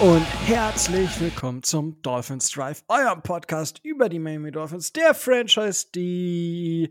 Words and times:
und 0.00 0.24
herzlich 0.46 1.20
willkommen 1.20 1.64
zum 1.64 2.00
Dolphins 2.02 2.50
Drive, 2.50 2.84
eurem 2.86 3.20
Podcast 3.20 3.80
über 3.82 4.08
die 4.08 4.20
Miami 4.20 4.52
Dolphins, 4.52 4.92
der 4.92 5.12
Franchise, 5.12 5.86
die, 5.92 6.90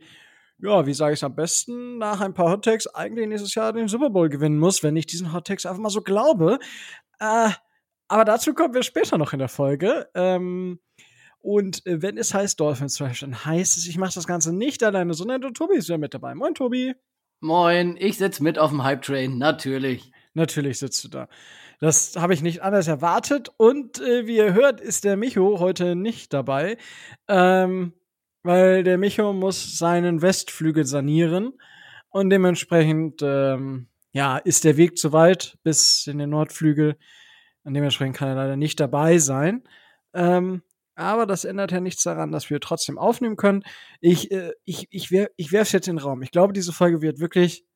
ja, 0.58 0.86
wie 0.86 0.94
sage 0.94 1.14
ich 1.14 1.20
es 1.20 1.24
am 1.24 1.34
besten, 1.34 2.00
nach 2.00 2.20
ein 2.20 2.34
paar 2.34 2.52
Hottakes 2.52 2.86
eigentlich 2.88 3.30
nächstes 3.30 3.56
Jahr 3.56 3.72
den 3.72 3.88
Super 3.88 4.10
Bowl 4.10 4.28
gewinnen 4.28 4.60
muss, 4.60 4.84
wenn 4.84 4.98
ich 4.98 5.06
diesen 5.06 5.32
Hottakes 5.32 5.66
einfach 5.66 5.82
mal 5.82 5.90
so 5.90 6.02
glaube. 6.02 6.60
Äh, 7.20 7.52
aber 8.10 8.26
dazu 8.26 8.54
kommen 8.54 8.74
wir 8.74 8.84
später 8.84 9.18
noch 9.18 9.32
in 9.32 9.40
der 9.40 9.48
Folge. 9.48 10.10
Ähm, 10.14 10.80
und 11.40 11.86
äh, 11.86 12.02
wenn 12.02 12.18
es 12.18 12.34
heißt 12.34 12.60
Dolphins 12.60 12.98
Drive, 12.98 13.22
dann 13.22 13.46
heißt 13.46 13.78
es, 13.78 13.88
ich 13.88 13.98
mache 13.98 14.16
das 14.16 14.28
Ganze 14.28 14.54
nicht 14.54 14.84
alleine, 14.84 15.14
sondern 15.14 15.40
der 15.40 15.54
Tobi 15.54 15.78
ist 15.78 15.88
ja 15.88 15.98
mit 15.98 16.14
dabei. 16.14 16.36
Moin, 16.36 16.56
Tobi. 16.56 16.94
Moin, 17.40 17.96
ich 17.98 18.18
sitze 18.18 18.44
mit 18.44 18.60
auf 18.60 18.72
dem 18.72 18.84
Hype 18.84 19.02
Train, 19.02 19.38
natürlich. 19.38 20.12
Natürlich 20.34 20.80
sitzt 20.80 21.04
du 21.06 21.08
da. 21.08 21.30
Das 21.80 22.16
habe 22.16 22.34
ich 22.34 22.42
nicht 22.42 22.62
anders 22.64 22.88
erwartet. 22.88 23.50
Und 23.58 24.02
äh, 24.02 24.26
wie 24.26 24.38
ihr 24.38 24.54
hört, 24.54 24.82
ist 24.82 25.04
der 25.04 25.18
Micho 25.18 25.60
heute 25.60 25.96
nicht 25.96 26.34
dabei. 26.34 26.78
Ähm, 27.28 27.94
weil 28.44 28.84
der 28.84 28.98
Micho 28.98 29.34
muss 29.34 29.78
seinen 29.78 30.22
Westflügel 30.22 30.86
sanieren. 30.86 31.54
Und 32.10 32.30
dementsprechend, 32.30 33.22
ähm, 33.22 33.90
ja, 34.12 34.38
ist 34.38 34.64
der 34.64 34.78
Weg 34.78 34.98
zu 34.98 35.14
weit 35.14 35.58
bis 35.64 36.08
in 36.08 36.18
den 36.18 36.32
Nordflügel. 36.32 36.98
Und 37.64 37.74
dementsprechend 37.74 38.16
kann 38.16 38.30
er 38.30 38.36
leider 38.36 38.56
nicht 38.56 38.80
dabei 38.80 39.18
sein. 39.20 39.64
Ähm, 40.14 40.64
aber 40.96 41.28
das 41.28 41.46
ändert 41.46 41.72
ja 41.72 41.80
nichts 41.80 42.02
daran, 42.02 42.32
dass 42.32 42.50
wir 42.50 42.60
trotzdem 42.60 42.98
aufnehmen 42.98 43.36
können. 43.36 43.64
Ich, 44.00 44.32
äh, 44.32 44.54
ich, 44.66 44.88
ich, 44.90 45.12
wer, 45.12 45.30
ich 45.36 45.52
jetzt 45.52 45.88
in 45.88 45.98
den 45.98 46.04
Raum. 46.04 46.24
Ich 46.24 46.32
glaube, 46.32 46.54
diese 46.54 46.74
Folge 46.74 47.04
wird 47.04 47.20
wirklich 47.20 47.68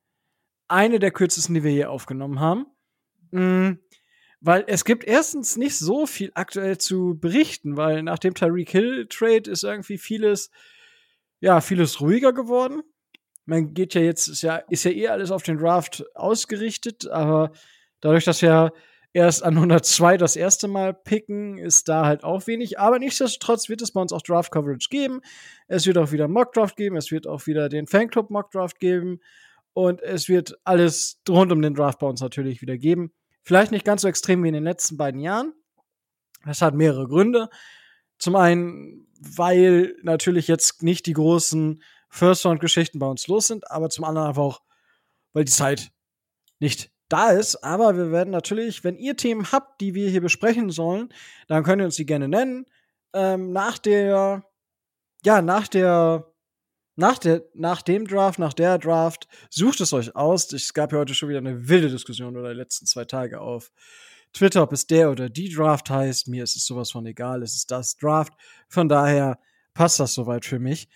eine 0.66 0.98
der 0.98 1.12
kürzesten, 1.12 1.54
die 1.54 1.62
wir 1.62 1.70
hier 1.70 1.90
aufgenommen 1.90 2.40
haben. 2.40 2.66
Mhm. 3.30 3.78
Weil 4.44 4.64
es 4.66 4.84
gibt 4.84 5.04
erstens 5.04 5.56
nicht 5.56 5.78
so 5.78 6.04
viel 6.04 6.32
aktuell 6.34 6.76
zu 6.76 7.16
berichten, 7.18 7.76
weil 7.76 8.02
nach 8.02 8.18
dem 8.18 8.34
Tyreek 8.34 8.70
Hill 8.70 9.06
Trade 9.08 9.48
ist 9.48 9.62
irgendwie 9.62 9.98
vieles, 9.98 10.50
ja, 11.38 11.60
vieles 11.60 12.00
ruhiger 12.00 12.32
geworden. 12.32 12.82
Man 13.44 13.72
geht 13.72 13.94
ja 13.94 14.00
jetzt, 14.00 14.26
ist 14.26 14.42
ja, 14.42 14.56
ist 14.68 14.84
ja 14.84 14.90
eh 14.90 15.08
alles 15.08 15.30
auf 15.30 15.44
den 15.44 15.58
Draft 15.58 16.04
ausgerichtet, 16.16 17.08
aber 17.08 17.52
dadurch, 18.00 18.24
dass 18.24 18.40
ja 18.40 18.72
erst 19.12 19.44
an 19.44 19.54
102 19.54 20.16
das 20.16 20.34
erste 20.34 20.66
Mal 20.66 20.92
picken, 20.92 21.58
ist 21.58 21.88
da 21.88 22.04
halt 22.04 22.24
auch 22.24 22.48
wenig. 22.48 22.80
Aber 22.80 22.98
nichtsdestotrotz 22.98 23.68
wird 23.68 23.80
es 23.80 23.92
bei 23.92 24.00
uns 24.00 24.12
auch 24.12 24.22
Draft 24.22 24.50
Coverage 24.50 24.88
geben. 24.90 25.20
Es 25.68 25.86
wird 25.86 25.98
auch 25.98 26.10
wieder 26.10 26.26
Mock 26.26 26.52
Draft 26.52 26.76
geben, 26.76 26.96
es 26.96 27.12
wird 27.12 27.28
auch 27.28 27.46
wieder 27.46 27.68
den 27.68 27.86
Fanclub 27.86 28.30
Mock 28.30 28.50
Draft 28.50 28.80
geben 28.80 29.20
und 29.72 30.02
es 30.02 30.28
wird 30.28 30.58
alles 30.64 31.20
rund 31.28 31.52
um 31.52 31.62
den 31.62 31.74
Draft 31.74 32.00
bei 32.00 32.08
uns 32.08 32.20
natürlich 32.20 32.60
wieder 32.60 32.76
geben. 32.76 33.12
Vielleicht 33.42 33.72
nicht 33.72 33.84
ganz 33.84 34.02
so 34.02 34.08
extrem 34.08 34.42
wie 34.42 34.48
in 34.48 34.54
den 34.54 34.64
letzten 34.64 34.96
beiden 34.96 35.20
Jahren. 35.20 35.52
Das 36.44 36.62
hat 36.62 36.74
mehrere 36.74 37.08
Gründe. 37.08 37.48
Zum 38.18 38.36
einen, 38.36 39.08
weil 39.18 39.96
natürlich 40.02 40.48
jetzt 40.48 40.82
nicht 40.82 41.06
die 41.06 41.12
großen 41.12 41.82
First-Round-Geschichten 42.08 42.98
bei 42.98 43.06
uns 43.06 43.26
los 43.26 43.46
sind, 43.46 43.70
aber 43.70 43.88
zum 43.88 44.04
anderen 44.04 44.28
einfach 44.28 44.42
auch, 44.42 44.62
weil 45.32 45.44
die 45.44 45.52
Zeit 45.52 45.90
nicht 46.58 46.92
da 47.08 47.30
ist. 47.30 47.56
Aber 47.64 47.96
wir 47.96 48.12
werden 48.12 48.30
natürlich, 48.30 48.84
wenn 48.84 48.96
ihr 48.96 49.16
Themen 49.16 49.50
habt, 49.50 49.80
die 49.80 49.94
wir 49.94 50.08
hier 50.08 50.20
besprechen 50.20 50.70
sollen, 50.70 51.12
dann 51.48 51.64
könnt 51.64 51.80
ihr 51.80 51.86
uns 51.86 51.96
die 51.96 52.06
gerne 52.06 52.28
nennen. 52.28 52.66
Ähm, 53.12 53.52
nach 53.52 53.78
der, 53.78 54.44
ja, 55.24 55.42
nach 55.42 55.68
der 55.68 56.31
nach, 56.96 57.18
der, 57.18 57.42
nach 57.54 57.82
dem 57.82 58.06
Draft, 58.06 58.38
nach 58.38 58.52
der 58.52 58.78
Draft, 58.78 59.28
sucht 59.50 59.80
es 59.80 59.92
euch 59.92 60.14
aus. 60.14 60.52
Es 60.52 60.74
gab 60.74 60.92
ja 60.92 60.98
heute 60.98 61.14
schon 61.14 61.28
wieder 61.28 61.38
eine 61.38 61.68
wilde 61.68 61.88
Diskussion 61.88 62.36
oder 62.36 62.50
die 62.50 62.58
letzten 62.58 62.86
zwei 62.86 63.04
Tage 63.04 63.40
auf 63.40 63.72
Twitter, 64.32 64.62
ob 64.62 64.72
es 64.72 64.86
der 64.86 65.10
oder 65.10 65.28
die 65.28 65.48
Draft 65.50 65.90
heißt. 65.90 66.28
Mir 66.28 66.44
ist 66.44 66.56
es 66.56 66.66
sowas 66.66 66.90
von 66.90 67.06
egal, 67.06 67.42
es 67.42 67.54
ist 67.54 67.70
das 67.70 67.96
Draft. 67.96 68.32
Von 68.68 68.88
daher 68.88 69.38
passt 69.74 70.00
das 70.00 70.14
soweit 70.14 70.44
für 70.44 70.58
mich. 70.58 70.88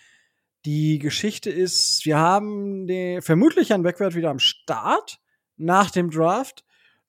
Die 0.65 0.99
Geschichte 0.99 1.49
ist, 1.49 2.05
wir 2.05 2.17
haben 2.17 2.87
den, 2.87 3.21
vermutlich 3.21 3.73
einen 3.73 3.83
Backwert 3.83 4.15
wieder 4.15 4.29
am 4.29 4.39
Start 4.39 5.19
nach 5.55 5.91
dem 5.91 6.09
Draft. 6.09 6.63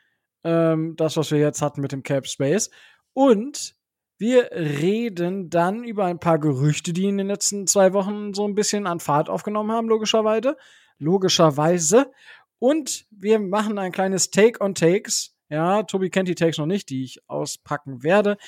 Ähm, 0.43 0.97
das, 0.97 1.17
was 1.17 1.31
wir 1.31 1.39
jetzt 1.39 1.63
hatten 1.63 1.81
mit 1.81 1.93
dem 1.93 2.03
Cap 2.03 2.27
Space. 2.27 2.71
Und 3.13 3.77
wir 4.19 4.51
reden 4.53 5.49
dann 5.49 5.85
über 5.85 6.07
ein 6.07 6.19
paar 6.19 6.39
Gerüchte, 6.39 6.93
die 6.93 7.07
in 7.07 7.19
den 7.19 7.29
letzten 7.29 7.67
zwei 7.67 7.93
Wochen 7.93 8.35
so 8.35 8.47
ein 8.49 8.55
bisschen 8.55 8.87
an 8.87 9.01
Fahrt 9.01 9.29
aufgenommen 9.29 9.71
haben, 9.71 9.89
logischerweise. 9.89 10.57
Logischerweise. 10.99 12.11
Und 12.59 13.07
wir 13.11 13.39
machen 13.39 13.79
ein 13.79 13.93
kleines 13.93 14.31
Take 14.31 14.61
on 14.61 14.75
Takes. 14.75 15.37
Ja, 15.51 15.83
Tobi 15.83 16.11
kennt 16.11 16.29
die 16.29 16.37
Takes 16.37 16.59
noch 16.59 16.67
nicht, 16.67 16.89
die 16.91 17.03
ich 17.03 17.29
auspacken 17.29 18.05
werde. 18.05 18.39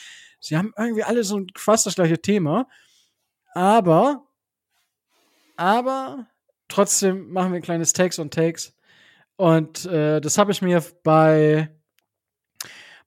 Sie 0.40 0.56
haben 0.56 0.72
irgendwie 0.78 1.02
alle 1.02 1.24
so 1.24 1.40
fast 1.56 1.84
das 1.84 1.96
gleiche 1.96 2.22
Thema. 2.22 2.68
Aber, 3.54 4.24
aber 5.56 6.28
trotzdem 6.68 7.30
machen 7.32 7.52
wir 7.52 7.56
ein 7.56 7.62
kleines 7.62 7.92
Takes 7.92 8.20
und 8.20 8.32
Takes. 8.32 8.74
Und 9.36 9.84
äh, 9.86 10.20
das 10.20 10.38
habe 10.38 10.52
ich 10.52 10.62
mir 10.62 10.82
bei, 11.02 11.76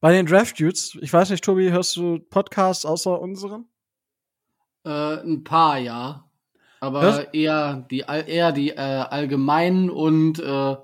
bei 0.02 0.12
den 0.12 0.26
Draft 0.26 0.60
Dudes, 0.60 0.98
ich 1.02 1.14
weiß 1.14 1.30
nicht, 1.30 1.44
Tobi, 1.44 1.72
hörst 1.72 1.96
du 1.96 2.20
Podcasts 2.20 2.86
außer 2.86 3.20
unseren? 3.20 3.70
Äh, 4.84 5.22
ein 5.22 5.44
paar, 5.46 5.78
ja. 5.78 6.30
Aber 6.82 7.02
Was? 7.02 7.20
eher 7.32 7.88
die, 7.90 8.00
eher 8.00 8.52
die 8.52 8.72
äh, 8.72 8.76
allgemeinen 8.76 9.90
und 9.90 10.40
äh, 10.40 10.76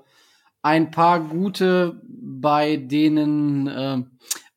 ein 0.62 0.90
paar 0.90 1.20
gute, 1.20 2.00
bei 2.04 2.76
denen, 2.76 3.66
äh, 3.66 4.02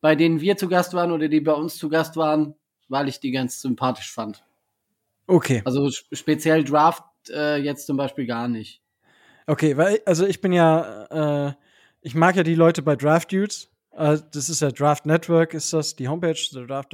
bei 0.02 0.16
denen 0.16 0.40
wir 0.40 0.56
zu 0.56 0.70
Gast 0.70 0.94
waren 0.94 1.12
oder 1.12 1.28
die 1.28 1.42
bei 1.42 1.54
uns 1.54 1.78
zu 1.78 1.90
Gast 1.90 2.16
waren, 2.16 2.56
weil 2.88 3.08
ich 3.08 3.20
die 3.20 3.32
ganz 3.32 3.62
sympathisch 3.62 4.12
fand. 4.12 4.44
Okay. 5.28 5.62
Also 5.66 5.90
speziell 6.12 6.64
Draft 6.64 7.04
äh, 7.30 7.58
jetzt 7.58 7.88
zum 7.88 7.98
Beispiel 7.98 8.28
gar 8.28 8.48
nicht. 8.48 8.82
Okay, 9.48 9.78
weil, 9.78 10.02
also 10.06 10.26
ich 10.26 10.42
bin 10.42 10.54
ja, 10.54 11.48
äh, 11.50 11.54
ich 12.02 12.16
mag 12.16 12.36
ja 12.36 12.44
die 12.44 12.56
Leute 12.56 12.82
bei 12.84 12.96
Draft 12.96 13.32
Dudes. 13.32 13.70
Äh, 13.92 14.20
das 14.32 14.50
ist 14.50 14.62
ja 14.62 14.72
Draft 14.72 15.06
Network, 15.06 15.54
ist 15.54 15.74
das, 15.74 15.96
die 15.96 16.08
Homepage, 16.08 16.38
der 16.54 16.68
Draft 16.68 16.94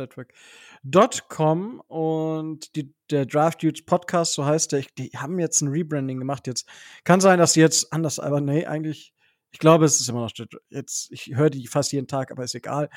Network.com 0.84 1.82
und 1.88 2.76
die, 2.76 2.94
der 3.10 3.26
Draft 3.26 3.62
Dudes 3.62 3.86
Podcast, 3.86 4.34
so 4.34 4.46
heißt 4.46 4.72
der, 4.72 4.84
die 4.98 5.10
haben 5.16 5.40
jetzt 5.40 5.62
ein 5.62 5.68
Rebranding 5.68 6.20
gemacht 6.20 6.48
jetzt. 6.48 6.68
Kann 7.04 7.22
sein, 7.22 7.40
dass 7.40 7.54
die 7.54 7.60
jetzt 7.60 7.94
anders, 7.94 8.20
aber 8.20 8.42
nee, 8.42 8.66
eigentlich, 8.66 9.14
ich 9.52 9.60
glaube, 9.60 9.86
es 9.86 10.00
ist 10.00 10.10
immer 10.10 10.22
noch 10.22 10.32
jetzt, 10.70 11.12
ich 11.12 11.36
höre 11.36 11.50
die 11.50 11.68
fast 11.68 11.92
jeden 11.92 12.08
Tag, 12.08 12.32
aber 12.32 12.44
ist 12.44 12.56
egal. 12.56 12.90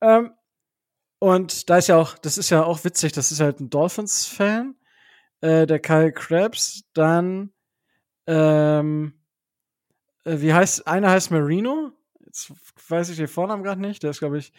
Ähm, 0.00 0.32
und 1.18 1.68
da 1.70 1.78
ist 1.78 1.88
ja 1.88 1.96
auch, 1.96 2.18
das 2.18 2.38
ist 2.38 2.50
ja 2.50 2.64
auch 2.64 2.84
witzig, 2.84 3.12
das 3.12 3.32
ist 3.32 3.40
halt 3.40 3.60
ein 3.60 3.70
Dolphins-Fan, 3.70 4.74
äh, 5.40 5.66
der 5.66 5.78
Kyle 5.80 6.12
Krabs. 6.12 6.84
Dann, 6.92 7.52
ähm, 8.26 9.14
äh, 10.24 10.40
wie 10.40 10.52
heißt, 10.52 10.86
einer 10.86 11.10
heißt 11.10 11.30
Marino. 11.30 11.92
Jetzt 12.24 12.52
weiß 12.88 13.08
ich 13.10 13.16
den 13.16 13.28
Vornamen 13.28 13.62
gerade 13.62 13.80
nicht. 13.80 14.02
Der 14.02 14.10
ist, 14.10 14.18
glaube 14.18 14.38
ich, 14.38 14.52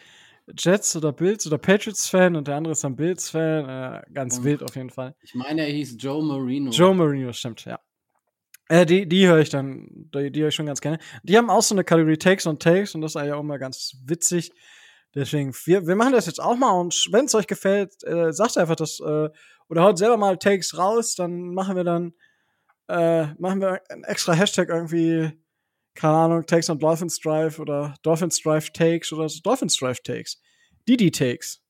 Jets 0.56 0.96
oder 0.96 1.12
Bills 1.12 1.46
oder 1.46 1.58
Patriots-Fan 1.58 2.36
und 2.36 2.48
der 2.48 2.56
andere 2.56 2.72
ist 2.72 2.84
dann 2.84 2.96
Bills-Fan. 2.96 3.68
Äh, 3.68 4.02
ganz 4.12 4.38
oh. 4.40 4.44
wild 4.44 4.62
auf 4.62 4.76
jeden 4.76 4.90
Fall. 4.90 5.14
Ich 5.22 5.34
meine, 5.34 5.66
er 5.66 5.72
hieß 5.72 5.96
Joe 5.98 6.24
Marino. 6.24 6.70
Joe 6.70 6.94
Marino, 6.94 7.32
stimmt, 7.32 7.64
ja. 7.64 7.78
Äh, 8.68 8.84
die 8.84 9.08
die 9.08 9.26
höre 9.26 9.38
ich 9.38 9.48
dann, 9.48 9.88
die, 10.14 10.30
die 10.30 10.40
höre 10.40 10.48
ich 10.48 10.54
schon 10.54 10.66
ganz 10.66 10.80
gerne. 10.80 10.98
Die 11.22 11.36
haben 11.36 11.50
auch 11.50 11.62
so 11.62 11.74
eine 11.74 11.84
Kategorie 11.84 12.18
Takes 12.18 12.46
und 12.46 12.62
Takes 12.62 12.94
und 12.94 13.00
das 13.00 13.12
ist 13.12 13.16
eigentlich 13.16 13.32
auch 13.32 13.40
immer 13.40 13.58
ganz 13.58 13.96
witzig. 14.04 14.52
Deswegen, 15.14 15.54
wir, 15.64 15.86
wir 15.86 15.96
machen 15.96 16.12
das 16.12 16.26
jetzt 16.26 16.40
auch 16.40 16.56
mal 16.56 16.72
und 16.72 17.08
wenn 17.10 17.24
es 17.24 17.34
euch 17.34 17.46
gefällt, 17.46 17.94
äh, 18.04 18.32
sagt 18.32 18.58
einfach 18.58 18.76
das 18.76 19.00
äh, 19.00 19.30
oder 19.68 19.82
haut 19.82 19.98
selber 19.98 20.18
mal 20.18 20.36
Takes 20.36 20.76
raus, 20.76 21.14
dann 21.14 21.54
machen 21.54 21.76
wir 21.76 21.84
dann 21.84 22.12
äh, 22.88 23.26
machen 23.38 23.60
wir 23.60 23.80
ein 23.90 24.04
extra 24.04 24.32
Hashtag 24.32 24.68
irgendwie, 24.68 25.32
keine 25.98 26.14
Ahnung, 26.14 26.46
Takes 26.46 26.70
on 26.70 26.78
Dolphins 26.78 27.18
Drive 27.18 27.58
oder 27.58 27.96
Dolphins 28.04 28.40
Drive 28.40 28.70
Takes 28.70 29.12
oder 29.12 29.28
so, 29.28 29.40
Dolphins 29.42 29.76
Drive 29.76 30.00
Takes. 30.00 30.40
Didi 30.88 31.10
Takes. 31.10 31.60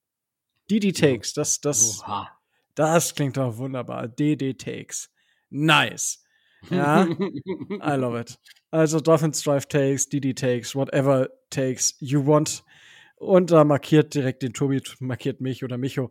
Didi 0.70 0.92
Takes, 0.92 1.32
das, 1.32 1.62
das, 1.62 2.02
Oha. 2.02 2.28
das 2.74 3.14
klingt 3.14 3.38
doch 3.38 3.56
wunderbar. 3.56 4.06
DD 4.06 4.52
Takes. 4.52 5.10
Nice. 5.48 6.22
Ja, 6.68 7.04
I 7.06 7.96
love 7.96 8.20
it. 8.20 8.38
Also 8.70 9.00
Dolphins 9.00 9.42
Drive 9.42 9.64
Takes, 9.64 10.10
DD 10.10 10.34
Takes, 10.34 10.74
whatever 10.74 11.30
Takes 11.48 11.96
you 11.98 12.26
want. 12.26 12.64
Und 13.16 13.50
da 13.50 13.64
markiert 13.64 14.12
direkt 14.14 14.42
den 14.42 14.52
Tobi, 14.52 14.82
markiert 15.00 15.40
mich 15.40 15.64
oder 15.64 15.78
Micho. 15.78 16.10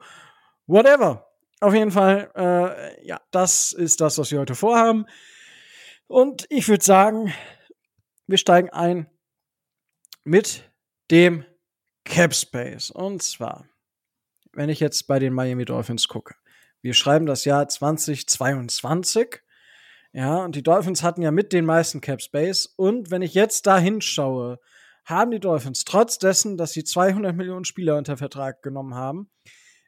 Whatever. 0.66 1.28
Auf 1.60 1.76
jeden 1.76 1.92
Fall, 1.92 2.32
äh, 2.36 3.06
ja, 3.06 3.22
das 3.30 3.74
ist 3.74 4.02
das, 4.02 4.18
was 4.18 4.32
wir 4.32 4.40
heute 4.40 4.56
vorhaben. 4.56 5.06
Und 6.08 6.48
ich 6.50 6.68
würde 6.68 6.84
sagen, 6.84 7.32
wir 8.28 8.38
steigen 8.38 8.70
ein 8.70 9.10
mit 10.24 10.70
dem 11.10 11.44
Cap 12.04 12.36
Space. 12.36 12.92
Und 12.92 13.24
zwar, 13.24 13.68
wenn 14.52 14.70
ich 14.70 14.80
jetzt 14.80 15.08
bei 15.08 15.18
den 15.20 15.34
Miami 15.34 15.66
Dolphins 15.66 16.08
gucke. 16.08 16.36
Wir 16.82 16.94
schreiben 16.94 17.26
das 17.26 17.46
Jahr 17.46 17.68
2022. 17.68 19.42
Ja, 20.14 20.44
und 20.44 20.56
die 20.56 20.64
Dolphins 20.64 21.04
hatten 21.04 21.22
ja 21.22 21.32
mit 21.32 21.54
den 21.54 21.66
meisten 21.66 22.02
Cap 22.02 22.22
Space. 22.22 22.66
Und 22.66 23.12
wenn 23.12 23.22
ich 23.22 23.34
jetzt 23.34 23.68
da 23.68 23.78
hinschaue, 23.78 24.60
haben 25.06 25.32
die 25.32 25.40
Dolphins 25.40 25.86
trotz 25.86 26.18
dessen, 26.18 26.58
dass 26.58 26.74
sie 26.74 26.84
200 26.84 27.34
Millionen 27.36 27.64
Spieler 27.66 27.98
unter 27.98 28.18
Vertrag 28.18 28.62
genommen 28.62 28.96
haben, 28.96 29.32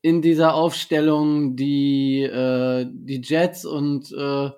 in 0.01 0.21
dieser 0.21 0.53
Aufstellung 0.53 1.55
die, 1.55 2.23
äh, 2.23 2.85
die 2.91 3.21
Jets 3.23 3.63
und 3.63 4.11
äh, 4.11 4.49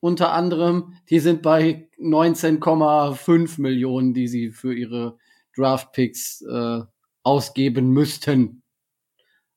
unter 0.00 0.32
anderem, 0.32 0.94
die 1.10 1.18
sind 1.18 1.42
bei 1.42 1.90
19,5 2.00 3.60
Millionen, 3.60 4.14
die 4.14 4.26
sie 4.26 4.50
für 4.50 4.72
ihre 4.72 5.18
Draft 5.54 5.92
Picks 5.92 6.40
äh, 6.40 6.80
ausgeben 7.22 7.90
müssten. 7.90 8.62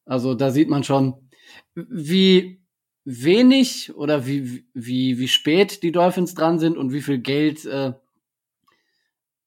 Also 0.04 0.34
da 0.34 0.52
sieht 0.52 0.68
man 0.68 0.84
schon, 0.84 1.30
wie 1.76 2.65
wenig 3.06 3.96
oder 3.96 4.26
wie, 4.26 4.66
wie, 4.74 5.20
wie 5.20 5.28
spät 5.28 5.84
die 5.84 5.92
Dolphins 5.92 6.34
dran 6.34 6.60
sind 6.60 6.78
und 6.78 6.92
wie 6.92 7.02
viel 7.02 7.20
Geld 7.20 7.64
äh, 7.66 7.94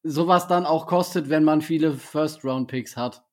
sowas 0.05 0.46
dann 0.46 0.64
auch 0.64 0.87
kostet, 0.87 1.28
wenn 1.28 1.44
man 1.44 1.60
viele 1.60 1.93
First-Round-Picks 1.93 2.96
hat. 2.96 3.25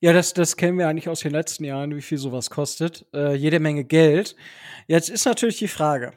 Ja, 0.00 0.12
das, 0.12 0.34
das 0.34 0.56
kennen 0.56 0.78
wir 0.78 0.88
eigentlich 0.88 1.08
aus 1.08 1.20
den 1.20 1.30
letzten 1.30 1.62
Jahren, 1.62 1.94
wie 1.94 2.02
viel 2.02 2.18
sowas 2.18 2.50
kostet. 2.50 3.06
Äh, 3.14 3.34
jede 3.34 3.60
Menge 3.60 3.84
Geld. 3.84 4.34
Jetzt 4.88 5.08
ist 5.08 5.24
natürlich 5.24 5.58
die 5.58 5.68
Frage. 5.68 6.12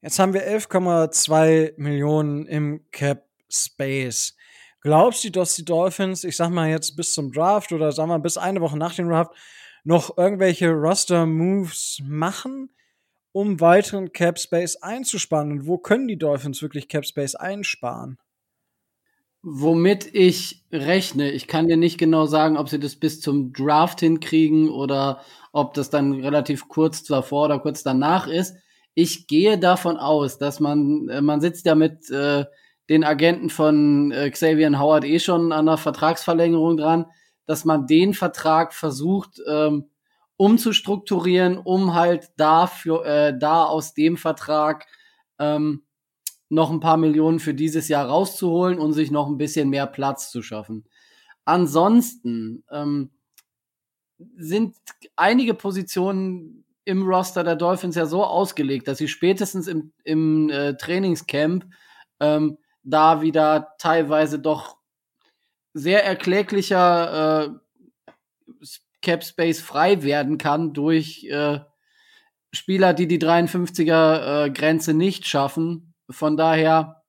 Jetzt 0.00 0.18
haben 0.18 0.32
wir 0.32 0.48
11,2 0.48 1.74
Millionen 1.76 2.46
im 2.46 2.86
Cap 2.90 3.28
Space. 3.50 4.36
Glaubst 4.80 5.24
du, 5.24 5.30
dass 5.30 5.54
die 5.54 5.66
Dolphins, 5.66 6.24
ich 6.24 6.36
sag 6.36 6.48
mal 6.48 6.70
jetzt 6.70 6.96
bis 6.96 7.12
zum 7.12 7.30
Draft 7.30 7.72
oder 7.72 7.92
sagen 7.92 8.08
wir 8.08 8.18
bis 8.18 8.38
eine 8.38 8.62
Woche 8.62 8.78
nach 8.78 8.94
dem 8.94 9.10
Draft, 9.10 9.32
noch 9.84 10.16
irgendwelche 10.16 10.70
Roster-Moves 10.70 12.02
machen, 12.04 12.70
um 13.32 13.60
weiteren 13.60 14.12
Cap 14.12 14.38
Space 14.38 14.76
einzusparen? 14.76 15.52
Und 15.52 15.66
wo 15.66 15.78
können 15.78 16.08
die 16.08 16.18
Dolphins 16.18 16.62
wirklich 16.62 16.88
Cap 16.88 17.06
Space 17.06 17.34
einsparen? 17.34 18.18
Womit 19.42 20.14
ich 20.14 20.66
rechne, 20.70 21.30
ich 21.30 21.46
kann 21.46 21.66
dir 21.66 21.78
nicht 21.78 21.96
genau 21.96 22.26
sagen, 22.26 22.58
ob 22.58 22.68
sie 22.68 22.78
das 22.78 22.96
bis 22.96 23.22
zum 23.22 23.54
Draft 23.54 24.00
hinkriegen 24.00 24.68
oder 24.68 25.22
ob 25.52 25.72
das 25.72 25.88
dann 25.88 26.20
relativ 26.20 26.68
kurz 26.68 27.04
davor 27.04 27.46
oder 27.46 27.58
kurz 27.58 27.82
danach 27.82 28.26
ist. 28.26 28.54
Ich 28.94 29.26
gehe 29.28 29.58
davon 29.58 29.96
aus, 29.96 30.36
dass 30.36 30.60
man, 30.60 31.08
äh, 31.08 31.22
man 31.22 31.40
sitzt 31.40 31.64
ja 31.64 31.74
mit 31.74 32.10
äh, 32.10 32.44
den 32.90 33.04
Agenten 33.04 33.48
von 33.48 34.12
äh, 34.12 34.28
Xavier 34.30 34.78
Howard 34.78 35.04
eh 35.04 35.20
schon 35.20 35.52
an 35.52 35.66
der 35.66 35.78
Vertragsverlängerung 35.78 36.76
dran, 36.76 37.06
dass 37.46 37.64
man 37.64 37.86
den 37.86 38.14
Vertrag 38.14 38.74
versucht 38.74 39.40
ähm, 39.46 39.90
umzustrukturieren, 40.36 41.58
um 41.58 41.94
halt 41.94 42.30
dafür, 42.36 43.04
äh, 43.04 43.38
da 43.38 43.64
aus 43.64 43.92
dem 43.94 44.16
Vertrag 44.16 44.86
ähm, 45.38 45.82
noch 46.48 46.70
ein 46.70 46.80
paar 46.80 46.96
Millionen 46.96 47.40
für 47.40 47.54
dieses 47.54 47.88
Jahr 47.88 48.06
rauszuholen 48.06 48.78
und 48.78 48.92
sich 48.92 49.10
noch 49.10 49.28
ein 49.28 49.38
bisschen 49.38 49.68
mehr 49.68 49.86
Platz 49.86 50.30
zu 50.30 50.42
schaffen. 50.42 50.84
Ansonsten 51.44 52.64
ähm, 52.70 53.10
sind 54.36 54.76
einige 55.16 55.54
Positionen 55.54 56.64
im 56.84 57.06
Roster 57.06 57.44
der 57.44 57.56
Dolphins 57.56 57.94
ja 57.94 58.06
so 58.06 58.24
ausgelegt, 58.24 58.88
dass 58.88 58.98
sie 58.98 59.08
spätestens 59.08 59.68
im, 59.68 59.92
im 60.04 60.50
äh, 60.50 60.76
Trainingscamp 60.76 61.66
ähm, 62.18 62.58
da 62.82 63.22
wieder 63.22 63.74
teilweise 63.78 64.38
doch 64.38 64.79
sehr 65.72 66.04
erkläglicher 66.04 67.44
äh, 67.44 68.56
Cap 69.02 69.24
Space 69.24 69.60
frei 69.60 70.02
werden 70.02 70.38
kann 70.38 70.72
durch 70.72 71.24
äh, 71.24 71.60
Spieler, 72.52 72.92
die 72.94 73.06
die 73.06 73.20
53er 73.20 74.46
äh, 74.46 74.50
Grenze 74.50 74.94
nicht 74.94 75.26
schaffen. 75.26 75.94
Von 76.10 76.36
daher, 76.36 77.02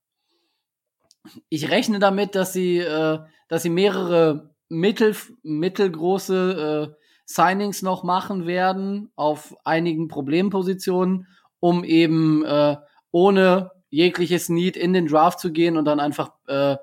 ich 1.50 1.70
rechne 1.70 2.00
damit, 2.00 2.36
dass 2.36 2.54
sie, 2.54 2.78
äh, 2.78 3.20
dass 3.48 3.64
sie 3.64 3.70
mehrere 3.70 4.52
mittel, 4.70 5.16
mittelgroße 5.44 6.92
äh, 6.92 7.02
Signings 7.26 7.82
noch 7.82 8.04
machen 8.04 8.46
werden 8.46 9.12
auf 9.16 9.56
einigen 9.64 10.08
Problempositionen, 10.08 11.28
um 11.60 11.84
eben 11.84 12.46
äh, 12.46 12.78
ohne 13.12 13.72
jegliches 13.90 14.50
Need 14.50 14.78
in 14.78 14.94
den 14.94 15.08
Draft 15.08 15.40
zu 15.40 15.52
gehen 15.52 15.78
und 15.78 15.86
dann 15.86 16.00
einfach 16.00 16.32
äh, 16.48 16.78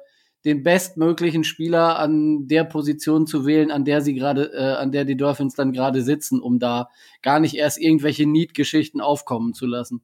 den 0.44 0.62
bestmöglichen 0.62 1.44
Spieler 1.44 1.98
an 1.98 2.46
der 2.46 2.64
Position 2.64 3.26
zu 3.26 3.44
wählen, 3.44 3.70
an 3.70 3.84
der 3.84 4.00
sie 4.00 4.14
gerade, 4.14 4.52
äh, 4.52 4.76
an 4.76 4.92
der 4.92 5.04
die 5.04 5.16
Dolphins 5.16 5.54
dann 5.54 5.72
gerade 5.72 6.02
sitzen, 6.02 6.40
um 6.40 6.58
da 6.58 6.88
gar 7.22 7.40
nicht 7.40 7.54
erst 7.54 7.80
irgendwelche 7.80 8.26
Need-Geschichten 8.26 9.00
aufkommen 9.00 9.54
zu 9.54 9.66
lassen. 9.66 10.02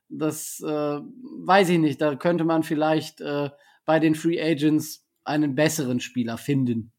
das 0.09 0.59
äh, 0.61 0.99
weiß 0.99 1.69
ich 1.69 1.79
nicht. 1.79 2.01
Da 2.01 2.15
könnte 2.15 2.45
man 2.45 2.63
vielleicht 2.63 3.21
äh, 3.21 3.49
bei 3.85 3.99
den 3.99 4.15
Free 4.15 4.41
Agents 4.41 5.05
einen 5.23 5.55
besseren 5.55 5.99
Spieler 5.99 6.37
finden. 6.37 6.91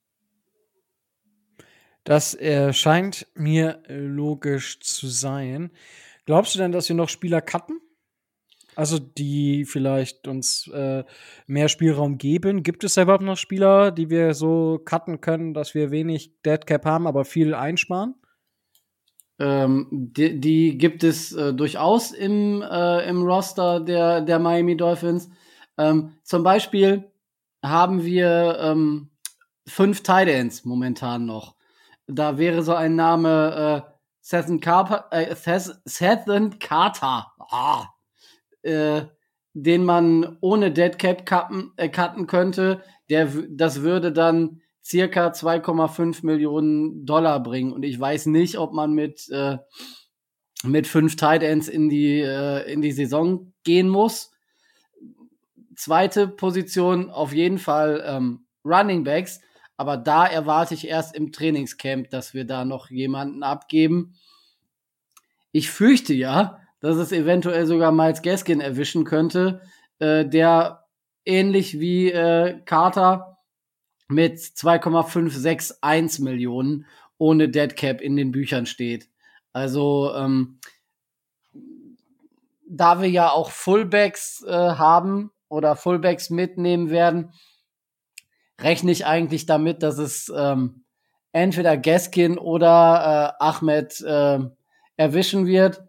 Das 2.04 2.35
erscheint 2.35 3.26
mir 3.35 3.83
logisch 3.88 4.78
zu 4.81 5.09
sein. 5.09 5.71
Glaubst 6.26 6.54
du 6.54 6.59
denn, 6.59 6.73
dass 6.73 6.88
wir 6.88 6.97
noch 6.97 7.09
Spieler 7.09 7.40
cutten? 7.40 7.81
Also 8.76 8.99
die 8.99 9.64
vielleicht 9.64 10.26
uns 10.26 10.69
äh, 10.69 11.04
mehr 11.47 11.69
Spielraum 11.69 12.19
geben. 12.19 12.62
Gibt 12.62 12.85
es 12.85 12.97
überhaupt 12.97 13.25
noch 13.25 13.37
Spieler, 13.37 13.90
die 13.90 14.11
wir 14.11 14.35
so 14.35 14.81
cutten 14.85 15.21
können, 15.21 15.54
dass 15.54 15.75
wir 15.75 15.90
wenig 15.90 16.43
Deadcap 16.43 16.85
haben, 16.85 17.07
aber 17.07 17.25
viel 17.25 17.54
einsparen? 17.54 18.14
Ähm, 19.38 19.88
die, 19.90 20.40
die, 20.40 20.78
gibt 20.78 21.02
es 21.02 21.33
äh, 21.33 21.52
durchaus 21.52 22.12
im, 22.12 22.62
äh, 22.62 23.09
im 23.09 23.23
Roster 23.23 23.81
der, 23.81 24.21
der 24.21 24.38
Miami 24.38 24.76
Dolphins. 24.76 25.28
Ähm, 25.76 26.12
zum 26.23 26.43
Beispiel 26.45 27.11
haben 27.62 28.04
wir 28.04 28.59
ähm, 28.61 29.11
fünf 29.66 30.02
Tight 30.02 30.28
Ends 30.28 30.64
momentan 30.64 31.26
noch. 31.26 31.57
Da 32.07 32.38
wäre 32.38 32.62
so 32.62 32.75
ein 32.75 32.95
Name 32.97 33.85
äh, 33.87 33.90
Sethen 34.21 34.61
Carter, 34.61 35.07
äh, 35.11 35.35
Sethen 35.85 36.59
Carter. 36.59 37.33
Ah, 37.38 37.87
äh, 38.64 39.06
den 39.54 39.85
man 39.85 40.37
ohne 40.40 40.73
Deadcap 40.73 41.25
cutten, 41.25 41.73
äh, 41.76 41.88
cutten 41.88 42.26
könnte, 42.26 42.83
der, 43.09 43.28
das 43.49 43.83
würde 43.83 44.12
dann 44.12 44.61
circa 44.85 45.28
2,5 45.28 46.26
Millionen 46.26 47.06
Dollar 47.06 47.42
bringen. 47.42 47.73
Und 47.73 47.85
ich 47.85 47.99
weiß 47.99 48.26
nicht, 48.26 48.59
ob 48.59 48.73
man 48.73 48.92
mit, 48.92 49.28
äh, 49.30 49.59
mit 50.64 50.87
fünf 50.87 51.16
Tight 51.16 51.42
Ends 51.42 51.68
in 51.68 51.88
die, 51.88 52.21
äh, 52.21 52.71
in 52.71 52.83
die 52.83 52.92
Saison 52.92 53.52
gehen 53.62 53.88
muss. 53.88 54.33
Zweite 55.76 56.28
Position 56.28 57.11
auf 57.11 57.33
jeden 57.33 57.59
Fall 57.59 58.02
ähm, 58.06 58.47
Running 58.64 59.04
Backs. 59.04 59.40
Aber 59.76 59.97
da 59.97 60.26
erwarte 60.26 60.75
ich 60.75 60.87
erst 60.87 61.16
im 61.16 61.33
Trainingscamp, 61.33 62.11
dass 62.11 62.35
wir 62.35 62.44
da 62.44 62.64
noch 62.64 62.90
jemanden 62.90 63.42
abgeben. 63.42 64.14
Ich 65.50 65.71
fürchte 65.71 66.14
ja, 66.14 66.61
dass 66.85 66.99
es 66.99 67.12
eventuell 67.12 67.64
sogar 67.64 67.93
Miles 67.93 68.21
Gaskin 68.21 68.61
erwischen 68.61 69.05
könnte, 69.05 69.62
äh, 70.00 70.26
der 70.26 70.85
ähnlich 71.25 71.81
wie 71.81 72.12
äh, 72.12 72.61
Carter 72.67 73.38
mit 74.09 74.38
2,561 74.38 76.23
Millionen 76.23 76.85
ohne 77.17 77.49
Dead 77.49 77.75
Cap 77.75 78.03
in 78.03 78.17
den 78.17 78.33
Büchern 78.33 78.67
steht. 78.67 79.09
Also 79.55 80.12
ähm, 80.14 80.59
da 82.69 83.00
wir 83.00 83.09
ja 83.09 83.31
auch 83.31 83.50
Fullbacks 83.50 84.45
äh, 84.47 84.53
haben 84.53 85.31
oder 85.49 85.76
Fullbacks 85.76 86.29
mitnehmen 86.29 86.91
werden, 86.91 87.33
rechne 88.61 88.93
ich 88.93 89.07
eigentlich 89.07 89.47
damit, 89.47 89.83
dass 89.83 89.97
es 89.97 90.31
ähm, 90.37 90.85
entweder 91.33 91.79
Gaskin 91.79 92.37
oder 92.37 93.37
äh, 93.41 93.43
Ahmed 93.43 94.03
äh, 94.03 94.41
erwischen 94.99 95.47
wird. 95.47 95.84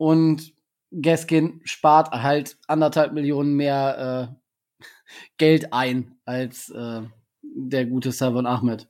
Und 0.00 0.54
Gaskin 0.98 1.60
spart 1.64 2.10
halt 2.10 2.56
anderthalb 2.66 3.12
Millionen 3.12 3.54
mehr 3.54 4.32
äh, 4.80 4.84
Geld 5.36 5.74
ein 5.74 6.16
als 6.24 6.70
äh, 6.70 7.02
der 7.42 7.84
gute 7.84 8.10
Savon 8.10 8.46
Ahmed. 8.46 8.88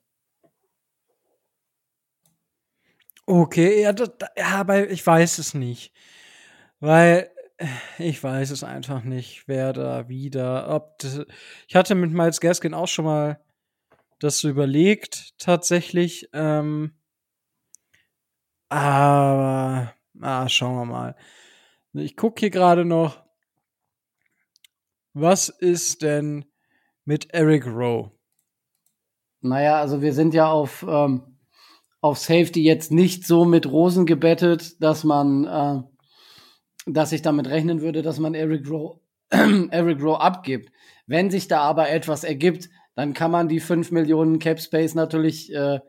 Okay, 3.26 3.82
ja, 3.82 3.92
das, 3.92 4.12
ja, 4.38 4.60
aber 4.60 4.88
ich 4.88 5.04
weiß 5.04 5.38
es 5.38 5.52
nicht. 5.52 5.92
Weil 6.78 7.28
äh, 7.56 7.66
ich 7.98 8.22
weiß 8.22 8.50
es 8.52 8.62
einfach 8.62 9.02
nicht, 9.02 9.48
wer 9.48 9.72
da 9.72 10.08
wieder. 10.08 10.72
Ob 10.72 10.96
das, 11.00 11.22
ich 11.66 11.74
hatte 11.74 11.96
mit 11.96 12.12
Miles 12.12 12.40
Gaskin 12.40 12.72
auch 12.72 12.86
schon 12.86 13.06
mal 13.06 13.40
das 14.20 14.44
überlegt, 14.44 15.36
tatsächlich. 15.38 16.28
Ähm, 16.32 16.92
aber 18.68 19.92
Ah, 20.20 20.48
schauen 20.48 20.76
wir 20.76 20.84
mal. 20.84 21.16
Ich 21.94 22.16
gucke 22.16 22.40
hier 22.40 22.50
gerade 22.50 22.84
noch. 22.84 23.22
Was 25.14 25.48
ist 25.48 26.02
denn 26.02 26.44
mit 27.04 27.32
Eric 27.32 27.66
Rowe? 27.66 28.12
Naja, 29.40 29.80
also 29.80 30.02
wir 30.02 30.12
sind 30.12 30.34
ja 30.34 30.50
auf, 30.50 30.84
ähm, 30.86 31.38
auf 32.00 32.18
Safety 32.18 32.62
jetzt 32.62 32.92
nicht 32.92 33.26
so 33.26 33.44
mit 33.44 33.66
Rosen 33.66 34.04
gebettet, 34.04 34.82
dass 34.82 35.04
man, 35.04 35.44
äh, 35.46 35.82
dass 36.86 37.12
ich 37.12 37.22
damit 37.22 37.48
rechnen 37.48 37.80
würde, 37.80 38.02
dass 38.02 38.18
man 38.18 38.34
Eric 38.34 38.68
Rowe, 38.68 39.00
Eric 39.30 40.02
Rowe 40.02 40.20
abgibt. 40.20 40.70
Wenn 41.06 41.30
sich 41.30 41.48
da 41.48 41.62
aber 41.62 41.88
etwas 41.88 42.24
ergibt, 42.24 42.68
dann 42.94 43.14
kann 43.14 43.30
man 43.30 43.48
die 43.48 43.60
5 43.60 43.90
Millionen 43.90 44.38
Cap 44.38 44.60
Space 44.60 44.94
natürlich 44.94 45.52
äh, 45.54 45.80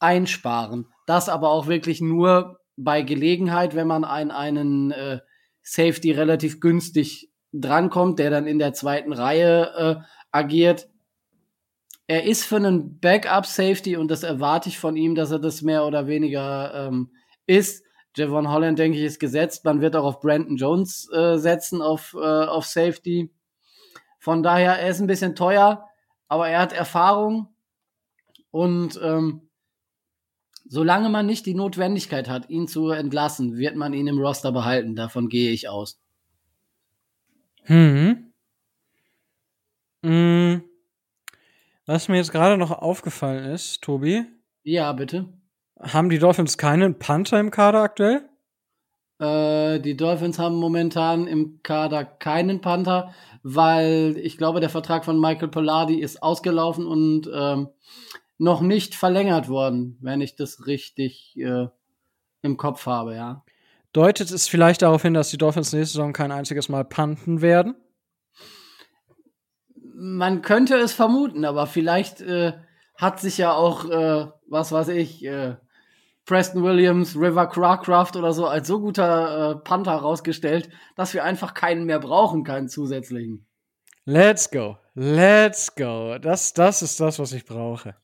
einsparen. 0.00 0.88
Das 1.06 1.28
aber 1.28 1.50
auch 1.50 1.68
wirklich 1.68 2.00
nur 2.00 2.58
bei 2.76 3.02
Gelegenheit, 3.02 3.74
wenn 3.74 3.86
man 3.86 4.04
an 4.04 4.30
einen 4.30 4.90
äh, 4.90 5.20
Safety 5.62 6.12
relativ 6.12 6.60
günstig 6.60 7.30
drankommt, 7.52 8.18
der 8.18 8.30
dann 8.30 8.46
in 8.46 8.58
der 8.58 8.72
zweiten 8.72 9.12
Reihe 9.12 9.72
äh, 9.76 9.96
agiert. 10.30 10.88
Er 12.06 12.24
ist 12.24 12.44
für 12.44 12.56
einen 12.56 13.00
Backup-Safety 13.00 13.96
und 13.96 14.10
das 14.10 14.22
erwarte 14.22 14.68
ich 14.68 14.78
von 14.78 14.96
ihm, 14.96 15.14
dass 15.14 15.30
er 15.30 15.38
das 15.38 15.62
mehr 15.62 15.84
oder 15.86 16.06
weniger 16.06 16.88
ähm, 16.88 17.10
ist. 17.46 17.84
Javon 18.16 18.50
Holland, 18.50 18.78
denke 18.78 18.96
ich, 18.96 19.04
ist 19.04 19.18
gesetzt. 19.18 19.64
Man 19.64 19.80
wird 19.80 19.96
auch 19.96 20.04
auf 20.04 20.20
Brandon 20.20 20.56
Jones 20.56 21.10
äh, 21.12 21.36
setzen, 21.36 21.82
auf, 21.82 22.14
äh, 22.14 22.44
auf 22.44 22.64
Safety. 22.64 23.30
Von 24.20 24.42
daher, 24.42 24.78
er 24.78 24.88
ist 24.88 25.00
ein 25.00 25.06
bisschen 25.06 25.34
teuer, 25.34 25.88
aber 26.28 26.48
er 26.48 26.60
hat 26.60 26.72
Erfahrung 26.72 27.48
und 28.50 28.98
ähm, 29.02 29.45
Solange 30.68 31.08
man 31.08 31.26
nicht 31.26 31.46
die 31.46 31.54
Notwendigkeit 31.54 32.28
hat, 32.28 32.50
ihn 32.50 32.66
zu 32.66 32.90
entlassen, 32.90 33.56
wird 33.56 33.76
man 33.76 33.92
ihn 33.92 34.06
im 34.08 34.18
Roster 34.18 34.52
behalten. 34.52 34.96
Davon 34.96 35.28
gehe 35.28 35.52
ich 35.52 35.68
aus. 35.68 36.00
Hm. 37.62 38.32
hm. 40.02 40.62
Was 41.86 42.08
mir 42.08 42.16
jetzt 42.16 42.32
gerade 42.32 42.56
noch 42.56 42.70
aufgefallen 42.70 43.44
ist, 43.52 43.82
Tobi. 43.82 44.24
Ja, 44.64 44.92
bitte. 44.92 45.28
Haben 45.80 46.10
die 46.10 46.18
Dolphins 46.18 46.58
keinen 46.58 46.98
Panther 46.98 47.38
im 47.38 47.50
Kader 47.50 47.82
aktuell? 47.82 48.28
Äh, 49.18 49.80
die 49.80 49.96
Dolphins 49.96 50.38
haben 50.38 50.56
momentan 50.56 51.26
im 51.26 51.60
Kader 51.62 52.04
keinen 52.04 52.60
Panther, 52.60 53.14
weil 53.42 54.16
ich 54.18 54.36
glaube, 54.36 54.60
der 54.60 54.70
Vertrag 54.70 55.04
von 55.04 55.20
Michael 55.20 55.48
Pollardi 55.48 56.00
ist 56.00 56.22
ausgelaufen 56.22 56.86
und 56.86 57.30
ähm, 57.32 57.68
noch 58.38 58.60
nicht 58.60 58.94
verlängert 58.94 59.48
worden, 59.48 59.98
wenn 60.00 60.20
ich 60.20 60.36
das 60.36 60.66
richtig 60.66 61.36
äh, 61.38 61.68
im 62.42 62.56
Kopf 62.56 62.86
habe, 62.86 63.14
ja. 63.14 63.44
Deutet 63.92 64.30
es 64.30 64.46
vielleicht 64.46 64.82
darauf 64.82 65.02
hin, 65.02 65.14
dass 65.14 65.30
die 65.30 65.38
Dolphins 65.38 65.72
nächste 65.72 65.94
Saison 65.94 66.12
kein 66.12 66.30
einziges 66.30 66.68
Mal 66.68 66.84
panten 66.84 67.40
werden? 67.40 67.74
Man 69.94 70.42
könnte 70.42 70.76
es 70.76 70.92
vermuten, 70.92 71.46
aber 71.46 71.66
vielleicht 71.66 72.20
äh, 72.20 72.52
hat 72.96 73.20
sich 73.20 73.38
ja 73.38 73.54
auch, 73.54 73.88
äh, 73.88 74.26
was 74.48 74.70
weiß 74.70 74.88
ich, 74.88 75.24
äh, 75.24 75.56
Preston 76.26 76.62
Williams, 76.62 77.16
River 77.16 77.46
Crawcraft 77.46 78.16
oder 78.16 78.32
so 78.32 78.46
als 78.46 78.66
so 78.66 78.80
guter 78.80 79.52
äh, 79.52 79.56
Panther 79.56 79.94
rausgestellt, 79.94 80.68
dass 80.96 81.14
wir 81.14 81.24
einfach 81.24 81.54
keinen 81.54 81.86
mehr 81.86 82.00
brauchen, 82.00 82.44
keinen 82.44 82.68
zusätzlichen. 82.68 83.46
Let's 84.04 84.50
go. 84.50 84.76
Let's 84.94 85.74
go. 85.74 86.18
Das, 86.18 86.52
das 86.52 86.82
ist 86.82 87.00
das, 87.00 87.18
was 87.18 87.32
ich 87.32 87.46
brauche. 87.46 87.94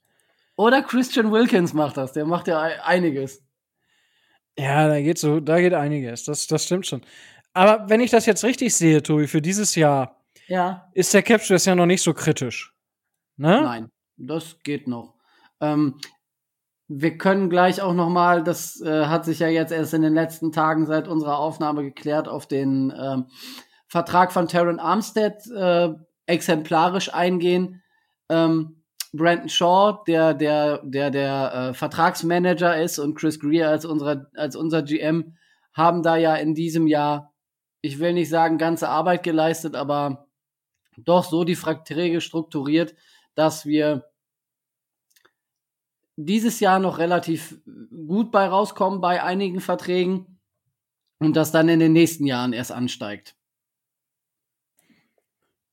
Oder 0.63 0.81
Christian 0.83 1.33
Wilkins 1.33 1.73
macht 1.73 1.97
das, 1.97 2.13
der 2.13 2.25
macht 2.25 2.47
ja 2.47 2.61
einiges. 2.61 3.43
Ja, 4.57 4.87
da 4.87 5.01
geht 5.01 5.19
so, 5.19 5.41
da 5.41 5.59
geht 5.61 5.75
einiges. 5.75 6.25
Das, 6.25 6.47
das 6.47 6.67
stimmt 6.67 6.87
schon. 6.87 7.03
Aber 7.53 7.89
wenn 7.89 8.01
ich 8.01 8.13
das 8.13 8.27
jetzt 8.27 8.45
richtig 8.45 8.73
sehe, 8.73 9.03
Tobi, 9.03 9.27
für 9.27 9.43
dieses 9.43 9.75
Jahr, 9.75 10.23
ja. 10.47 10.89
ist 10.95 11.13
der 11.15 11.25
Capture 11.25 11.59
ja 11.59 11.75
noch 11.75 11.87
nicht 11.87 12.03
so 12.03 12.15
kritisch. 12.15 12.73
Ne? 13.37 13.61
Nein, 13.61 13.91
das 14.17 14.57
geht 14.63 14.87
noch. 14.87 15.17
Ähm, 15.61 15.99
wir 16.87 17.19
können 17.19 17.51
gleich 17.51 17.83
auch 17.83 17.95
noch 17.95 18.09
mal, 18.09 18.45
das 18.45 18.81
äh, 18.83 19.07
hat 19.07 19.25
sich 19.25 19.41
ja 19.41 19.49
jetzt 19.49 19.73
erst 19.73 19.95
in 19.95 20.03
den 20.03 20.15
letzten 20.15 20.53
Tagen 20.53 20.87
seit 20.87 21.09
unserer 21.09 21.39
Aufnahme 21.39 21.83
geklärt, 21.83 22.29
auf 22.29 22.47
den 22.47 22.95
ähm, 22.97 23.27
Vertrag 23.89 24.31
von 24.31 24.47
Taron 24.47 24.79
Armstead 24.79 25.45
äh, 25.49 25.89
exemplarisch 26.27 27.13
eingehen. 27.13 27.83
Ähm, 28.29 28.82
Brandon 29.13 29.49
Shaw, 29.49 30.03
der 30.07 30.35
der 30.35 30.79
der 30.85 31.11
der 31.11 31.55
äh, 31.55 31.75
Vertragsmanager 31.75 32.81
ist 32.81 32.99
und 32.99 33.15
Chris 33.15 33.39
Greer 33.39 33.69
als 33.69 33.85
unser 33.85 34.31
als 34.35 34.57
unser 34.57 34.83
GM 34.83 35.37
haben 35.75 36.03
da 36.03 36.17
ja 36.17 36.35
in 36.35 36.55
diesem 36.55 36.87
Jahr, 36.87 37.33
ich 37.81 37.99
will 37.99 38.13
nicht 38.13 38.29
sagen 38.29 38.59
ganze 38.59 38.89
Arbeit 38.89 39.23
geleistet, 39.23 39.75
aber 39.75 40.29
doch 40.97 41.25
so 41.25 41.45
die 41.45 41.57
Verträge 41.57 42.21
strukturiert, 42.21 42.95
dass 43.35 43.65
wir 43.65 44.05
dieses 46.17 46.61
Jahr 46.61 46.79
noch 46.79 46.99
relativ 46.99 47.59
gut 48.07 48.31
bei 48.31 48.47
rauskommen 48.47 49.01
bei 49.01 49.23
einigen 49.23 49.61
Verträgen 49.61 50.39
und 51.19 51.37
das 51.37 51.53
dann 51.53 51.69
in 51.69 51.81
den 51.81 51.93
nächsten 51.93 52.27
Jahren 52.27 52.53
erst 52.53 52.73
ansteigt. 52.73 53.35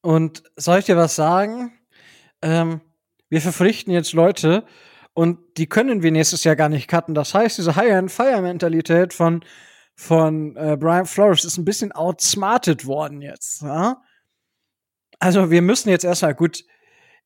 Und 0.02 0.44
soll 0.56 0.80
ich 0.80 0.86
dir 0.86 0.96
was 0.96 1.16
sagen? 1.16 1.78
Ähm, 2.42 2.80
wir 3.30 3.42
verpflichten 3.42 3.94
jetzt 3.94 4.14
Leute 4.14 4.66
und 5.14 5.40
die 5.58 5.68
können 5.68 6.04
wir 6.04 6.12
nächstes 6.12 6.44
Jahr 6.44 6.56
gar 6.56 6.70
nicht 6.70 6.88
cutten. 6.88 7.16
Das 7.16 7.34
heißt, 7.34 7.58
diese 7.58 7.76
High-End-Fire-Mentalität 7.76 9.14
von, 9.14 9.44
von 9.96 10.56
äh, 10.56 10.78
Brian 10.80 11.06
Flores 11.06 11.46
ist 11.46 11.58
ein 11.58 11.66
bisschen 11.66 11.92
outsmarted 11.92 12.86
worden 12.86 13.22
jetzt. 13.22 13.62
Ja? 13.62 14.02
Also 15.20 15.52
wir 15.52 15.62
müssen 15.62 15.90
jetzt 15.90 16.06
erstmal, 16.06 16.36
gut, 16.36 16.64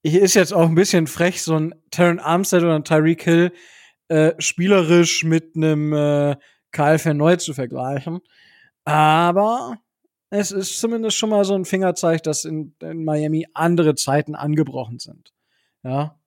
hier 0.03 0.21
ist 0.21 0.33
jetzt 0.33 0.53
auch 0.53 0.67
ein 0.67 0.75
bisschen 0.75 1.07
frech, 1.07 1.41
so 1.41 1.57
ein 1.57 1.75
Terran 1.91 2.19
Armstead 2.19 2.63
oder 2.63 2.75
ein 2.75 2.83
Tyreek 2.83 3.23
Hill 3.23 3.53
äh, 4.09 4.33
spielerisch 4.39 5.23
mit 5.23 5.55
einem 5.55 5.93
äh, 5.93 6.35
Kyle 6.71 6.99
Verneu 6.99 7.37
zu 7.37 7.53
vergleichen. 7.53 8.19
Aber 8.83 9.77
es 10.29 10.51
ist 10.51 10.79
zumindest 10.79 11.15
schon 11.15 11.29
mal 11.29 11.45
so 11.45 11.53
ein 11.53 11.63
Fingerzeig, 11.63 12.23
dass 12.23 12.43
in, 12.43 12.75
in 12.81 13.05
Miami 13.05 13.47
andere 13.53 13.95
Zeiten 13.95 14.35
angebrochen 14.35 14.99
sind. 14.99 15.31
Ja. 15.83 16.19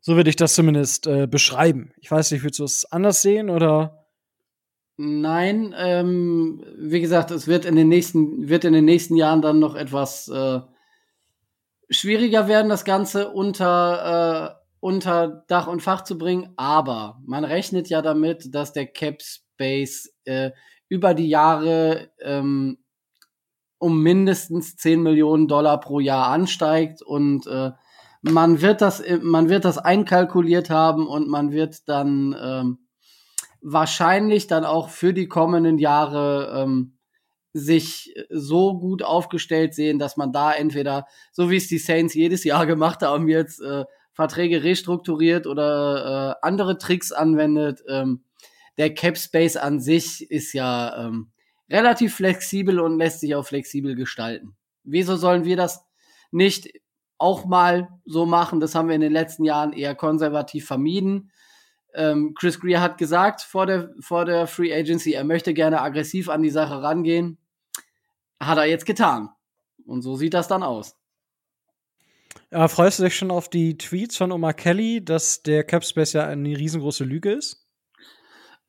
So 0.00 0.16
würde 0.16 0.30
ich 0.30 0.36
das 0.36 0.54
zumindest 0.54 1.06
äh, 1.06 1.26
beschreiben. 1.26 1.92
Ich 1.98 2.10
weiß 2.10 2.30
nicht, 2.30 2.42
willst 2.42 2.58
du 2.58 2.64
es 2.64 2.90
anders 2.90 3.20
sehen 3.22 3.50
oder? 3.50 4.06
Nein, 4.96 5.74
ähm, 5.78 6.62
wie 6.76 7.00
gesagt, 7.00 7.30
es 7.30 7.46
wird 7.46 7.64
in 7.64 7.76
den 7.76 7.88
nächsten, 7.88 8.48
wird 8.48 8.64
in 8.64 8.72
den 8.72 8.84
nächsten 8.84 9.16
Jahren 9.16 9.40
dann 9.42 9.58
noch 9.58 9.74
etwas 9.74 10.28
äh, 10.28 10.60
schwieriger 11.90 12.48
werden, 12.48 12.68
das 12.68 12.84
Ganze 12.84 13.30
unter, 13.30 14.58
äh, 14.58 14.64
unter 14.80 15.44
Dach 15.48 15.66
und 15.66 15.80
Fach 15.80 16.04
zu 16.04 16.18
bringen. 16.18 16.52
Aber 16.56 17.20
man 17.24 17.44
rechnet 17.44 17.88
ja 17.88 18.02
damit, 18.02 18.54
dass 18.54 18.72
der 18.72 18.86
Cap 18.86 19.22
Space 19.22 20.14
äh, 20.24 20.50
über 20.88 21.14
die 21.14 21.28
Jahre 21.28 22.10
ähm, 22.20 22.78
um 23.78 24.02
mindestens 24.02 24.76
10 24.76 25.02
Millionen 25.02 25.48
Dollar 25.48 25.80
pro 25.80 26.00
Jahr 26.00 26.28
ansteigt 26.28 27.00
und 27.00 27.46
äh, 27.46 27.70
man 28.22 28.60
wird 28.60 28.80
das, 28.80 29.02
man 29.22 29.48
wird 29.48 29.64
das 29.64 29.78
einkalkuliert 29.78 30.70
haben 30.70 31.06
und 31.06 31.28
man 31.28 31.52
wird 31.52 31.88
dann 31.88 32.36
ähm, 32.40 32.78
wahrscheinlich 33.62 34.46
dann 34.46 34.64
auch 34.64 34.88
für 34.88 35.12
die 35.12 35.28
kommenden 35.28 35.78
Jahre 35.78 36.62
ähm, 36.62 36.98
sich 37.52 38.14
so 38.30 38.78
gut 38.78 39.02
aufgestellt 39.02 39.74
sehen, 39.74 39.98
dass 39.98 40.16
man 40.16 40.32
da 40.32 40.52
entweder, 40.52 41.06
so 41.32 41.50
wie 41.50 41.56
es 41.56 41.68
die 41.68 41.78
Saints 41.78 42.14
jedes 42.14 42.44
Jahr 42.44 42.66
gemacht 42.74 43.02
haben, 43.02 43.28
jetzt 43.28 43.60
äh, 43.60 43.84
Verträge 44.12 44.62
restrukturiert 44.62 45.46
oder 45.46 46.36
äh, 46.42 46.46
andere 46.46 46.78
Tricks 46.78 47.12
anwendet. 47.12 47.82
Ähm, 47.88 48.24
der 48.78 48.94
Cap 48.94 49.18
Space 49.18 49.56
an 49.56 49.80
sich 49.80 50.30
ist 50.30 50.52
ja 50.52 51.06
ähm, 51.06 51.32
relativ 51.68 52.16
flexibel 52.16 52.80
und 52.80 52.98
lässt 52.98 53.20
sich 53.20 53.34
auch 53.34 53.46
flexibel 53.46 53.94
gestalten. 53.94 54.56
Wieso 54.84 55.16
sollen 55.16 55.44
wir 55.44 55.56
das 55.56 55.84
nicht 56.30 56.70
auch 57.20 57.44
mal 57.44 57.88
so 58.04 58.26
machen? 58.26 58.60
Das 58.60 58.74
haben 58.74 58.88
wir 58.88 58.94
in 58.94 59.00
den 59.00 59.12
letzten 59.12 59.44
Jahren 59.44 59.72
eher 59.72 59.94
konservativ 59.94 60.66
vermieden. 60.66 61.30
Ähm, 61.94 62.34
Chris 62.38 62.60
Greer 62.60 62.80
hat 62.80 62.98
gesagt 62.98 63.42
vor 63.42 63.66
der, 63.66 63.90
vor 64.00 64.24
der 64.24 64.46
Free 64.46 64.72
Agency, 64.72 65.12
er 65.12 65.24
möchte 65.24 65.54
gerne 65.54 65.80
aggressiv 65.80 66.28
an 66.28 66.42
die 66.42 66.50
Sache 66.50 66.82
rangehen. 66.82 67.38
Hat 68.40 68.58
er 68.58 68.64
jetzt 68.64 68.86
getan. 68.86 69.30
Und 69.86 70.02
so 70.02 70.16
sieht 70.16 70.34
das 70.34 70.48
dann 70.48 70.62
aus. 70.62 70.96
Ja, 72.50 72.68
freust 72.68 72.98
du 72.98 73.04
dich 73.04 73.16
schon 73.16 73.30
auf 73.30 73.48
die 73.48 73.76
Tweets 73.76 74.16
von 74.16 74.32
Omar 74.32 74.54
Kelly, 74.54 75.04
dass 75.04 75.42
der 75.42 75.64
Capspace 75.64 76.14
ja 76.14 76.26
eine 76.26 76.56
riesengroße 76.56 77.04
Lüge 77.04 77.32
ist? 77.32 77.66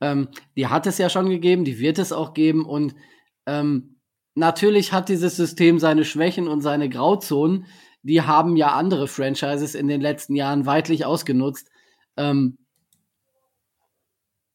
Ähm, 0.02 0.30
die 0.56 0.68
hat 0.68 0.88
es 0.88 0.98
ja 0.98 1.10
schon 1.10 1.30
gegeben, 1.30 1.64
die 1.64 1.80
wird 1.80 2.00
es 2.00 2.12
auch 2.12 2.34
geben 2.34 2.66
und 2.66 2.96
ähm, 3.46 4.02
natürlich 4.36 4.94
hat 4.94 5.10
dieses 5.10 5.36
System 5.36 5.80
seine 5.80 6.06
Schwächen 6.06 6.48
und 6.48 6.62
seine 6.62 6.90
Grauzonen. 6.90 7.66
Die 8.04 8.22
haben 8.22 8.56
ja 8.56 8.74
andere 8.74 9.08
Franchises 9.08 9.76
in 9.76 9.88
den 9.88 10.02
letzten 10.02 10.36
Jahren 10.36 10.66
weitlich 10.66 11.06
ausgenutzt. 11.06 11.70
Ähm, 12.18 12.58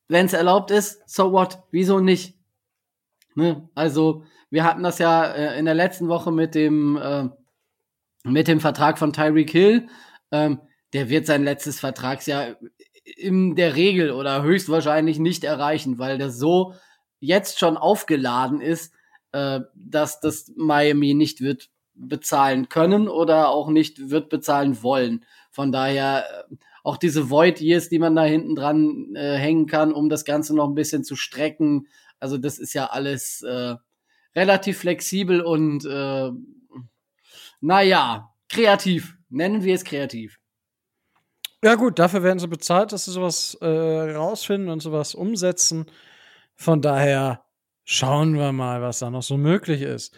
Wenn 0.08 0.26
es 0.26 0.32
erlaubt 0.32 0.70
ist, 0.70 1.08
so 1.08 1.32
what? 1.32 1.62
Wieso 1.70 2.00
nicht? 2.00 2.38
Ne? 3.34 3.68
Also 3.74 4.24
wir 4.50 4.64
hatten 4.64 4.82
das 4.82 4.98
ja 4.98 5.24
äh, 5.24 5.58
in 5.58 5.64
der 5.64 5.74
letzten 5.74 6.08
Woche 6.08 6.32
mit 6.32 6.54
dem 6.54 6.96
äh, 6.96 7.28
mit 8.24 8.48
dem 8.48 8.60
Vertrag 8.60 8.98
von 8.98 9.12
Tyreek 9.12 9.50
Hill. 9.50 9.88
Ähm, 10.32 10.60
der 10.92 11.08
wird 11.08 11.26
sein 11.26 11.44
letztes 11.44 11.78
Vertragsjahr 11.80 12.56
in 13.04 13.54
der 13.54 13.76
Regel 13.76 14.10
oder 14.10 14.42
höchstwahrscheinlich 14.42 15.18
nicht 15.18 15.44
erreichen, 15.44 15.98
weil 15.98 16.18
der 16.18 16.30
so 16.30 16.74
jetzt 17.20 17.58
schon 17.58 17.76
aufgeladen 17.76 18.60
ist, 18.60 18.92
äh, 19.32 19.60
dass 19.74 20.20
das 20.20 20.52
Miami 20.56 21.14
nicht 21.14 21.40
wird 21.40 21.70
bezahlen 21.96 22.68
können 22.68 23.08
oder 23.08 23.48
auch 23.48 23.68
nicht 23.68 24.10
wird 24.10 24.28
bezahlen 24.28 24.82
wollen. 24.82 25.24
Von 25.50 25.72
daher 25.72 26.24
äh, 26.50 26.54
auch 26.82 26.96
diese 26.96 27.30
Void 27.30 27.60
Years, 27.60 27.88
die 27.88 27.98
man 27.98 28.14
da 28.14 28.22
hinten 28.24 28.54
dran 28.54 29.14
äh, 29.16 29.36
hängen 29.36 29.66
kann, 29.66 29.92
um 29.92 30.08
das 30.08 30.24
Ganze 30.24 30.54
noch 30.54 30.68
ein 30.68 30.74
bisschen 30.74 31.02
zu 31.02 31.16
strecken. 31.16 31.88
Also 32.20 32.38
das 32.38 32.58
ist 32.58 32.74
ja 32.74 32.86
alles 32.86 33.42
äh, 33.42 33.74
relativ 34.34 34.78
flexibel 34.78 35.40
und 35.40 35.84
äh, 35.84 36.30
naja, 37.60 38.32
kreativ. 38.48 39.16
Nennen 39.28 39.64
wir 39.64 39.74
es 39.74 39.84
kreativ. 39.84 40.38
Ja, 41.64 41.74
gut, 41.74 41.98
dafür 41.98 42.22
werden 42.22 42.38
sie 42.38 42.46
bezahlt, 42.46 42.92
dass 42.92 43.06
sie 43.06 43.10
sowas 43.10 43.56
äh, 43.60 43.66
rausfinden 43.66 44.70
und 44.70 44.80
sowas 44.80 45.14
umsetzen. 45.14 45.86
Von 46.54 46.80
daher 46.80 47.44
schauen 47.84 48.36
wir 48.36 48.52
mal, 48.52 48.82
was 48.82 49.00
da 49.00 49.10
noch 49.10 49.22
so 49.22 49.36
möglich 49.36 49.82
ist. 49.82 50.16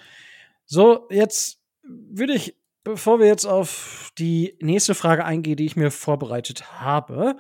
So, 0.67 1.07
jetzt 1.11 1.58
würde 1.89 2.35
ich, 2.35 2.57
bevor 2.85 3.19
wir 3.19 3.27
jetzt 3.27 3.47
auf 3.47 4.13
die 4.19 4.57
nächste 4.61 4.95
Frage 4.95 5.25
eingehen, 5.25 5.57
die 5.57 5.67
ich 5.67 5.77
mir 5.77 5.91
vorbereitet 5.91 6.81
habe, 6.81 7.37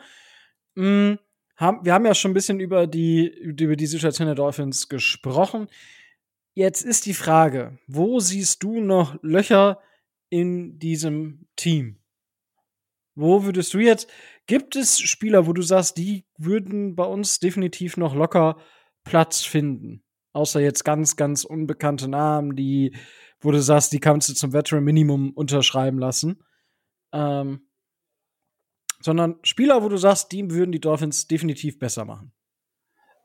mh, 0.74 0.84
hm, 0.84 1.18
haben, 1.56 1.84
wir 1.84 1.92
haben 1.92 2.06
ja 2.06 2.14
schon 2.14 2.30
ein 2.30 2.34
bisschen 2.34 2.60
über 2.60 2.86
die, 2.86 3.26
über 3.26 3.74
die 3.74 3.86
Situation 3.86 4.26
der 4.26 4.36
Dolphins 4.36 4.88
gesprochen. 4.88 5.68
Jetzt 6.54 6.82
ist 6.82 7.04
die 7.06 7.14
Frage, 7.14 7.78
wo 7.88 8.20
siehst 8.20 8.62
du 8.62 8.80
noch 8.80 9.16
Löcher 9.22 9.80
in 10.30 10.78
diesem 10.78 11.46
Team? 11.56 11.98
Wo 13.16 13.44
würdest 13.44 13.74
du 13.74 13.80
jetzt, 13.80 14.08
gibt 14.46 14.76
es 14.76 15.00
Spieler, 15.00 15.48
wo 15.48 15.52
du 15.52 15.62
sagst, 15.62 15.96
die 15.98 16.24
würden 16.36 16.94
bei 16.94 17.04
uns 17.04 17.40
definitiv 17.40 17.96
noch 17.96 18.14
locker 18.14 18.58
Platz 19.02 19.42
finden? 19.42 20.04
Außer 20.32 20.60
jetzt 20.60 20.84
ganz, 20.84 21.16
ganz 21.16 21.42
unbekannte 21.42 22.06
Namen, 22.06 22.54
die, 22.54 22.94
wo 23.40 23.50
du 23.50 23.60
sagst, 23.60 23.92
die 23.92 24.00
kannst 24.00 24.28
du 24.28 24.34
zum 24.34 24.52
Veteran 24.52 24.84
Minimum 24.84 25.30
unterschreiben 25.32 25.98
lassen. 25.98 26.42
Ähm, 27.12 27.68
sondern 29.00 29.36
Spieler, 29.42 29.82
wo 29.82 29.88
du 29.88 29.96
sagst, 29.96 30.32
die 30.32 30.50
würden 30.50 30.72
die 30.72 30.80
Dolphins 30.80 31.28
definitiv 31.28 31.78
besser 31.78 32.04
machen. 32.04 32.32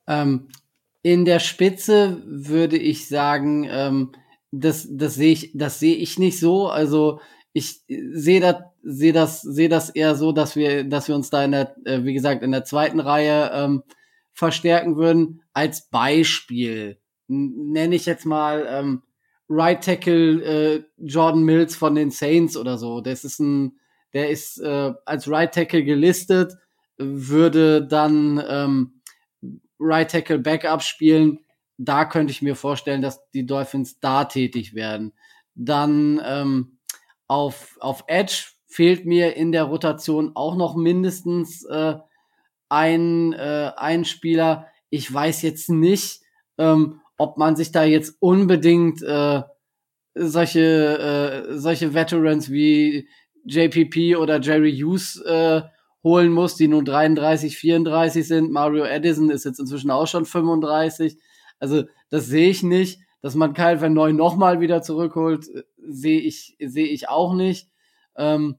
Ähm, 0.08 0.50
in 1.02 1.26
der 1.26 1.40
Spitze 1.40 2.22
würde 2.26 2.78
ich 2.78 3.08
sagen, 3.08 3.68
ähm, 3.70 4.12
das, 4.52 4.88
das 4.90 5.16
sehe 5.16 5.34
ich, 5.34 5.52
das 5.54 5.82
ich 5.82 6.20
nicht 6.20 6.40
so. 6.40 6.68
Also 6.68 7.20
ich 7.54 7.82
sehe 7.88 8.40
das, 8.40 8.58
sehe 8.84 9.14
das, 9.14 9.42
sehe 9.42 9.70
das 9.70 9.90
eher 9.90 10.16
so, 10.16 10.32
dass 10.32 10.56
wir, 10.56 10.84
dass 10.84 11.08
wir 11.08 11.16
uns 11.16 11.30
da 11.30 11.44
in 11.44 11.52
der, 11.52 11.76
äh, 11.86 12.04
wie 12.04 12.14
gesagt, 12.14 12.44
in 12.44 12.52
der 12.52 12.64
zweiten 12.64 13.00
Reihe 13.00 13.52
ähm, 13.54 13.84
verstärken 14.32 14.96
würden. 14.96 15.42
Als 15.54 15.90
Beispiel 15.90 17.00
nenne 17.28 17.96
ich 17.96 18.06
jetzt 18.06 18.26
mal 18.26 18.66
ähm, 18.68 19.02
Right 19.54 19.84
Tackle 19.84 20.42
äh, 20.44 20.84
Jordan 20.98 21.44
Mills 21.44 21.76
von 21.76 21.96
den 21.96 22.10
Saints 22.10 22.58
oder 22.58 22.78
so. 22.78 23.02
Das 23.02 23.24
ist 23.24 23.40
ein, 23.40 23.78
der 24.14 24.30
ist 24.30 24.60
äh, 24.60 24.94
als 25.06 25.30
Right 25.30 25.54
Tackle 25.54 25.84
gelistet, 25.84 26.54
würde 26.98 27.86
dann 27.86 28.44
ähm, 28.48 29.02
Right 29.80 30.10
Tackle 30.10 30.40
Backup 30.40 30.82
spielen. 30.82 31.40
Da 31.78 32.06
könnte 32.06 32.32
ich 32.32 32.42
mir 32.42 32.56
vorstellen, 32.56 33.02
dass 33.02 33.30
die 33.32 33.46
Dolphins 33.46 34.00
da 34.00 34.26
tätig 34.26 34.74
werden. 34.74 35.14
Dann 35.56 36.22
ähm, 36.26 36.80
auf, 37.28 37.78
auf 37.80 38.04
Edge 38.08 38.46
fehlt 38.68 39.06
mir 39.06 39.36
in 39.36 39.52
der 39.52 39.66
Rotation 39.66 40.32
auch 40.36 40.56
noch 40.56 40.76
mindestens 40.76 41.64
äh, 41.66 41.96
ein, 42.70 43.34
äh, 43.34 43.72
ein 43.76 44.04
Spieler. 44.04 44.68
Ich 44.90 45.12
weiß 45.14 45.44
jetzt 45.44 45.70
nicht, 45.70 46.22
ähm, 46.58 47.02
ob 47.18 47.38
man 47.38 47.56
sich 47.56 47.72
da 47.72 47.84
jetzt 47.84 48.16
unbedingt 48.20 49.02
äh, 49.02 49.42
solche, 50.16 51.48
äh, 51.50 51.58
solche 51.58 51.94
Veterans 51.94 52.52
wie 52.52 53.08
JPP 53.46 54.16
oder 54.18 54.40
Jerry 54.42 54.76
Hughes 54.78 55.22
äh, 55.22 55.62
holen 56.04 56.32
muss, 56.32 56.56
die 56.56 56.68
nun 56.68 56.86
33, 56.86 57.58
34 57.58 58.28
sind. 58.28 58.52
Mario 58.52 58.84
Edison 58.84 59.30
ist 59.30 59.46
jetzt 59.46 59.60
inzwischen 59.60 59.92
auch 59.92 60.08
schon 60.08 60.26
35. 60.26 61.18
Also 61.60 61.84
das 62.10 62.28
sehe 62.28 62.50
ich 62.50 62.64
nicht. 62.64 63.02
Dass 63.22 63.36
man 63.36 63.54
Kyle 63.54 63.80
Van 63.80 63.94
Noy 63.94 64.12
nochmal 64.12 64.60
wieder 64.60 64.82
zurückholt, 64.82 65.48
äh, 65.48 65.64
sehe 65.78 66.20
ich, 66.20 66.58
sehe 66.60 66.88
ich 66.88 67.08
auch 67.08 67.34
nicht. 67.34 67.70
Ähm, 68.18 68.58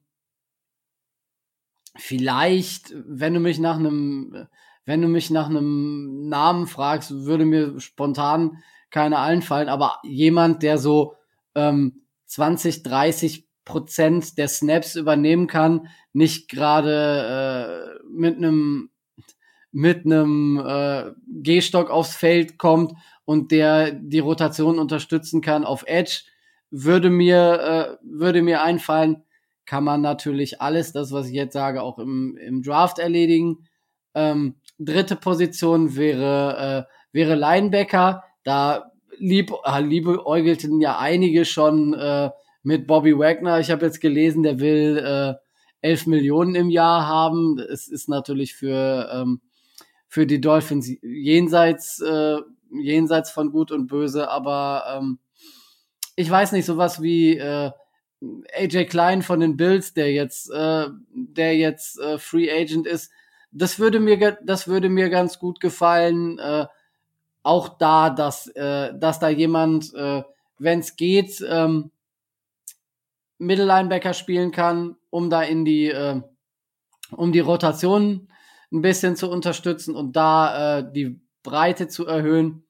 vielleicht, 1.96 2.94
wenn 3.06 3.34
du 3.34 3.40
mich 3.40 3.58
nach 3.58 3.78
einem, 3.78 4.46
wenn 4.84 5.02
du 5.02 5.08
mich 5.08 5.30
nach 5.30 5.48
einem 5.48 6.28
Namen 6.28 6.66
fragst, 6.66 7.10
würde 7.24 7.44
mir 7.44 7.80
spontan 7.80 8.62
keine 8.90 9.18
einfallen, 9.18 9.68
aber 9.68 9.98
jemand, 10.02 10.62
der 10.62 10.78
so 10.78 11.14
ähm, 11.54 12.02
20, 12.26 12.82
30 12.82 13.48
Prozent 13.64 14.36
der 14.38 14.48
Snaps 14.48 14.94
übernehmen 14.94 15.46
kann, 15.46 15.88
nicht 16.12 16.48
gerade 16.48 17.98
äh, 18.00 18.04
mit 18.08 18.36
einem 18.36 18.90
mit 19.72 20.06
einem 20.06 20.62
äh, 20.64 21.10
Gehstock 21.26 21.90
aufs 21.90 22.14
Feld 22.14 22.58
kommt 22.58 22.92
und 23.24 23.50
der 23.50 23.90
die 23.90 24.20
Rotation 24.20 24.78
unterstützen 24.78 25.40
kann 25.40 25.64
auf 25.64 25.82
Edge, 25.88 26.22
würde 26.70 27.10
mir 27.10 27.98
äh, 28.00 28.06
würde 28.06 28.42
mir 28.42 28.62
einfallen, 28.62 29.24
kann 29.66 29.82
man 29.82 30.00
natürlich 30.00 30.60
alles, 30.60 30.92
das 30.92 31.10
was 31.10 31.26
ich 31.28 31.34
jetzt 31.34 31.54
sage, 31.54 31.82
auch 31.82 31.98
im, 31.98 32.36
im 32.36 32.62
Draft 32.62 32.98
erledigen. 32.98 33.66
Ähm, 34.14 34.56
dritte 34.78 35.16
Position 35.16 35.96
wäre 35.96 36.86
äh, 36.88 36.94
wäre 37.14 37.34
Linebacker. 37.36 38.24
Da 38.42 38.92
lieb, 39.18 39.52
äh, 39.64 39.80
liebäugelten 39.80 40.80
ja 40.80 40.98
einige 40.98 41.44
schon 41.44 41.94
äh, 41.94 42.30
mit 42.62 42.86
Bobby 42.86 43.16
Wagner. 43.16 43.60
Ich 43.60 43.70
habe 43.70 43.86
jetzt 43.86 44.00
gelesen, 44.00 44.42
der 44.42 44.60
will 44.60 44.98
äh, 44.98 45.34
11 45.86 46.06
Millionen 46.06 46.54
im 46.54 46.70
Jahr 46.70 47.06
haben. 47.06 47.58
Es 47.58 47.88
ist 47.88 48.08
natürlich 48.08 48.54
für, 48.54 49.08
ähm, 49.12 49.40
für 50.08 50.26
die 50.26 50.40
Dolphins 50.40 50.90
jenseits, 51.02 52.00
äh, 52.00 52.38
jenseits 52.70 53.30
von 53.30 53.50
Gut 53.52 53.70
und 53.70 53.86
Böse, 53.86 54.28
aber 54.28 54.98
ähm, 54.98 55.18
ich 56.16 56.30
weiß 56.30 56.52
nicht, 56.52 56.64
sowas 56.64 57.02
wie 57.02 57.36
äh, 57.36 57.70
AJ 58.56 58.86
Klein 58.86 59.22
von 59.22 59.40
den 59.40 59.56
Bills, 59.56 59.92
der 59.92 60.12
jetzt, 60.12 60.50
äh, 60.50 60.86
der 61.12 61.56
jetzt 61.56 61.98
äh, 62.00 62.18
Free 62.18 62.50
Agent 62.50 62.86
ist, 62.86 63.10
das 63.54 63.78
würde 63.78 64.00
mir, 64.00 64.38
das 64.42 64.68
würde 64.68 64.88
mir 64.88 65.08
ganz 65.08 65.38
gut 65.38 65.60
gefallen. 65.60 66.38
Äh, 66.38 66.66
auch 67.42 67.68
da, 67.78 68.10
dass, 68.10 68.48
äh, 68.48 68.92
dass 68.98 69.20
da 69.20 69.28
jemand, 69.28 69.94
äh, 69.94 70.22
wenn 70.58 70.80
es 70.80 70.96
geht, 70.96 71.44
ähm, 71.48 71.90
Mittellinebacker 73.38 74.14
spielen 74.14 74.50
kann, 74.50 74.96
um 75.10 75.30
da 75.30 75.42
in 75.42 75.64
die, 75.64 75.88
äh, 75.88 76.20
um 77.12 77.32
die 77.32 77.40
Rotation 77.40 78.28
ein 78.72 78.82
bisschen 78.82 79.14
zu 79.16 79.30
unterstützen 79.30 79.94
und 79.94 80.16
da 80.16 80.78
äh, 80.78 80.92
die 80.92 81.20
Breite 81.42 81.88
zu 81.88 82.06
erhöhen. 82.06 82.64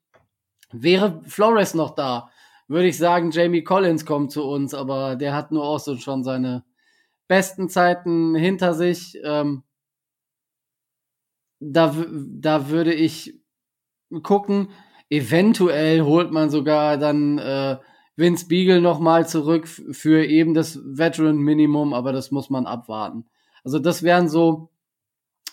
Wäre 0.72 1.22
Flores 1.26 1.74
noch 1.74 1.94
da, 1.94 2.30
würde 2.66 2.88
ich 2.88 2.98
sagen, 2.98 3.30
Jamie 3.30 3.62
Collins 3.62 4.04
kommt 4.04 4.32
zu 4.32 4.42
uns, 4.44 4.74
aber 4.74 5.16
der 5.16 5.34
hat 5.34 5.52
nur 5.52 5.64
auch 5.64 5.78
so 5.78 5.96
schon 5.96 6.24
seine 6.24 6.64
besten 7.28 7.68
Zeiten 7.68 8.34
hinter 8.34 8.74
sich. 8.74 9.16
Ähm, 9.22 9.62
da, 11.64 11.94
da 12.06 12.68
würde 12.68 12.92
ich 12.92 13.34
gucken. 14.22 14.68
Eventuell 15.10 16.02
holt 16.02 16.30
man 16.32 16.50
sogar 16.50 16.98
dann 16.98 17.38
äh, 17.38 17.78
Vince 18.16 18.46
Beagle 18.46 18.80
nochmal 18.80 19.28
zurück 19.28 19.66
für 19.68 20.24
eben 20.24 20.54
das 20.54 20.80
Veteran 20.84 21.36
Minimum, 21.36 21.92
aber 21.94 22.12
das 22.12 22.30
muss 22.30 22.50
man 22.50 22.66
abwarten. 22.66 23.26
Also 23.64 23.78
das 23.78 24.02
wären 24.02 24.28
so 24.28 24.70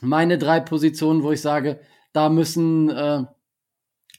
meine 0.01 0.37
drei 0.37 0.59
Positionen, 0.59 1.23
wo 1.23 1.31
ich 1.31 1.41
sage, 1.41 1.79
da 2.13 2.29
müssen, 2.29 2.89
äh, 2.89 3.23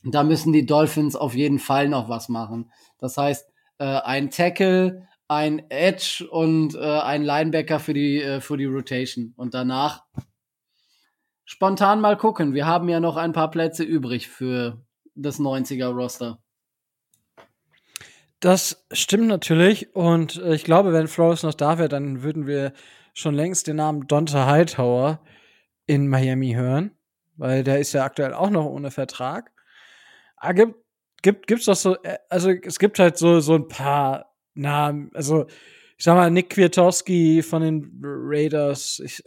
da 0.05 0.25
müssen 0.25 0.53
die 0.53 0.67
Dolphins 0.67 1.17
auf 1.17 1.35
jeden 1.35 1.59
Fall 1.59 1.89
noch 1.89 2.09
was 2.09 2.29
machen. 2.29 2.71
Das 2.99 3.17
heißt, 3.17 3.49
äh, 3.79 3.85
ein 3.85 4.31
Tackle, 4.31 5.09
ein 5.29 5.71
Edge 5.71 6.27
und 6.31 6.75
äh, 6.75 6.79
ein 6.79 7.23
Linebacker 7.23 7.81
für 7.81 7.95
die, 7.95 8.21
äh, 8.21 8.41
für 8.41 8.57
die 8.57 8.65
Rotation. 8.65 9.35
Und 9.37 9.55
danach 9.55 10.05
spontan 11.45 12.01
mal 12.01 12.17
gucken. 12.17 12.55
Wir 12.55 12.67
haben 12.67 12.89
ja 12.89 13.01
noch 13.01 13.17
ein 13.17 13.33
paar 13.33 13.51
Plätze 13.51 13.85
übrig 13.85 14.29
für 14.29 14.85
das 15.15 15.39
90er-Roster. 15.39 16.39
Das 18.41 18.85
stimmt 18.91 19.29
natürlich. 19.29 19.95
Und 19.95 20.37
äh, 20.37 20.55
ich 20.55 20.65
glaube, 20.65 20.93
wenn 20.93 21.07
Flores 21.07 21.43
noch 21.45 21.55
da 21.55 21.79
wäre, 21.79 21.89
dann 21.89 22.23
würden 22.23 22.47
wir 22.47 22.73
schon 23.15 23.35
längst 23.35 23.67
den 23.69 23.77
Namen 23.77 24.09
Donta 24.09 24.47
Hightower 24.47 25.21
in 25.87 26.09
Miami 26.09 26.55
hören. 26.55 26.91
Weil 27.37 27.63
der 27.63 27.79
ist 27.79 27.93
ja 27.93 28.05
aktuell 28.05 28.35
auch 28.35 28.51
noch 28.51 28.67
ohne 28.67 28.91
Vertrag. 28.91 29.53
Ah, 30.37 30.53
gibt, 30.53 30.75
gibt, 31.23 31.47
gibt's 31.47 31.67
doch 31.67 31.77
so, 31.77 31.97
äh, 32.03 32.19
also 32.29 32.51
es 32.51 32.79
gibt 32.79 32.99
halt 32.99 33.17
so, 33.17 33.41
so 33.41 33.55
ein 33.55 33.69
paar 33.69 34.35
Namen. 34.55 35.11
Also, 35.15 35.47
ich 35.97 36.05
sag 36.05 36.17
mal, 36.17 36.31
Nick 36.31 36.51
Kwiatkowski 36.51 37.43
von 37.43 37.63
den 37.63 38.01
Raiders. 38.03 39.01
Ich, 39.05 39.23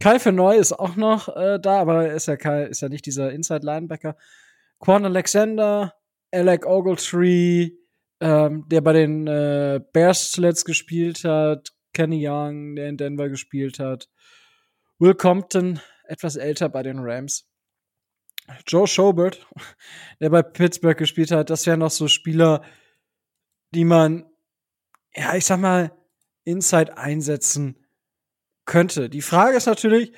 Kyle 0.00 0.20
Verneu 0.20 0.56
ist 0.56 0.72
auch 0.72 0.96
noch 0.96 1.34
äh, 1.36 1.58
da, 1.60 1.80
aber 1.80 2.12
ist 2.12 2.26
ja, 2.26 2.36
Kyle, 2.36 2.66
ist 2.66 2.82
ja 2.82 2.88
nicht 2.88 3.06
dieser 3.06 3.32
Inside-Linebacker. 3.32 4.16
Quan 4.78 5.04
Alexander, 5.04 5.94
Alec 6.30 6.66
Ogletree, 6.66 7.70
ähm, 8.20 8.68
der 8.68 8.80
bei 8.80 8.92
den 8.92 9.26
äh, 9.26 9.80
Bears 9.92 10.30
zuletzt 10.30 10.64
gespielt 10.64 11.24
hat, 11.24 11.72
Kenny 11.92 12.26
Young, 12.26 12.76
der 12.76 12.88
in 12.88 12.96
Denver 12.96 13.28
gespielt 13.28 13.78
hat, 13.78 14.08
Will 14.98 15.14
Compton, 15.14 15.80
etwas 16.04 16.36
älter 16.36 16.68
bei 16.68 16.82
den 16.82 16.98
Rams, 17.00 17.48
Joe 18.66 18.86
Schobert, 18.86 19.46
der 20.20 20.30
bei 20.30 20.42
Pittsburgh 20.42 20.96
gespielt 20.96 21.30
hat, 21.30 21.50
das 21.50 21.66
wären 21.66 21.80
noch 21.80 21.90
so 21.90 22.08
Spieler, 22.08 22.62
die 23.70 23.84
man, 23.84 24.26
ja, 25.14 25.34
ich 25.34 25.44
sag 25.44 25.60
mal, 25.60 25.92
Inside 26.44 26.96
einsetzen 26.96 27.87
könnte. 28.68 29.08
Die 29.10 29.22
Frage 29.22 29.56
ist 29.56 29.66
natürlich, 29.66 30.12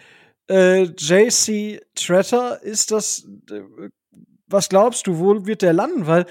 äh, 0.50 0.82
JC 0.82 1.80
Tretter, 1.94 2.62
ist 2.62 2.90
das, 2.90 3.26
äh, 3.50 3.62
was 4.46 4.68
glaubst 4.68 5.06
du, 5.06 5.18
wo 5.18 5.46
wird 5.46 5.62
der 5.62 5.72
landen? 5.72 6.06
Weil 6.06 6.26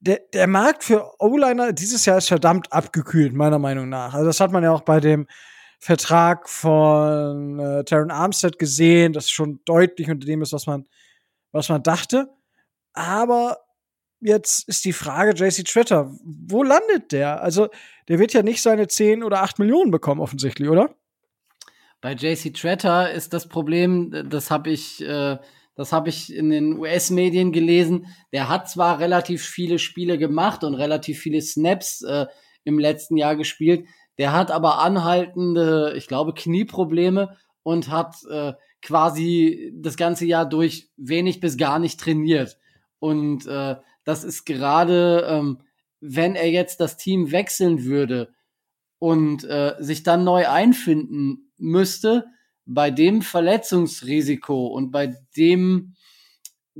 der, 0.00 0.20
der 0.32 0.46
Markt 0.46 0.84
für 0.84 1.10
O-Liner 1.18 1.72
dieses 1.72 2.06
Jahr 2.06 2.18
ist 2.18 2.28
verdammt 2.28 2.72
abgekühlt, 2.72 3.34
meiner 3.34 3.58
Meinung 3.58 3.88
nach. 3.88 4.14
Also 4.14 4.26
das 4.26 4.40
hat 4.40 4.52
man 4.52 4.62
ja 4.62 4.70
auch 4.70 4.82
bei 4.82 5.00
dem 5.00 5.26
Vertrag 5.80 6.48
von 6.48 7.58
äh, 7.58 7.84
Taron 7.84 8.10
Armstead 8.10 8.58
gesehen, 8.58 9.12
das 9.12 9.28
schon 9.28 9.60
deutlich 9.64 10.08
unter 10.08 10.26
dem 10.26 10.40
ist, 10.40 10.52
was 10.52 10.66
man, 10.66 10.86
was 11.52 11.68
man 11.68 11.82
dachte. 11.82 12.30
Aber 12.92 13.58
jetzt 14.20 14.68
ist 14.68 14.84
die 14.84 14.92
Frage, 14.92 15.32
JC 15.32 15.64
Tretter, 15.64 16.10
wo 16.22 16.62
landet 16.62 17.12
der? 17.12 17.42
Also, 17.42 17.68
der 18.08 18.18
wird 18.18 18.32
ja 18.32 18.42
nicht 18.42 18.62
seine 18.62 18.88
10 18.88 19.22
oder 19.24 19.42
8 19.42 19.58
Millionen 19.58 19.90
bekommen, 19.90 20.20
offensichtlich, 20.20 20.68
oder? 20.68 20.94
Bei 22.04 22.12
JC 22.12 22.52
Tretter 22.52 23.10
ist 23.12 23.32
das 23.32 23.48
Problem, 23.48 24.28
das 24.28 24.50
habe 24.50 24.68
ich 24.68 25.00
äh, 25.00 25.38
das 25.74 25.90
habe 25.90 26.10
ich 26.10 26.30
in 26.34 26.50
den 26.50 26.76
US-Medien 26.78 27.50
gelesen. 27.50 28.08
Der 28.30 28.50
hat 28.50 28.68
zwar 28.68 28.98
relativ 28.98 29.42
viele 29.42 29.78
Spiele 29.78 30.18
gemacht 30.18 30.64
und 30.64 30.74
relativ 30.74 31.18
viele 31.20 31.40
Snaps 31.40 32.02
äh, 32.02 32.26
im 32.62 32.78
letzten 32.78 33.16
Jahr 33.16 33.36
gespielt. 33.36 33.86
Der 34.18 34.34
hat 34.34 34.50
aber 34.50 34.80
anhaltende, 34.80 35.94
ich 35.96 36.06
glaube, 36.06 36.34
Knieprobleme 36.34 37.38
und 37.62 37.90
hat 37.90 38.16
äh, 38.30 38.52
quasi 38.82 39.72
das 39.74 39.96
ganze 39.96 40.26
Jahr 40.26 40.46
durch 40.46 40.90
wenig 40.98 41.40
bis 41.40 41.56
gar 41.56 41.78
nicht 41.78 41.98
trainiert. 41.98 42.58
Und 42.98 43.46
äh, 43.46 43.76
das 44.04 44.24
ist 44.24 44.44
gerade, 44.44 45.26
ähm, 45.26 45.62
wenn 46.00 46.34
er 46.34 46.50
jetzt 46.50 46.80
das 46.80 46.98
Team 46.98 47.32
wechseln 47.32 47.84
würde 47.84 48.34
und 48.98 49.44
äh, 49.44 49.76
sich 49.78 50.02
dann 50.02 50.22
neu 50.22 50.46
einfinden 50.46 51.43
müsste, 51.56 52.24
bei 52.66 52.90
dem 52.90 53.22
Verletzungsrisiko 53.22 54.66
und 54.68 54.90
bei 54.90 55.14
dem 55.36 55.94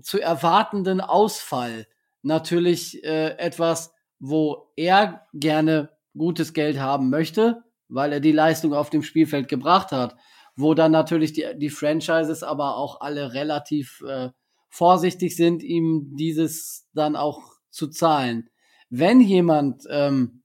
zu 0.03 0.21
erwartenden 0.21 1.01
Ausfall 1.01 1.87
natürlich 2.23 3.05
äh, 3.05 3.37
etwas, 3.39 3.93
wo 4.19 4.73
er 4.77 5.27
gerne 5.35 5.91
gutes 6.17 6.53
Geld 6.53 6.79
haben 6.79 7.11
möchte, 7.11 7.63
weil 7.89 8.13
er 8.13 8.21
die 8.21 8.33
Leistung 8.33 8.73
auf 8.73 8.91
dem 8.91 9.03
Spielfeld 9.03 9.49
gebracht 9.49 9.93
hat, 9.93 10.17
wo 10.57 10.75
dann 10.75 10.93
natürlich 10.93 11.33
die, 11.33 11.47
die 11.57 11.71
Franchises 11.71 12.43
aber 12.43 12.77
auch 12.77 13.01
alle 13.01 13.35
relativ 13.35 14.03
äh, 14.07 14.31
vorsichtig 14.71 15.37
sind, 15.37 15.63
ihm 15.63 16.17
dieses 16.17 16.89
dann 16.95 17.15
auch 17.15 17.43
zu 17.71 17.89
zahlen. 17.89 18.49
Wenn 18.89 19.21
jemand 19.21 19.85
ähm, 19.91 20.43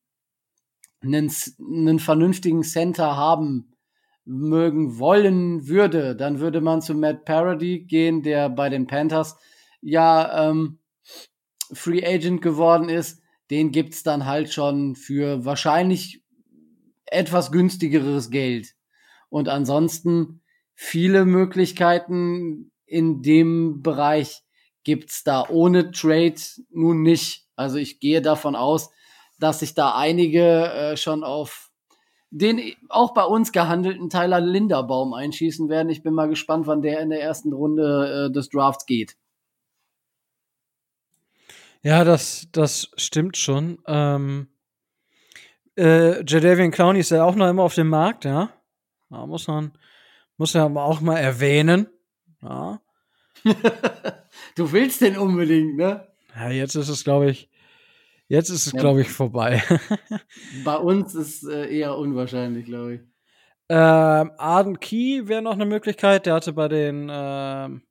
einen, 1.02 1.32
einen 1.60 2.00
vernünftigen 2.00 2.64
Center 2.64 3.16
haben 3.16 3.69
mögen 4.30 5.00
wollen 5.00 5.68
würde, 5.68 6.16
dann 6.16 6.40
würde 6.40 6.62
man 6.62 6.84
zu 6.84 6.94
Matt 6.94 7.26
Parody 7.26 7.80
gehen, 7.80 8.22
der 8.22 8.48
bei 8.50 8.70
den 8.70 8.86
Panthers 8.86 9.38
ja 9.82 10.50
ähm, 10.50 10.78
Free 11.74 12.06
Agent 12.06 12.44
geworden 12.44 12.90
ist, 12.90 13.24
den 13.50 13.72
gibt's 13.72 14.04
dann 14.04 14.28
halt 14.28 14.54
schon 14.54 14.96
für 14.96 15.46
wahrscheinlich 15.46 16.24
etwas 17.06 17.52
günstigeres 17.52 18.30
Geld. 18.30 18.76
Und 19.30 19.50
ansonsten 19.50 20.42
viele 20.76 21.26
Möglichkeiten 21.26 22.72
in 22.86 23.24
dem 23.24 23.82
Bereich 23.82 24.44
gibt's 24.84 25.24
da 25.24 25.50
ohne 25.50 25.90
Trade 25.90 26.40
nun 26.70 27.02
nicht. 27.02 27.48
Also 27.56 27.78
ich 27.78 28.00
gehe 28.00 28.22
davon 28.22 28.56
aus, 28.56 28.92
dass 29.40 29.62
sich 29.62 29.74
da 29.74 29.96
einige 29.96 30.72
äh, 30.72 30.98
schon 30.98 31.24
auf 31.24 31.69
den 32.32 32.62
auch 32.90 33.14
bei 33.14 33.24
uns 33.24 33.52
gehandelten 33.52 34.10
Tyler 34.10 34.40
Linderbaum 34.40 35.14
einschießen 35.14 35.70
werden. 35.70 35.90
Ich 35.90 36.04
bin 36.04 36.14
mal 36.14 36.30
gespannt, 36.30 36.68
wann 36.68 36.82
der 36.82 37.00
in 37.02 37.10
der 37.10 37.22
ersten 37.22 37.54
Runde 37.54 38.28
äh, 38.30 38.34
des 38.34 38.50
Drafts 38.50 38.86
geht. 38.86 39.16
Ja, 41.82 42.04
das, 42.04 42.48
das 42.52 42.92
stimmt 42.98 43.38
schon. 43.38 43.80
Ähm, 43.88 44.50
äh, 45.78 46.24
Jadavian 46.26 46.72
Clowney 46.72 47.00
ist 47.00 47.12
ja 47.12 47.24
auch 47.24 47.36
noch 47.36 47.50
immer 47.50 47.64
auf 47.64 47.76
dem 47.76 47.88
Markt, 47.88 48.26
ja. 48.26 48.52
Da 49.10 49.26
muss 49.26 49.48
man, 49.48 49.72
muss 50.38 50.54
ja 50.54 50.66
auch 50.66 51.02
mal 51.02 51.18
erwähnen. 51.18 51.88
Ja. 52.42 52.82
du 54.56 54.72
willst 54.72 55.02
den 55.02 55.18
unbedingt, 55.18 55.78
ne? 55.78 56.08
Ja, 56.36 56.50
jetzt 56.50 56.76
ist 56.76 56.90
es, 56.90 57.04
glaube 57.04 57.32
ich, 57.32 57.50
jetzt 58.30 58.50
ist 58.50 58.68
es, 58.68 58.72
ja. 58.72 58.80
glaube 58.80 59.02
ich, 59.02 59.10
vorbei. 59.10 59.62
Bei 60.64 60.78
uns 60.78 61.14
ist 61.14 61.44
äh, 61.44 61.68
eher 61.68 61.98
unwahrscheinlich, 61.98 62.66
glaube 62.66 62.96
ich. 62.96 63.02
Ähm, 63.72 64.32
Arden 64.38 64.80
Key 64.80 65.28
wäre 65.28 65.42
noch 65.42 65.54
eine 65.54 65.66
Möglichkeit. 65.66 66.26
Der 66.26 66.34
hatte 66.36 66.54
bei 66.54 66.68
den 66.68 67.08
ähm, 67.12 67.84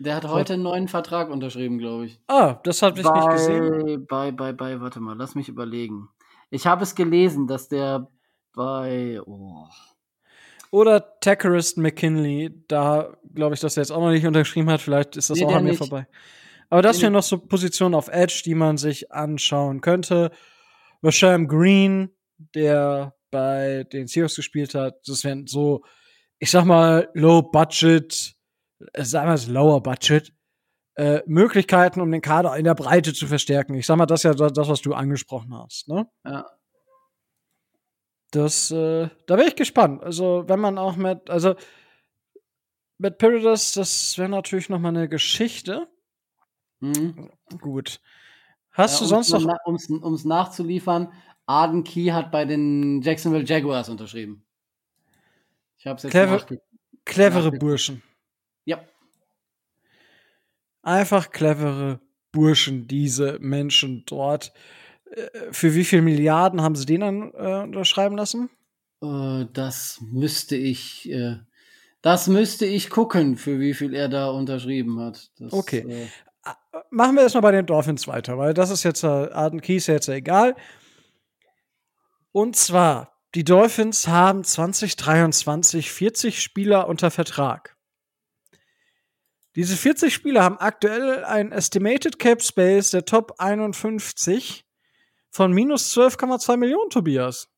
der 0.00 0.16
hat 0.16 0.26
heute 0.26 0.54
einen 0.54 0.62
neuen 0.62 0.88
Vertrag 0.88 1.28
unterschrieben, 1.28 1.78
glaube 1.78 2.06
ich. 2.06 2.18
Ah, 2.26 2.54
das 2.64 2.80
habe 2.80 2.98
ich 2.98 3.06
bei, 3.06 3.12
nicht 3.12 3.30
gesehen. 3.30 4.06
Bei, 4.08 4.32
bei, 4.32 4.52
bei, 4.54 4.80
warte 4.80 4.98
mal, 4.98 5.14
lass 5.14 5.34
mich 5.34 5.50
überlegen. 5.50 6.08
Ich 6.48 6.66
habe 6.66 6.84
es 6.84 6.94
gelesen, 6.94 7.46
dass 7.46 7.68
der 7.68 8.08
bei. 8.54 9.20
Oh. 9.26 9.66
Oder 10.70 11.20
Tackerist 11.20 11.76
McKinley, 11.76 12.64
da 12.66 13.14
glaube 13.34 13.54
ich, 13.54 13.60
dass 13.60 13.76
er 13.76 13.82
jetzt 13.82 13.90
auch 13.90 14.00
noch 14.00 14.10
nicht 14.10 14.26
unterschrieben 14.26 14.70
hat. 14.70 14.80
Vielleicht 14.80 15.18
ist 15.18 15.28
das 15.28 15.38
nee, 15.38 15.44
auch 15.44 15.54
an 15.54 15.64
mir 15.64 15.74
vorbei. 15.74 16.06
Aber 16.70 16.82
das 16.82 17.02
wären 17.02 17.12
noch 17.12 17.22
so 17.22 17.38
Positionen 17.38 17.94
auf 17.94 18.08
Edge, 18.08 18.42
die 18.44 18.54
man 18.54 18.78
sich 18.78 19.12
anschauen 19.12 19.80
könnte. 19.80 20.30
Rasham 21.02 21.48
Green, 21.48 22.10
der 22.54 23.14
bei 23.30 23.84
den 23.92 24.06
Seahawks 24.06 24.36
gespielt 24.36 24.74
hat, 24.74 25.06
das 25.06 25.24
wären 25.24 25.46
so, 25.46 25.84
ich 26.38 26.50
sag 26.50 26.64
mal, 26.64 27.10
Low 27.14 27.42
Budget 27.42 28.34
sagen 28.96 29.28
wir 29.28 29.34
es, 29.34 29.46
Lower 29.46 29.82
Budget, 29.82 30.32
äh, 30.96 31.22
Möglichkeiten, 31.26 32.00
um 32.00 32.10
den 32.10 32.20
Kader 32.20 32.56
in 32.56 32.64
der 32.64 32.74
Breite 32.74 33.12
zu 33.12 33.26
verstärken. 33.26 33.74
Ich 33.74 33.86
sag 33.86 33.96
mal, 33.96 34.06
das 34.06 34.24
ist 34.24 34.38
ja 34.38 34.48
das, 34.48 34.68
was 34.68 34.82
du 34.82 34.94
angesprochen 34.94 35.54
hast, 35.54 35.88
ne? 35.88 36.06
Ja. 36.24 36.46
Das, 38.32 38.70
äh, 38.70 39.08
da 39.26 39.36
wäre 39.36 39.48
ich 39.48 39.56
gespannt. 39.56 40.02
Also, 40.04 40.44
wenn 40.46 40.60
man 40.60 40.78
auch 40.78 40.96
mit, 40.96 41.28
also, 41.30 41.56
mit 42.98 43.18
Paradise, 43.18 43.78
das 43.78 44.16
wäre 44.18 44.28
natürlich 44.28 44.68
noch 44.68 44.78
mal 44.78 44.90
eine 44.90 45.08
Geschichte. 45.08 45.88
Mhm. 46.80 47.30
Gut. 47.60 48.00
Hast 48.72 49.00
ja, 49.00 49.00
du 49.00 49.06
sonst 49.06 49.30
noch. 49.32 50.00
Um 50.02 50.14
es 50.14 50.24
nachzuliefern, 50.24 51.12
Arden 51.46 51.84
Key 51.84 52.10
hat 52.10 52.30
bei 52.30 52.44
den 52.44 53.02
Jacksonville 53.02 53.44
Jaguars 53.44 53.88
unterschrieben. 53.88 54.44
Ich 55.78 55.86
habe 55.86 55.96
es 55.96 56.04
jetzt 56.04 56.12
Clever, 56.12 56.46
Clevere 57.04 57.52
Burschen. 57.52 58.02
Ja. 58.64 58.84
Einfach 60.82 61.30
clevere 61.30 62.00
Burschen, 62.32 62.86
diese 62.86 63.38
Menschen 63.40 64.04
dort. 64.06 64.52
Äh, 65.10 65.26
für 65.50 65.74
wie 65.74 65.84
viele 65.84 66.02
Milliarden 66.02 66.62
haben 66.62 66.76
sie 66.76 66.86
den 66.86 67.00
dann 67.00 67.32
äh, 67.34 67.62
unterschreiben 67.62 68.16
lassen? 68.16 68.50
Äh, 69.02 69.46
das 69.52 70.00
müsste 70.00 70.56
ich, 70.56 71.10
äh, 71.10 71.38
das 72.02 72.28
müsste 72.28 72.66
ich 72.66 72.90
gucken, 72.90 73.36
für 73.36 73.58
wie 73.58 73.74
viel 73.74 73.94
er 73.94 74.08
da 74.08 74.30
unterschrieben 74.30 75.00
hat. 75.00 75.30
Das, 75.38 75.52
okay. 75.52 75.80
Äh, 75.80 76.06
Machen 76.90 77.16
wir 77.16 77.22
erstmal 77.22 77.42
bei 77.42 77.52
den 77.52 77.66
Dolphins 77.66 78.08
weiter, 78.08 78.38
weil 78.38 78.54
das 78.54 78.70
ist 78.70 78.82
jetzt, 78.82 79.04
äh, 79.04 79.06
Arden 79.06 79.60
Keys 79.60 79.86
jetzt 79.86 80.08
egal. 80.08 80.56
Und 82.32 82.56
zwar, 82.56 83.12
die 83.34 83.44
Dolphins 83.44 84.08
haben 84.08 84.44
2023 84.44 85.90
40 85.90 86.42
Spieler 86.42 86.88
unter 86.88 87.10
Vertrag. 87.10 87.76
Diese 89.56 89.76
40 89.76 90.14
Spieler 90.14 90.44
haben 90.44 90.58
aktuell 90.58 91.24
ein 91.24 91.50
Estimated 91.50 92.18
Cap 92.18 92.42
Space 92.42 92.90
der 92.90 93.04
Top 93.04 93.34
51 93.38 94.64
von 95.30 95.52
minus 95.52 95.96
12,2 95.96 96.56
Millionen, 96.56 96.90
Tobias. 96.90 97.48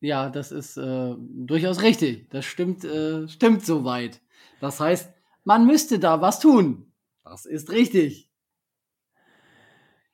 Ja, 0.00 0.28
das 0.28 0.50
ist 0.50 0.76
äh, 0.76 1.14
durchaus 1.18 1.82
richtig. 1.82 2.28
Das 2.30 2.44
stimmt, 2.44 2.84
äh, 2.84 3.28
stimmt 3.28 3.64
soweit. 3.64 4.20
Das 4.60 4.80
heißt, 4.80 5.10
man 5.44 5.66
müsste 5.66 5.98
da 5.98 6.20
was 6.20 6.40
tun. 6.40 6.92
Das 7.24 7.46
ist 7.46 7.70
richtig. 7.70 8.30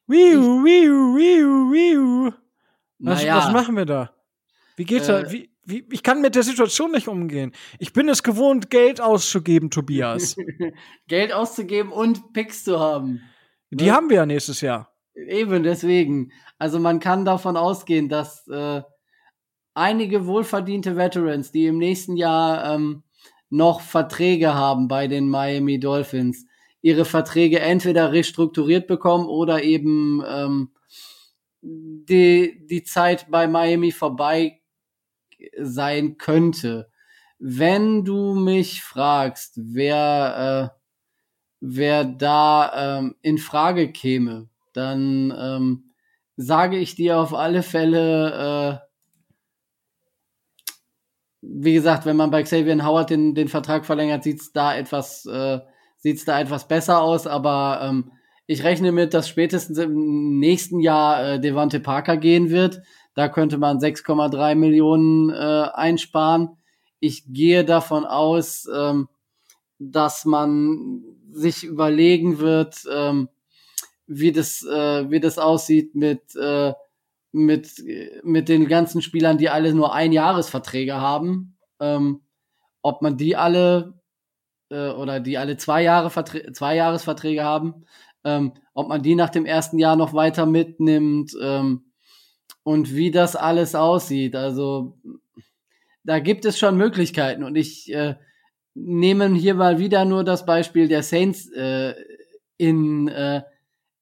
Wiu, 0.07 0.65
wiu, 0.65 1.17
wiu, 1.17 1.73
wiu. 1.73 2.33
Was, 2.99 3.21
naja, 3.21 3.37
was 3.37 3.53
machen 3.53 3.77
wir 3.77 3.85
da? 3.85 4.15
Wie 4.77 4.85
geht's 4.85 5.09
äh, 5.09 5.25
da? 5.25 5.33
Wie, 5.33 5.51
wie, 5.65 5.87
ich 5.91 6.03
kann 6.03 6.21
mit 6.21 6.35
der 6.35 6.43
Situation 6.43 6.93
nicht 6.93 7.09
umgehen. 7.09 7.53
Ich 7.79 7.93
bin 7.93 8.09
es 8.09 8.23
gewohnt, 8.23 8.71
Geld 8.71 9.01
auszugeben, 9.01 9.71
Tobias. 9.71 10.37
Geld 11.09 11.33
auszugeben 11.33 11.93
und 11.93 12.33
Picks 12.33 12.65
zu 12.65 12.79
haben. 12.79 13.21
Die 13.71 13.87
ne? 13.87 13.93
haben 13.93 14.09
wir 14.09 14.17
ja 14.17 14.27
nächstes 14.27 14.61
Jahr. 14.61 14.93
Eben, 15.15 15.63
deswegen. 15.63 16.33
Also 16.59 16.79
man 16.79 17.01
kann 17.01 17.25
davon 17.25 17.57
ausgehen, 17.57 18.09
dass 18.09 18.47
äh, 18.49 18.83
einige 19.75 20.27
wohlverdiente 20.27 20.97
Veterans, 20.97 21.51
die 21.51 21.67
im 21.67 21.79
nächsten 21.79 22.17
Jahr 22.17 22.75
ähm, 22.75 23.03
noch 23.49 23.81
Verträge 23.81 24.55
haben 24.55 24.87
bei 24.89 25.09
den 25.09 25.29
Miami 25.29 25.81
Dolphins, 25.81 26.47
ihre 26.83 27.05
Verträge 27.05 27.61
entweder 27.61 28.13
restrukturiert 28.13 28.87
bekommen 28.87 29.27
oder 29.27 29.63
eben 29.63 30.23
ähm, 30.27 30.71
die, 31.63 32.67
die 32.67 32.85
Zeit 32.85 33.31
bei 33.31 33.47
Miami 33.47 33.93
vorbei 33.93 34.61
sein 35.59 36.17
könnte. 36.19 36.91
Wenn 37.39 38.05
du 38.05 38.35
mich 38.35 38.83
fragst, 38.83 39.55
wer, 39.57 40.73
äh, 40.73 40.79
wer 41.61 42.05
da 42.05 42.99
ähm, 42.99 43.17
in 43.23 43.39
Frage 43.39 43.93
käme, 43.93 44.49
dann 44.73 45.35
ähm, 45.37 45.91
sage 46.37 46.79
ich 46.79 46.95
dir 46.95 47.19
auf 47.19 47.35
alle 47.35 47.63
Fälle, 47.63 48.81
äh, 48.83 48.91
wie 51.43 51.73
gesagt, 51.73 52.05
wenn 52.05 52.17
man 52.17 52.31
bei 52.31 52.43
Xavier 52.43 52.85
Howard 52.85 53.11
den, 53.11 53.35
den 53.35 53.49
Vertrag 53.49 53.87
verlängert, 53.87 54.23
sieht's 54.23 54.53
da 54.53 54.77
etwas, 54.77 55.25
äh, 55.27 55.61
sieht's 56.01 56.25
da 56.25 56.41
etwas 56.41 56.67
besser 56.67 57.01
aus, 57.01 57.27
aber 57.27 57.81
ähm, 57.83 58.13
ich 58.47 58.65
rechne 58.65 58.91
mit, 58.91 59.15
dass 59.15 59.29
spätestens 59.29 59.79
im 59.79 60.39
nächsten 60.39 60.81
Jahr 60.81 61.25
äh, 61.25 61.41
Devante 61.41 61.79
Parker 61.79 62.17
gehen 62.17 62.51
wird. 62.51 62.81
Da 63.15 63.29
könnte 63.29 63.59
man 63.59 63.79
6,3 63.79 64.57
Millionen 64.57 65.31
äh, 65.31 65.69
einsparen. 65.73 66.57
Ich 66.99 67.33
gehe 67.33 67.65
davon 67.65 68.05
aus, 68.05 68.67
ähm, 68.75 69.09
dass 69.79 70.25
man 70.25 71.03
sich 71.31 71.65
überlegen 71.65 72.39
wird, 72.39 72.83
ähm, 72.93 73.29
wie 74.07 74.33
das, 74.33 74.65
äh, 74.65 75.09
wie 75.11 75.21
das 75.21 75.39
aussieht 75.39 75.95
mit, 75.95 76.35
äh, 76.35 76.73
mit, 77.33 77.71
mit 78.25 78.49
den 78.49 78.67
ganzen 78.67 79.01
Spielern, 79.01 79.39
die 79.39 79.49
alle 79.49 79.73
nur 79.73 79.95
Einjahresverträge 79.95 80.95
haben. 80.95 81.57
Ähm, 81.79 82.23
ob 82.83 83.03
man 83.03 83.17
die 83.17 83.37
alle 83.37 84.00
äh, 84.71 84.91
oder 84.91 85.21
die 85.21 85.39
alle 85.39 85.57
zwei 85.57 85.83
Jahre 85.83 86.11
Verträ 86.11 86.53
zwei 86.53 86.77
Jahresverträge 86.77 87.45
haben, 87.45 87.87
ähm, 88.25 88.53
ob 88.75 88.89
man 88.89 89.03
die 89.03 89.15
nach 89.15 89.31
dem 89.31 89.47
ersten 89.47 89.79
Jahr 89.79 89.97
noch 89.97 90.15
weiter 90.15 90.47
mitnimmt. 90.47 91.33
Ähm, 91.41 91.85
und 92.63 92.95
wie 92.95 93.11
das 93.11 93.37
alles 93.37 93.75
aussieht. 93.75 94.37
Also 94.37 94.99
da 96.05 96.19
gibt 96.19 96.45
es 96.45 96.59
schon 96.59 96.77
Möglichkeiten 96.77 97.45
und 97.45 97.57
ich 97.57 97.93
äh, 97.93 98.17
nehme 98.75 99.29
hier 99.35 99.55
mal 99.55 99.79
wieder 99.79 100.05
nur 100.05 100.25
das 100.25 100.47
Beispiel 100.47 100.89
der 100.89 101.03
Saints 101.03 101.51
äh, 101.53 101.95
in, 102.57 103.09
äh, 103.09 103.43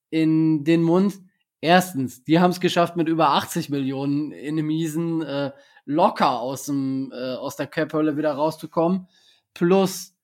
in 0.09 0.63
den 0.63 0.83
Mund. 0.83 1.19
Erstens, 1.61 2.23
die 2.23 2.39
haben 2.39 2.51
es 2.51 2.59
geschafft, 2.59 2.95
mit 2.95 3.09
über 3.09 3.31
80 3.31 3.69
Millionen 3.69 4.31
in 4.31 4.55
dem 4.55 4.67
Miesen 4.67 5.21
äh, 5.21 5.51
locker 5.85 6.39
aus, 6.39 6.65
dem, 6.65 7.11
äh, 7.11 7.33
aus 7.35 7.57
der 7.57 7.67
Cap-Hölle 7.67 8.15
wieder 8.15 8.31
rauszukommen. 8.33 9.07
Plus 9.53 10.15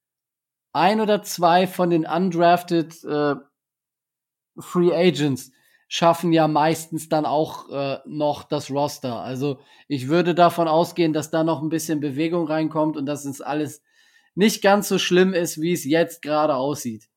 ein 0.75 0.99
oder 0.99 1.23
zwei 1.23 1.67
von 1.67 1.89
den 1.89 2.05
undrafted 2.05 3.01
äh, 3.05 3.35
Free 4.59 4.93
Agents 4.93 5.51
schaffen 5.87 6.33
ja 6.33 6.47
meistens 6.47 7.07
dann 7.07 7.25
auch 7.25 7.69
äh, 7.69 7.99
noch 8.05 8.43
das 8.43 8.69
Roster. 8.69 9.21
Also 9.21 9.61
ich 9.87 10.09
würde 10.09 10.35
davon 10.35 10.67
ausgehen, 10.67 11.13
dass 11.13 11.31
da 11.31 11.43
noch 11.43 11.61
ein 11.61 11.69
bisschen 11.69 12.01
Bewegung 12.01 12.47
reinkommt 12.47 12.97
und 12.97 13.05
dass 13.05 13.23
es 13.23 13.39
alles 13.39 13.83
nicht 14.33 14.61
ganz 14.61 14.89
so 14.89 14.99
schlimm 14.99 15.33
ist, 15.33 15.61
wie 15.61 15.71
es 15.71 15.85
jetzt 15.85 16.21
gerade 16.21 16.55
aussieht. 16.55 17.07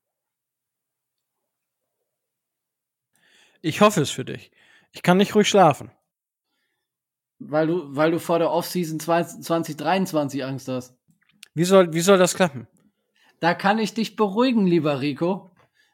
Ich 3.60 3.80
hoffe 3.80 4.02
es 4.02 4.10
für 4.10 4.24
dich. 4.24 4.52
Ich 4.92 5.02
kann 5.02 5.16
nicht 5.16 5.34
ruhig 5.34 5.48
schlafen. 5.48 5.90
Weil 7.40 7.66
du, 7.66 7.96
weil 7.96 8.12
du 8.12 8.20
vor 8.20 8.38
der 8.38 8.52
Offseason 8.52 9.00
2023 9.00 10.44
Angst 10.44 10.68
hast. 10.68 10.96
Wie 11.54 11.64
soll, 11.64 11.92
wie 11.92 12.00
soll 12.00 12.18
das 12.18 12.34
klappen? 12.34 12.68
Da 13.40 13.55
kann 13.55 13.79
ich 13.79 13.94
dich 13.94 14.16
beruhigen, 14.16 14.66
lieber 14.66 15.01
Rico. 15.01 15.51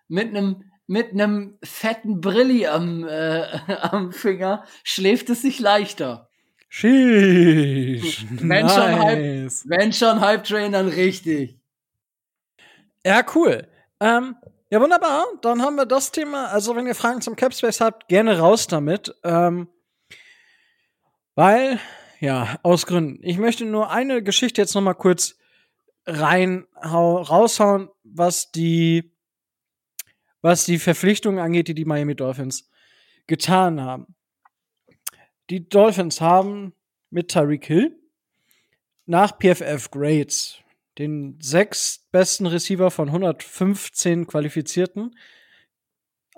Mit 0.08 0.28
einem 0.28 0.64
mit 0.86 1.12
einem 1.12 1.56
fetten 1.62 2.20
Brilli 2.20 2.66
am, 2.66 3.06
äh, 3.08 3.58
am 3.80 4.12
Finger 4.12 4.64
schläft 4.82 5.30
es 5.30 5.42
sich 5.42 5.58
leichter. 5.58 6.28
Sheesh. 6.68 8.26
Wenn, 8.30 8.66
nice. 8.66 8.74
schon 8.74 8.98
halb, 8.98 9.52
wenn 9.64 9.92
schon 9.92 10.20
Hype 10.20 10.44
Train, 10.44 10.72
dann 10.72 10.88
richtig. 10.88 11.56
Ja, 13.06 13.24
cool. 13.34 13.68
Ähm, 14.00 14.34
ja, 14.70 14.80
wunderbar. 14.80 15.26
Dann 15.42 15.62
haben 15.62 15.76
wir 15.76 15.86
das 15.86 16.10
Thema. 16.10 16.46
Also, 16.46 16.74
wenn 16.74 16.86
ihr 16.86 16.96
Fragen 16.96 17.20
zum 17.20 17.36
Capspace 17.36 17.80
habt, 17.80 18.08
gerne 18.08 18.40
raus 18.40 18.66
damit. 18.66 19.14
Ähm, 19.22 19.68
weil, 21.36 21.78
ja, 22.18 22.58
aus 22.64 22.86
Gründen. 22.86 23.20
Ich 23.22 23.38
möchte 23.38 23.64
nur 23.64 23.90
eine 23.90 24.22
Geschichte 24.22 24.60
jetzt 24.60 24.74
noch 24.74 24.82
mal 24.82 24.94
kurz 24.94 25.36
rein 26.06 26.66
raushauen, 26.82 27.88
was 28.02 28.50
die 28.52 29.10
was 30.40 30.66
die 30.66 30.78
Verpflichtungen 30.78 31.42
angeht, 31.42 31.68
die 31.68 31.74
die 31.74 31.86
Miami 31.86 32.14
Dolphins 32.14 32.68
getan 33.26 33.80
haben. 33.80 34.14
Die 35.48 35.66
Dolphins 35.66 36.20
haben 36.20 36.74
mit 37.08 37.28
Tyreek 37.28 37.64
Hill 37.64 37.98
nach 39.06 39.38
PFF 39.38 39.90
Grades 39.90 40.58
den 40.98 41.38
sechs 41.40 42.06
besten 42.12 42.46
Receiver 42.46 42.90
von 42.90 43.08
115 43.08 44.26
Qualifizierten 44.26 45.16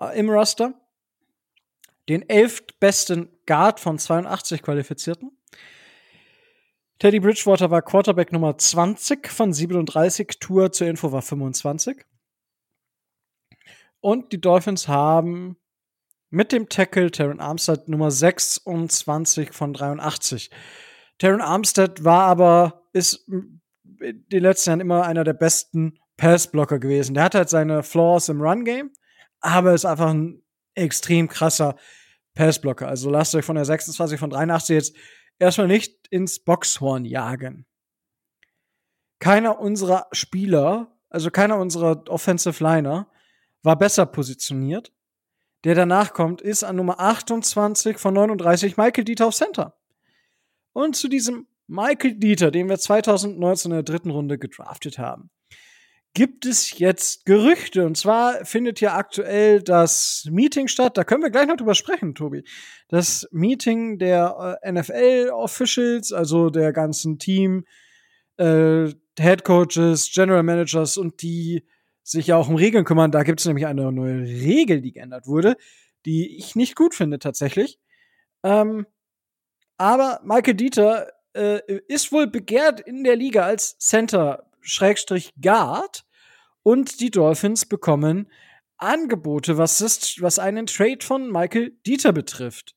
äh, 0.01 0.19
im 0.19 0.31
Roster, 0.31 0.75
den 2.09 2.29
elf 2.29 2.65
besten 2.79 3.29
Guard 3.47 3.81
von 3.81 3.99
82 3.99 4.63
Qualifizierten. 4.63 5.36
Teddy 6.99 7.21
Bridgewater 7.21 7.71
war 7.71 7.83
Quarterback 7.83 8.33
Nummer 8.33 8.57
20 8.57 9.29
von 9.29 9.53
37, 9.53 10.39
Tour 10.41 10.73
zur 10.73 10.87
Info 10.87 11.13
war 11.13 11.21
25. 11.21 12.07
Und 14.01 14.33
die 14.33 14.41
Dolphins 14.41 14.89
haben 14.89 15.57
mit 16.31 16.53
dem 16.53 16.71
Tackle 16.71 17.11
Terran 17.11 17.41
Armstead 17.41 17.89
Nummer 17.89 18.11
26 18.11 19.53
von 19.53 19.75
83. 19.75 20.51
Terran 21.19 21.43
Armstead 21.43 22.03
war 22.03 22.25
aber, 22.25 22.89
ist 22.93 23.29
in 23.29 23.61
den 24.01 24.43
letzten 24.43 24.71
Jahren 24.71 24.81
immer 24.81 25.05
einer 25.05 25.25
der 25.25 25.35
besten 25.35 25.99
Passblocker 26.17 26.79
gewesen. 26.79 27.15
Der 27.15 27.25
hat 27.25 27.35
halt 27.35 27.51
seine 27.51 27.83
Flaws 27.83 28.31
im 28.31 28.41
Run-Game, 28.41 28.91
aber 29.41 29.75
ist 29.75 29.85
einfach 29.85 30.11
ein 30.11 30.43
extrem 30.75 31.29
krasser 31.29 31.77
Passblocker. 32.35 32.89
Also 32.89 33.11
lasst 33.11 33.35
euch 33.35 33.45
von 33.45 33.57
der 33.57 33.67
26 33.67 34.19
von 34.19 34.31
83 34.31 34.75
jetzt 34.75 34.97
erstmal 35.39 35.69
nicht 35.69 36.07
ins 36.09 36.39
Boxhorn 36.39 37.05
jagen. 37.05 37.67
Keiner 39.19 39.61
unserer 39.61 40.07
Spieler, 40.13 40.99
also 41.09 41.31
keiner 41.31 41.59
unserer 41.59 42.09
Offensive 42.09 42.63
Liner, 42.63 43.11
war 43.63 43.77
besser 43.77 44.07
positioniert. 44.07 44.93
Der 45.65 45.75
danach 45.75 46.13
kommt, 46.13 46.41
ist 46.41 46.63
an 46.63 46.77
Nummer 46.77 47.01
28 47.01 47.99
von 47.99 48.15
39 48.15 48.77
Michael 48.77 49.05
Dieter 49.05 49.27
auf 49.27 49.35
Center. 49.35 49.79
Und 50.73 50.95
zu 50.95 51.09
diesem 51.09 51.49
Michael 51.67 52.15
Dieter, 52.15 52.51
den 52.51 52.69
wir 52.69 52.79
2019 52.79 53.73
in 53.73 53.77
der 53.77 53.83
dritten 53.83 54.11
Runde 54.11 54.39
gedraftet 54.39 54.99
haben, 54.99 55.31
gibt 56.17 56.47
es 56.47 56.79
jetzt 56.79 57.27
Gerüchte. 57.27 57.85
Und 57.85 57.99
zwar 57.99 58.47
findet 58.47 58.81
ja 58.81 58.97
aktuell 58.97 59.63
das 59.63 60.27
Meeting 60.31 60.67
statt. 60.67 60.97
Da 60.97 61.05
können 61.05 61.23
wir 61.23 61.29
gleich 61.29 61.47
noch 61.47 61.59
drüber 61.59 61.75
sprechen, 61.75 62.15
Tobi. 62.15 62.43
Das 62.89 63.29
Meeting 63.33 63.99
der 63.99 64.59
äh, 64.63 64.73
NFL-Officials, 64.73 66.15
also 66.15 66.49
der 66.49 66.73
ganzen 66.73 67.19
Team, 67.19 67.67
äh, 68.39 68.87
Head 69.19 69.45
Coaches, 69.45 70.11
General 70.11 70.43
Managers 70.43 70.97
und 70.97 71.21
die 71.21 71.67
sich 72.03 72.29
ja 72.29 72.37
auch 72.37 72.49
um 72.49 72.57
Regeln 72.57 72.87
kümmern. 72.87 73.11
Da 73.11 73.23
gibt 73.23 73.41
es 73.41 73.47
nämlich 73.47 73.67
eine 73.67 73.93
neue 73.93 74.23
Regel, 74.23 74.81
die 74.81 74.93
geändert 74.93 75.27
wurde, 75.27 75.59
die 76.07 76.39
ich 76.39 76.57
nicht 76.57 76.77
gut 76.77 76.95
finde 76.95 77.19
tatsächlich. 77.19 77.79
Ähm, 78.43 78.87
aber 79.77 80.23
Michael 80.25 80.55
Dieter 80.55 81.09
äh, 81.35 81.61
ist 81.89 82.11
wohl 82.11 82.27
begehrt 82.27 82.81
in 82.81 83.05
der 83.05 83.17
Liga 83.17 83.45
als 83.45 83.77
Center 83.77 84.47
Schrägstrich 84.63 85.35
Guard 85.41 86.06
und 86.67 86.99
die 86.99 87.13
Dolphins 87.13 87.65
bekommen 87.65 88.29
Angebote, 88.77 89.57
was 89.57 89.81
ist, 89.81 90.21
was 90.21 90.41
einen 90.41 90.67
Trade 90.67 90.99
von 91.01 91.31
Michael 91.31 91.79
Dieter 91.87 92.13
betrifft. 92.13 92.75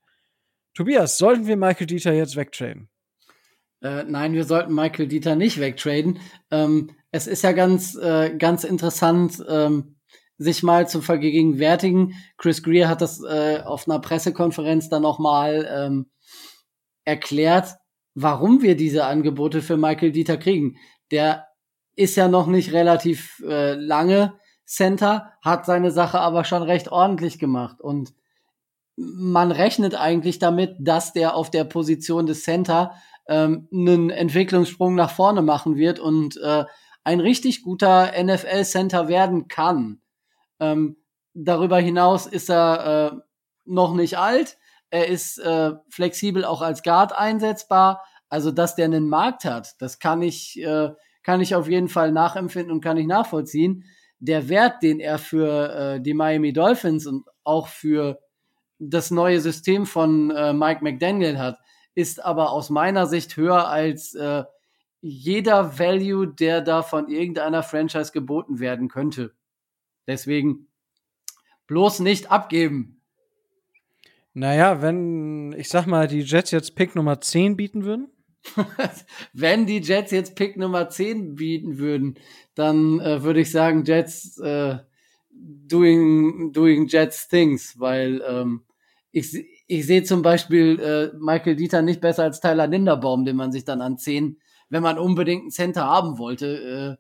Tobias, 0.76 1.18
sollten 1.18 1.48
wir 1.48 1.58
Michael 1.58 1.88
Dieter 1.88 2.14
jetzt 2.14 2.36
wegtraden? 2.36 2.88
Äh, 3.82 4.04
nein, 4.04 4.34
wir 4.34 4.44
sollten 4.44 4.76
Michael 4.76 5.08
Dieter 5.08 5.36
nicht 5.36 5.60
wegtraden. 5.60 6.20
Ähm, 6.52 6.92
es 7.10 7.26
ist 7.26 7.42
ja 7.42 7.52
ganz, 7.52 7.96
äh, 7.96 8.36
ganz 8.38 8.64
interessant, 8.64 9.44
ähm, 9.50 9.96
sich 10.38 10.62
mal 10.62 10.88
zu 10.88 11.02
vergegenwärtigen. 11.02 12.14
Chris 12.38 12.62
Greer 12.62 12.90
hat 12.90 13.02
das 13.02 13.24
äh, 13.24 13.64
auf 13.66 13.88
einer 13.88 14.00
Pressekonferenz 14.00 14.90
dann 14.90 15.02
nochmal 15.02 15.68
ähm, 15.68 16.12
erklärt, 17.06 17.74
warum 18.14 18.62
wir 18.62 18.78
diese 18.78 19.06
Angebote 19.06 19.64
für 19.64 19.78
Michael 19.78 20.12
Dieter 20.12 20.38
kriegen. 20.38 20.78
Der 21.10 21.49
ist 22.00 22.16
ja 22.16 22.30
noch 22.30 22.48
nicht 22.48 22.72
relativ 22.72 23.44
äh, 23.46 23.74
lange 23.74 24.40
Center, 24.66 25.34
hat 25.42 25.66
seine 25.66 25.92
Sache 25.92 26.20
aber 26.20 26.46
schon 26.46 26.64
recht 26.64 26.90
ordentlich 26.90 27.40
gemacht. 27.40 27.82
Und 27.82 28.14
man 28.96 29.52
rechnet 29.52 29.96
eigentlich 29.96 30.40
damit, 30.40 30.78
dass 30.80 31.12
der 31.12 31.36
auf 31.36 31.52
der 31.52 31.66
Position 31.66 32.26
des 32.26 32.44
Center 32.44 32.94
ähm, 33.28 33.68
einen 33.74 34.12
Entwicklungssprung 34.12 34.96
nach 34.96 35.12
vorne 35.12 35.42
machen 35.42 35.76
wird 35.76 36.00
und 36.00 36.38
äh, 36.38 36.64
ein 37.04 37.20
richtig 37.20 37.64
guter 37.64 38.12
NFL-Center 38.22 39.10
werden 39.10 39.50
kann. 39.50 40.02
Ähm, 40.62 40.98
darüber 41.34 41.80
hinaus 41.80 42.28
ist 42.28 42.50
er 42.50 43.14
äh, 43.14 43.18
noch 43.66 43.94
nicht 43.94 44.18
alt. 44.18 44.58
Er 44.90 45.08
ist 45.08 45.38
äh, 45.40 45.74
flexibel 45.90 46.46
auch 46.46 46.62
als 46.62 46.82
Guard 46.82 47.12
einsetzbar. 47.14 48.04
Also, 48.30 48.52
dass 48.52 48.76
der 48.76 48.86
einen 48.86 49.10
Markt 49.10 49.44
hat, 49.44 49.76
das 49.80 50.00
kann 50.00 50.22
ich, 50.22 50.62
äh, 50.62 50.92
kann 51.24 51.42
ich 51.42 51.56
auf 51.56 51.70
jeden 51.70 51.90
Fall 51.90 52.12
nachempfinden 52.12 52.72
und 52.72 52.82
kann 52.82 52.98
ich 52.98 53.08
nachvollziehen. 53.08 53.86
Der 54.20 54.50
Wert, 54.50 54.84
den 54.84 55.00
er 55.00 55.18
für 55.18 55.74
äh, 55.74 56.02
die 56.02 56.14
Miami 56.14 56.54
Dolphins 56.54 57.06
und 57.08 57.26
auch 57.44 57.68
für 57.68 58.20
das 58.80 59.12
neue 59.12 59.42
System 59.42 59.86
von 59.86 60.32
äh, 60.32 60.54
Mike 60.54 60.84
McDaniel 60.84 61.38
hat, 61.38 61.58
ist 61.96 62.24
aber 62.24 62.52
aus 62.52 62.70
meiner 62.70 63.08
Sicht 63.08 63.36
höher 63.36 63.68
als 63.68 64.16
äh, 64.16 64.44
jeder 65.02 65.80
Value, 65.80 66.28
der 66.28 66.62
da 66.62 66.84
von 66.84 67.10
irgendeiner 67.10 67.64
Franchise 67.64 68.12
geboten 68.12 68.60
werden 68.60 68.88
könnte. 68.90 69.34
Deswegen 70.08 70.68
bloß 71.68 72.00
nicht 72.00 72.32
abgeben. 72.32 73.02
Naja, 74.34 74.82
wenn, 74.82 75.54
ich 75.54 75.70
sag 75.70 75.86
mal, 75.86 76.08
die 76.08 76.22
Jets 76.22 76.52
jetzt 76.52 76.76
Pick 76.76 76.96
Nummer 76.96 77.20
10 77.20 77.58
bieten 77.58 77.84
würden? 77.84 78.10
wenn 79.34 79.66
die 79.66 79.80
Jets 79.80 80.12
jetzt 80.12 80.36
Pick 80.36 80.58
Nummer 80.58 80.90
10 80.90 81.36
bieten 81.36 81.78
würden, 81.78 82.16
dann 82.56 83.00
äh, 83.00 83.24
würde 83.24 83.42
ich 83.42 83.52
sagen, 83.52 83.84
Jets 83.86 84.38
äh, 84.40 84.78
doing, 85.32 86.52
doing 86.54 86.88
Jets 86.88 87.28
things, 87.28 87.80
weil 87.80 88.22
ähm, 88.28 88.62
ich, 89.12 89.46
ich 89.68 89.86
sehe 89.86 90.04
zum 90.04 90.22
Beispiel 90.22 90.80
äh, 90.80 91.18
Michael 91.18 91.56
Dieter 91.56 91.82
nicht 91.82 92.02
besser 92.02 92.24
als 92.24 92.40
Tyler 92.40 92.68
Linderbaum, 92.68 93.26
den 93.26 93.36
man 93.36 93.52
sich 93.52 93.66
dann 93.66 93.82
an 93.82 93.98
10 93.98 94.38
wenn 94.70 94.84
man 94.84 94.98
unbedingt 94.98 95.42
einen 95.44 95.52
Center 95.52 95.86
haben 95.86 96.18
wollte, 96.18 96.98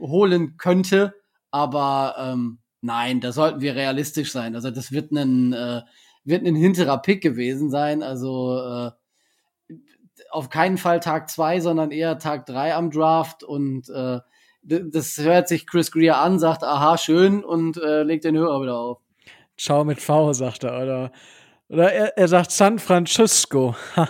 äh, 0.00 0.02
holen 0.02 0.56
könnte. 0.56 1.14
Aber 1.50 2.14
ähm, 2.18 2.58
nein, 2.80 3.20
da 3.20 3.32
sollten 3.32 3.60
wir 3.60 3.74
realistisch 3.74 4.32
sein. 4.32 4.54
Also 4.54 4.70
das 4.70 4.92
wird 4.92 5.12
ein, 5.12 5.52
äh, 5.52 5.82
wird 6.24 6.46
ein 6.46 6.56
hinterer 6.56 6.98
Pick 6.98 7.22
gewesen 7.22 7.70
sein. 7.70 8.02
Also 8.02 8.58
äh, 8.58 8.90
auf 10.30 10.48
keinen 10.48 10.78
Fall 10.78 11.00
Tag 11.00 11.28
zwei, 11.30 11.60
sondern 11.60 11.90
eher 11.90 12.18
Tag 12.18 12.46
drei 12.46 12.74
am 12.74 12.90
Draft. 12.90 13.42
Und 13.42 13.88
äh, 13.90 14.18
das 14.62 15.18
hört 15.18 15.48
sich 15.48 15.66
Chris 15.66 15.90
Greer 15.90 16.18
an, 16.18 16.38
sagt, 16.38 16.62
aha, 16.64 16.98
schön, 16.98 17.44
und 17.44 17.76
äh, 17.76 18.02
legt 18.02 18.24
den 18.24 18.36
Hörer 18.36 18.62
wieder 18.62 18.78
auf. 18.78 18.98
Ciao 19.56 19.84
mit 19.84 20.00
V, 20.00 20.32
sagt 20.32 20.64
er, 20.64 20.82
oder? 20.82 21.12
Oder 21.68 21.92
er, 21.92 22.18
er 22.18 22.28
sagt 22.28 22.50
San 22.50 22.78
Francisco. 22.78 23.74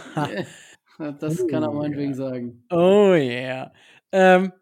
Das 1.18 1.46
kann 1.46 1.62
er 1.62 1.72
meinetwegen 1.72 2.14
sagen. 2.14 2.62
Oh 2.70 3.14
yeah. 3.14 3.72
Ähm, 4.12 4.52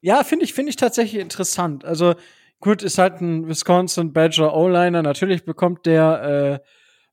ja, 0.00 0.22
finde 0.22 0.44
ich, 0.44 0.54
finde 0.54 0.70
ich 0.70 0.76
tatsächlich 0.76 1.20
interessant. 1.20 1.84
Also, 1.84 2.14
gut, 2.60 2.82
ist 2.82 2.98
halt 2.98 3.20
ein 3.20 3.48
Wisconsin 3.48 4.12
Badger 4.12 4.54
O-Liner. 4.54 5.02
Natürlich 5.02 5.44
bekommt 5.44 5.86
der, 5.86 6.60
äh, 6.62 6.66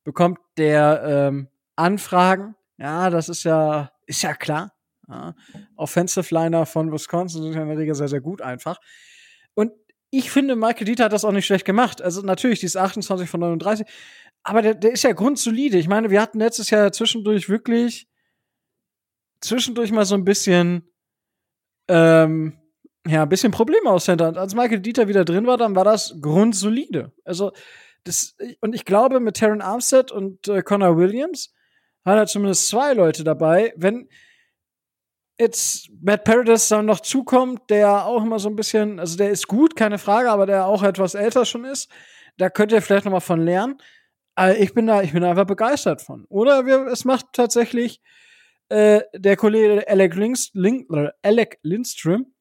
bekommt 0.03 0.39
der 0.57 1.01
ähm, 1.03 1.47
Anfragen. 1.75 2.55
Ja, 2.77 3.09
das 3.09 3.29
ist 3.29 3.43
ja, 3.43 3.91
ist 4.05 4.21
ja 4.21 4.33
klar. 4.33 4.73
Ja. 5.07 5.35
Offensive 5.75 6.33
Liner 6.33 6.65
von 6.65 6.91
Wisconsin 6.91 7.43
sind 7.43 7.53
ja 7.53 7.61
in 7.61 7.69
der 7.69 7.77
Regel 7.77 7.95
sehr, 7.95 8.07
sehr 8.07 8.21
gut 8.21 8.41
einfach. 8.41 8.77
Und 9.53 9.71
ich 10.09 10.31
finde, 10.31 10.55
Michael 10.55 10.85
Dieter 10.85 11.05
hat 11.05 11.13
das 11.13 11.25
auch 11.25 11.31
nicht 11.31 11.45
schlecht 11.45 11.65
gemacht. 11.65 12.01
Also 12.01 12.21
natürlich, 12.21 12.59
die 12.59 12.65
ist 12.65 12.77
28 12.77 13.29
von 13.29 13.39
39, 13.39 13.87
aber 14.43 14.61
der, 14.61 14.75
der 14.75 14.91
ist 14.91 15.03
ja 15.03 15.13
grundsolide. 15.13 15.77
Ich 15.77 15.87
meine, 15.87 16.09
wir 16.09 16.21
hatten 16.21 16.39
letztes 16.39 16.69
Jahr 16.69 16.91
zwischendurch 16.91 17.49
wirklich 17.49 18.07
zwischendurch 19.41 19.91
mal 19.91 20.05
so 20.05 20.15
ein 20.15 20.25
bisschen 20.25 20.89
ähm, 21.87 22.57
ja, 23.07 23.23
ein 23.23 23.29
bisschen 23.29 23.51
Probleme 23.51 23.89
aus 23.89 24.05
Center. 24.05 24.27
Und 24.27 24.37
als 24.37 24.55
Michael 24.55 24.81
Dieter 24.81 25.07
wieder 25.07 25.25
drin 25.25 25.47
war, 25.47 25.57
dann 25.57 25.75
war 25.75 25.85
das 25.85 26.15
grundsolide. 26.21 27.13
Also, 27.23 27.51
das, 28.03 28.35
und 28.61 28.75
ich 28.75 28.85
glaube, 28.85 29.19
mit 29.19 29.35
Terran 29.35 29.61
Armstead 29.61 30.11
und 30.11 30.47
äh, 30.47 30.61
Connor 30.61 30.97
Williams 30.97 31.53
hat 32.07 32.17
er 32.17 32.25
zumindest 32.25 32.69
zwei 32.69 32.93
Leute 32.93 33.23
dabei. 33.23 33.73
Wenn 33.75 34.07
jetzt 35.39 35.89
Matt 36.01 36.23
Paradis 36.23 36.69
dann 36.69 36.85
noch 36.85 37.01
zukommt, 37.01 37.69
der 37.69 38.05
auch 38.05 38.23
immer 38.23 38.39
so 38.39 38.49
ein 38.49 38.55
bisschen, 38.55 38.99
also 38.99 39.17
der 39.17 39.29
ist 39.29 39.47
gut, 39.47 39.75
keine 39.75 39.97
Frage, 39.97 40.31
aber 40.31 40.45
der 40.45 40.65
auch 40.65 40.83
etwas 40.83 41.13
älter 41.13 41.45
schon 41.45 41.65
ist, 41.65 41.89
da 42.37 42.49
könnt 42.49 42.71
ihr 42.71 42.81
vielleicht 42.81 43.05
noch 43.05 43.11
mal 43.11 43.19
von 43.19 43.41
lernen. 43.41 43.77
Aber 44.35 44.57
ich 44.57 44.73
bin 44.73 44.87
da, 44.87 45.01
ich 45.01 45.13
bin 45.13 45.21
da 45.21 45.31
einfach 45.31 45.45
begeistert 45.45 46.01
von. 46.01 46.25
Oder 46.29 46.65
wir, 46.65 46.87
es 46.87 47.05
macht 47.05 47.27
tatsächlich 47.33 48.01
äh, 48.69 49.01
der 49.13 49.35
Kollege 49.35 49.87
Alec, 49.87 50.15
Links, 50.15 50.51
Link, 50.53 50.87
Alec 51.23 51.59
Lindström, 51.63 52.33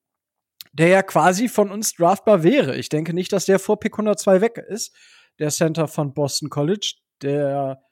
der 0.72 0.88
ja 0.88 1.02
quasi 1.02 1.48
von 1.48 1.70
uns 1.70 1.94
draftbar 1.94 2.42
wäre. 2.42 2.76
Ich 2.76 2.88
denke 2.88 3.14
nicht, 3.14 3.32
dass 3.32 3.46
der 3.46 3.58
vor 3.58 3.80
Pick 3.80 3.94
102 3.94 4.40
weg 4.42 4.58
ist, 4.68 4.94
der 5.38 5.50
Center 5.50 5.88
von 5.88 6.12
Boston 6.14 6.50
College, 6.50 6.94
der 7.22 7.82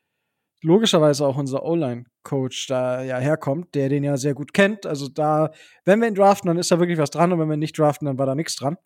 logischerweise 0.65 1.27
auch 1.27 1.37
unser 1.37 1.63
O-Line-Coach 1.63 2.67
da 2.67 3.03
ja 3.03 3.19
herkommt, 3.19 3.75
der 3.75 3.89
den 3.89 4.03
ja 4.03 4.17
sehr 4.17 4.35
gut 4.35 4.53
kennt. 4.53 4.87
Also 4.87 5.09
da, 5.09 5.53
wenn 5.85 6.01
wir 6.01 6.09
ihn 6.09 6.15
draften, 6.15 6.49
dann 6.49 6.59
ist 6.59 6.71
da 6.71 6.79
wirklich 6.81 6.99
was 6.99 7.11
dran 7.11 7.33
und 7.33 7.39
wenn 7.39 7.49
wir 7.49 7.55
ihn 7.55 7.61
nicht 7.61 7.79
draften, 7.79 8.07
dann 8.07 8.19
war 8.19 8.27
da 8.27 8.35
nichts 8.35 8.57
dran. 8.57 8.77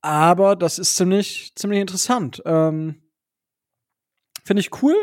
Aber 0.00 0.54
das 0.54 0.78
ist 0.78 0.96
ziemlich, 0.96 1.52
ziemlich 1.56 1.80
interessant. 1.80 2.42
Ähm, 2.44 3.02
Finde 4.44 4.60
ich 4.60 4.82
cool, 4.82 4.94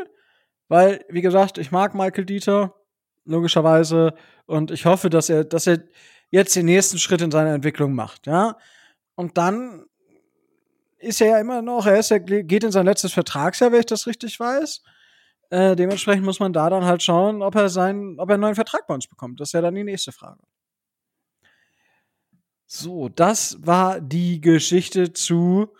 weil, 0.67 1.03
wie 1.09 1.21
gesagt, 1.21 1.57
ich 1.57 1.71
mag 1.71 1.95
Michael 1.95 2.25
Dieter, 2.25 2.75
logischerweise, 3.25 4.13
und 4.45 4.71
ich 4.71 4.85
hoffe, 4.85 5.09
dass 5.09 5.29
er, 5.29 5.43
dass 5.43 5.67
er 5.67 5.83
jetzt 6.29 6.55
den 6.55 6.65
nächsten 6.65 6.99
Schritt 6.99 7.21
in 7.21 7.31
seiner 7.31 7.53
Entwicklung 7.53 7.93
macht, 7.93 8.27
ja. 8.27 8.57
Und 9.15 9.37
dann 9.37 9.85
ist 11.01 11.21
er 11.21 11.27
ja 11.27 11.39
immer 11.39 11.61
noch, 11.61 11.85
er, 11.85 11.99
ist, 11.99 12.11
er 12.11 12.19
geht 12.19 12.63
in 12.63 12.71
sein 12.71 12.85
letztes 12.85 13.13
Vertragsjahr, 13.13 13.71
wenn 13.71 13.79
ich 13.79 13.85
das 13.85 14.07
richtig 14.07 14.39
weiß. 14.39 14.81
Äh, 15.49 15.75
dementsprechend 15.75 16.25
muss 16.25 16.39
man 16.39 16.53
da 16.53 16.69
dann 16.69 16.85
halt 16.85 17.03
schauen, 17.03 17.41
ob 17.41 17.55
er 17.55 17.69
seinen, 17.69 18.19
ob 18.19 18.29
er 18.29 18.35
einen 18.35 18.41
neuen 18.41 18.55
Vertrag 18.55 18.87
bei 18.87 18.93
uns 18.93 19.07
bekommt. 19.07 19.39
Das 19.39 19.49
ist 19.49 19.53
ja 19.53 19.61
dann 19.61 19.75
die 19.75 19.83
nächste 19.83 20.11
Frage. 20.11 20.41
So, 22.65 23.09
das 23.09 23.57
war 23.59 23.99
die 23.99 24.39
Geschichte 24.39 25.11
zu 25.11 25.73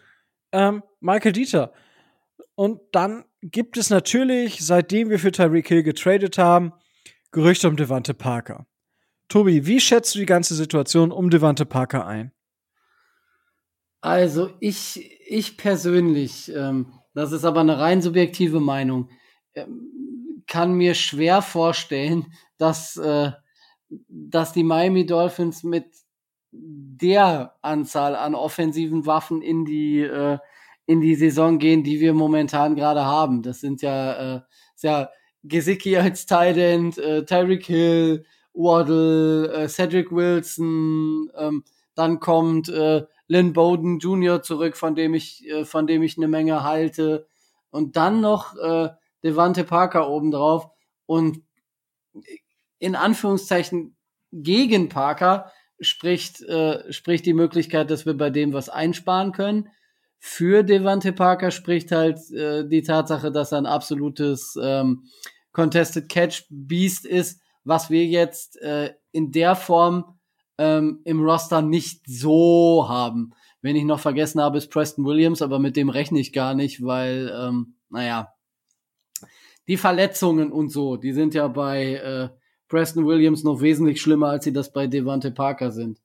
ähm, 0.52 0.84
Michael 1.00 1.32
Dieter. 1.32 1.72
Und 2.56 2.82
dann 2.92 3.24
gibt 3.42 3.78
es 3.78 3.90
natürlich, 3.90 4.66
seitdem 4.66 5.10
wir 5.10 5.20
für 5.20 5.32
Tyreek 5.32 5.68
Hill 5.70 5.84
getradet 5.84 6.38
haben, 6.38 6.74
Gerüchte 7.32 7.70
um 7.70 7.78
Devante 7.78 8.14
Parker. 8.14 8.68
Tobi, 9.30 9.66
wie 9.66 9.80
schätzt 9.80 10.14
du 10.14 10.20
die 10.20 10.26
ganze 10.26 10.54
Situation 10.54 11.14
um 11.14 11.30
Devante 11.30 11.66
Parker 11.66 12.06
ein? 12.06 12.34
Also 14.02 14.50
ich, 14.60 15.22
ich 15.28 15.58
persönlich, 15.58 16.52
ähm, 16.54 16.92
das 17.14 17.32
ist 17.32 17.46
aber 17.46 17.60
eine 17.62 17.80
rein 17.80 18.02
subjektive 18.02 18.60
Meinung, 18.60 19.10
ähm, 19.54 20.44
kann 20.48 20.74
mir 20.74 20.96
schwer 20.96 21.42
vorstellen, 21.44 22.34
dass, 22.58 22.98
äh, 22.98 23.32
dass 24.08 24.54
die 24.54 24.64
Miami 24.64 25.06
Dolphins 25.06 25.64
mit 25.64 25.86
der 26.52 27.56
Anzahl 27.62 28.16
an 28.16 28.36
offensiven 28.36 29.06
Waffen 29.06 29.42
in 29.42 29.66
die, 29.66 30.02
äh, 30.02 30.40
in 30.88 31.00
die 31.00 31.16
Saison 31.16 31.60
gehen, 31.60 31.84
die 31.84 32.00
wir 32.00 32.14
momentan 32.14 32.76
gerade 32.76 33.06
haben. 33.06 33.44
Das 33.44 33.62
sind 33.62 33.82
ja, 33.84 34.38
äh, 34.38 34.42
ja 34.82 35.10
Gesicki 35.44 35.96
als 35.98 36.26
Tight 36.26 36.58
äh, 36.58 37.24
Tyreek 37.24 37.66
Hill, 37.66 38.26
Waddle, 38.54 39.52
äh, 39.54 39.70
Cedric 39.70 40.12
Wilson, 40.12 41.32
ähm, 41.38 41.64
dann 41.96 42.20
kommt 42.20 42.70
äh, 42.70 43.04
Lynn 43.32 43.54
Bowden 43.54 44.00
Jr. 44.00 44.44
zurück, 44.44 44.76
von 44.76 44.94
dem 44.94 45.14
ich, 45.14 45.48
äh, 45.48 45.64
von 45.64 45.88
dem 45.88 46.04
ich 46.04 46.18
eine 46.18 46.28
Menge 46.28 46.64
halte. 46.64 47.28
Und 47.70 47.96
dann 47.96 48.20
noch 48.20 48.58
äh, 48.58 48.90
Devante 49.24 49.64
Parker 49.64 50.10
obendrauf. 50.10 50.68
Und 51.06 51.42
in 52.78 52.96
Anführungszeichen 52.96 53.96
gegen 54.34 54.90
Parker 54.90 55.50
spricht, 55.80 56.42
äh, 56.42 56.92
spricht 56.92 57.26
die 57.26 57.34
Möglichkeit, 57.34 57.90
dass 57.90 58.06
wir 58.06 58.18
bei 58.18 58.32
dem 58.32 58.52
was 58.52 58.68
einsparen 58.68 59.32
können. 59.32 59.70
Für 60.20 60.64
Devante 60.64 61.14
Parker 61.14 61.52
spricht 61.52 61.94
halt 61.94 62.20
äh, 62.32 62.68
die 62.68 62.84
Tatsache, 62.84 63.32
dass 63.32 63.54
er 63.54 63.60
ein 63.60 63.66
absolutes 63.66 64.60
ähm, 64.62 65.06
Contested 65.54 66.10
Catch 66.10 66.48
Beast 66.50 67.06
ist, 67.06 67.40
was 67.64 67.90
wir 67.90 68.06
jetzt 68.06 68.62
äh, 68.62 68.94
in 69.14 69.32
der 69.32 69.56
Form 69.56 70.20
ähm, 70.62 71.02
im 71.06 71.24
Roster 71.24 71.64
nicht 71.64 72.04
so 72.06 72.86
haben. 72.88 73.34
Wenn 73.64 73.76
ich 73.76 73.84
noch 73.84 74.00
vergessen 74.00 74.40
habe, 74.40 74.60
ist 74.60 74.70
Preston 74.70 75.06
Williams, 75.06 75.42
aber 75.42 75.58
mit 75.58 75.76
dem 75.76 75.90
rechne 75.90 76.20
ich 76.20 76.34
gar 76.34 76.54
nicht, 76.54 76.84
weil, 76.86 77.34
ähm, 77.36 77.74
naja, 77.90 78.34
die 79.68 79.78
Verletzungen 79.78 80.52
und 80.52 80.70
so, 80.70 80.98
die 80.98 81.14
sind 81.14 81.34
ja 81.34 81.48
bei 81.48 81.96
äh, 81.96 82.30
Preston 82.68 83.08
Williams 83.08 83.44
noch 83.44 83.62
wesentlich 83.62 84.02
schlimmer, 84.02 84.30
als 84.30 84.44
sie 84.44 84.54
das 84.54 84.72
bei 84.72 84.86
Devante 84.86 85.32
Parker 85.32 85.72
sind. 85.72 86.00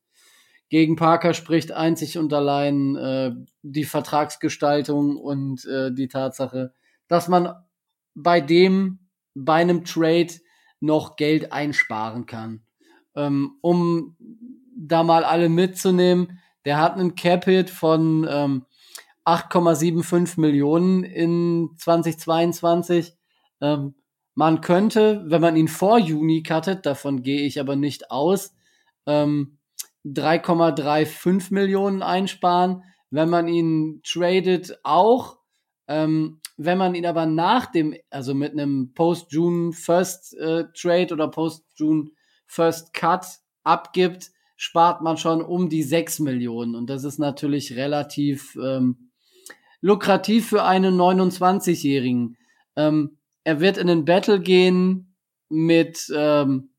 Gegen 0.71 0.97
Parker 0.97 1.35
spricht 1.35 1.73
einzig 1.73 2.17
und 2.17 2.33
allein 2.33 2.97
äh, 2.97 3.33
die 3.63 3.85
Vertragsgestaltung 3.85 5.17
und 5.17 5.65
äh, 5.67 5.93
die 5.93 6.09
Tatsache, 6.09 6.73
dass 7.09 7.29
man 7.29 7.55
bei 8.15 8.41
dem, 8.41 9.11
bei 9.35 9.57
einem 9.57 9.85
Trade 9.85 10.33
noch 10.81 11.17
Geld 11.17 11.53
einsparen 11.53 12.27
kann. 12.27 12.66
Ähm, 13.17 13.57
um 13.63 14.17
da 14.77 15.03
mal 15.03 15.25
alle 15.25 15.49
mitzunehmen, 15.49 16.39
der 16.65 16.79
hat 16.79 16.95
einen 16.95 17.15
Cap-Hit 17.15 17.71
von 17.71 18.27
ähm, 18.29 18.67
8,75 19.25 20.41
Millionen 20.41 21.03
in 21.03 21.71
2022. 21.79 23.15
Ähm, 23.61 23.95
man 24.35 24.61
könnte, 24.61 25.25
wenn 25.27 25.41
man 25.41 25.57
ihn 25.57 25.69
vor 25.69 25.99
Juni 25.99 26.43
cuttet, 26.43 26.85
davon 26.85 27.23
gehe 27.23 27.43
ich 27.47 27.59
aber 27.59 27.75
nicht 27.75 28.11
aus, 28.11 28.55
ähm, 29.07 29.59
3,35 30.05 31.53
Millionen 31.53 32.03
einsparen. 32.03 32.83
Wenn 33.11 33.31
man 33.31 33.49
ihn 33.49 34.03
tradet, 34.05 34.79
auch. 34.83 35.39
Ähm, 35.89 36.41
wenn 36.57 36.79
man 36.79 36.95
ihn 36.95 37.07
aber 37.07 37.27
nach 37.27 37.67
dem, 37.67 37.95
also 38.11 38.35
mit 38.35 38.53
einem 38.53 38.93
Post-June 38.95 39.73
First 39.73 40.35
äh, 40.35 40.65
oder 41.13 41.29
Post-June 41.29 42.11
First 42.47 42.93
Cut 42.93 43.27
abgibt, 43.65 44.31
spart 44.57 45.03
man 45.03 45.17
schon 45.17 45.43
um 45.43 45.69
die 45.69 45.83
6 45.83 46.21
Millionen. 46.21 46.75
Und 46.75 46.89
das 46.89 47.05
ist 47.05 47.19
natürlich 47.19 47.77
relativ 47.77 48.57
ähm, 48.57 49.11
lukrativ 49.81 50.49
für 50.49 50.65
einen 50.65 50.97
29-Jährigen. 50.97 52.37
Ähm, 52.77 53.19
er 53.45 53.61
wird 53.61 53.79
in 53.79 53.87
den 53.87 54.05
Battle 54.05 54.41
gehen 54.41 55.15
mit, 55.49 56.13
ähm, 56.15 56.71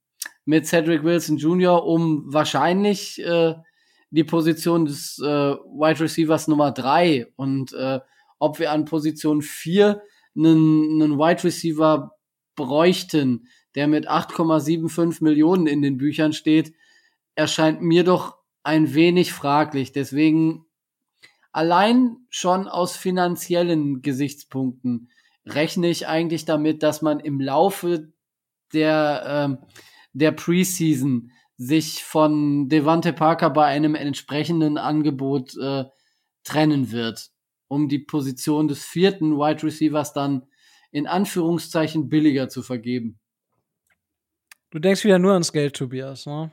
mit 0.46 0.66
Cedric 0.66 1.04
Wilson 1.04 1.38
Jr., 1.38 1.86
um 1.86 2.24
wahrscheinlich 2.26 3.24
äh, 3.24 3.56
die 4.10 4.24
Position 4.24 4.86
des 4.86 5.20
äh, 5.20 5.26
Wide 5.26 6.00
Receivers 6.00 6.48
Nummer 6.48 6.72
3 6.72 7.28
und 7.36 7.74
äh, 7.74 8.00
ob 8.40 8.60
wir 8.60 8.72
an 8.72 8.86
Position 8.86 9.42
4 9.42 10.02
einen, 10.36 11.02
einen 11.02 11.18
Wide 11.18 11.44
Receiver 11.44 12.12
bräuchten, 12.56 13.48
der 13.78 13.88
mit 13.88 14.10
8,75 14.10 15.24
Millionen 15.24 15.68
in 15.68 15.84
den 15.84 15.98
Büchern 15.98 16.34
steht, 16.34 16.74
erscheint 17.36 17.80
mir 17.80 18.04
doch 18.04 18.36
ein 18.64 18.96
wenig 18.96 19.34
fraglich. 19.34 19.92
Deswegen 19.92 20.66
allein 21.52 22.18
schon 22.32 22.68
aus 22.68 22.98
finanziellen 22.98 24.02
Gesichtspunkten 24.02 25.12
rechne 25.46 25.90
ich 25.90 26.08
eigentlich 26.08 26.44
damit, 26.44 26.82
dass 26.82 27.04
man 27.04 27.20
im 27.20 27.40
Laufe 27.40 28.12
der, 28.74 29.60
äh, 29.62 29.68
der 30.14 30.32
Preseason 30.32 31.30
sich 31.58 32.04
von 32.04 32.70
Devante 32.70 33.14
Parker 33.14 33.52
bei 33.52 33.66
einem 33.66 33.94
entsprechenden 33.94 34.80
Angebot 34.80 35.56
äh, 35.56 35.86
trennen 36.44 36.92
wird, 36.92 37.30
um 37.68 37.90
die 37.90 38.00
Position 38.00 38.68
des 38.68 38.84
vierten 38.84 39.38
Wide 39.38 39.62
Receivers 39.62 40.14
dann 40.14 40.48
in 40.90 41.06
Anführungszeichen 41.06 42.10
billiger 42.10 42.50
zu 42.50 42.64
vergeben. 42.64 43.20
Du 44.72 44.80
denkst 44.80 45.04
wieder 45.04 45.20
nur 45.20 45.34
ans 45.34 45.52
Geld, 45.52 45.76
Tobias, 45.76 46.26
ne? 46.26 46.52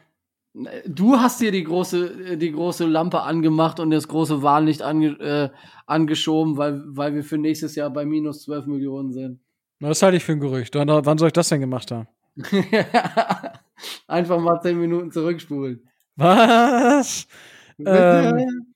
Du 0.87 1.17
hast 1.17 1.41
dir 1.41 1.51
die 1.51 1.65
große, 1.65 2.37
die 2.37 2.53
große 2.53 2.87
Lampe 2.87 3.23
angemacht 3.23 3.81
und 3.81 3.91
das 3.91 4.07
große 4.07 4.41
Warnlicht 4.43 4.83
ange, 4.83 5.19
äh, 5.19 5.51
angeschoben, 5.87 6.57
weil, 6.57 6.81
weil 6.87 7.13
wir 7.15 7.25
für 7.25 7.39
nächstes 7.39 7.75
Jahr 7.75 7.91
bei 7.91 8.05
minus 8.05 8.43
12 8.43 8.67
Millionen 8.67 9.13
sind. 9.13 9.41
Na, 9.81 9.89
das 9.89 10.01
halte 10.03 10.17
ich 10.17 10.25
für 10.25 10.33
ein 10.33 10.41
Gerücht. 10.41 10.77
Wann, 10.77 10.89
wann 10.89 11.19
soll 11.19 11.29
ich 11.29 11.33
das 11.33 11.49
denn 11.49 11.61
gemacht 11.61 11.91
haben? 11.91 12.07
Einfach 14.07 14.39
mal 14.39 14.61
10 14.61 14.79
Minuten 14.79 15.11
zurückspulen. 15.11 15.89
Was? 16.15 17.27
ähm, 17.85 18.75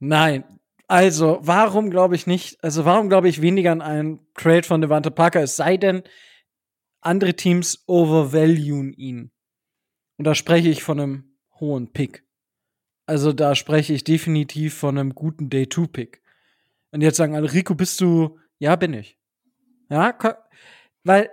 nein. 0.00 0.44
Also, 0.88 1.38
warum 1.40 1.88
glaube 1.88 2.16
ich 2.16 2.26
nicht, 2.26 2.62
also 2.62 2.84
warum 2.84 3.08
glaube 3.08 3.28
ich 3.28 3.40
weniger 3.40 3.70
an 3.70 3.80
einen 3.80 4.20
Trade 4.34 4.64
von 4.64 4.80
Devante 4.80 5.12
Parker, 5.12 5.42
es 5.42 5.56
sei 5.56 5.76
denn, 5.76 6.02
andere 7.04 7.34
Teams 7.34 7.84
overvaluen 7.86 8.92
ihn. 8.92 9.30
Und 10.16 10.24
da 10.24 10.34
spreche 10.34 10.68
ich 10.68 10.82
von 10.82 11.00
einem 11.00 11.36
hohen 11.60 11.92
Pick. 11.92 12.24
Also 13.06 13.32
da 13.32 13.54
spreche 13.54 13.92
ich 13.92 14.04
definitiv 14.04 14.74
von 14.74 14.98
einem 14.98 15.14
guten 15.14 15.50
Day-2-Pick. 15.50 16.22
Und 16.92 17.00
jetzt 17.00 17.16
sagen 17.16 17.34
alle, 17.34 17.52
Rico, 17.52 17.74
bist 17.74 18.00
du, 18.00 18.38
ja, 18.58 18.76
bin 18.76 18.94
ich. 18.94 19.18
Ja, 19.90 20.16
weil, 21.02 21.28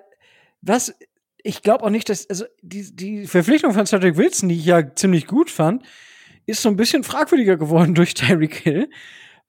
was, 0.62 0.94
ich 1.38 1.62
glaube 1.62 1.86
auch 1.86 1.90
nicht, 1.90 2.10
dass, 2.10 2.30
also 2.30 2.46
die, 2.62 2.94
die 2.96 3.28
Verpflichtung 3.28 3.74
von 3.74 3.86
Cedric 3.86 4.18
Wilson, 4.18 4.50
die 4.50 4.58
ich 4.58 4.66
ja 4.66 4.94
ziemlich 4.96 5.28
gut 5.28 5.50
fand, 5.50 5.86
ist 6.46 6.62
so 6.62 6.70
ein 6.70 6.76
bisschen 6.76 7.04
fragwürdiger 7.04 7.58
geworden 7.58 7.96
durch 7.96 8.14
Tyreek 8.14 8.56
Hill, 8.56 8.90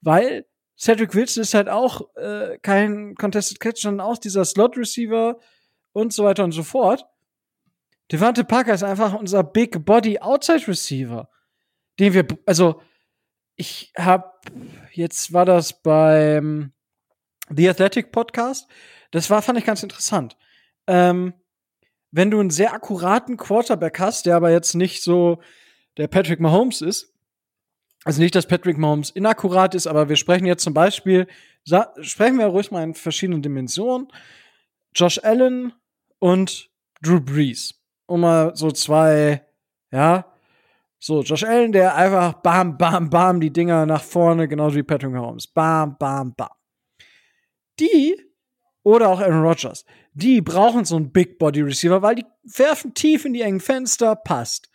weil 0.01 0.45
Cedric 0.77 1.13
Wilson 1.13 1.41
ist 1.41 1.53
halt 1.53 1.69
auch 1.69 2.15
äh, 2.15 2.57
kein 2.61 3.15
Contested 3.15 3.59
Catch, 3.59 3.81
sondern 3.81 4.05
auch 4.05 4.17
dieser 4.17 4.45
Slot-Receiver 4.45 5.39
und 5.93 6.13
so 6.13 6.23
weiter 6.25 6.43
und 6.43 6.51
so 6.51 6.63
fort. 6.63 7.05
Devante 8.11 8.43
Parker 8.43 8.73
ist 8.73 8.83
einfach 8.83 9.13
unser 9.13 9.43
Big 9.43 9.85
Body 9.85 10.19
Outside 10.19 10.67
Receiver, 10.67 11.29
den 11.99 12.13
wir, 12.13 12.27
also 12.45 12.81
ich 13.55 13.93
habe, 13.97 14.31
jetzt 14.91 15.31
war 15.31 15.45
das 15.45 15.81
beim 15.81 16.73
The 17.49 17.69
Athletic 17.69 18.11
Podcast, 18.11 18.67
das 19.11 19.29
war, 19.29 19.41
fand 19.41 19.59
ich 19.59 19.65
ganz 19.65 19.83
interessant. 19.83 20.37
Ähm, 20.87 21.33
wenn 22.11 22.29
du 22.29 22.39
einen 22.39 22.49
sehr 22.49 22.73
akkuraten 22.73 23.37
Quarterback 23.37 23.99
hast, 23.99 24.25
der 24.25 24.35
aber 24.35 24.51
jetzt 24.51 24.75
nicht 24.75 25.01
so 25.01 25.41
der 25.97 26.07
Patrick 26.07 26.39
Mahomes 26.39 26.81
ist, 26.81 27.13
also 28.05 28.21
nicht, 28.21 28.35
dass 28.35 28.47
Patrick 28.47 28.77
Mahomes 28.77 29.09
inakkurat 29.09 29.75
ist, 29.75 29.87
aber 29.87 30.09
wir 30.09 30.15
sprechen 30.15 30.45
jetzt 30.45 30.63
zum 30.63 30.73
Beispiel, 30.73 31.27
sprechen 32.01 32.37
wir 32.37 32.47
ruhig 32.47 32.69
mal 32.69 32.83
in 32.83 32.93
verschiedenen 32.93 33.41
Dimensionen. 33.41 34.07
Josh 34.93 35.19
Allen 35.23 35.73
und 36.23 36.69
Drew 37.01 37.19
Brees. 37.19 37.75
Um 38.05 38.21
mal 38.21 38.55
so 38.55 38.71
zwei, 38.71 39.45
ja, 39.91 40.25
so, 40.97 41.21
Josh 41.21 41.43
Allen, 41.43 41.73
der 41.73 41.97
einfach 41.97 42.35
bam, 42.35 42.77
bam, 42.77 43.09
bam 43.09 43.41
die 43.41 43.51
Dinger 43.51 43.85
nach 43.85 44.01
vorne, 44.01 44.47
genauso 44.47 44.77
wie 44.77 44.83
Patrick 44.83 45.11
Mahomes. 45.11 45.47
Bam, 45.47 45.97
bam, 45.97 46.33
bam. 46.33 46.47
Die, 47.77 48.15
oder 48.83 49.09
auch 49.09 49.19
Aaron 49.19 49.43
Rodgers, 49.45 49.83
die 50.13 50.39
brauchen 50.39 50.85
so 50.85 50.95
einen 50.95 51.11
Big 51.11 51.37
Body 51.37 51.59
Receiver, 51.61 52.01
weil 52.01 52.15
die 52.15 52.25
werfen 52.43 52.93
tief 52.93 53.25
in 53.25 53.33
die 53.33 53.41
engen 53.41 53.59
Fenster, 53.59 54.15
passt. 54.15 54.69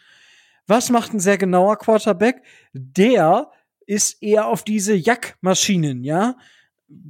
Was 0.66 0.90
macht 0.90 1.14
ein 1.14 1.20
sehr 1.20 1.38
genauer 1.38 1.78
Quarterback? 1.78 2.42
Der 2.74 3.51
ist 3.86 4.22
eher 4.22 4.49
auf 4.49 4.64
diese 4.64 4.94
Jack-Maschinen, 4.94 6.05
ja? 6.05 6.36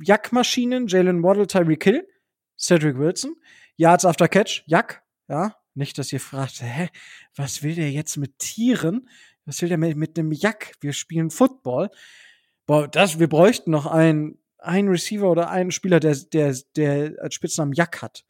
Jack-Maschinen, 0.01 0.87
Jalen 0.87 1.25
Waddle, 1.25 1.49
Tyreek 1.49 1.83
Hill, 1.83 2.09
Cedric 2.57 2.99
Wilson, 2.99 3.35
Yards 3.79 4.05
after 4.05 4.29
Catch, 4.29 4.65
Jack, 4.67 5.03
ja? 5.29 5.55
Nicht, 5.75 5.97
dass 5.99 6.13
ihr 6.13 6.19
fragt, 6.19 6.61
hä, 6.61 6.89
was 7.37 7.63
will 7.63 7.77
der 7.77 7.93
jetzt 7.93 8.17
mit 8.17 8.39
Tieren? 8.41 9.09
Was 9.45 9.63
will 9.63 9.69
der 9.69 9.79
mit, 9.79 9.97
mit 9.97 10.19
einem 10.19 10.33
Jack? 10.33 10.75
Wir 10.81 10.93
spielen 10.93 11.31
Football. 11.31 11.89
Boah, 12.67 12.89
das, 12.89 13.21
wir 13.21 13.29
bräuchten 13.29 13.71
noch 13.71 13.87
einen, 13.87 14.43
einen 14.59 14.89
Receiver 14.89 15.31
oder 15.31 15.51
einen 15.51 15.71
Spieler, 15.71 16.01
der, 16.01 16.17
der, 16.17 16.57
der 16.75 17.13
als 17.23 17.37
Spitznamen 17.37 17.73
Jack 17.73 18.03
hat. 18.03 18.25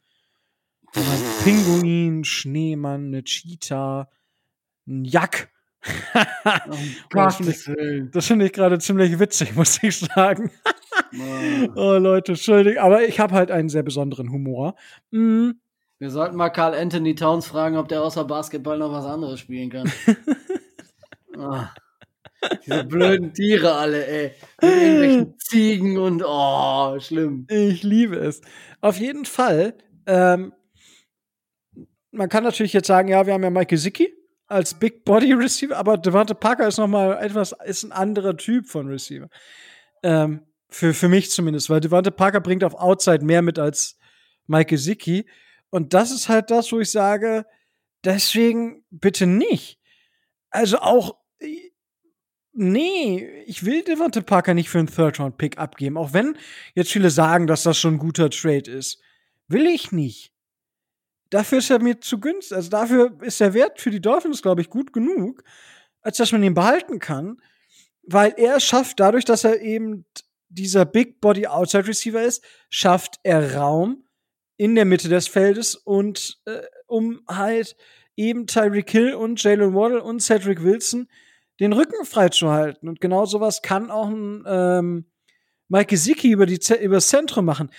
Pinguin, 1.43 2.23
Schneemann, 2.23 3.07
eine 3.07 3.23
Cheetah, 3.23 4.07
ein 4.87 5.03
Jack. 5.03 5.51
Oh, 5.85 6.19
das 7.11 7.35
finde 7.37 7.51
ich, 7.51 8.25
find 8.25 8.43
ich 8.43 8.53
gerade 8.53 8.79
ziemlich 8.79 9.19
witzig, 9.19 9.55
muss 9.55 9.81
ich 9.81 9.99
sagen. 9.99 10.51
oh 11.75 11.97
Leute, 11.97 12.33
entschuldigt, 12.33 12.79
aber 12.79 13.03
ich 13.03 13.19
habe 13.19 13.33
halt 13.33 13.51
einen 13.51 13.69
sehr 13.69 13.83
besonderen 13.83 14.31
Humor. 14.31 14.75
Mm. 15.11 15.51
Wir 15.99 16.09
sollten 16.11 16.37
mal 16.37 16.49
Carl 16.49 16.73
Anthony 16.75 17.13
Towns 17.13 17.45
fragen, 17.45 17.75
ob 17.75 17.89
der 17.89 18.01
außer 18.01 18.23
Basketball 18.23 18.77
noch 18.77 18.91
was 18.91 19.05
anderes 19.05 19.39
spielen 19.39 19.69
kann. 19.69 19.91
oh. 21.37 21.61
Diese 22.65 22.85
blöden 22.85 23.33
Tiere 23.33 23.73
alle, 23.73 24.07
ey. 24.07 24.31
Mit 24.61 24.71
irgendwelchen 24.71 25.39
Ziegen 25.39 25.97
und 25.97 26.23
oh, 26.25 26.97
schlimm. 27.01 27.45
Ich 27.49 27.83
liebe 27.83 28.15
es. 28.15 28.39
Auf 28.79 28.97
jeden 28.97 29.25
Fall, 29.25 29.73
ähm, 30.05 30.53
man 32.11 32.29
kann 32.29 32.45
natürlich 32.45 32.71
jetzt 32.71 32.87
sagen, 32.87 33.09
ja, 33.09 33.25
wir 33.25 33.33
haben 33.33 33.43
ja 33.43 33.49
Mike 33.49 33.67
Gesicki 33.75 34.13
als 34.49 34.73
Big 34.73 35.05
Body 35.05 35.33
Receiver, 35.33 35.77
aber 35.77 35.97
Devante 35.97 36.35
Parker 36.35 36.67
ist 36.67 36.77
noch 36.77 36.87
mal 36.87 37.23
etwas, 37.23 37.55
ist 37.65 37.83
ein 37.83 37.91
anderer 37.91 38.35
Typ 38.35 38.67
von 38.67 38.87
Receiver. 38.87 39.29
Ähm, 40.03 40.41
für, 40.69 40.93
für 40.93 41.07
mich 41.07 41.31
zumindest, 41.31 41.69
weil 41.69 41.79
Devante 41.79 42.11
Parker 42.11 42.41
bringt 42.41 42.63
auf 42.63 42.75
Outside 42.75 43.23
mehr 43.23 43.41
mit 43.41 43.59
als 43.59 43.97
Mike 44.47 44.69
Gesicki. 44.71 45.27
Und 45.69 45.93
das 45.93 46.11
ist 46.11 46.29
halt 46.29 46.51
das, 46.51 46.71
wo 46.71 46.79
ich 46.79 46.91
sage, 46.91 47.45
deswegen 48.03 48.83
bitte 48.89 49.27
nicht. 49.27 49.79
Also 50.49 50.79
auch, 50.79 51.17
nee, 52.53 53.43
ich 53.45 53.65
will 53.65 53.83
Devante 53.83 54.23
Parker 54.23 54.55
nicht 54.55 54.69
für 54.69 54.79
einen 54.79 54.87
Third-Round-Pick 54.87 55.59
abgeben, 55.59 55.97
auch 55.97 56.13
wenn 56.13 56.37
jetzt 56.73 56.91
viele 56.91 57.11
sagen, 57.11 57.45
dass 57.45 57.63
das 57.63 57.77
schon 57.77 57.95
ein 57.95 57.99
guter 57.99 58.31
Trade 58.31 58.69
ist. 58.71 58.99
Will 59.47 59.67
ich 59.67 59.91
nicht 59.91 60.33
dafür 61.29 61.59
ist 61.59 61.69
er 61.69 61.81
mir 61.81 61.99
zu 62.01 62.19
günstig. 62.19 62.55
Also 62.55 62.69
dafür 62.69 63.17
ist 63.21 63.39
der 63.39 63.53
Wert 63.53 63.79
für 63.79 63.91
die 63.91 64.01
Dolphins, 64.01 64.41
glaube 64.41 64.61
ich, 64.61 64.69
gut 64.69 64.93
genug, 64.93 65.43
als 66.01 66.17
dass 66.17 66.31
man 66.31 66.43
ihn 66.43 66.53
behalten 66.53 66.99
kann, 66.99 67.41
weil 68.03 68.33
er 68.37 68.59
schafft, 68.59 68.99
dadurch, 68.99 69.25
dass 69.25 69.43
er 69.43 69.61
eben 69.61 70.05
dieser 70.49 70.85
Big 70.85 71.21
Body 71.21 71.47
Outside 71.47 71.87
Receiver 71.87 72.21
ist, 72.21 72.43
schafft 72.69 73.19
er 73.23 73.55
Raum 73.55 74.05
in 74.57 74.75
der 74.75 74.85
Mitte 74.85 75.09
des 75.09 75.27
Feldes 75.27 75.75
und 75.75 76.39
äh, 76.45 76.61
um 76.87 77.21
halt 77.27 77.75
eben 78.15 78.47
Tyreek 78.47 78.89
Hill 78.89 79.13
und 79.13 79.41
Jalen 79.41 79.73
Waddle 79.73 80.03
und 80.03 80.21
Cedric 80.21 80.63
Wilson 80.63 81.07
den 81.59 81.73
Rücken 81.73 82.05
freizuhalten. 82.05 82.89
Und 82.89 82.99
genau 82.99 83.25
sowas 83.25 83.61
kann 83.61 83.91
auch 83.91 84.09
ein 84.09 84.43
ähm, 84.47 85.05
Mike 85.69 85.87
Gesicki 85.87 86.31
über, 86.31 86.47
über 86.47 86.95
das 86.95 87.07
Zentrum 87.07 87.45
machen. 87.45 87.69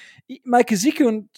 Mike 0.44 0.66
Gesicki 0.66 1.05
und 1.05 1.28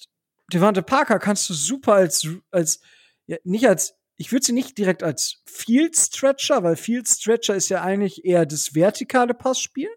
Devante 0.52 0.82
Parker 0.82 1.18
kannst 1.18 1.48
du 1.48 1.54
super 1.54 1.94
als, 1.94 2.26
als 2.50 2.80
ja, 3.26 3.36
nicht 3.44 3.66
als, 3.66 3.94
ich 4.16 4.32
würde 4.32 4.44
sie 4.44 4.52
nicht 4.52 4.76
direkt 4.78 5.02
als 5.02 5.42
Field 5.46 5.96
Stretcher, 5.96 6.62
weil 6.62 6.76
Field 6.76 7.08
Stretcher 7.08 7.54
ist 7.54 7.68
ja 7.68 7.82
eigentlich 7.82 8.24
eher 8.24 8.46
das 8.46 8.74
vertikale 8.74 9.34
Passspiel. 9.34 9.88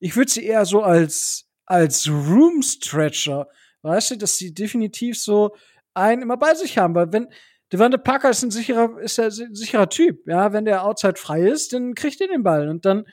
Ich 0.00 0.16
würde 0.16 0.30
sie 0.30 0.44
eher 0.44 0.64
so 0.64 0.82
als, 0.82 1.48
als 1.66 2.08
Room 2.08 2.62
Stretcher, 2.62 3.48
weißt 3.82 4.12
du, 4.12 4.16
dass 4.16 4.38
sie 4.38 4.54
definitiv 4.54 5.20
so 5.20 5.54
einen 5.94 6.22
immer 6.22 6.36
bei 6.36 6.54
sich 6.54 6.78
haben, 6.78 6.94
weil 6.94 7.12
wenn, 7.12 7.28
Devante 7.72 7.96
Parker 7.96 8.28
ist 8.28 8.42
ein 8.42 8.50
sicherer, 8.50 8.98
ist 9.00 9.18
ein 9.18 9.30
sicherer 9.30 9.88
Typ, 9.88 10.26
ja, 10.26 10.52
wenn 10.52 10.66
der 10.66 10.84
Outside 10.84 11.16
frei 11.16 11.42
ist, 11.48 11.72
dann 11.72 11.94
kriegt 11.94 12.20
er 12.20 12.28
den 12.28 12.42
Ball 12.42 12.68
und 12.68 12.84
dann, 12.84 13.06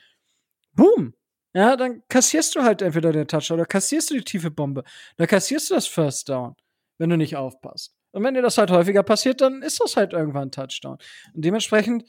boom, 0.74 1.14
ja, 1.54 1.76
dann 1.76 2.02
kassierst 2.08 2.54
du 2.54 2.62
halt 2.62 2.82
entweder 2.82 3.12
den 3.12 3.26
Touchdown 3.26 3.58
oder 3.58 3.66
kassierst 3.66 4.10
du 4.10 4.14
die 4.14 4.24
tiefe 4.24 4.50
Bombe. 4.50 4.84
Dann 5.16 5.26
kassierst 5.26 5.70
du 5.70 5.74
das 5.74 5.86
First 5.86 6.28
Down 6.28 6.54
wenn 7.00 7.08
du 7.08 7.16
nicht 7.16 7.34
aufpasst. 7.34 7.96
Und 8.12 8.22
wenn 8.22 8.34
dir 8.34 8.42
das 8.42 8.58
halt 8.58 8.70
häufiger 8.70 9.02
passiert, 9.02 9.40
dann 9.40 9.62
ist 9.62 9.80
das 9.80 9.96
halt 9.96 10.12
irgendwann 10.12 10.48
ein 10.48 10.52
Touchdown. 10.52 10.98
Und 11.34 11.44
dementsprechend 11.44 12.04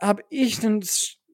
habe 0.00 0.22
ich 0.30 0.62
ein 0.62 0.84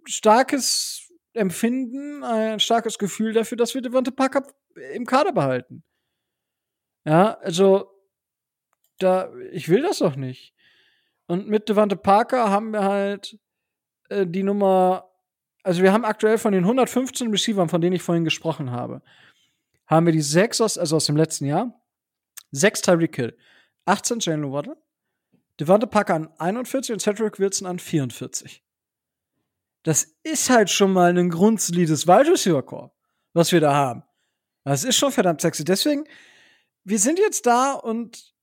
starkes 0.06 1.12
Empfinden, 1.34 2.24
ein 2.24 2.58
starkes 2.58 2.96
Gefühl 2.96 3.34
dafür, 3.34 3.58
dass 3.58 3.74
wir 3.74 3.82
Devante 3.82 4.12
Parker 4.12 4.46
im 4.94 5.04
Kader 5.04 5.32
behalten. 5.32 5.84
Ja, 7.04 7.34
also 7.40 7.90
da, 8.98 9.30
ich 9.52 9.68
will 9.68 9.82
das 9.82 9.98
doch 9.98 10.16
nicht. 10.16 10.54
Und 11.26 11.48
mit 11.48 11.68
Devante 11.68 11.96
Parker 11.96 12.50
haben 12.50 12.70
wir 12.70 12.84
halt 12.84 13.38
äh, 14.08 14.26
die 14.26 14.42
Nummer, 14.42 15.10
also 15.64 15.82
wir 15.82 15.92
haben 15.92 16.04
aktuell 16.04 16.38
von 16.38 16.52
den 16.52 16.64
115 16.64 17.30
Receivern, 17.30 17.68
von 17.68 17.80
denen 17.80 17.96
ich 17.96 18.02
vorhin 18.02 18.24
gesprochen 18.24 18.70
habe, 18.70 19.02
haben 19.86 20.06
wir 20.06 20.12
die 20.12 20.20
sechs 20.20 20.60
aus, 20.60 20.78
also 20.78 20.96
aus 20.96 21.06
dem 21.06 21.16
letzten 21.16 21.46
Jahr, 21.46 21.82
6 22.52 22.82
Tyreek 22.82 23.16
Hill, 23.16 23.36
18 23.86 24.20
Jalen 24.20 24.52
Waddle, 24.52 24.76
Devante 25.58 25.86
Parker 25.86 26.14
an 26.14 26.28
41 26.38 26.92
und 26.92 27.00
Cedric 27.00 27.38
Wilson 27.38 27.66
an 27.66 27.78
44. 27.78 28.64
Das 29.84 30.16
ist 30.22 30.50
halt 30.50 30.70
schon 30.70 30.92
mal 30.92 31.16
ein 31.16 31.30
grundsolides 31.30 32.06
Wide 32.06 32.30
Receiver 32.30 32.62
Core, 32.62 32.90
was 33.34 33.52
wir 33.52 33.60
da 33.60 33.74
haben. 33.74 34.02
Das 34.64 34.84
ist 34.84 34.96
schon 34.96 35.12
verdammt 35.12 35.40
sexy. 35.40 35.64
Deswegen, 35.64 36.04
wir 36.84 36.98
sind 36.98 37.18
jetzt 37.18 37.46
da 37.46 37.74
und 37.74 38.34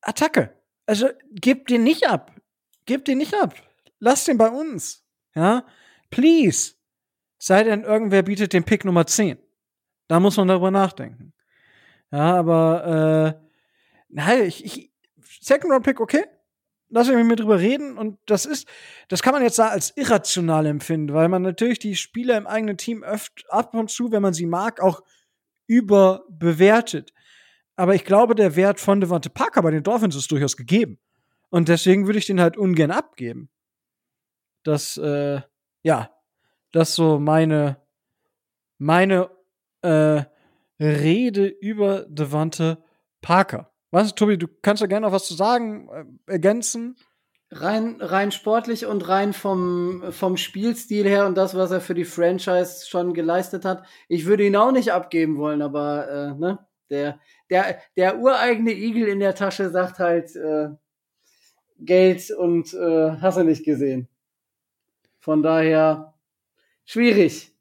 Attacke. 0.00 0.60
Also 0.86 1.08
gebt 1.30 1.70
den 1.70 1.84
nicht 1.84 2.08
ab. 2.08 2.34
Gebt 2.86 3.06
den 3.08 3.18
nicht 3.18 3.34
ab. 3.34 3.54
Lasst 3.98 4.28
den 4.28 4.38
bei 4.38 4.48
uns. 4.48 5.04
Ja? 5.34 5.66
Please. 6.16 6.72
Sei 7.36 7.62
denn, 7.62 7.84
irgendwer 7.84 8.22
bietet 8.22 8.54
den 8.54 8.64
Pick 8.64 8.86
Nummer 8.86 9.06
10. 9.06 9.36
Da 10.08 10.18
muss 10.18 10.38
man 10.38 10.48
darüber 10.48 10.70
nachdenken. 10.70 11.34
Ja, 12.10 12.36
aber 12.36 13.36
äh, 13.36 13.48
nein, 14.08 14.44
ich, 14.44 14.64
ich 14.64 14.92
Second 15.42 15.70
Round 15.74 15.84
Pick, 15.84 16.00
okay. 16.00 16.24
lass 16.88 17.10
mich 17.10 17.22
mit 17.26 17.40
drüber 17.40 17.60
reden 17.60 17.98
und 17.98 18.18
das 18.24 18.46
ist, 18.46 18.66
das 19.08 19.20
kann 19.22 19.34
man 19.34 19.42
jetzt 19.42 19.58
da 19.58 19.68
als 19.68 19.94
irrational 19.94 20.64
empfinden, 20.64 21.12
weil 21.12 21.28
man 21.28 21.42
natürlich 21.42 21.80
die 21.80 21.96
Spieler 21.96 22.38
im 22.38 22.46
eigenen 22.46 22.78
Team 22.78 23.04
öfter 23.04 23.44
ab 23.50 23.74
und 23.74 23.90
zu, 23.90 24.10
wenn 24.10 24.22
man 24.22 24.32
sie 24.32 24.46
mag, 24.46 24.80
auch 24.80 25.02
überbewertet. 25.66 27.12
Aber 27.74 27.94
ich 27.94 28.06
glaube, 28.06 28.34
der 28.34 28.56
Wert 28.56 28.80
von 28.80 29.02
Devante 29.02 29.28
Parker 29.28 29.60
bei 29.60 29.70
den 29.70 29.82
Dolphins 29.82 30.16
ist 30.16 30.32
durchaus 30.32 30.56
gegeben. 30.56 30.98
Und 31.50 31.68
deswegen 31.68 32.06
würde 32.06 32.18
ich 32.18 32.26
den 32.26 32.40
halt 32.40 32.56
ungern 32.56 32.90
abgeben. 32.90 33.50
Das, 34.62 34.96
äh, 34.96 35.42
ja, 35.86 36.10
das 36.72 36.90
ist 36.90 36.94
so 36.96 37.20
meine, 37.20 37.76
meine 38.76 39.30
äh, 39.82 40.24
Rede 40.80 41.46
über 41.46 42.06
Devante 42.08 42.78
Parker. 43.22 43.72
Was, 43.92 44.16
Tobi, 44.16 44.36
du 44.36 44.48
kannst 44.62 44.80
ja 44.80 44.88
gerne 44.88 45.06
noch 45.06 45.12
was 45.12 45.28
zu 45.28 45.34
sagen, 45.34 45.88
äh, 46.26 46.32
ergänzen. 46.32 46.96
Rein, 47.52 47.98
rein 48.00 48.32
sportlich 48.32 48.86
und 48.86 49.06
rein 49.08 49.32
vom, 49.32 50.02
vom 50.10 50.36
Spielstil 50.36 51.06
her 51.06 51.24
und 51.24 51.38
das, 51.38 51.54
was 51.54 51.70
er 51.70 51.80
für 51.80 51.94
die 51.94 52.04
Franchise 52.04 52.88
schon 52.88 53.14
geleistet 53.14 53.64
hat. 53.64 53.86
Ich 54.08 54.26
würde 54.26 54.44
ihn 54.44 54.56
auch 54.56 54.72
nicht 54.72 54.92
abgeben 54.92 55.38
wollen, 55.38 55.62
aber 55.62 56.08
äh, 56.08 56.34
ne, 56.34 56.58
der, 56.90 57.20
der, 57.48 57.78
der 57.96 58.18
ureigene 58.18 58.72
Igel 58.72 59.06
in 59.06 59.20
der 59.20 59.36
Tasche 59.36 59.70
sagt 59.70 60.00
halt 60.00 60.34
äh, 60.34 60.70
Geld 61.78 62.32
und 62.32 62.74
äh, 62.74 63.12
hast 63.20 63.38
du 63.38 63.44
nicht 63.44 63.64
gesehen. 63.64 64.08
Von 65.26 65.42
daher 65.42 66.14
schwierig. 66.84 67.52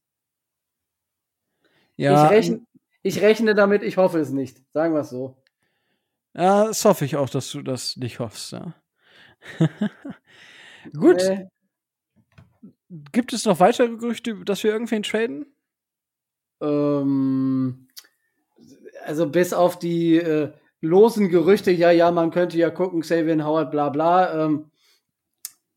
Ja. 1.95 2.25
Ich 2.25 2.31
rechne, 2.31 2.67
ich 3.01 3.21
rechne 3.23 3.55
damit, 3.55 3.81
ich 3.81 3.97
hoffe 3.97 4.19
es 4.19 4.29
nicht. 4.29 4.61
Sagen 4.71 4.93
wir 4.93 4.99
es 4.99 5.09
so. 5.09 5.35
Ja, 6.35 6.65
das 6.65 6.85
hoffe 6.85 7.05
ich 7.05 7.15
auch, 7.15 7.27
dass 7.27 7.49
du 7.49 7.63
das 7.63 7.97
nicht 7.97 8.19
hoffst. 8.19 8.51
Ja. 8.51 8.75
Gut. 10.93 11.23
Äh. 11.23 11.47
Gibt 13.11 13.33
es 13.33 13.45
noch 13.45 13.59
weitere 13.59 13.97
Gerüchte, 13.97 14.45
dass 14.45 14.63
wir 14.63 14.71
irgendwen 14.71 15.01
traden? 15.01 15.47
Ähm, 16.61 17.87
also 19.03 19.27
bis 19.27 19.53
auf 19.53 19.79
die 19.79 20.17
äh, 20.17 20.53
losen 20.81 21.29
Gerüchte, 21.29 21.71
ja, 21.71 21.89
ja, 21.89 22.11
man 22.11 22.29
könnte 22.29 22.59
ja 22.59 22.69
gucken, 22.69 23.01
Xavier 23.01 23.43
Howard, 23.43 23.71
bla 23.71 23.89
bla. 23.89 24.45
Ähm, 24.45 24.69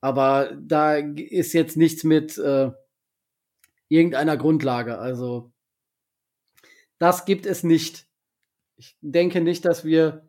aber 0.01 0.53
da 0.61 0.97
ist 0.97 1.53
jetzt 1.53 1.77
nichts 1.77 2.05
mit 2.05 2.39
äh, 2.39 2.71
irgendeiner 3.89 4.37
Grundlage. 4.37 4.99
Also 4.99 5.53
das 6.99 7.25
gibt 7.25 7.47
es 7.47 7.65
nicht. 7.65 8.07
Ich 8.77 8.97
denke 9.01 9.41
nicht, 9.41 9.65
dass 9.65 9.85
wir 9.85 10.29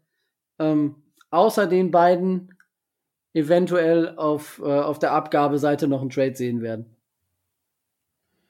ähm, 0.59 1.03
außer 1.29 1.67
den 1.67 1.91
beiden 1.91 2.57
eventuell 3.33 4.17
auf, 4.17 4.59
äh, 4.59 4.79
auf 4.79 4.99
der 4.99 5.11
Abgabeseite 5.11 5.87
noch 5.87 6.01
einen 6.01 6.09
Trade 6.09 6.35
sehen 6.35 6.61
werden. 6.61 6.95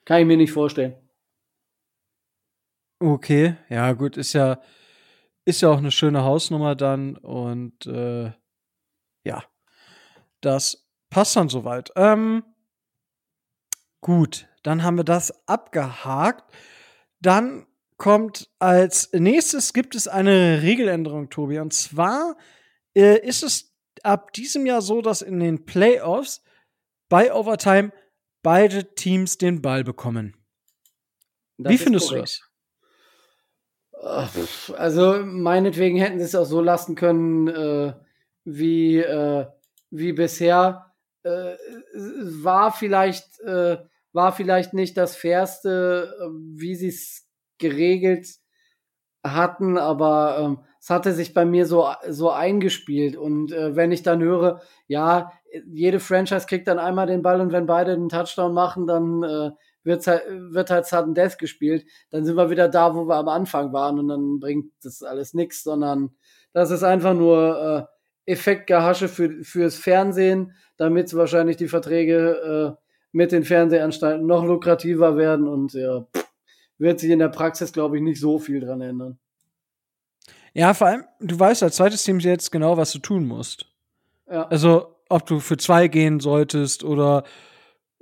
Kann 0.06 0.22
ich 0.22 0.28
mir 0.28 0.38
nicht 0.38 0.54
vorstellen. 0.54 0.96
Okay, 3.02 3.56
ja, 3.70 3.94
gut, 3.94 4.18
ist 4.18 4.34
ja, 4.34 4.62
ist 5.46 5.62
ja 5.62 5.70
auch 5.70 5.78
eine 5.78 5.92
schöne 5.92 6.24
Hausnummer 6.24 6.76
dann 6.76 7.16
und 7.16 7.86
äh, 7.86 8.32
ja, 9.24 9.44
das 10.42 10.89
passt 11.10 11.36
dann 11.36 11.50
soweit. 11.50 11.92
Ähm, 11.96 12.44
gut, 14.02 14.48
dann 14.64 14.84
haben 14.84 14.98
wir 14.98 15.04
das 15.04 15.48
abgehakt. 15.48 16.54
Dann 17.22 17.66
kommt 17.98 18.50
als 18.60 19.12
nächstes 19.14 19.74
gibt 19.74 19.94
es 19.94 20.08
eine 20.08 20.62
Regeländerung, 20.62 21.30
Tobi. 21.30 21.60
Und 21.60 21.74
zwar 21.74 22.38
äh, 22.96 23.20
ist 23.20 23.44
es 23.44 23.76
ab 24.04 24.34
diesem 24.34 24.66
Jahr 24.66 24.82
so, 24.82 25.02
dass 25.02 25.22
in 25.22 25.40
den 25.40 25.66
Playoffs 25.66 26.42
bei 27.10 27.34
Overtime 27.34 27.92
beide 28.42 28.96
Teams 28.96 29.38
den 29.38 29.62
Ball 29.62 29.84
bekommen. 29.84 30.36
Das 31.58 31.74
Wie 31.74 31.78
findest 31.78 32.10
korrekt. 32.10 32.42
du 33.92 34.02
das? 34.02 34.72
Also 34.78 35.20
meinetwegen 35.26 35.98
hätten 35.98 36.20
sie 36.20 36.26
es 36.26 36.36
auch 36.36 36.46
so 36.46 36.62
lassen 36.62 36.96
können 36.96 37.50
äh, 37.50 37.94
wie, 38.46 39.00
äh, 39.00 39.46
wie 39.90 40.14
bisher. 40.14 40.89
Äh, 41.30 41.58
war 42.44 42.72
vielleicht 42.72 43.40
äh, 43.42 43.78
war 44.14 44.32
vielleicht 44.32 44.74
nicht 44.74 44.98
das 44.98 45.16
fairste, 45.16 46.14
äh, 46.20 46.30
wie 46.56 46.76
sie 46.76 46.90
es 46.90 47.28
geregelt 47.58 48.28
hatten, 49.24 49.78
aber 49.78 50.38
ähm, 50.40 50.60
es 50.80 50.90
hatte 50.90 51.14
sich 51.14 51.34
bei 51.34 51.46
mir 51.46 51.66
so, 51.66 51.88
so 52.08 52.32
eingespielt. 52.32 53.18
Und 53.18 53.52
äh, 53.52 53.76
wenn 53.76 53.92
ich 53.92 54.02
dann 54.02 54.22
höre, 54.22 54.62
ja, 54.88 55.32
jede 55.68 56.00
Franchise 56.00 56.48
kriegt 56.48 56.68
dann 56.68 56.80
einmal 56.80 57.08
den 57.08 57.22
Ball 57.22 57.42
und 57.42 57.52
wenn 57.52 57.66
beide 57.66 57.92
einen 57.92 58.10
Touchdown 58.10 58.54
machen, 58.54 58.88
dann 58.88 59.24
äh, 59.24 59.52
wird's 59.84 60.08
halt, 60.08 60.24
wird 60.28 60.70
halt 60.70 60.86
Sudden 60.86 61.16
Death 61.16 61.38
gespielt, 61.38 61.86
dann 62.12 62.24
sind 62.24 62.38
wir 62.38 62.50
wieder 62.50 62.70
da, 62.70 62.96
wo 62.96 63.08
wir 63.08 63.16
am 63.16 63.28
Anfang 63.28 63.74
waren 63.74 64.00
und 64.00 64.08
dann 64.08 64.40
bringt 64.40 64.72
das 64.84 65.04
alles 65.04 65.34
nichts, 65.34 65.64
sondern 65.64 66.12
das 66.54 66.72
ist 66.72 66.84
einfach 66.84 67.14
nur 67.14 67.88
äh, 67.90 67.99
Effektgehasche 68.30 69.08
für, 69.08 69.44
fürs 69.44 69.76
Fernsehen, 69.76 70.54
damit 70.78 71.14
wahrscheinlich 71.16 71.58
die 71.58 71.68
Verträge 71.68 72.78
äh, 72.78 72.84
mit 73.12 73.32
den 73.32 73.44
Fernsehanstalten 73.44 74.26
noch 74.26 74.44
lukrativer 74.46 75.18
werden 75.18 75.48
und 75.48 75.74
ja, 75.74 76.02
pff, 76.16 76.28
wird 76.78 77.00
sich 77.00 77.10
in 77.10 77.20
der 77.20 77.30
Praxis, 77.30 77.74
glaube 77.74 77.98
ich, 77.98 78.04
nicht 78.04 78.20
so 78.20 78.40
viel 78.40 78.60
dran 78.62 78.82
ändern. 78.82 79.20
Ja, 80.54 80.74
vor 80.74 80.88
allem, 80.88 81.04
du 81.20 81.40
weißt 81.40 81.64
als 81.64 81.76
zweites 81.76 82.04
Team 82.04 82.20
jetzt 82.20 82.52
genau, 82.52 82.78
was 82.78 82.92
du 82.92 83.00
tun 83.00 83.26
musst. 83.26 83.66
Ja. 84.30 84.48
Also, 84.48 84.96
ob 85.10 85.26
du 85.26 85.40
für 85.40 85.58
zwei 85.58 85.88
gehen 85.88 86.20
solltest 86.20 86.84
oder 86.84 87.24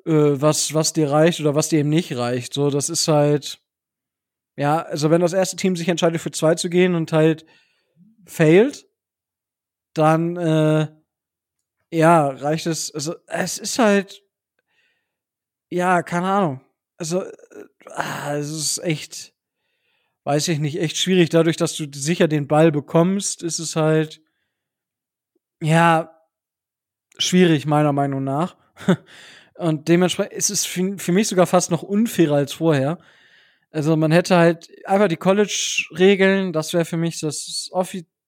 äh, 0.05 0.11
was, 0.11 0.73
was 0.73 0.93
dir 0.93 1.09
reicht 1.09 1.39
oder 1.39 1.55
was 1.55 1.69
dir 1.69 1.79
eben 1.79 1.89
nicht 1.89 2.15
reicht. 2.17 2.53
So, 2.53 2.69
das 2.69 2.89
ist 2.89 3.07
halt, 3.07 3.59
ja, 4.57 4.81
also 4.81 5.09
wenn 5.09 5.21
das 5.21 5.33
erste 5.33 5.55
Team 5.55 5.75
sich 5.75 5.87
entscheidet, 5.87 6.21
für 6.21 6.31
zwei 6.31 6.55
zu 6.55 6.69
gehen 6.69 6.95
und 6.95 7.13
halt 7.13 7.45
failt, 8.25 8.86
dann, 9.97 10.37
äh, 10.37 10.87
ja, 11.91 12.27
reicht 12.27 12.65
es, 12.67 12.93
also, 12.93 13.15
es 13.27 13.57
ist 13.57 13.79
halt, 13.79 14.23
ja, 15.69 16.01
keine 16.03 16.27
Ahnung. 16.27 16.61
Also, 16.97 17.23
äh, 17.23 17.33
ah, 17.91 18.35
es 18.35 18.49
ist 18.49 18.79
echt, 18.79 19.33
weiß 20.23 20.47
ich 20.49 20.59
nicht, 20.59 20.79
echt 20.79 20.97
schwierig. 20.97 21.29
Dadurch, 21.29 21.57
dass 21.57 21.75
du 21.75 21.85
sicher 21.93 22.27
den 22.27 22.47
Ball 22.47 22.71
bekommst, 22.71 23.43
ist 23.43 23.59
es 23.59 23.75
halt, 23.75 24.21
ja, 25.61 26.11
schwierig, 27.17 27.65
meiner 27.65 27.93
Meinung 27.93 28.23
nach. 28.23 28.57
Und 29.55 29.87
dementsprechend 29.87 30.33
ist 30.33 30.49
es 30.51 30.65
für, 30.65 30.97
für 30.99 31.11
mich 31.11 31.27
sogar 31.27 31.47
fast 31.47 31.71
noch 31.71 31.83
unfairer 31.83 32.35
als 32.35 32.53
vorher. 32.53 32.99
Also 33.71 33.95
man 33.97 34.11
hätte 34.11 34.37
halt 34.37 34.69
einfach 34.85 35.07
die 35.07 35.17
College-Regeln, 35.17 36.53
das 36.53 36.73
wäre 36.73 36.85
für 36.85 36.97
mich 36.97 37.19
das 37.19 37.69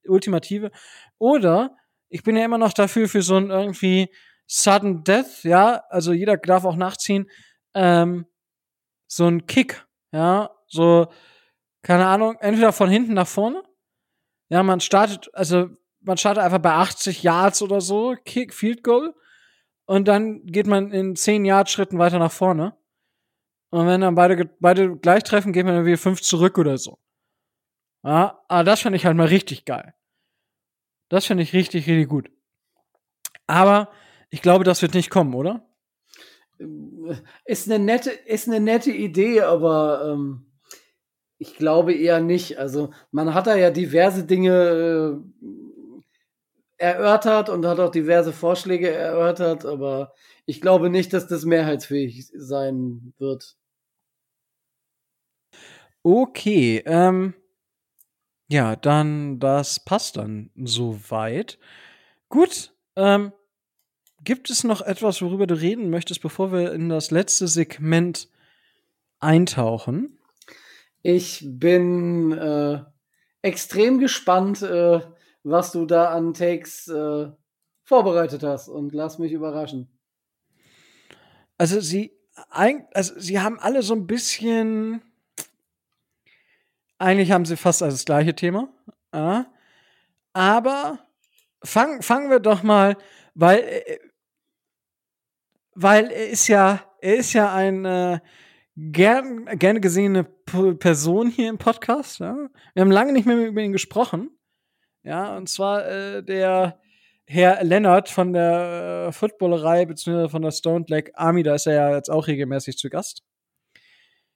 Ultimative. 0.07 0.71
Oder 1.17 1.75
ich 2.09 2.23
bin 2.23 2.35
ja 2.35 2.45
immer 2.45 2.57
noch 2.57 2.73
dafür 2.73 3.07
für 3.07 3.21
so 3.21 3.37
ein 3.37 3.49
irgendwie 3.49 4.09
Sudden 4.47 5.03
Death, 5.03 5.43
ja, 5.43 5.83
also 5.89 6.11
jeder 6.11 6.37
darf 6.37 6.65
auch 6.65 6.75
nachziehen. 6.75 7.29
Ähm, 7.75 8.25
so 9.07 9.27
ein 9.27 9.45
Kick, 9.45 9.85
ja, 10.11 10.49
so, 10.67 11.07
keine 11.83 12.07
Ahnung, 12.07 12.37
entweder 12.39 12.73
von 12.73 12.89
hinten 12.89 13.13
nach 13.13 13.27
vorne. 13.27 13.63
Ja, 14.49 14.63
man 14.63 14.79
startet, 14.79 15.29
also 15.33 15.69
man 16.01 16.17
startet 16.17 16.43
einfach 16.43 16.59
bei 16.59 16.73
80 16.73 17.21
Yards 17.23 17.61
oder 17.61 17.81
so, 17.81 18.15
Kick, 18.25 18.53
Field 18.53 18.83
Goal. 18.83 19.13
Und 19.85 20.07
dann 20.07 20.43
geht 20.45 20.67
man 20.67 20.91
in 20.91 21.15
10 21.15 21.45
Yard 21.45 21.69
Schritten 21.69 21.99
weiter 21.99 22.19
nach 22.19 22.31
vorne. 22.31 22.75
Und 23.71 23.87
wenn 23.87 24.01
dann 24.01 24.15
beide, 24.15 24.45
beide 24.59 24.97
gleich 24.97 25.23
treffen, 25.23 25.53
geht 25.53 25.65
man 25.65 25.85
wieder 25.85 25.97
fünf 25.97 26.21
zurück 26.21 26.57
oder 26.57 26.77
so. 26.77 26.97
Ja, 28.03 28.39
aber 28.47 28.63
das 28.63 28.81
finde 28.81 28.97
ich 28.97 29.05
halt 29.05 29.17
mal 29.17 29.27
richtig 29.27 29.65
geil. 29.65 29.93
Das 31.09 31.25
finde 31.25 31.43
ich 31.43 31.53
richtig, 31.53 31.87
richtig 31.87 32.07
gut. 32.07 32.31
Aber 33.47 33.89
ich 34.29 34.41
glaube, 34.41 34.63
das 34.63 34.81
wird 34.81 34.93
nicht 34.93 35.09
kommen, 35.09 35.33
oder? 35.33 35.65
ist 37.45 37.71
eine 37.71 37.83
nette, 37.83 38.11
ist 38.11 38.47
eine 38.47 38.59
nette 38.59 38.91
Idee, 38.91 39.41
aber 39.41 40.11
ähm, 40.11 40.45
ich 41.37 41.55
glaube 41.55 41.93
eher 41.93 42.19
nicht. 42.19 42.59
Also 42.59 42.91
man 43.11 43.33
hat 43.33 43.47
da 43.47 43.55
ja 43.55 43.71
diverse 43.71 44.25
Dinge 44.25 45.21
äh, 46.77 46.83
erörtert 46.83 47.49
und 47.49 47.65
hat 47.65 47.79
auch 47.79 47.91
diverse 47.91 48.33
Vorschläge 48.33 48.89
erörtert, 48.89 49.65
aber 49.65 50.13
ich 50.45 50.61
glaube 50.61 50.89
nicht, 50.89 51.13
dass 51.13 51.27
das 51.27 51.45
mehrheitsfähig 51.45 52.29
sein 52.35 53.13
wird. 53.17 53.55
Okay, 56.03 56.81
ähm, 56.85 57.33
ja, 58.49 58.75
dann 58.75 59.39
das 59.39 59.79
passt 59.79 60.17
dann 60.17 60.49
soweit. 60.55 61.57
Gut, 62.27 62.73
ähm, 62.97 63.31
Gibt 64.23 64.49
es 64.49 64.63
noch 64.63 64.81
etwas, 64.81 65.21
worüber 65.21 65.47
du 65.47 65.55
reden 65.55 65.89
möchtest, 65.89 66.21
bevor 66.21 66.51
wir 66.51 66.73
in 66.73 66.89
das 66.89 67.11
letzte 67.11 67.47
Segment 67.47 68.27
eintauchen? 69.19 70.19
Ich 71.01 71.45
bin 71.45 72.33
äh, 72.33 72.83
extrem 73.41 73.99
gespannt, 73.99 74.61
äh, 74.61 74.99
was 75.43 75.71
du 75.71 75.85
da 75.85 76.09
an 76.09 76.33
Takes 76.33 76.89
äh, 76.89 77.31
vorbereitet 77.83 78.43
hast 78.43 78.67
und 78.67 78.93
lass 78.93 79.19
mich 79.19 79.31
überraschen. 79.31 79.87
Also 81.57 81.79
sie, 81.79 82.11
also 82.49 83.13
sie 83.17 83.39
haben 83.39 83.59
alle 83.59 83.83
so 83.83 83.93
ein 83.93 84.05
bisschen. 84.05 85.01
Eigentlich 86.99 87.31
haben 87.31 87.45
sie 87.45 87.57
fast 87.57 87.81
das 87.81 88.05
gleiche 88.05 88.35
Thema. 88.35 88.69
Ja. 89.13 89.47
Aber 90.33 90.99
fangen 91.63 92.01
fangen 92.01 92.29
wir 92.29 92.39
doch 92.39 92.61
mal, 92.61 92.97
weil 93.33 93.59
äh, 93.59 93.99
weil 95.73 96.11
er 96.11 96.29
ist 96.29 96.47
ja 96.47 96.83
er 97.01 97.15
ist 97.15 97.33
ja 97.33 97.53
ein 97.53 97.85
äh, 97.85 98.19
gern 98.75 99.45
gerne 99.57 99.79
gesehene 99.79 100.25
Person 100.25 101.29
hier 101.29 101.49
im 101.49 101.57
Podcast. 101.57 102.19
Ja. 102.19 102.35
Wir 102.73 102.81
haben 102.81 102.91
lange 102.91 103.13
nicht 103.13 103.25
mehr 103.25 103.37
über 103.37 103.61
ihn 103.61 103.71
gesprochen. 103.71 104.31
Ja, 105.03 105.37
und 105.37 105.47
zwar 105.47 105.87
äh, 105.87 106.23
der 106.23 106.79
Herr 107.25 107.63
Lennart 107.63 108.09
von 108.09 108.33
der 108.33 109.07
äh, 109.07 109.11
Footballerei 109.13 109.85
bzw. 109.85 110.29
von 110.29 110.41
der 110.41 110.51
Stoned 110.51 110.89
Leg 110.89 111.11
Army, 111.13 111.43
da 111.43 111.55
ist 111.55 111.67
er 111.67 111.73
ja 111.73 111.95
jetzt 111.95 112.09
auch 112.09 112.27
regelmäßig 112.27 112.77
zu 112.77 112.89
Gast. 112.89 113.23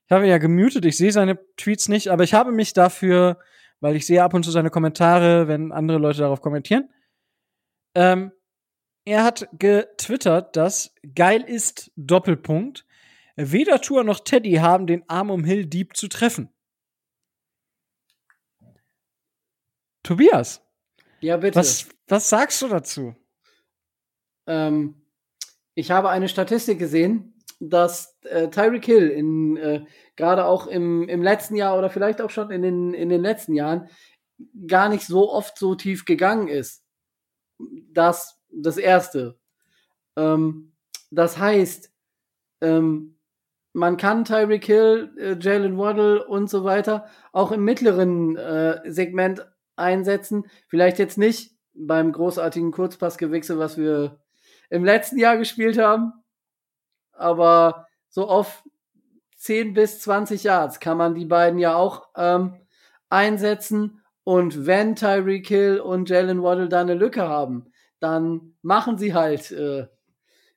Ich 0.06 0.12
habe 0.12 0.26
ihn 0.26 0.30
ja 0.30 0.38
gemutet, 0.38 0.86
ich 0.86 0.97
sehe 0.97 1.12
seine 1.12 1.39
Tweets 1.56 1.88
nicht, 1.88 2.10
aber 2.10 2.24
ich 2.24 2.34
habe 2.34 2.51
mich 2.51 2.74
dafür, 2.74 3.39
weil 3.80 3.95
ich 3.95 4.06
sehe 4.06 4.24
ab 4.24 4.34
und 4.34 4.43
zu 4.43 4.51
seine 4.51 4.70
Kommentare, 4.70 5.47
wenn 5.47 5.72
andere 5.72 5.97
Leute 5.97 6.20
darauf 6.20 6.41
kommentieren. 6.41 6.89
Ähm, 7.95 8.32
er 9.06 9.24
hat 9.24 9.47
getwittert, 9.54 10.56
dass 10.56 10.93
geil 11.16 11.41
ist 11.41 11.91
Doppelpunkt. 11.95 12.86
Weder 13.36 13.82
Tour 13.82 14.04
noch 14.04 14.20
Teddy 14.20 14.54
haben 14.56 14.88
den 14.88 15.08
Arm 15.10 15.30
um 15.30 15.43
Hill 15.43 15.66
Dieb 15.66 15.97
zu 15.97 16.08
treffen. 16.08 16.49
Tobias. 20.04 20.62
Ja, 21.22 21.38
bitte. 21.38 21.58
Was, 21.58 21.88
was 22.08 22.30
sagst 22.30 22.62
du 22.62 22.68
dazu? 22.68 23.16
Ähm, 24.47 25.01
ich 25.74 25.91
habe 25.91 26.10
eine 26.10 26.30
Statistik 26.30 26.78
gesehen, 26.80 27.33
dass 27.70 28.18
äh, 28.24 28.49
Tyreek 28.49 28.86
Hill 28.86 29.09
in 29.09 29.57
äh, 29.57 29.86
gerade 30.16 30.45
auch 30.45 30.68
im, 30.68 31.07
im 31.07 31.22
letzten 31.22 31.55
Jahr 31.55 31.78
oder 31.78 31.89
vielleicht 31.89 32.22
auch 32.22 32.30
schon 32.30 32.51
in 32.51 32.61
den, 32.61 32.93
in 32.93 33.09
den 33.09 33.22
letzten 33.22 33.53
Jahren 33.53 33.89
gar 34.68 34.89
nicht 34.89 35.05
so 35.05 35.32
oft 35.32 35.57
so 35.57 35.76
tief 35.76 36.05
gegangen 36.05 36.47
ist. 36.47 36.84
Das 37.91 38.43
das 38.53 38.78
erste. 38.78 39.38
Ähm, 40.16 40.74
das 41.11 41.38
heißt, 41.38 41.91
ähm, 42.61 43.18
man 43.74 43.97
kann 43.97 44.26
Tyreek 44.26 44.66
Hill, 44.66 45.11
äh, 45.18 45.36
Jalen 45.39 45.78
Waddle 45.78 46.26
und 46.26 46.49
so 46.49 46.64
weiter 46.64 47.07
auch 47.32 47.51
im 47.51 47.64
mittleren 47.64 48.38
äh, 48.38 48.82
Segment 48.91 49.45
einsetzen. 49.76 50.45
Vielleicht 50.68 50.99
jetzt 50.99 51.18
nicht 51.18 51.55
beim 51.74 52.11
großartigen 52.11 52.72
Kurzpassgewechsel, 52.72 53.57
was 53.57 53.78
wir 53.78 54.20
im 54.70 54.86
letzten 54.86 55.18
Jahr 55.18 55.38
gespielt 55.38 55.78
haben, 55.78 56.14
aber 57.14 57.88
so 58.09 58.28
auf 58.28 58.64
10 59.38 59.74
bis 59.74 59.99
20 60.01 60.43
Yards 60.43 60.80
kann 60.80 60.97
man 60.97 61.16
die 61.16 61.26
beiden 61.26 61.59
ja 61.59 61.76
auch 61.76 62.09
ähm, 62.16 62.55
einsetzen. 63.09 64.01
Und 64.24 64.66
wenn 64.66 64.95
Tyreek 64.95 65.47
Hill 65.47 65.80
und 65.80 66.09
Jalen 66.09 66.41
Waddle 66.41 66.70
da 66.70 66.82
eine 66.82 66.93
Lücke 66.93 67.28
haben, 67.28 67.72
dann 67.99 68.55
machen 68.61 68.97
sie 68.97 69.14
halt 69.14 69.51
äh, 69.51 69.88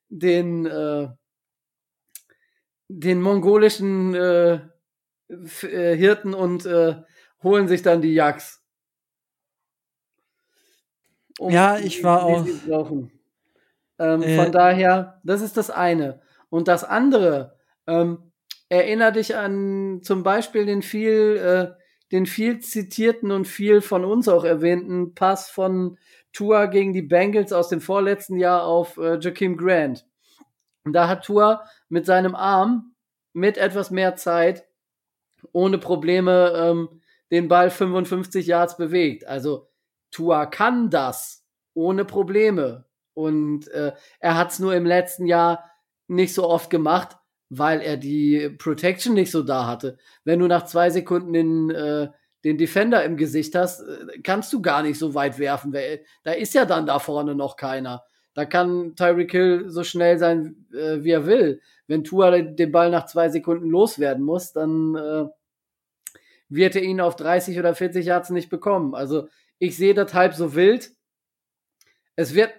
den 0.09 0.67
äh, 0.67 1.09
den 2.89 3.21
mongolischen 3.21 4.15
äh, 4.15 4.61
äh, 5.29 5.97
Hirten 5.97 6.35
und 6.35 6.67
äh, 6.67 6.97
holen 7.43 7.69
sich 7.69 7.83
dann 7.83 8.01
die 8.01 8.15
Jacks. 8.15 8.63
Um 11.39 11.51
ja, 11.51 11.79
ich 11.79 12.03
war 12.03 12.23
auch. 12.23 12.47
Ähm, 13.99 14.23
äh. 14.23 14.37
Von 14.37 14.53
daher, 14.53 15.21
das 15.25 15.43
ist 15.43 15.57
das 15.57 15.71
eine. 15.71 16.21
Und 16.57 16.69
das 16.69 16.85
andere, 16.85 17.55
ähm, 17.87 18.33
erinnere 18.71 19.13
dich 19.13 19.37
an 19.37 20.01
zum 20.03 20.23
Beispiel 20.23 20.65
den 20.65 20.81
viel, 20.81 21.37
äh, 21.37 21.83
den 22.13 22.25
viel 22.25 22.61
zitierten 22.61 23.31
und 23.31 23.47
viel 23.47 23.83
von 23.83 24.07
uns 24.07 24.27
auch 24.27 24.43
erwähnten 24.43 25.15
Pass 25.15 25.51
von 25.51 25.99
Tua 26.33 26.65
gegen 26.65 26.95
die 26.95 27.03
Bengals 27.03 27.53
aus 27.53 27.69
dem 27.69 27.83
vorletzten 27.83 28.39
Jahr 28.39 28.65
auf 28.65 28.97
äh, 28.97 29.19
Jakeem 29.21 29.59
Grant. 29.59 30.07
Da 30.87 31.09
hat 31.09 31.27
Tua 31.27 31.63
mit 31.91 32.07
seinem 32.07 32.35
Arm 32.35 32.95
mit 33.35 33.59
etwas 33.59 33.91
mehr 33.91 34.17
Zeit 34.17 34.67
ohne 35.53 35.77
Probleme 35.77 36.55
ähm, 36.57 37.03
den 37.31 37.49
Ball 37.49 37.69
55 37.69 38.47
Yards 38.47 38.79
bewegt. 38.79 39.27
Also 39.27 39.69
Tua 40.11 40.47
kann 40.47 40.89
das 40.89 41.45
ohne 41.75 42.07
Probleme. 42.07 42.87
Und 43.13 43.69
äh, 43.69 43.93
er 44.21 44.37
hat 44.39 44.53
es 44.53 44.59
nur 44.59 44.75
im 44.75 44.87
letzten 44.87 45.27
Jahr 45.27 45.63
nicht 46.09 46.35
so 46.35 46.49
oft 46.49 46.71
gemacht, 46.71 47.17
weil 47.49 47.81
er 47.81 47.97
die 47.97 48.51
Protection 48.59 49.15
nicht 49.15 49.31
so 49.31 49.43
da 49.43 49.67
hatte. 49.67 49.99
Wenn 50.25 50.41
du 50.41 50.47
nach 50.47 50.65
zwei 50.65 50.91
Sekunden 50.91 51.33
den, 51.33 51.71
äh, 51.71 52.09
den 52.45 52.59
Defender 52.59 53.05
im 53.05 53.17
Gesicht 53.17 53.55
hast, 53.55 53.81
äh, 53.81 54.21
kannst 54.23 54.53
du 54.53 54.63
gar 54.63 54.83
nicht 54.83 54.99
so 54.99 55.15
weit 55.15 55.39
werfen. 55.39 55.75
Da 56.25 56.33
ist 56.33 56.55
ja 56.55 56.65
dann 56.65 56.87
da 56.87 56.99
vorne 56.99 57.35
noch 57.35 57.57
keiner. 57.57 58.05
Da 58.35 58.45
kann 58.45 58.95
Tyreek 58.97 59.31
Hill 59.31 59.65
so 59.71 59.83
schnell 59.83 60.19
sein, 60.19 60.67
äh, 60.73 61.03
wie 61.03 61.11
er 61.11 61.27
will. 61.27 61.61
Wenn 61.87 62.05
Tua 62.05 62.31
den 62.43 62.73
Ball 62.73 62.91
nach 62.91 63.07
zwei 63.07 63.29
Sekunden 63.31 63.71
loswerden 63.71 64.23
muss, 64.23 64.53
dann 64.53 64.95
äh, 64.95 65.25
wird 66.49 66.77
er 66.77 66.83
ihn 66.83 67.01
auf 67.01 67.17
30 67.17 67.59
oder 67.59 67.75
40 67.75 68.05
Yards 68.05 68.31
nicht 68.31 68.51
bekommen. 68.51 68.95
Also 68.95 69.29
ich 69.59 69.77
sehe 69.77 69.95
das 69.95 70.13
halb 70.15 70.35
so 70.35 70.55
wild. 70.55 70.91
Es 72.15 72.35
wird 72.35 72.53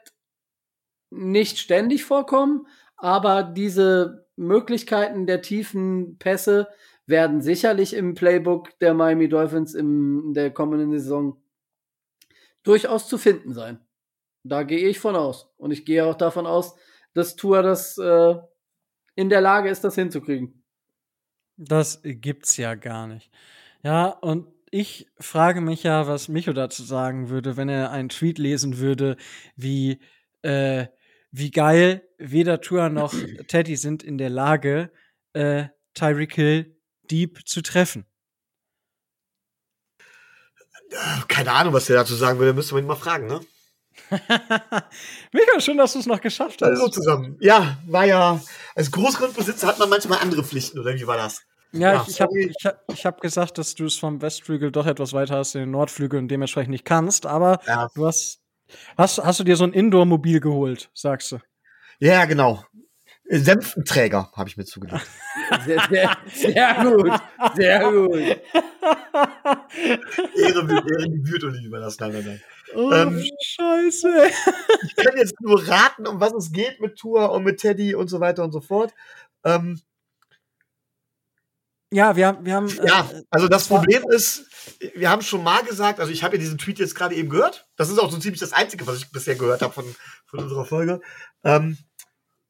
nicht 1.10 1.60
ständig 1.60 2.04
vorkommen, 2.04 2.68
aber 2.98 3.44
diese 3.44 4.28
Möglichkeiten 4.36 5.26
der 5.26 5.42
tiefen 5.42 6.18
Pässe 6.18 6.68
werden 7.06 7.42
sicherlich 7.42 7.94
im 7.94 8.16
Playbook 8.16 8.78
der 8.80 8.94
Miami 8.94 9.30
Dolphins 9.30 9.74
in 9.74 10.34
der 10.34 10.52
kommenden 10.52 10.92
Saison 10.92 11.42
durchaus 12.64 13.08
zu 13.08 13.18
finden 13.18 13.54
sein. 13.54 13.80
Da 14.44 14.64
gehe 14.64 14.88
ich 14.88 15.00
von 15.00 15.16
aus. 15.16 15.50
Und 15.58 15.72
ich 15.72 15.86
gehe 15.86 16.06
auch 16.06 16.16
davon 16.16 16.46
aus, 16.46 16.76
dass 17.14 17.36
Tour 17.36 17.64
das 17.64 17.98
äh, 17.98 18.36
in 19.16 19.30
der 19.30 19.42
Lage 19.42 19.70
ist, 19.70 19.84
das 19.84 19.96
hinzukriegen. 19.96 20.64
Das 21.56 22.02
gibt's 22.04 22.58
ja 22.58 22.76
gar 22.76 23.08
nicht. 23.08 23.32
Ja, 23.84 24.10
und 24.10 24.48
ich 24.70 25.10
frage 25.18 25.62
mich 25.62 25.84
ja, 25.84 26.08
was 26.08 26.28
Micho 26.28 26.54
dazu 26.54 26.84
sagen 26.84 27.30
würde, 27.30 27.58
wenn 27.58 27.70
er 27.70 27.92
einen 27.92 28.10
Tweet 28.10 28.38
lesen 28.38 28.78
würde, 28.78 29.18
wie 29.56 30.00
äh, 30.42 30.88
wie 31.32 31.52
geil 31.52 32.08
weder 32.18 32.62
Tour 32.62 32.90
noch 32.90 33.14
Teddy 33.48 33.76
sind 33.76 34.04
in 34.04 34.18
der 34.18 34.30
Lage, 34.30 34.92
äh, 35.34 35.66
Tyreek 35.94 36.34
Hill 36.34 36.78
deep 37.10 37.48
zu 37.48 37.62
treffen. 37.62 38.06
Keine 41.28 41.52
Ahnung, 41.52 41.74
was 41.74 41.86
der 41.86 41.98
dazu 41.98 42.16
sagen 42.16 42.40
würde, 42.40 42.54
müsste 42.54 42.74
man 42.74 42.84
ihn 42.84 42.88
mal 42.88 42.96
fragen, 42.96 43.28
ne? 43.28 43.42
Mega 45.34 45.60
schön, 45.60 45.78
dass 45.78 45.94
du 45.94 46.00
es 46.00 46.06
noch 46.06 46.22
geschafft 46.22 46.62
hast. 46.62 46.70
Also 46.70 46.88
zusammen. 46.88 47.36
Ja, 47.42 47.78
war 47.88 48.06
ja, 48.06 48.42
als 48.76 48.92
Großgrundbesitzer 48.92 49.68
hat 49.68 49.80
man 49.80 49.90
manchmal 49.90 50.20
andere 50.20 50.44
Pflichten, 50.44 50.80
oder 50.80 50.94
wie 50.96 51.08
war 51.08 51.18
das? 51.18 51.42
Ja, 51.74 51.94
ja 51.94 52.02
ich, 52.04 52.10
ich 52.10 52.22
habe 52.22 52.40
ich 52.40 52.66
hab, 52.66 52.84
ich 52.94 53.06
hab 53.06 53.22
gesagt, 53.22 53.58
dass 53.58 53.76
du 53.76 53.86
es 53.86 53.98
vom 53.98 54.22
Westflügel 54.22 54.72
doch 54.72 54.86
etwas 54.86 55.14
weiter 55.14 55.36
hast, 55.36 55.56
den 55.56 55.72
Nordflügel 55.72 56.20
und 56.20 56.30
dementsprechend 56.30 56.72
nicht 56.72 56.86
kannst, 56.86 57.26
aber 57.26 57.60
ja. 57.68 57.90
du 57.94 58.06
hast 58.06 58.40
Hast, 58.98 59.18
hast 59.20 59.40
du 59.40 59.44
dir 59.44 59.56
so 59.56 59.64
ein 59.64 59.74
Indoor-Mobil 59.74 60.40
geholt, 60.40 60.90
sagst 60.94 61.32
du? 61.32 61.40
Ja, 62.00 62.26
genau. 62.26 62.64
Senfträger 63.30 64.32
habe 64.34 64.50
ich 64.50 64.58
mir 64.58 64.66
zugelegt. 64.66 65.06
Sehr, 65.66 65.82
sehr, 65.90 66.18
sehr, 66.34 66.76
gut, 66.84 67.22
sehr 67.56 67.80
gut. 67.80 68.14
Ehre, 68.18 68.42
Ehre 70.36 71.10
gebührt 71.10 71.44
und 71.46 71.54
nicht 71.54 71.64
überlassen. 71.64 71.98
Nein, 72.02 72.12
nein, 72.12 72.26
nein. 72.26 72.42
Oh, 72.76 72.92
ähm, 72.92 73.24
Scheiße. 73.42 74.30
Ich 74.84 74.96
kann 74.98 75.16
jetzt 75.16 75.40
nur 75.40 75.66
raten, 75.66 76.06
um 76.06 76.20
was 76.20 76.34
es 76.34 76.52
geht 76.52 76.82
mit 76.82 76.98
Tour 76.98 77.32
und 77.32 77.46
mit 77.46 77.62
Teddy 77.62 77.96
und 77.96 78.10
so 78.10 78.20
weiter 78.20 78.44
und 78.44 78.52
so 78.52 78.60
fort. 78.60 78.94
Ähm, 79.46 79.80
ja, 81.92 82.16
wir 82.16 82.28
haben, 82.28 82.46
wir 82.46 82.56
haben. 82.56 82.68
Ja, 82.86 83.10
äh, 83.12 83.24
also 83.30 83.48
das 83.48 83.68
Problem 83.68 84.04
ist, 84.10 84.46
wir 84.96 85.10
haben 85.10 85.22
schon 85.22 85.44
mal 85.44 85.64
gesagt, 85.64 86.00
also 86.00 86.12
ich 86.12 86.24
habe 86.24 86.36
ja 86.36 86.40
diesen 86.40 86.58
Tweet 86.58 86.80
jetzt 86.80 86.96
gerade 86.96 87.16
eben 87.16 87.30
gehört. 87.30 87.68
Das 87.78 87.90
ist 87.90 87.98
auch 87.98 88.12
so 88.12 88.18
ziemlich 88.18 88.42
das 88.42 88.54
Einzige, 88.54 88.86
was 88.88 88.98
ich 88.98 89.12
bisher 89.12 89.36
gehört 89.36 89.62
habe 89.62 89.74
von, 89.74 89.96
von 90.26 90.40
unserer 90.40 90.66
Folge. 90.66 91.00
Ähm, 91.44 91.78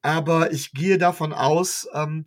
aber 0.01 0.51
ich 0.51 0.71
gehe 0.71 0.97
davon 0.97 1.33
aus, 1.33 1.88
ähm, 1.93 2.25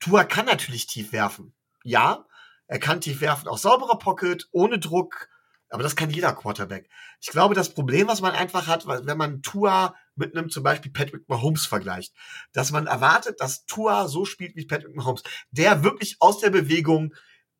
Tua 0.00 0.24
kann 0.24 0.46
natürlich 0.46 0.86
tief 0.86 1.12
werfen. 1.12 1.54
Ja, 1.84 2.26
er 2.66 2.78
kann 2.78 3.00
tief 3.00 3.20
werfen, 3.20 3.48
auch 3.48 3.58
sauberer 3.58 3.98
Pocket, 3.98 4.48
ohne 4.52 4.78
Druck, 4.78 5.28
aber 5.68 5.82
das 5.82 5.96
kann 5.96 6.10
jeder 6.10 6.32
Quarterback. 6.32 6.88
Ich 7.20 7.28
glaube, 7.28 7.54
das 7.54 7.74
Problem, 7.74 8.08
was 8.08 8.20
man 8.20 8.32
einfach 8.32 8.66
hat, 8.66 8.86
wenn 8.86 9.18
man 9.18 9.42
Tua 9.42 9.94
mit 10.20 10.36
einem 10.36 10.50
zum 10.50 10.62
Beispiel 10.62 10.92
Patrick 10.92 11.28
Mahomes 11.28 11.66
vergleicht, 11.66 12.14
dass 12.52 12.70
man 12.70 12.86
erwartet, 12.86 13.40
dass 13.40 13.66
Tua 13.66 14.06
so 14.06 14.24
spielt 14.24 14.54
wie 14.54 14.66
Patrick 14.66 14.94
Mahomes, 14.94 15.24
der 15.50 15.82
wirklich 15.82 16.18
aus 16.20 16.38
der 16.38 16.50
Bewegung 16.50 17.14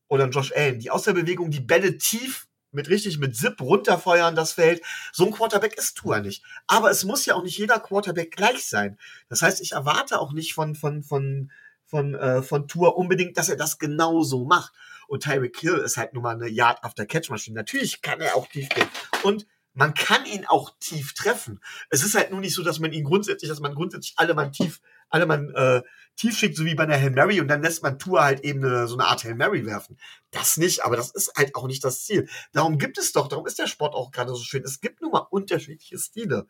oder 0.06 0.28
Josh 0.28 0.52
Allen, 0.54 0.78
die 0.78 0.90
aus 0.90 1.02
der 1.02 1.14
Bewegung 1.14 1.50
die 1.50 1.60
Bälle 1.60 1.98
tief 1.98 2.46
mit 2.72 2.88
richtig 2.88 3.18
mit 3.18 3.34
Zip 3.34 3.60
runterfeuern 3.60 4.36
das 4.36 4.52
Feld. 4.52 4.82
So 5.12 5.26
ein 5.26 5.32
Quarterback 5.32 5.76
ist 5.76 5.96
Tua 5.96 6.20
nicht. 6.20 6.44
Aber 6.68 6.90
es 6.90 7.04
muss 7.04 7.26
ja 7.26 7.34
auch 7.34 7.42
nicht 7.42 7.58
jeder 7.58 7.80
Quarterback 7.80 8.36
gleich 8.36 8.68
sein. 8.68 8.96
Das 9.28 9.42
heißt, 9.42 9.60
ich 9.60 9.72
erwarte 9.72 10.20
auch 10.20 10.32
nicht 10.32 10.54
von 10.54 10.76
von 10.76 11.02
von 11.02 11.50
von 11.84 12.14
äh, 12.14 12.42
von 12.42 12.68
Tua 12.68 12.90
unbedingt, 12.90 13.36
dass 13.36 13.48
er 13.48 13.56
das 13.56 13.78
genauso 13.78 14.44
macht. 14.44 14.72
Und 15.08 15.24
Tyreek 15.24 15.58
Hill 15.58 15.78
ist 15.78 15.96
halt 15.96 16.14
nun 16.14 16.22
mal 16.22 16.36
eine 16.36 16.48
Yard 16.48 16.84
after 16.84 17.06
Catch 17.06 17.30
Maschine. 17.30 17.56
Natürlich 17.56 18.02
kann 18.02 18.20
er 18.20 18.36
auch 18.36 18.46
tief 18.46 18.68
gehen 18.68 18.88
und 19.24 19.46
man 19.74 19.94
kann 19.94 20.26
ihn 20.26 20.44
auch 20.46 20.72
tief 20.80 21.14
treffen. 21.14 21.60
Es 21.90 22.02
ist 22.02 22.14
halt 22.14 22.30
nur 22.30 22.40
nicht 22.40 22.54
so, 22.54 22.62
dass 22.62 22.80
man 22.80 22.92
ihn 22.92 23.04
grundsätzlich, 23.04 23.48
dass 23.48 23.60
man 23.60 23.74
grundsätzlich 23.74 24.14
alle 24.16 24.34
mal 24.34 24.50
tief, 24.50 24.80
alle 25.08 25.26
mal 25.26 25.54
äh, 25.54 25.88
tief 26.16 26.36
schickt, 26.36 26.56
so 26.56 26.64
wie 26.64 26.74
bei 26.74 26.82
einer 26.82 26.98
Hail 26.98 27.10
Mary, 27.10 27.40
und 27.40 27.48
dann 27.48 27.62
lässt 27.62 27.82
man 27.82 27.98
Tour 27.98 28.22
halt 28.22 28.40
eben 28.40 28.64
eine, 28.64 28.88
so 28.88 28.96
eine 28.96 29.06
Art 29.06 29.24
Hail 29.24 29.34
Mary 29.34 29.64
werfen. 29.64 29.96
Das 30.30 30.56
nicht, 30.56 30.84
aber 30.84 30.96
das 30.96 31.10
ist 31.10 31.32
halt 31.36 31.54
auch 31.54 31.66
nicht 31.66 31.84
das 31.84 32.04
Ziel. 32.04 32.28
Darum 32.52 32.78
gibt 32.78 32.98
es 32.98 33.12
doch, 33.12 33.28
darum 33.28 33.46
ist 33.46 33.58
der 33.58 33.66
Sport 33.66 33.94
auch 33.94 34.10
gerade 34.10 34.34
so 34.34 34.42
schön. 34.42 34.64
Es 34.64 34.80
gibt 34.80 35.00
nun 35.00 35.12
mal 35.12 35.26
unterschiedliche 35.30 35.98
Stile. 35.98 36.46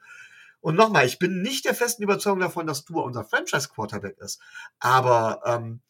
Und 0.60 0.76
nochmal, 0.76 1.06
ich 1.06 1.18
bin 1.18 1.40
nicht 1.40 1.64
der 1.64 1.74
festen 1.74 2.02
Überzeugung 2.02 2.40
davon, 2.40 2.66
dass 2.66 2.84
Tour 2.84 3.04
unser 3.04 3.24
Franchise-Quarterback 3.24 4.18
ist. 4.18 4.40
Aber 4.78 5.40
ähm, 5.46 5.80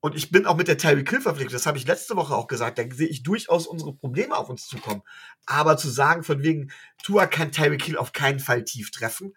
und 0.00 0.16
ich 0.16 0.30
bin 0.30 0.46
auch 0.46 0.56
mit 0.56 0.68
der 0.68 0.78
Tyreek 0.78 1.08
Hill 1.10 1.20
verpflichtet, 1.20 1.54
das 1.54 1.66
habe 1.66 1.76
ich 1.76 1.86
letzte 1.86 2.16
Woche 2.16 2.34
auch 2.34 2.46
gesagt, 2.46 2.78
da 2.78 2.84
sehe 2.90 3.08
ich 3.08 3.22
durchaus 3.22 3.66
unsere 3.66 3.94
Probleme 3.94 4.36
auf 4.36 4.48
uns 4.48 4.66
zukommen. 4.66 5.02
Aber 5.46 5.76
zu 5.76 5.88
sagen, 5.88 6.22
von 6.22 6.42
wegen, 6.42 6.72
Tua 7.02 7.26
kann 7.26 7.52
Tyreek 7.52 7.82
Hill 7.82 7.98
auf 7.98 8.12
keinen 8.12 8.40
Fall 8.40 8.64
tief 8.64 8.90
treffen, 8.90 9.34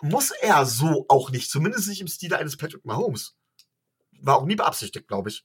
muss 0.00 0.30
er 0.30 0.64
so 0.66 1.06
auch 1.08 1.30
nicht, 1.30 1.50
zumindest 1.50 1.88
nicht 1.88 2.00
im 2.00 2.08
Stile 2.08 2.38
eines 2.38 2.56
Patrick 2.56 2.84
Mahomes. 2.84 3.36
War 4.20 4.36
auch 4.36 4.46
nie 4.46 4.56
beabsichtigt, 4.56 5.08
glaube 5.08 5.30
ich. 5.30 5.44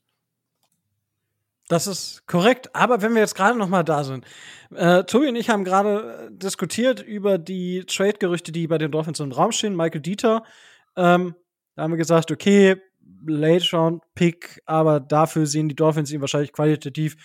Das 1.68 1.86
ist 1.86 2.26
korrekt. 2.26 2.74
Aber 2.74 3.00
wenn 3.00 3.14
wir 3.14 3.20
jetzt 3.20 3.36
gerade 3.36 3.56
noch 3.56 3.68
mal 3.68 3.84
da 3.84 4.02
sind, 4.02 4.24
äh, 4.74 5.04
Tobi 5.04 5.28
und 5.28 5.36
ich 5.36 5.50
haben 5.50 5.64
gerade 5.64 6.28
äh, 6.28 6.36
diskutiert 6.36 7.00
über 7.00 7.38
die 7.38 7.84
Trade-Gerüchte, 7.86 8.52
die 8.52 8.66
bei 8.66 8.76
den 8.76 8.90
Dolphins 8.90 9.20
im 9.20 9.30
Raum 9.32 9.52
stehen. 9.52 9.76
Michael 9.76 10.00
Dieter, 10.00 10.42
ähm, 10.96 11.36
da 11.76 11.82
haben 11.82 11.92
wir 11.92 11.96
gesagt, 11.96 12.32
okay, 12.32 12.82
Late 13.26 13.76
Round 13.76 14.02
Pick, 14.14 14.62
aber 14.66 15.00
dafür 15.00 15.46
sehen 15.46 15.68
die 15.68 15.76
Dolphins 15.76 16.12
ihn 16.12 16.20
wahrscheinlich 16.20 16.52
qualitativ 16.52 17.16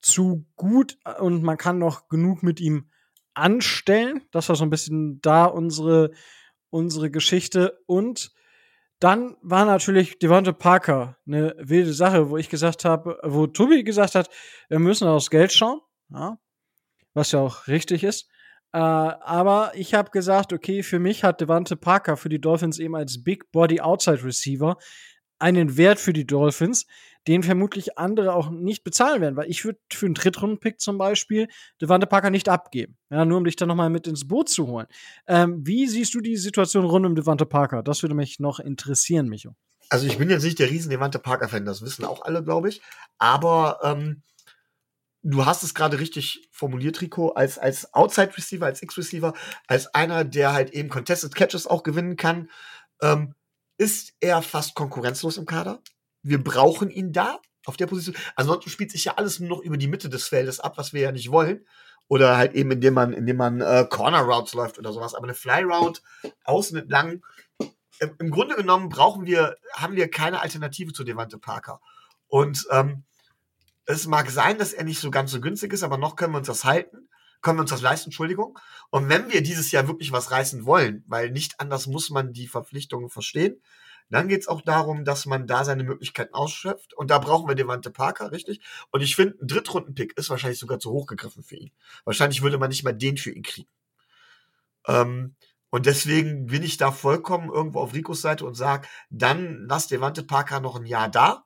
zu 0.00 0.46
gut 0.56 0.98
und 1.18 1.42
man 1.42 1.56
kann 1.56 1.78
noch 1.78 2.08
genug 2.08 2.42
mit 2.42 2.60
ihm 2.60 2.90
anstellen. 3.34 4.22
Das 4.32 4.48
war 4.48 4.56
so 4.56 4.64
ein 4.64 4.70
bisschen 4.70 5.20
da 5.20 5.44
unsere, 5.44 6.10
unsere 6.70 7.10
Geschichte. 7.10 7.80
Und 7.86 8.32
dann 8.98 9.36
war 9.42 9.64
natürlich 9.64 10.18
Devonta 10.18 10.52
Parker 10.52 11.16
eine 11.26 11.54
wilde 11.58 11.92
Sache, 11.92 12.30
wo 12.30 12.36
ich 12.36 12.48
gesagt 12.48 12.84
habe, 12.84 13.18
wo 13.22 13.46
Tobi 13.46 13.82
gesagt 13.82 14.14
hat, 14.14 14.28
wir 14.68 14.78
müssen 14.78 15.08
aufs 15.08 15.30
Geld 15.30 15.52
schauen, 15.52 15.80
ja, 16.10 16.38
was 17.14 17.32
ja 17.32 17.40
auch 17.40 17.66
richtig 17.66 18.04
ist. 18.04 18.28
Äh, 18.72 18.78
aber 18.78 19.72
ich 19.74 19.94
habe 19.94 20.10
gesagt, 20.10 20.52
okay, 20.52 20.82
für 20.82 21.00
mich 21.00 21.24
hat 21.24 21.40
Devante 21.40 21.76
Parker 21.76 22.16
für 22.16 22.28
die 22.28 22.40
Dolphins 22.40 22.78
eben 22.78 22.94
als 22.94 23.24
Big 23.24 23.50
Body 23.50 23.80
Outside 23.80 24.22
Receiver 24.22 24.76
einen 25.40 25.76
Wert 25.76 25.98
für 25.98 26.12
die 26.12 26.26
Dolphins, 26.26 26.86
den 27.28 27.42
vermutlich 27.42 27.98
andere 27.98 28.34
auch 28.34 28.50
nicht 28.50 28.82
bezahlen 28.82 29.20
werden, 29.20 29.36
weil 29.36 29.50
ich 29.50 29.64
würde 29.64 29.78
für 29.92 30.06
einen 30.06 30.14
Drittrunden-Pick 30.14 30.80
zum 30.80 30.96
Beispiel 30.96 31.48
Devante 31.80 32.06
Parker 32.06 32.30
nicht 32.30 32.48
abgeben. 32.48 32.96
Ja, 33.10 33.24
nur 33.24 33.38
um 33.38 33.44
dich 33.44 33.56
dann 33.56 33.68
nochmal 33.68 33.90
mit 33.90 34.06
ins 34.06 34.26
Boot 34.26 34.48
zu 34.48 34.66
holen. 34.66 34.86
Ähm, 35.26 35.60
wie 35.66 35.86
siehst 35.86 36.14
du 36.14 36.20
die 36.20 36.36
Situation 36.36 36.84
rund 36.84 37.04
um 37.04 37.14
Devante 37.14 37.46
Parker? 37.46 37.82
Das 37.82 38.02
würde 38.02 38.14
mich 38.14 38.40
noch 38.40 38.58
interessieren, 38.58 39.28
Micho. 39.28 39.54
Also 39.90 40.06
ich 40.06 40.18
bin 40.18 40.30
jetzt 40.30 40.44
nicht 40.44 40.58
der 40.58 40.70
riesen 40.70 40.90
Devante 40.90 41.18
Parker-Fan, 41.18 41.64
das 41.64 41.82
wissen 41.82 42.04
auch 42.04 42.22
alle, 42.22 42.44
glaube 42.44 42.68
ich. 42.68 42.80
Aber 43.18 43.80
ähm, 43.82 44.22
du 45.22 45.44
hast 45.44 45.62
es 45.62 45.74
gerade 45.74 45.98
richtig 45.98 46.48
formuliert, 46.52 47.00
Rico, 47.00 47.30
als, 47.30 47.58
als 47.58 47.92
Outside-Receiver, 47.92 48.66
als 48.66 48.82
X-Receiver, 48.82 49.34
als 49.66 49.92
einer, 49.94 50.24
der 50.24 50.52
halt 50.52 50.70
eben 50.70 50.88
Contested 50.88 51.34
Catches 51.34 51.66
auch 51.66 51.82
gewinnen 51.82 52.16
kann. 52.16 52.50
Ähm, 53.02 53.34
ist 53.80 54.12
er 54.20 54.42
fast 54.42 54.74
konkurrenzlos 54.74 55.38
im 55.38 55.46
Kader. 55.46 55.80
Wir 56.22 56.44
brauchen 56.44 56.90
ihn 56.90 57.14
da 57.14 57.40
auf 57.64 57.78
der 57.78 57.86
Position. 57.86 58.14
Ansonsten 58.36 58.68
spielt 58.68 58.90
sich 58.90 59.06
ja 59.06 59.14
alles 59.14 59.40
nur 59.40 59.48
noch 59.48 59.60
über 59.60 59.78
die 59.78 59.88
Mitte 59.88 60.10
des 60.10 60.28
Feldes 60.28 60.60
ab, 60.60 60.76
was 60.76 60.92
wir 60.92 61.00
ja 61.00 61.12
nicht 61.12 61.30
wollen. 61.30 61.66
Oder 62.06 62.36
halt 62.36 62.52
eben, 62.52 62.70
indem 62.72 62.92
man, 62.92 63.14
indem 63.14 63.38
man 63.38 63.62
äh, 63.62 63.86
Corner 63.88 64.20
Routes 64.20 64.52
läuft 64.52 64.78
oder 64.78 64.92
sowas. 64.92 65.14
Aber 65.14 65.24
eine 65.24 65.34
Fly 65.34 65.62
Route 65.62 66.02
außen 66.44 66.76
entlang. 66.76 67.22
Im, 68.00 68.16
Im 68.18 68.30
Grunde 68.30 68.54
genommen 68.54 68.90
brauchen 68.90 69.24
wir, 69.24 69.56
haben 69.72 69.96
wir 69.96 70.10
keine 70.10 70.42
Alternative 70.42 70.92
zu 70.92 71.02
Devante 71.02 71.38
Parker. 71.38 71.80
Und 72.26 72.66
ähm, 72.70 73.04
es 73.86 74.06
mag 74.06 74.30
sein, 74.30 74.58
dass 74.58 74.74
er 74.74 74.84
nicht 74.84 75.00
so 75.00 75.10
ganz 75.10 75.30
so 75.30 75.40
günstig 75.40 75.72
ist, 75.72 75.84
aber 75.84 75.96
noch 75.96 76.16
können 76.16 76.34
wir 76.34 76.38
uns 76.38 76.48
das 76.48 76.66
halten 76.66 77.08
können 77.42 77.58
wir 77.58 77.62
uns 77.62 77.70
das 77.70 77.82
leisten, 77.82 78.08
Entschuldigung. 78.08 78.58
Und 78.90 79.08
wenn 79.08 79.30
wir 79.30 79.42
dieses 79.42 79.72
Jahr 79.72 79.88
wirklich 79.88 80.12
was 80.12 80.30
reißen 80.30 80.64
wollen, 80.66 81.04
weil 81.06 81.30
nicht 81.30 81.60
anders 81.60 81.86
muss 81.86 82.10
man 82.10 82.32
die 82.32 82.48
Verpflichtungen 82.48 83.10
verstehen, 83.10 83.60
dann 84.10 84.28
geht 84.28 84.40
es 84.40 84.48
auch 84.48 84.60
darum, 84.60 85.04
dass 85.04 85.24
man 85.24 85.46
da 85.46 85.64
seine 85.64 85.84
Möglichkeiten 85.84 86.34
ausschöpft. 86.34 86.94
Und 86.94 87.10
da 87.10 87.18
brauchen 87.18 87.48
wir 87.48 87.54
Devante 87.54 87.90
Parker, 87.90 88.32
richtig? 88.32 88.60
Und 88.90 89.02
ich 89.02 89.14
finde, 89.14 89.36
ein 89.40 89.46
Drittrunden-Pick 89.46 90.18
ist 90.18 90.30
wahrscheinlich 90.30 90.58
sogar 90.58 90.80
zu 90.80 90.90
hoch 90.90 91.06
gegriffen 91.06 91.44
für 91.44 91.56
ihn. 91.56 91.70
Wahrscheinlich 92.04 92.42
würde 92.42 92.58
man 92.58 92.70
nicht 92.70 92.82
mal 92.82 92.92
den 92.92 93.16
für 93.16 93.30
ihn 93.30 93.44
kriegen. 93.44 93.68
Ähm, 94.86 95.36
und 95.70 95.86
deswegen 95.86 96.46
bin 96.46 96.64
ich 96.64 96.76
da 96.76 96.90
vollkommen 96.90 97.50
irgendwo 97.50 97.80
auf 97.80 97.94
Ricos 97.94 98.20
Seite 98.20 98.44
und 98.44 98.54
sage, 98.54 98.88
dann 99.10 99.66
lass 99.68 99.86
Devante 99.86 100.24
Parker 100.24 100.58
noch 100.58 100.74
ein 100.74 100.86
Jahr 100.86 101.08
da 101.08 101.44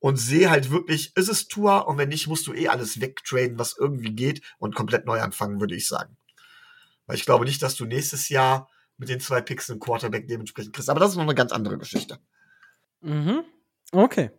und 0.00 0.16
sehe 0.16 0.50
halt 0.50 0.70
wirklich, 0.70 1.12
ist 1.16 1.28
es 1.28 1.48
Tour 1.48 1.88
und 1.88 1.98
wenn 1.98 2.08
nicht, 2.08 2.28
musst 2.28 2.46
du 2.46 2.54
eh 2.54 2.68
alles 2.68 3.00
wegtraden, 3.00 3.58
was 3.58 3.76
irgendwie 3.76 4.14
geht 4.14 4.42
und 4.58 4.74
komplett 4.74 5.06
neu 5.06 5.20
anfangen, 5.20 5.60
würde 5.60 5.74
ich 5.74 5.88
sagen. 5.88 6.16
Weil 7.06 7.16
ich 7.16 7.24
glaube 7.24 7.44
nicht, 7.44 7.62
dass 7.62 7.74
du 7.74 7.84
nächstes 7.84 8.28
Jahr 8.28 8.70
mit 8.96 9.08
den 9.08 9.20
zwei 9.20 9.40
Picks 9.40 9.70
einen 9.70 9.80
Quarterback 9.80 10.28
dementsprechend 10.28 10.74
kriegst. 10.74 10.90
Aber 10.90 11.00
das 11.00 11.10
ist 11.10 11.16
noch 11.16 11.24
eine 11.24 11.34
ganz 11.34 11.52
andere 11.52 11.78
Geschichte. 11.78 12.18
Mhm. 13.00 13.44
Okay. 13.92 14.30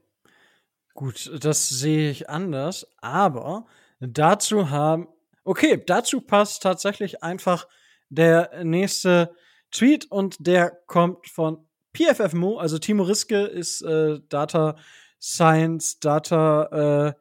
Gut, 0.93 1.31
das 1.39 1.69
sehe 1.69 2.11
ich 2.11 2.29
anders. 2.29 2.85
Aber 2.97 3.65
dazu 3.99 4.69
haben, 4.69 5.07
okay, 5.43 5.81
dazu 5.85 6.21
passt 6.21 6.61
tatsächlich 6.61 7.23
einfach 7.23 7.67
der 8.09 8.63
nächste 8.63 9.33
Tweet 9.71 10.11
und 10.11 10.35
der 10.45 10.71
kommt 10.87 11.27
von 11.27 11.65
PFFMO, 11.95 12.57
also 12.57 12.77
Timo 12.79 13.03
Riske 13.03 13.45
ist 13.45 13.81
äh, 13.81 14.19
Data 14.29 14.75
Science 15.19 15.99
Data 15.99 17.09
äh, 17.09 17.13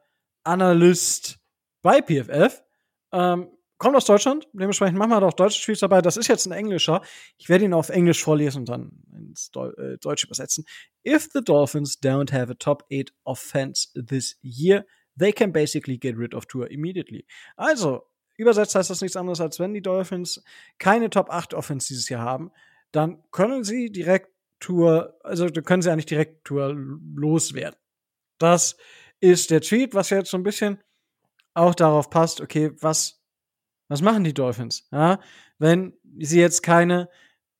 Analyst 0.43 1.39
bei 1.81 2.01
PFF. 2.01 2.63
Ähm, 3.11 3.49
kommt 3.77 3.95
aus 3.95 4.05
Deutschland, 4.05 4.47
dementsprechend 4.53 4.97
machen 4.97 5.11
wir 5.11 5.23
auch 5.23 5.33
deutsche 5.33 5.63
Tweets 5.63 5.79
dabei. 5.79 6.01
Das 6.01 6.17
ist 6.17 6.27
jetzt 6.27 6.45
ein 6.45 6.51
englischer. 6.51 7.01
Ich 7.37 7.49
werde 7.49 7.65
ihn 7.65 7.73
auf 7.73 7.89
Englisch 7.89 8.23
vorlesen 8.23 8.59
und 8.59 8.69
dann 8.69 9.03
ins 9.15 9.51
Deu 9.51 9.69
äh, 9.69 9.97
Deutsch 9.97 10.23
übersetzen. 10.25 10.65
If 11.05 11.29
the 11.33 11.41
Dolphins 11.43 11.97
don't 12.01 12.31
have 12.31 12.51
a 12.51 12.55
top 12.55 12.83
8 12.91 13.13
offense 13.23 13.89
this 13.93 14.37
year, 14.41 14.85
they 15.17 15.31
can 15.31 15.51
basically 15.51 15.97
get 15.97 16.17
rid 16.17 16.33
of 16.33 16.45
Tour 16.45 16.69
immediately. 16.69 17.25
Also, 17.55 18.03
übersetzt 18.37 18.75
heißt 18.75 18.89
das 18.89 19.01
nichts 19.01 19.17
anderes, 19.17 19.41
als 19.41 19.59
wenn 19.59 19.73
die 19.73 19.81
Dolphins 19.81 20.43
keine 20.77 21.09
Top 21.09 21.29
8 21.29 21.53
Offense 21.53 21.87
dieses 21.87 22.09
Jahr 22.09 22.23
haben, 22.23 22.51
dann 22.91 23.23
können 23.31 23.63
sie 23.63 23.91
direkt 23.91 24.29
Tour, 24.59 25.17
also 25.23 25.47
können 25.47 25.81
sie 25.81 25.89
eigentlich 25.89 26.05
direkt 26.05 26.43
Tour 26.45 26.75
loswerden. 27.15 27.79
Das 28.39 28.77
ist 29.19 29.51
der 29.51 29.61
Tweet, 29.61 29.93
was 29.93 30.09
jetzt 30.09 30.31
so 30.31 30.37
ein 30.37 30.43
bisschen 30.43 30.81
auch 31.53 31.75
darauf 31.75 32.09
passt, 32.09 32.41
okay, 32.41 32.71
was, 32.79 33.21
was 33.89 34.01
machen 34.01 34.23
die 34.23 34.33
Dolphins? 34.33 34.87
Ja, 34.91 35.19
wenn 35.57 35.93
sie 36.19 36.39
jetzt 36.39 36.63
keine 36.63 37.09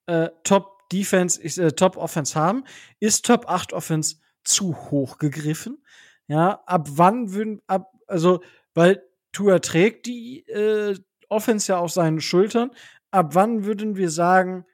äh, 0.05 0.29
Top 0.43 0.89
Defense, 0.91 1.41
äh, 1.41 1.71
Top 1.71 1.97
Offense 1.97 2.39
haben, 2.39 2.63
ist 2.99 3.25
Top 3.25 3.47
8 3.47 3.73
Offense 3.73 4.17
zu 4.43 4.75
hoch 4.89 5.17
gegriffen. 5.17 5.83
Ja, 6.27 6.63
ab 6.65 6.87
wann 6.91 7.33
würden, 7.33 7.61
ab, 7.67 7.91
also, 8.07 8.41
weil 8.73 9.03
Tour 9.31 9.61
trägt 9.61 10.05
die 10.05 10.47
äh, 10.47 10.97
Offense 11.27 11.71
ja 11.71 11.79
auf 11.79 11.91
seinen 11.91 12.21
Schultern, 12.21 12.71
ab 13.11 13.35
wann 13.35 13.65
würden 13.65 13.97
wir 13.97 14.09
sagen, 14.09 14.65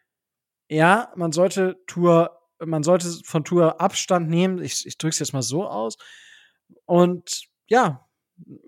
ja, 0.70 1.12
man 1.16 1.32
sollte 1.32 1.82
Tour 1.88 2.45
man 2.64 2.84
sollte 2.84 3.10
von 3.24 3.44
Tour 3.44 3.82
Abstand 3.82 4.30
nehmen. 4.30 4.64
Ich, 4.64 4.86
ich 4.86 4.98
drücke 4.98 5.14
es 5.14 5.20
jetzt 5.20 5.34
mal 5.34 5.42
so 5.42 5.68
aus. 5.68 5.98
Und 6.86 7.48
ja, 7.68 8.08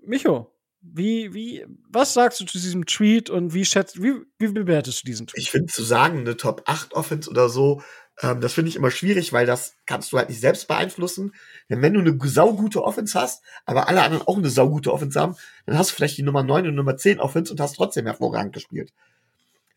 Micho, 0.04 0.52
wie, 0.80 1.34
wie, 1.34 1.64
was 1.88 2.14
sagst 2.14 2.40
du 2.40 2.44
zu 2.44 2.58
diesem 2.58 2.86
Tweet 2.86 3.30
und 3.30 3.52
wie 3.54 3.64
schätzt, 3.64 4.02
wie, 4.02 4.14
wie 4.38 4.48
bewertest 4.48 5.02
du 5.02 5.06
diesen 5.06 5.26
Tweet? 5.26 5.42
Ich 5.42 5.50
finde 5.50 5.72
zu 5.72 5.82
sagen, 5.82 6.20
eine 6.20 6.36
Top 6.36 6.62
8 6.66 6.94
Offense 6.94 7.28
oder 7.28 7.48
so, 7.48 7.82
ähm, 8.20 8.40
das 8.40 8.54
finde 8.54 8.68
ich 8.70 8.76
immer 8.76 8.90
schwierig, 8.90 9.32
weil 9.32 9.46
das 9.46 9.76
kannst 9.86 10.12
du 10.12 10.18
halt 10.18 10.28
nicht 10.28 10.40
selbst 10.40 10.68
beeinflussen. 10.68 11.34
Denn 11.68 11.82
wenn 11.82 11.94
du 11.94 12.00
eine 12.00 12.16
saugute 12.24 12.82
Offense 12.82 13.18
hast, 13.18 13.42
aber 13.64 13.88
alle 13.88 14.02
anderen 14.02 14.26
auch 14.26 14.36
eine 14.36 14.50
saugute 14.50 14.92
Offense 14.92 15.20
haben, 15.20 15.36
dann 15.66 15.78
hast 15.78 15.90
du 15.90 15.94
vielleicht 15.94 16.18
die 16.18 16.22
Nummer 16.22 16.42
9 16.42 16.68
und 16.68 16.74
Nummer 16.74 16.96
10 16.96 17.20
Offense 17.20 17.52
und 17.52 17.60
hast 17.60 17.74
trotzdem 17.74 18.06
hervorragend 18.06 18.52
gespielt. 18.52 18.92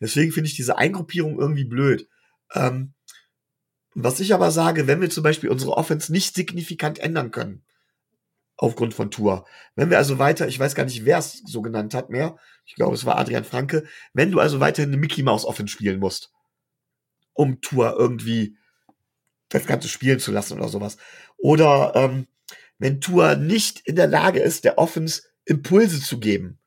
Deswegen 0.00 0.32
finde 0.32 0.48
ich 0.48 0.56
diese 0.56 0.78
Eingruppierung 0.78 1.38
irgendwie 1.38 1.64
blöd. 1.64 2.08
Ähm, 2.54 2.92
was 3.94 4.20
ich 4.20 4.34
aber 4.34 4.50
sage, 4.50 4.86
wenn 4.86 5.00
wir 5.00 5.10
zum 5.10 5.22
Beispiel 5.22 5.50
unsere 5.50 5.76
Offense 5.76 6.12
nicht 6.12 6.34
signifikant 6.34 6.98
ändern 6.98 7.30
können, 7.30 7.62
aufgrund 8.56 8.94
von 8.94 9.10
Tour. 9.10 9.44
Wenn 9.74 9.90
wir 9.90 9.98
also 9.98 10.18
weiter, 10.18 10.46
ich 10.46 10.58
weiß 10.58 10.74
gar 10.74 10.84
nicht, 10.84 11.04
wer 11.04 11.18
es 11.18 11.42
so 11.44 11.62
genannt 11.62 11.94
hat 11.94 12.10
mehr, 12.10 12.36
ich 12.64 12.74
glaube, 12.74 12.94
es 12.94 13.04
war 13.04 13.18
Adrian 13.18 13.44
Franke, 13.44 13.84
wenn 14.14 14.30
du 14.30 14.38
also 14.38 14.60
weiterhin 14.60 14.90
eine 14.90 14.98
Mickey 14.98 15.22
Mouse 15.22 15.44
Offense 15.44 15.72
spielen 15.72 15.98
musst, 15.98 16.32
um 17.32 17.60
Tour 17.60 17.96
irgendwie 17.98 18.56
das 19.48 19.66
Ganze 19.66 19.88
spielen 19.88 20.20
zu 20.20 20.32
lassen 20.32 20.58
oder 20.58 20.68
sowas. 20.68 20.96
Oder 21.36 21.92
ähm, 21.96 22.26
wenn 22.78 23.00
Tour 23.00 23.36
nicht 23.36 23.80
in 23.80 23.96
der 23.96 24.06
Lage 24.06 24.40
ist, 24.40 24.64
der 24.64 24.78
Offense 24.78 25.22
Impulse 25.44 26.00
zu 26.00 26.20
geben, 26.20 26.58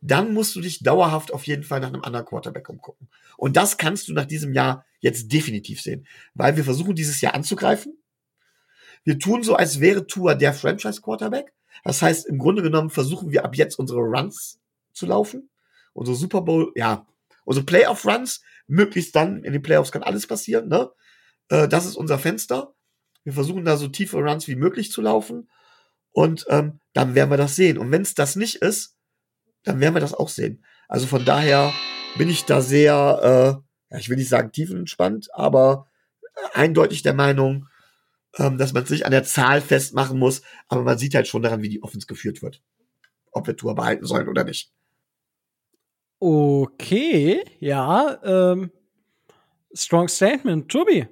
dann 0.00 0.34
musst 0.34 0.54
du 0.56 0.60
dich 0.60 0.82
dauerhaft 0.82 1.32
auf 1.32 1.46
jeden 1.46 1.62
Fall 1.62 1.80
nach 1.80 1.88
einem 1.88 2.02
anderen 2.02 2.26
Quarterback 2.26 2.68
umgucken. 2.68 3.08
Und 3.36 3.56
das 3.56 3.76
kannst 3.76 4.08
du 4.08 4.12
nach 4.12 4.26
diesem 4.26 4.52
Jahr 4.52 4.84
jetzt 5.04 5.30
definitiv 5.32 5.80
sehen, 5.82 6.06
weil 6.32 6.56
wir 6.56 6.64
versuchen 6.64 6.96
dieses 6.96 7.20
Jahr 7.20 7.34
anzugreifen. 7.34 7.96
Wir 9.04 9.18
tun 9.18 9.42
so, 9.42 9.54
als 9.54 9.80
wäre 9.80 10.06
Tua 10.06 10.34
der 10.34 10.54
Franchise 10.54 11.02
Quarterback. 11.02 11.52
Das 11.84 12.00
heißt, 12.00 12.26
im 12.26 12.38
Grunde 12.38 12.62
genommen 12.62 12.88
versuchen 12.88 13.30
wir 13.30 13.44
ab 13.44 13.54
jetzt 13.54 13.78
unsere 13.78 14.00
Runs 14.00 14.60
zu 14.94 15.04
laufen. 15.04 15.50
Unsere 15.92 16.16
Super 16.16 16.40
Bowl, 16.40 16.72
ja, 16.74 17.06
unsere 17.44 17.66
Playoff 17.66 18.06
Runs, 18.06 18.40
möglichst 18.66 19.14
dann 19.14 19.44
in 19.44 19.52
den 19.52 19.62
Playoffs 19.62 19.92
kann 19.92 20.02
alles 20.02 20.26
passieren, 20.26 20.68
ne? 20.68 20.90
Äh, 21.50 21.68
das 21.68 21.84
ist 21.84 21.96
unser 21.96 22.18
Fenster. 22.18 22.74
Wir 23.24 23.34
versuchen 23.34 23.66
da 23.66 23.76
so 23.76 23.88
tiefe 23.88 24.16
Runs 24.16 24.48
wie 24.48 24.56
möglich 24.56 24.90
zu 24.90 25.02
laufen. 25.02 25.50
Und 26.12 26.46
ähm, 26.48 26.80
dann 26.94 27.14
werden 27.14 27.30
wir 27.30 27.36
das 27.36 27.56
sehen. 27.56 27.76
Und 27.76 27.92
wenn 27.92 28.02
es 28.02 28.14
das 28.14 28.36
nicht 28.36 28.56
ist, 28.56 28.96
dann 29.64 29.80
werden 29.80 29.94
wir 29.94 30.00
das 30.00 30.14
auch 30.14 30.30
sehen. 30.30 30.64
Also 30.88 31.06
von 31.06 31.26
daher 31.26 31.74
bin 32.16 32.30
ich 32.30 32.46
da 32.46 32.62
sehr, 32.62 33.60
äh, 33.60 33.63
ich 33.98 34.08
will 34.08 34.16
nicht 34.16 34.28
sagen 34.28 34.52
tiefenentspannt, 34.52 35.28
aber 35.34 35.86
eindeutig 36.52 37.02
der 37.02 37.14
Meinung, 37.14 37.68
ähm, 38.38 38.58
dass 38.58 38.72
man 38.72 38.86
sich 38.86 39.06
an 39.06 39.12
der 39.12 39.24
Zahl 39.24 39.60
festmachen 39.60 40.18
muss. 40.18 40.42
Aber 40.68 40.82
man 40.82 40.98
sieht 40.98 41.14
halt 41.14 41.28
schon 41.28 41.42
daran, 41.42 41.62
wie 41.62 41.68
die 41.68 41.82
Offense 41.82 42.06
geführt 42.06 42.42
wird. 42.42 42.62
Ob 43.30 43.46
wir 43.46 43.56
Tour 43.56 43.74
behalten 43.74 44.06
sollen 44.06 44.28
oder 44.28 44.44
nicht. 44.44 44.72
Okay, 46.18 47.44
ja. 47.58 48.18
Ähm, 48.24 48.70
strong 49.72 50.08
Statement. 50.08 50.68
Tobi. 50.70 51.06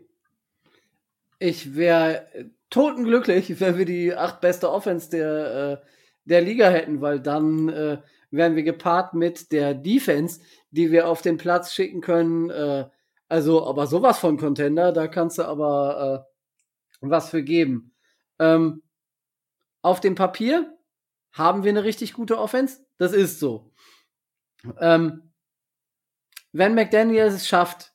Ich 1.38 1.74
wäre 1.74 2.26
totenglücklich, 2.70 3.60
wenn 3.60 3.76
wir 3.76 3.84
die 3.84 4.14
acht 4.14 4.40
beste 4.40 4.70
Offense 4.70 5.10
der, 5.10 5.82
äh, 5.82 5.86
der 6.24 6.40
Liga 6.40 6.70
hätten, 6.70 7.00
weil 7.00 7.20
dann 7.20 7.68
äh, 7.68 7.98
wären 8.30 8.56
wir 8.56 8.62
gepaart 8.62 9.14
mit 9.14 9.52
der 9.52 9.74
Defense, 9.74 10.40
die 10.72 10.90
wir 10.90 11.06
auf 11.06 11.22
den 11.22 11.36
Platz 11.36 11.72
schicken 11.72 12.00
können. 12.00 12.50
Äh, 12.50 12.88
also, 13.28 13.66
aber 13.66 13.86
sowas 13.86 14.18
von 14.18 14.36
Contender, 14.36 14.92
da 14.92 15.06
kannst 15.06 15.38
du 15.38 15.44
aber 15.44 16.26
äh, 16.26 17.08
was 17.08 17.30
für 17.30 17.42
geben. 17.42 17.94
Ähm, 18.38 18.82
auf 19.82 20.00
dem 20.00 20.14
Papier 20.14 20.76
haben 21.32 21.64
wir 21.64 21.70
eine 21.70 21.84
richtig 21.84 22.12
gute 22.12 22.38
Offense. 22.38 22.84
Das 22.98 23.12
ist 23.12 23.38
so. 23.40 23.72
Ähm, 24.78 25.32
wenn 26.52 26.74
McDaniel 26.74 27.22
es 27.22 27.48
schafft, 27.48 27.92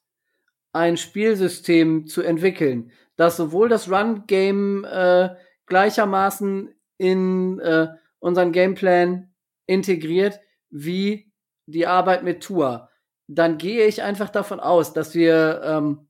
ein 0.73 0.97
Spielsystem 0.97 2.07
zu 2.07 2.21
entwickeln, 2.21 2.91
dass 3.15 3.37
sowohl 3.37 3.69
das 3.69 3.89
Run-Game 3.89 4.83
äh, 4.85 5.35
gleichermaßen 5.65 6.73
in 6.97 7.59
äh, 7.59 7.87
unseren 8.19 8.51
Gameplan 8.51 9.33
integriert 9.65 10.39
wie 10.69 11.26
die 11.67 11.85
Arbeit 11.85 12.23
mit 12.23 12.41
Tour, 12.41 12.89
dann 13.27 13.57
gehe 13.57 13.85
ich 13.85 14.01
einfach 14.01 14.29
davon 14.29 14.59
aus, 14.59 14.93
dass 14.93 15.13
wir 15.13 15.61
ähm, 15.63 16.07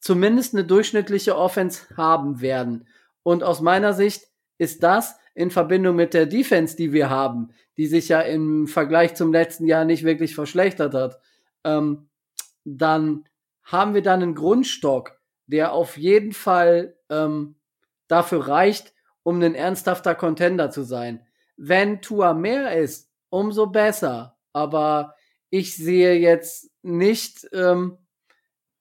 zumindest 0.00 0.54
eine 0.54 0.64
durchschnittliche 0.64 1.36
Offense 1.36 1.86
haben 1.96 2.40
werden. 2.40 2.86
Und 3.22 3.42
aus 3.42 3.60
meiner 3.60 3.94
Sicht 3.94 4.24
ist 4.58 4.82
das 4.82 5.16
in 5.34 5.50
Verbindung 5.50 5.96
mit 5.96 6.12
der 6.12 6.26
Defense, 6.26 6.76
die 6.76 6.92
wir 6.92 7.08
haben, 7.08 7.50
die 7.76 7.86
sich 7.86 8.08
ja 8.08 8.20
im 8.20 8.66
Vergleich 8.66 9.14
zum 9.14 9.32
letzten 9.32 9.66
Jahr 9.66 9.84
nicht 9.84 10.04
wirklich 10.04 10.34
verschlechtert 10.34 10.94
hat, 10.94 11.20
ähm, 11.64 12.08
dann 12.64 13.24
haben 13.62 13.94
wir 13.94 14.02
dann 14.02 14.22
einen 14.22 14.34
Grundstock, 14.34 15.18
der 15.46 15.72
auf 15.72 15.96
jeden 15.96 16.32
Fall 16.32 16.96
ähm, 17.08 17.54
dafür 18.08 18.48
reicht, 18.48 18.92
um 19.22 19.40
ein 19.40 19.54
ernsthafter 19.54 20.14
Contender 20.14 20.70
zu 20.70 20.82
sein. 20.82 21.24
Wenn 21.56 22.02
Tua 22.02 22.34
mehr 22.34 22.76
ist, 22.76 23.10
umso 23.30 23.66
besser. 23.66 24.36
Aber 24.52 25.14
ich 25.50 25.76
sehe 25.76 26.14
jetzt 26.14 26.70
nicht 26.82 27.48
ähm, 27.52 27.98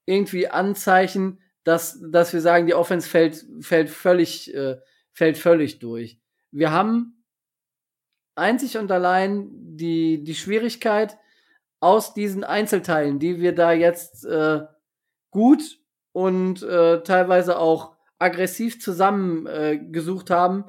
irgendwie 0.06 0.48
Anzeichen, 0.48 1.42
dass, 1.64 2.00
dass 2.12 2.34
wir 2.34 2.42
sagen, 2.42 2.68
die 2.68 2.74
Offense 2.74 3.08
fällt, 3.08 3.46
fällt 3.62 3.90
völlig, 3.90 4.54
äh, 4.54 4.78
fällt 5.12 5.38
völlig 5.38 5.80
durch. 5.80 6.20
Wir 6.52 6.72
haben 6.72 7.24
einzig 8.36 8.78
und 8.78 8.92
allein 8.92 9.50
die, 9.52 10.24
die 10.24 10.36
Schwierigkeit 10.36 11.18
aus 11.80 12.14
diesen 12.14 12.44
Einzelteilen, 12.44 13.20
die 13.20 13.40
wir 13.40 13.54
da 13.54 13.72
jetzt 13.72 14.26
äh, 14.26 14.62
gut 15.32 15.80
und 16.12 16.62
äh, 16.64 17.02
teilweise 17.04 17.58
auch 17.58 17.96
aggressiv 18.20 18.82
zusammengesucht 18.82 20.30
äh, 20.30 20.34
haben, 20.34 20.66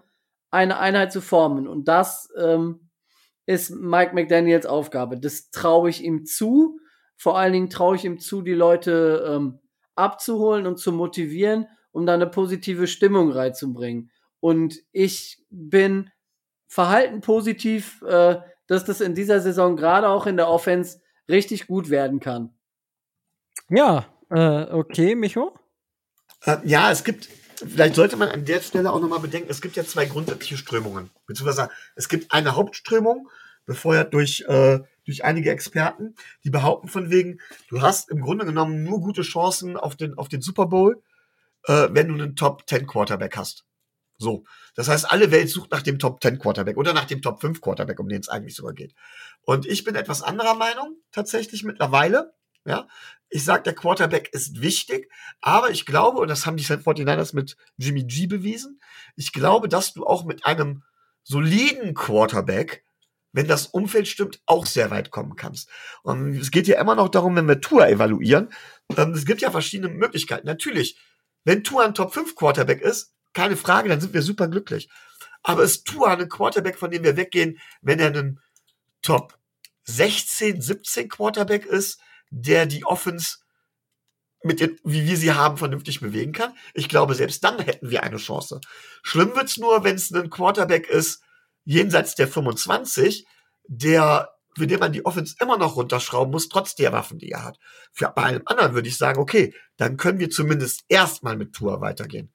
eine 0.50 0.78
Einheit 0.78 1.12
zu 1.12 1.20
formen. 1.20 1.68
Und 1.68 1.88
das 1.88 2.30
ähm, 2.36 2.88
ist 3.46 3.70
Mike 3.70 4.14
McDaniels 4.14 4.66
Aufgabe. 4.66 5.18
Das 5.18 5.50
traue 5.50 5.90
ich 5.90 6.02
ihm 6.02 6.24
zu. 6.24 6.78
Vor 7.16 7.38
allen 7.38 7.52
Dingen 7.52 7.70
traue 7.70 7.96
ich 7.96 8.04
ihm 8.04 8.18
zu, 8.18 8.42
die 8.42 8.54
Leute 8.54 9.24
ähm, 9.28 9.58
abzuholen 9.94 10.66
und 10.66 10.78
zu 10.78 10.92
motivieren, 10.92 11.66
um 11.92 12.06
da 12.06 12.14
eine 12.14 12.26
positive 12.26 12.86
Stimmung 12.86 13.30
reinzubringen. 13.30 14.10
Und 14.40 14.76
ich 14.92 15.42
bin 15.50 16.10
verhalten 16.66 17.20
positiv, 17.20 18.02
äh, 18.02 18.40
dass 18.66 18.84
das 18.84 19.00
in 19.00 19.14
dieser 19.14 19.40
Saison 19.40 19.76
gerade 19.76 20.08
auch 20.08 20.26
in 20.26 20.36
der 20.36 20.48
Offense 20.48 21.00
richtig 21.28 21.66
gut 21.66 21.90
werden 21.90 22.18
kann. 22.18 22.54
Ja, 23.68 24.06
äh, 24.30 24.64
okay, 24.72 25.14
Micho? 25.14 25.54
Äh, 26.44 26.56
ja, 26.64 26.90
es 26.90 27.04
gibt, 27.04 27.28
vielleicht 27.66 27.94
sollte 27.94 28.16
man 28.16 28.28
an 28.28 28.44
der 28.44 28.60
Stelle 28.60 28.92
auch 28.92 29.00
nochmal 29.00 29.20
bedenken, 29.20 29.50
es 29.50 29.60
gibt 29.60 29.76
ja 29.76 29.84
zwei 29.84 30.06
grundsätzliche 30.06 30.56
Strömungen. 30.56 31.10
Beziehungsweise 31.26 31.70
es 31.96 32.08
gibt 32.08 32.32
eine 32.32 32.56
Hauptströmung, 32.56 33.28
befeuert 33.64 34.12
durch, 34.12 34.44
äh, 34.48 34.80
durch 35.04 35.24
einige 35.24 35.50
Experten, 35.50 36.14
die 36.44 36.50
behaupten 36.50 36.88
von 36.88 37.10
wegen, 37.10 37.38
du 37.68 37.80
hast 37.80 38.10
im 38.10 38.20
Grunde 38.20 38.44
genommen 38.44 38.82
nur 38.82 39.00
gute 39.00 39.22
Chancen 39.22 39.76
auf 39.76 39.96
den, 39.96 40.18
auf 40.18 40.28
den 40.28 40.42
Super 40.42 40.66
Bowl, 40.66 41.02
äh, 41.66 41.88
wenn 41.90 42.08
du 42.08 42.14
einen 42.14 42.36
Top 42.36 42.68
10 42.68 42.86
Quarterback 42.86 43.36
hast. 43.36 43.64
So. 44.18 44.44
Das 44.74 44.88
heißt, 44.88 45.10
alle 45.10 45.30
Welt 45.30 45.50
sucht 45.50 45.70
nach 45.70 45.82
dem 45.82 45.98
Top 45.98 46.22
10 46.22 46.38
Quarterback 46.38 46.76
oder 46.76 46.92
nach 46.92 47.04
dem 47.04 47.22
Top 47.22 47.40
5 47.40 47.60
Quarterback, 47.60 48.00
um 48.00 48.08
den 48.08 48.20
es 48.20 48.28
eigentlich 48.28 48.54
sogar 48.54 48.72
geht. 48.72 48.94
Und 49.42 49.66
ich 49.66 49.84
bin 49.84 49.94
etwas 49.94 50.22
anderer 50.22 50.54
Meinung, 50.54 50.96
tatsächlich 51.10 51.64
mittlerweile. 51.64 52.32
Ja, 52.64 52.86
ich 53.28 53.44
sage, 53.44 53.62
der 53.64 53.74
Quarterback 53.74 54.28
ist 54.32 54.60
wichtig, 54.60 55.10
aber 55.40 55.70
ich 55.70 55.86
glaube, 55.86 56.18
und 56.18 56.28
das 56.28 56.46
haben 56.46 56.56
die 56.56 56.64
49ers 56.64 57.34
mit 57.34 57.56
Jimmy 57.76 58.04
G 58.04 58.26
bewiesen, 58.26 58.80
ich 59.16 59.32
glaube, 59.32 59.68
dass 59.68 59.94
du 59.94 60.06
auch 60.06 60.24
mit 60.24 60.44
einem 60.44 60.84
soliden 61.24 61.94
Quarterback, 61.94 62.84
wenn 63.32 63.48
das 63.48 63.66
Umfeld 63.66 64.06
stimmt, 64.06 64.42
auch 64.46 64.66
sehr 64.66 64.90
weit 64.90 65.10
kommen 65.10 65.36
kannst. 65.36 65.70
Und 66.02 66.36
es 66.36 66.50
geht 66.50 66.68
ja 66.68 66.80
immer 66.80 66.94
noch 66.94 67.08
darum, 67.08 67.34
wenn 67.34 67.48
wir 67.48 67.60
Tour 67.60 67.88
evaluieren, 67.88 68.50
ähm, 68.96 69.12
es 69.12 69.24
gibt 69.24 69.40
ja 69.40 69.50
verschiedene 69.50 69.92
Möglichkeiten. 69.92 70.46
Natürlich, 70.46 70.98
wenn 71.44 71.64
Tour 71.64 71.82
ein 71.82 71.94
Top 71.94 72.12
5 72.12 72.36
Quarterback 72.36 72.82
ist, 72.82 73.14
keine 73.32 73.56
Frage, 73.56 73.88
dann 73.88 74.00
sind 74.00 74.12
wir 74.12 74.22
super 74.22 74.48
glücklich. 74.48 74.90
Aber 75.42 75.62
ist 75.62 75.86
Tour 75.86 76.08
ein 76.08 76.28
Quarterback, 76.28 76.78
von 76.78 76.90
dem 76.90 77.02
wir 77.02 77.16
weggehen, 77.16 77.58
wenn 77.80 77.98
er 77.98 78.14
ein 78.14 78.40
Top 79.00 79.38
16, 79.84 80.60
17 80.60 81.08
Quarterback 81.08 81.64
ist, 81.64 81.98
der 82.32 82.66
die 82.66 82.84
Offense 82.84 83.36
mit 84.42 84.58
den, 84.58 84.78
wie 84.82 85.06
wir 85.06 85.16
sie 85.16 85.32
haben, 85.32 85.56
vernünftig 85.56 86.00
bewegen 86.00 86.32
kann. 86.32 86.54
Ich 86.74 86.88
glaube, 86.88 87.14
selbst 87.14 87.44
dann 87.44 87.60
hätten 87.60 87.90
wir 87.90 88.02
eine 88.02 88.16
Chance. 88.16 88.60
Schlimm 89.02 89.36
wird's 89.36 89.58
nur, 89.58 89.84
wenn 89.84 89.94
es 89.94 90.12
ein 90.12 90.30
Quarterback 90.30 90.88
ist, 90.88 91.22
jenseits 91.64 92.16
der 92.16 92.26
25, 92.26 93.26
der, 93.68 94.30
für 94.56 94.66
den 94.66 94.80
man 94.80 94.92
die 94.92 95.04
Offense 95.04 95.36
immer 95.40 95.58
noch 95.58 95.76
runterschrauben 95.76 96.32
muss, 96.32 96.48
trotz 96.48 96.74
der 96.74 96.92
Waffen, 96.92 97.18
die 97.18 97.30
er 97.30 97.44
hat. 97.44 97.58
Für, 97.92 98.08
bei 98.08 98.24
einem 98.24 98.42
anderen 98.46 98.74
würde 98.74 98.88
ich 98.88 98.96
sagen, 98.96 99.20
okay, 99.20 99.54
dann 99.76 99.96
können 99.96 100.18
wir 100.18 100.30
zumindest 100.30 100.84
erstmal 100.88 101.36
mit 101.36 101.52
Tour 101.52 101.80
weitergehen. 101.80 102.32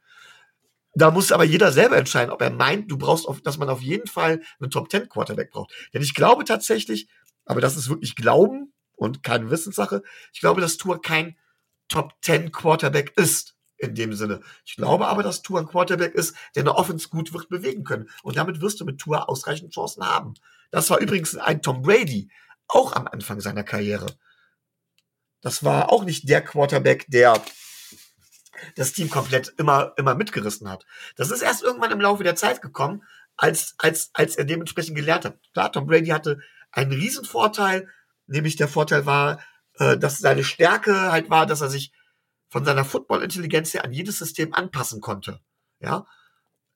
Da 0.93 1.11
muss 1.11 1.31
aber 1.31 1.43
jeder 1.43 1.71
selber 1.71 1.97
entscheiden, 1.97 2.31
ob 2.31 2.41
er 2.41 2.51
meint, 2.51 2.89
du 2.89 2.97
brauchst, 2.97 3.27
auf, 3.27 3.41
dass 3.41 3.57
man 3.57 3.69
auf 3.69 3.81
jeden 3.81 4.07
Fall 4.07 4.41
einen 4.59 4.71
Top 4.71 4.89
10 4.89 5.09
Quarterback 5.09 5.51
braucht. 5.51 5.73
Denn 5.93 6.01
ich 6.01 6.13
glaube 6.13 6.45
tatsächlich, 6.45 7.09
aber 7.45 7.61
das 7.61 7.75
ist 7.75 7.89
wirklich 7.89 8.15
Glauben, 8.15 8.73
und 8.97 9.23
keine 9.23 9.49
Wissenssache. 9.49 10.03
Ich 10.33 10.41
glaube, 10.41 10.59
dass 10.59 10.75
Tour 10.75 11.01
kein 11.01 11.37
Top 11.87 12.13
10 12.21 12.51
Quarterback 12.51 13.13
ist 13.15 13.55
in 13.77 13.95
dem 13.95 14.13
Sinne. 14.13 14.41
Ich 14.65 14.75
glaube 14.75 15.07
aber, 15.07 15.23
dass 15.23 15.43
Tour 15.43 15.59
ein 15.59 15.67
Quarterback 15.67 16.13
ist, 16.15 16.35
der 16.55 16.63
eine 16.63 16.75
Offense 16.75 17.07
gut 17.09 17.31
wird 17.31 17.47
bewegen 17.47 17.83
können. 17.83 18.09
Und 18.23 18.35
damit 18.35 18.59
wirst 18.59 18.81
du 18.81 18.85
mit 18.85 18.99
Tour 18.99 19.29
ausreichend 19.29 19.73
Chancen 19.73 20.03
haben. 20.03 20.33
Das 20.71 20.89
war 20.89 20.99
übrigens 20.99 21.37
ein 21.37 21.61
Tom 21.61 21.83
Brady, 21.83 22.29
auch 22.67 22.93
am 22.93 23.07
Anfang 23.07 23.39
seiner 23.39 23.63
Karriere. 23.63 24.07
Das 25.41 25.63
war 25.63 25.91
auch 25.91 26.03
nicht 26.03 26.27
der 26.27 26.41
Quarterback, 26.41 27.05
der 27.07 27.41
das 28.75 28.93
Team 28.93 29.09
komplett 29.09 29.53
immer, 29.57 29.93
immer 29.97 30.15
mitgerissen 30.15 30.67
hat. 30.67 30.85
Das 31.15 31.29
ist 31.29 31.43
erst 31.43 31.61
irgendwann 31.61 31.91
im 31.91 32.01
Laufe 32.01 32.23
der 32.23 32.35
Zeit 32.35 32.61
gekommen, 32.61 33.03
als, 33.37 33.75
als, 33.77 34.09
als 34.13 34.35
er 34.35 34.45
dementsprechend 34.45 34.95
gelernt 34.95 35.25
hat. 35.25 35.37
Klar, 35.53 35.71
Tom 35.71 35.85
Brady 35.85 36.07
hatte 36.07 36.39
einen 36.71 36.91
Riesenvorteil, 36.91 37.87
nämlich 38.27 38.55
der 38.55 38.67
Vorteil 38.67 39.05
war, 39.05 39.41
äh, 39.75 39.97
dass 39.97 40.19
seine 40.19 40.43
Stärke 40.43 41.11
halt 41.11 41.29
war, 41.29 41.45
dass 41.45 41.61
er 41.61 41.69
sich 41.69 41.91
von 42.49 42.63
seiner 42.65 42.85
Football-Intelligenz 42.85 43.73
her 43.73 43.83
an 43.83 43.91
jedes 43.91 44.19
System 44.19 44.53
anpassen 44.53 45.01
konnte. 45.01 45.41
Ja, 45.79 46.05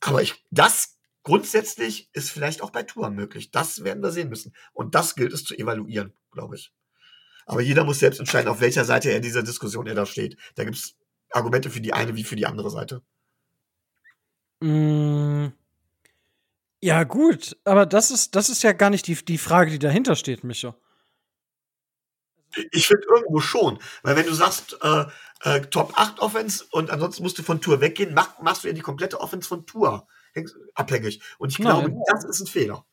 aber 0.02 0.22
ich, 0.22 0.44
das 0.52 0.98
grundsätzlich 1.24 2.10
ist 2.14 2.32
vielleicht 2.32 2.62
auch 2.62 2.72
bei 2.72 2.84
Touren 2.84 3.16
möglich. 3.16 3.52
Das 3.52 3.84
werden 3.84 4.04
wir 4.04 4.12
sehen 4.12 4.30
müssen. 4.30 4.54
Und 4.74 4.96
das 4.96 5.16
gilt 5.16 5.34
es 5.34 5.44
zu 5.44 5.56
evaluieren, 5.56 6.14
glaube 6.32 6.56
ich. 6.56 6.74
Aber 7.46 7.62
jeder 7.62 7.84
muss 7.84 8.00
selbst 8.00 8.20
entscheiden, 8.20 8.50
auf 8.50 8.62
welcher 8.62 8.86
Seite 8.86 9.10
er 9.10 9.18
in 9.18 9.22
dieser 9.22 9.44
Diskussion 9.44 9.88
er 9.88 9.96
da 9.96 10.06
steht. 10.06 10.38
Da 10.56 10.64
gibt 10.64 10.78
es 10.78 10.96
Argumente 11.32 11.70
für 11.70 11.82
die 11.82 11.94
eine 11.94 12.16
wie 12.16 12.24
für 12.24 12.36
die 12.36 12.46
andere 12.46 12.70
Seite. 12.70 13.02
Mm. 14.62 15.48
Ja, 16.84 17.04
gut, 17.04 17.58
aber 17.64 17.86
das 17.86 18.10
ist, 18.10 18.36
das 18.36 18.50
ist 18.50 18.64
ja 18.64 18.74
gar 18.74 18.90
nicht 18.90 19.06
die, 19.06 19.14
die 19.14 19.38
Frage, 19.38 19.70
die 19.70 19.80
dahinter 19.80 20.16
steht, 20.16 20.44
Micho. 20.44 20.76
Ich 22.72 22.88
finde 22.88 23.08
irgendwo 23.08 23.40
schon, 23.40 23.80
weil 24.04 24.16
wenn 24.16 24.26
du 24.26 24.34
sagst, 24.34 24.78
äh, 24.82 25.06
äh, 25.44 25.62
Top 25.62 25.94
8 25.96 26.20
Offense 26.20 26.66
und 26.72 26.90
ansonsten 26.92 27.24
musst 27.24 27.38
du 27.40 27.44
von 27.44 27.62
Tour 27.62 27.82
weggehen, 27.82 28.14
mach, 28.14 28.40
machst 28.42 28.64
du 28.64 28.68
ja 28.68 28.74
die 28.74 28.82
komplette 28.82 29.20
Offense 29.20 29.48
von 29.48 29.66
Tour 29.66 30.08
abhängig. 30.76 31.22
Und 31.38 31.50
ich 31.50 31.58
glaube, 31.58 31.90
Nein. 31.90 32.02
das 32.08 32.24
ist 32.26 32.42
ein 32.42 32.48
Fehler. 32.48 32.86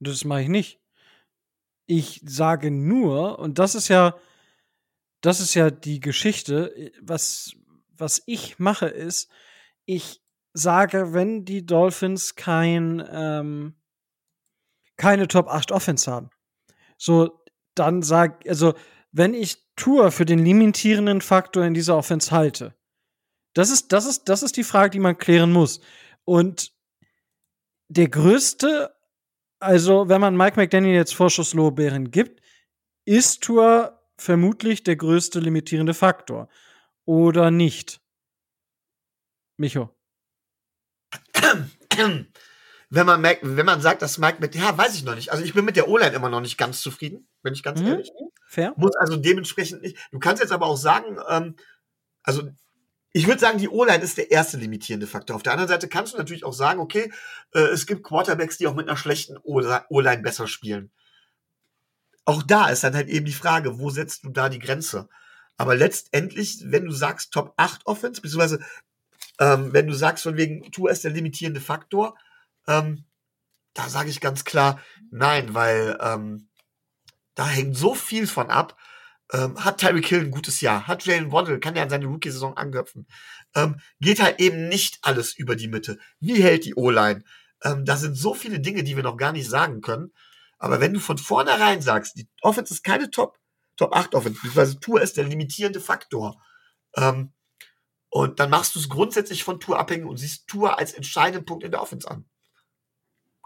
Das 0.00 0.24
mache 0.24 0.42
ich 0.42 0.48
nicht. 0.48 0.80
Ich 1.86 2.20
sage 2.24 2.70
nur, 2.70 3.38
und 3.38 3.58
das 3.58 3.74
ist 3.74 3.88
ja, 3.88 4.16
das 5.20 5.40
ist 5.40 5.54
ja 5.54 5.70
die 5.70 6.00
Geschichte, 6.00 6.92
was, 7.00 7.52
was 7.96 8.22
ich 8.26 8.58
mache, 8.58 8.86
ist, 8.86 9.30
ich 9.84 10.20
sage, 10.52 11.12
wenn 11.12 11.44
die 11.44 11.64
Dolphins 11.64 12.34
kein, 12.34 13.06
ähm, 13.10 13.74
keine 14.96 15.28
Top 15.28 15.48
8 15.48 15.70
Offense 15.70 16.10
haben, 16.10 16.30
so, 16.98 17.44
dann 17.78 18.02
sag, 18.02 18.46
also, 18.48 18.74
wenn 19.12 19.34
ich 19.34 19.58
Tour 19.76 20.10
für 20.10 20.24
den 20.24 20.44
limitierenden 20.44 21.20
Faktor 21.20 21.64
in 21.64 21.74
dieser 21.74 21.96
Offense 21.96 22.30
halte, 22.30 22.74
das 23.54 23.70
ist, 23.70 23.92
das 23.92 24.06
ist, 24.06 24.24
das 24.28 24.42
ist 24.42 24.56
die 24.56 24.64
Frage, 24.64 24.90
die 24.90 24.98
man 24.98 25.16
klären 25.16 25.52
muss. 25.52 25.80
Und 26.24 26.72
der 27.88 28.08
größte, 28.08 28.94
also 29.60 30.08
wenn 30.08 30.20
man 30.20 30.36
Mike 30.36 30.56
McDaniel 30.56 30.94
jetzt 30.94 31.14
Vorschusslorbeeren 31.14 32.10
gibt, 32.10 32.42
ist 33.06 33.42
Tour 33.42 33.98
vermutlich 34.18 34.82
der 34.82 34.96
größte 34.96 35.40
limitierende 35.40 35.94
Faktor. 35.94 36.48
Oder 37.04 37.50
nicht? 37.50 38.00
Micho. 39.56 39.90
Wenn 42.88 43.06
man, 43.06 43.20
merkt, 43.20 43.40
wenn 43.42 43.66
man 43.66 43.80
sagt, 43.80 44.00
dass 44.02 44.18
Mike 44.18 44.38
mit, 44.40 44.54
ja, 44.54 44.76
weiß 44.78 44.94
ich 44.94 45.02
noch 45.02 45.16
nicht. 45.16 45.32
Also 45.32 45.42
ich 45.42 45.54
bin 45.54 45.64
mit 45.64 45.74
der 45.74 45.88
O-Line 45.88 46.14
immer 46.14 46.28
noch 46.28 46.40
nicht 46.40 46.56
ganz 46.56 46.80
zufrieden, 46.80 47.28
bin 47.42 47.52
ich 47.52 47.64
ganz 47.64 47.80
mhm. 47.80 47.88
ehrlich. 47.88 48.12
Fair. 48.46 48.74
Muss 48.76 48.94
also 48.96 49.16
dementsprechend 49.16 49.82
nicht. 49.82 49.96
Du 50.12 50.20
kannst 50.20 50.40
jetzt 50.40 50.52
aber 50.52 50.66
auch 50.66 50.76
sagen, 50.76 51.18
ähm, 51.28 51.56
also 52.22 52.48
ich 53.12 53.26
würde 53.26 53.40
sagen, 53.40 53.58
die 53.58 53.68
O-Line 53.68 54.04
ist 54.04 54.18
der 54.18 54.30
erste 54.30 54.56
limitierende 54.56 55.06
Faktor. 55.06 55.34
Auf 55.34 55.42
der 55.42 55.52
anderen 55.52 55.68
Seite 55.68 55.88
kannst 55.88 56.12
du 56.12 56.18
natürlich 56.18 56.44
auch 56.44 56.52
sagen, 56.52 56.80
okay, 56.80 57.10
äh, 57.54 57.60
es 57.60 57.86
gibt 57.86 58.04
Quarterbacks, 58.04 58.58
die 58.58 58.66
auch 58.66 58.74
mit 58.74 58.88
einer 58.88 58.96
schlechten 58.96 59.36
O-Line 59.42 60.22
besser 60.22 60.46
spielen. 60.46 60.92
Auch 62.24 62.42
da 62.42 62.68
ist 62.68 62.84
dann 62.84 62.94
halt 62.94 63.08
eben 63.08 63.24
die 63.24 63.32
Frage, 63.32 63.78
wo 63.78 63.90
setzt 63.90 64.24
du 64.24 64.30
da 64.30 64.48
die 64.48 64.58
Grenze? 64.58 65.08
Aber 65.56 65.74
letztendlich, 65.74 66.58
wenn 66.66 66.84
du 66.84 66.92
sagst 66.92 67.32
Top 67.32 67.54
8 67.56 67.86
Offense, 67.86 68.20
beziehungsweise 68.20 68.60
ähm, 69.40 69.72
wenn 69.72 69.86
du 69.86 69.94
sagst, 69.94 70.22
von 70.22 70.36
wegen, 70.36 70.70
tu 70.70 70.86
ist 70.86 71.04
der 71.04 71.10
limitierende 71.10 71.60
Faktor, 71.60 72.16
ähm, 72.66 73.04
da 73.74 73.88
sage 73.88 74.10
ich 74.10 74.20
ganz 74.20 74.44
klar 74.44 74.80
nein, 75.10 75.54
weil 75.54 75.98
ähm, 76.00 76.48
da 77.34 77.46
hängt 77.46 77.76
so 77.76 77.94
viel 77.94 78.26
von 78.26 78.50
ab. 78.50 78.76
Ähm, 79.32 79.62
hat 79.64 79.78
Tyreek 79.78 80.06
Hill 80.06 80.20
ein 80.20 80.30
gutes 80.30 80.60
Jahr? 80.60 80.86
Hat 80.86 81.04
Jalen 81.04 81.32
Waddle, 81.32 81.58
kann 81.58 81.74
er 81.74 81.82
an 81.82 81.90
seine 81.90 82.06
Rookie-Saison 82.06 82.56
angöpfen? 82.56 83.06
Ähm, 83.54 83.80
geht 84.00 84.20
halt 84.20 84.40
eben 84.40 84.68
nicht 84.68 84.98
alles 85.02 85.34
über 85.34 85.56
die 85.56 85.68
Mitte. 85.68 85.98
Wie 86.20 86.42
hält 86.42 86.64
die 86.64 86.76
O-Line? 86.76 87.24
Ähm, 87.62 87.84
da 87.84 87.96
sind 87.96 88.14
so 88.14 88.34
viele 88.34 88.60
Dinge, 88.60 88.84
die 88.84 88.96
wir 88.96 89.02
noch 89.02 89.16
gar 89.16 89.32
nicht 89.32 89.48
sagen 89.48 89.80
können. 89.80 90.12
Aber 90.58 90.80
wenn 90.80 90.94
du 90.94 91.00
von 91.00 91.18
vornherein 91.18 91.82
sagst, 91.82 92.16
die 92.16 92.28
Offense 92.40 92.72
ist 92.72 92.84
keine 92.84 93.10
Top, 93.10 93.38
Top 93.76 93.94
8 93.94 94.14
Offense, 94.14 94.36
beziehungsweise 94.36 94.80
Tour 94.80 95.02
ist 95.02 95.16
der 95.16 95.24
limitierende 95.24 95.80
Faktor, 95.80 96.40
ähm, 96.96 97.32
und 98.08 98.40
dann 98.40 98.48
machst 98.48 98.74
du 98.74 98.78
es 98.78 98.88
grundsätzlich 98.88 99.44
von 99.44 99.60
Tour 99.60 99.78
abhängig 99.78 100.06
und 100.06 100.16
siehst 100.16 100.46
Tour 100.46 100.78
als 100.78 100.94
entscheidenden 100.94 101.44
Punkt 101.44 101.64
in 101.64 101.70
der 101.70 101.82
Offense 101.82 102.10
an. 102.10 102.24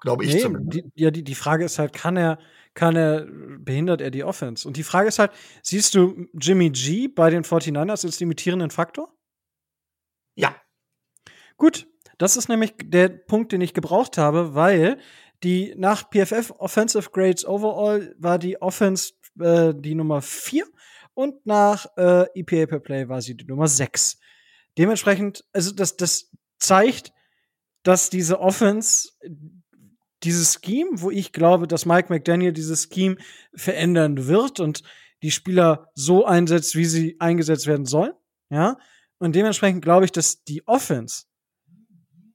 Glaube 0.01 0.25
ich 0.25 0.35
nee, 0.35 0.41
zumindest. 0.41 0.75
Die, 0.75 1.03
ja, 1.03 1.11
die, 1.11 1.23
die 1.23 1.35
Frage 1.35 1.65
ist 1.65 1.79
halt, 1.79 1.93
kann 1.93 2.17
er, 2.17 2.39
kann 2.75 2.97
er, 2.97 3.27
behindert 3.59 4.01
er 4.01 4.11
die 4.11 4.25
Offense? 4.25 4.67
Und 4.67 4.77
die 4.77 4.83
Frage 4.83 5.09
ist 5.09 5.19
halt, 5.19 5.33
siehst 5.63 5.95
du 5.95 6.27
Jimmy 6.33 6.71
G 6.71 7.09
bei 7.09 7.31
den 7.31 7.45
49ers 7.45 8.07
als 8.07 8.21
limitierenden 8.21 8.71
Faktor? 8.71 9.15
Ja. 10.35 10.57
Gut, 11.57 11.87
das 12.19 12.37
ist 12.37 12.49
nämlich 12.49 12.75
der 12.83 13.09
Punkt, 13.09 13.53
den 13.53 13.61
ich 13.61 13.75
gebraucht 13.75 14.17
habe, 14.17 14.55
weil 14.55 14.99
die 15.43 15.75
nach 15.77 16.11
PFF 16.11 16.53
Offensive 16.59 17.11
Grades 17.11 17.47
Overall 17.47 18.15
war 18.19 18.39
die 18.39 18.61
Offense 18.61 19.15
äh, 19.39 19.75
die 19.75 19.95
Nummer 19.95 20.23
4 20.23 20.67
und 21.15 21.45
nach 21.47 21.87
äh, 21.97 22.27
EPA 22.35 22.67
per 22.67 22.81
Play 22.81 23.09
war 23.09 23.21
sie 23.21 23.37
die 23.37 23.45
Nummer 23.45 23.69
6. 23.69 24.19
Dementsprechend, 24.79 25.45
also 25.53 25.73
das, 25.73 25.97
das 25.97 26.31
zeigt, 26.59 27.13
dass 27.83 28.11
diese 28.11 28.41
Offense, 28.41 29.11
dieses 30.23 30.61
Scheme, 30.65 31.01
wo 31.01 31.11
ich 31.11 31.33
glaube, 31.33 31.67
dass 31.67 31.87
Mike 31.87 32.13
McDaniel 32.13 32.53
dieses 32.53 32.89
Scheme 32.93 33.17
verändern 33.55 34.27
wird 34.27 34.61
und 34.61 34.83
die 35.23 35.31
Spieler 35.31 35.91
so 35.95 36.25
einsetzt, 36.25 36.77
wie 36.77 36.85
sie 36.85 37.17
eingesetzt 37.21 37.67
werden 37.67 37.87
sollen, 37.87 38.13
ja. 38.51 38.77
Und 39.19 39.37
dementsprechend 39.37 39.83
glaube 39.83 40.07
ich, 40.07 40.13
dass 40.13 40.45
die 40.45 40.67
Offense, 40.67 41.25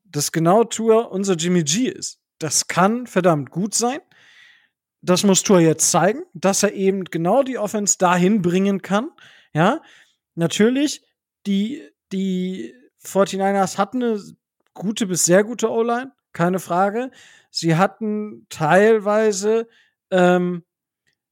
das 0.03 0.31
genau 0.31 0.63
Tour 0.63 1.11
unser 1.11 1.33
Jimmy 1.33 1.63
G 1.63 1.87
ist. 1.89 2.21
Das 2.37 2.67
kann 2.67 3.07
verdammt 3.07 3.49
gut 3.49 3.73
sein. 3.73 3.99
Das 5.01 5.23
muss 5.23 5.41
Tour 5.41 5.59
jetzt 5.59 5.89
zeigen, 5.89 6.23
dass 6.33 6.63
er 6.63 6.73
eben 6.73 7.05
genau 7.05 7.43
die 7.43 7.57
Offense 7.57 7.97
dahin 7.97 8.41
bringen 8.41 8.81
kann. 8.81 9.09
Ja, 9.53 9.81
natürlich, 10.35 11.03
die 11.47 11.81
die 12.11 12.73
49ers 13.03 13.77
hatten 13.77 14.03
eine 14.03 14.21
gute 14.73 15.07
bis 15.07 15.25
sehr 15.25 15.43
gute 15.43 15.71
O-Line, 15.71 16.11
keine 16.35 16.59
Frage. 16.59 17.09
Sie 17.49 17.75
hatten 17.75 18.45
teilweise 18.49 19.67
ähm, 20.11 20.63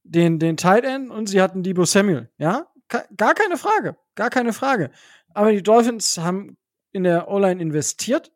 den, 0.03 0.39
den 0.39 0.57
Tight 0.57 0.83
End 0.83 1.11
und 1.11 1.27
sie 1.27 1.41
hatten 1.41 1.61
Debo 1.61 1.85
Samuel, 1.85 2.31
ja? 2.37 2.67
Gar 2.89 3.33
keine 3.33 3.57
Frage, 3.57 3.95
gar 4.15 4.29
keine 4.29 4.53
Frage. 4.53 4.91
Aber 5.33 5.51
die 5.51 5.63
Dolphins 5.63 6.17
haben 6.17 6.57
in 6.91 7.03
der 7.03 7.27
O-Line 7.27 7.61
investiert, 7.61 8.31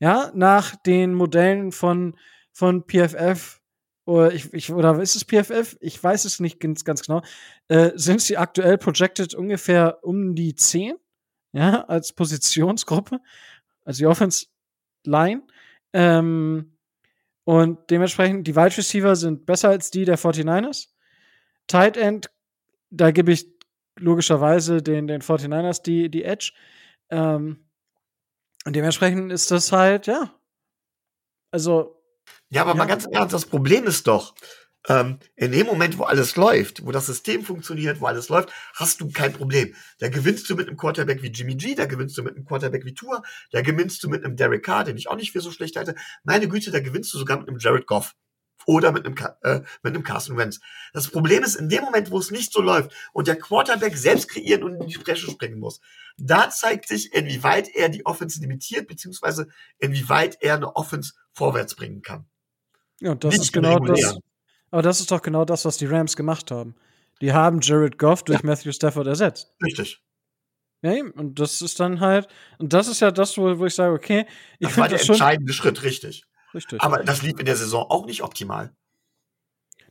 ja, 0.00 0.32
nach 0.34 0.74
den 0.76 1.14
Modellen 1.14 1.72
von, 1.72 2.16
von 2.52 2.84
PFF 2.86 3.60
oder 4.04 4.32
ich, 4.32 4.52
ich, 4.52 4.72
oder 4.72 4.98
ist 5.00 5.14
es 5.14 5.24
PFF? 5.24 5.76
Ich 5.80 6.02
weiß 6.02 6.24
es 6.24 6.40
nicht 6.40 6.58
ganz, 6.58 6.84
ganz 6.84 7.02
genau. 7.02 7.22
Äh, 7.68 7.92
sind 7.94 8.20
sie 8.20 8.36
aktuell 8.36 8.78
projected 8.78 9.34
ungefähr 9.34 9.98
um 10.02 10.34
die 10.34 10.54
10? 10.54 10.96
ja, 11.52 11.84
als 11.84 12.12
Positionsgruppe, 12.12 13.20
also 13.84 13.98
die 13.98 14.06
Offense 14.06 14.46
Line. 15.04 15.42
Ähm, 15.92 16.76
und 17.44 17.90
dementsprechend, 17.90 18.46
die 18.46 18.54
Wide 18.54 18.76
Receiver 18.76 19.16
sind 19.16 19.46
besser 19.46 19.70
als 19.70 19.90
die 19.90 20.04
der 20.04 20.18
49ers. 20.18 20.88
Tight 21.66 21.96
End, 21.96 22.30
da 22.90 23.10
gebe 23.10 23.32
ich 23.32 23.46
logischerweise 23.98 24.82
den, 24.82 25.06
den 25.06 25.22
49ers 25.22 25.82
die, 25.82 26.10
die 26.10 26.24
Edge. 26.24 26.52
Ähm, 27.10 27.68
und 28.64 28.76
dementsprechend 28.76 29.32
ist 29.32 29.50
das 29.50 29.72
halt, 29.72 30.06
ja. 30.06 30.34
Also. 31.50 32.02
Ja, 32.50 32.62
aber 32.62 32.72
ja. 32.72 32.76
mal 32.76 32.86
ganz 32.86 33.06
ernst, 33.06 33.34
das 33.34 33.46
Problem 33.46 33.84
ist 33.84 34.06
doch, 34.06 34.34
ähm, 34.88 35.18
in 35.36 35.52
dem 35.52 35.66
Moment, 35.66 35.98
wo 35.98 36.04
alles 36.04 36.36
läuft, 36.36 36.84
wo 36.86 36.92
das 36.92 37.06
System 37.06 37.44
funktioniert, 37.44 38.00
wo 38.00 38.06
alles 38.06 38.28
läuft, 38.28 38.50
hast 38.74 39.00
du 39.00 39.10
kein 39.10 39.32
Problem. 39.32 39.74
Da 39.98 40.08
gewinnst 40.08 40.48
du 40.48 40.56
mit 40.56 40.68
einem 40.68 40.76
Quarterback 40.76 41.22
wie 41.22 41.28
Jimmy 41.28 41.54
G, 41.54 41.74
da 41.74 41.86
gewinnst 41.86 42.16
du 42.16 42.22
mit 42.22 42.34
einem 42.34 42.44
Quarterback 42.44 42.84
wie 42.84 42.94
Tour, 42.94 43.22
da 43.50 43.60
gewinnst 43.60 44.02
du 44.02 44.08
mit 44.08 44.24
einem 44.24 44.36
Derek 44.36 44.64
Carr, 44.64 44.84
den 44.84 44.96
ich 44.96 45.08
auch 45.08 45.16
nicht 45.16 45.32
für 45.32 45.40
so 45.40 45.50
schlecht 45.50 45.76
halte. 45.76 45.94
Meine 46.24 46.48
Güte, 46.48 46.70
da 46.70 46.80
gewinnst 46.80 47.12
du 47.12 47.18
sogar 47.18 47.38
mit 47.38 47.48
einem 47.48 47.58
Jared 47.58 47.86
Goff 47.86 48.14
oder 48.66 48.92
mit 48.92 49.04
einem, 49.04 49.16
äh, 49.42 49.60
mit 49.82 49.94
einem 49.94 50.02
Carson 50.02 50.36
Wentz. 50.36 50.60
Das 50.92 51.08
Problem 51.08 51.42
ist, 51.42 51.56
in 51.56 51.68
dem 51.68 51.82
Moment, 51.82 52.10
wo 52.10 52.18
es 52.18 52.30
nicht 52.30 52.52
so 52.52 52.60
läuft 52.60 52.92
und 53.12 53.28
der 53.28 53.36
Quarterback 53.36 53.96
selbst 53.96 54.28
kreieren 54.28 54.62
und 54.62 54.80
in 54.80 54.86
die 54.86 54.98
Bresche 54.98 55.30
springen 55.30 55.58
muss, 55.58 55.80
da 56.16 56.50
zeigt 56.50 56.88
sich, 56.88 57.12
inwieweit 57.14 57.68
er 57.74 57.88
die 57.88 58.04
Offense 58.06 58.40
limitiert, 58.40 58.86
beziehungsweise 58.86 59.48
inwieweit 59.78 60.38
er 60.40 60.54
eine 60.54 60.76
Offense 60.76 61.14
vorwärts 61.32 61.74
bringen 61.74 62.02
kann. 62.02 62.26
Ja, 63.00 63.14
das 63.14 63.32
nicht 63.32 63.42
ist 63.44 63.52
genau 63.52 63.78
das, 63.78 64.18
aber 64.70 64.82
das 64.82 65.00
ist 65.00 65.10
doch 65.10 65.22
genau 65.22 65.44
das, 65.44 65.64
was 65.64 65.76
die 65.76 65.86
Rams 65.86 66.16
gemacht 66.16 66.50
haben. 66.50 66.74
Die 67.20 67.32
haben 67.32 67.60
Jared 67.60 67.98
Goff 67.98 68.24
durch 68.24 68.40
ja. 68.40 68.46
Matthew 68.46 68.72
Stafford 68.72 69.06
ersetzt. 69.06 69.52
Richtig. 69.62 70.02
Ja, 70.82 70.92
und 71.14 71.38
das 71.38 71.60
ist 71.60 71.78
dann 71.78 72.00
halt, 72.00 72.28
und 72.58 72.72
das 72.72 72.88
ist 72.88 73.00
ja 73.00 73.10
das, 73.10 73.36
wo, 73.36 73.58
wo 73.58 73.66
ich 73.66 73.74
sage, 73.74 73.92
okay, 73.92 74.26
ich 74.58 74.68
finde 74.68 74.68
das, 74.68 74.76
war 74.78 74.88
der 74.88 75.00
entscheidende 75.00 75.52
Schritt, 75.52 75.82
richtig. 75.82 76.24
richtig. 76.54 76.80
Aber 76.80 77.02
das 77.04 77.20
lief 77.20 77.38
in 77.38 77.44
der 77.44 77.56
Saison 77.56 77.84
auch 77.90 78.06
nicht 78.06 78.22
optimal. 78.22 78.74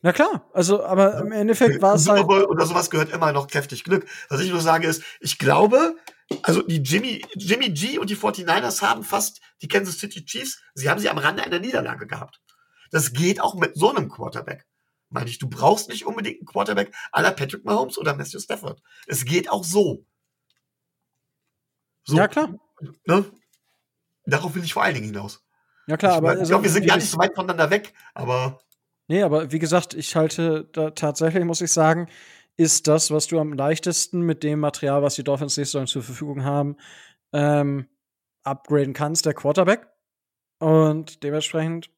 Na 0.01 0.13
klar, 0.13 0.49
also, 0.53 0.83
aber 0.83 1.19
im 1.19 1.31
Endeffekt 1.31 1.81
war 1.81 1.95
es 1.95 2.07
halt. 2.07 2.23
Oder 2.25 2.65
sowas 2.65 2.89
gehört 2.89 3.11
immer 3.11 3.33
noch 3.33 3.47
kräftig 3.47 3.83
Glück. 3.83 4.07
Was 4.29 4.39
ich 4.39 4.49
nur 4.49 4.61
sage 4.61 4.87
ist, 4.87 5.03
ich 5.19 5.37
glaube, 5.37 5.95
also 6.41 6.61
die 6.61 6.77
Jimmy, 6.77 7.21
Jimmy 7.35 7.69
G 7.69 7.99
und 7.99 8.09
die 8.09 8.15
49ers 8.15 8.81
haben 8.81 9.03
fast 9.03 9.41
die 9.61 9.67
Kansas 9.67 9.99
City 9.99 10.23
Chiefs, 10.23 10.61
sie 10.73 10.89
haben 10.89 10.99
sie 10.99 11.09
am 11.09 11.17
Rande 11.17 11.43
einer 11.43 11.59
Niederlage 11.59 12.07
gehabt. 12.07 12.39
Das 12.91 13.13
geht 13.13 13.41
auch 13.41 13.55
mit 13.55 13.75
so 13.75 13.89
einem 13.89 14.09
Quarterback. 14.09 14.65
Meine 15.09 15.29
ich, 15.29 15.39
du 15.39 15.49
brauchst 15.49 15.89
nicht 15.89 16.05
unbedingt 16.05 16.39
einen 16.39 16.45
Quarterback 16.45 16.93
la 17.13 17.31
Patrick 17.31 17.65
Mahomes 17.65 17.97
oder 17.97 18.15
Matthew 18.15 18.39
Stafford. 18.39 18.81
Es 19.07 19.25
geht 19.25 19.49
auch 19.49 19.63
so. 19.63 20.05
so 22.03 22.15
ja, 22.15 22.27
klar. 22.27 22.53
Ne? 23.05 23.25
Darauf 24.25 24.53
will 24.53 24.63
ich 24.63 24.73
vor 24.73 24.83
allen 24.83 24.93
Dingen 24.93 25.07
hinaus. 25.07 25.43
Ja, 25.87 25.97
klar, 25.97 26.11
ich 26.11 26.17
aber. 26.17 26.41
ich 26.41 26.47
glaube, 26.47 26.63
wir 26.63 26.69
sind 26.69 26.85
gar 26.85 26.97
nicht 26.97 27.09
so 27.09 27.17
weit 27.17 27.33
voneinander 27.33 27.71
weg, 27.71 27.93
aber. 28.13 28.59
Nee, 29.07 29.23
aber 29.23 29.51
wie 29.51 29.57
gesagt, 29.57 29.95
ich 29.95 30.15
halte 30.15 30.69
da 30.71 30.91
tatsächlich, 30.91 31.43
muss 31.43 31.61
ich 31.61 31.73
sagen, 31.73 32.07
ist 32.57 32.87
das, 32.87 33.09
was 33.09 33.25
du 33.25 33.39
am 33.39 33.53
leichtesten 33.53 34.21
mit 34.21 34.43
dem 34.43 34.59
Material, 34.59 35.01
was 35.01 35.15
die 35.15 35.23
Dolphins 35.23 35.57
nächste 35.57 35.77
Saison 35.77 35.87
zur 35.87 36.03
Verfügung 36.03 36.43
haben, 36.43 36.77
ähm, 37.33 37.87
upgraden 38.43 38.93
kannst, 38.93 39.25
der 39.25 39.33
Quarterback. 39.33 39.87
Und 40.59 41.23
dementsprechend 41.23 41.89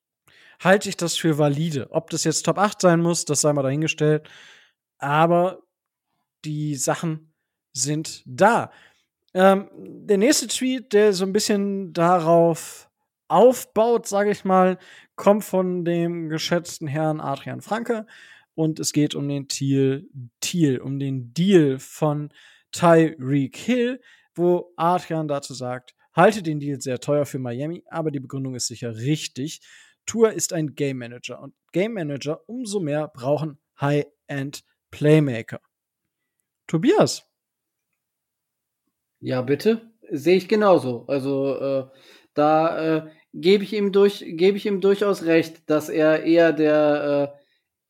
halte 0.61 0.89
ich 0.89 0.95
das 0.95 1.17
für 1.17 1.37
valide. 1.37 1.91
Ob 1.91 2.09
das 2.09 2.23
jetzt 2.23 2.43
Top 2.43 2.57
8 2.57 2.79
sein 2.79 3.01
muss, 3.01 3.25
das 3.25 3.41
sei 3.41 3.51
mal 3.51 3.63
dahingestellt. 3.63 4.29
Aber 4.97 5.63
die 6.45 6.75
Sachen 6.75 7.33
sind 7.73 8.23
da. 8.25 8.71
Ähm, 9.33 9.69
der 9.75 10.17
nächste 10.17 10.47
Tweet, 10.47 10.93
der 10.93 11.13
so 11.13 11.25
ein 11.25 11.33
bisschen 11.33 11.93
darauf 11.93 12.89
aufbaut, 13.27 14.07
sage 14.07 14.31
ich 14.31 14.43
mal, 14.43 14.77
kommt 15.15 15.43
von 15.43 15.85
dem 15.85 16.29
geschätzten 16.29 16.87
Herrn 16.87 17.21
Adrian 17.21 17.61
Franke 17.61 18.05
und 18.55 18.79
es 18.79 18.91
geht 18.91 19.15
um 19.15 19.27
den 19.29 19.47
Thiel, 19.47 20.09
Thiel 20.41 20.79
um 20.79 20.99
den 20.99 21.33
Deal 21.33 21.79
von 21.79 22.29
Tyreek 22.73 23.55
Hill, 23.55 24.01
wo 24.35 24.73
Adrian 24.75 25.27
dazu 25.29 25.53
sagt, 25.53 25.95
halte 26.13 26.43
den 26.43 26.59
Deal 26.59 26.81
sehr 26.81 26.99
teuer 26.99 27.25
für 27.25 27.39
Miami, 27.39 27.83
aber 27.89 28.11
die 28.11 28.19
Begründung 28.19 28.55
ist 28.55 28.67
sicher 28.67 28.95
richtig. 28.97 29.61
Tour 30.05 30.33
ist 30.33 30.53
ein 30.53 30.75
Game 30.75 30.97
Manager 30.97 31.41
und 31.41 31.53
Game 31.71 31.93
Manager 31.93 32.41
umso 32.47 32.79
mehr 32.79 33.07
brauchen 33.07 33.59
High-End 33.79 34.63
Playmaker. 34.91 35.61
Tobias. 36.67 37.27
Ja, 39.19 39.41
bitte. 39.41 39.91
Sehe 40.09 40.37
ich 40.37 40.47
genauso. 40.47 41.05
Also 41.07 41.55
äh, 41.55 41.87
da 42.33 42.97
äh, 42.97 43.11
gebe 43.33 43.63
ich 43.63 43.73
ihm 43.73 43.91
ich 43.95 44.65
ihm 44.65 44.81
durchaus 44.81 45.23
recht, 45.23 45.69
dass 45.69 45.89
er 45.89 46.23
eher 46.23 46.53
der 46.53 47.35
äh, 47.37 47.41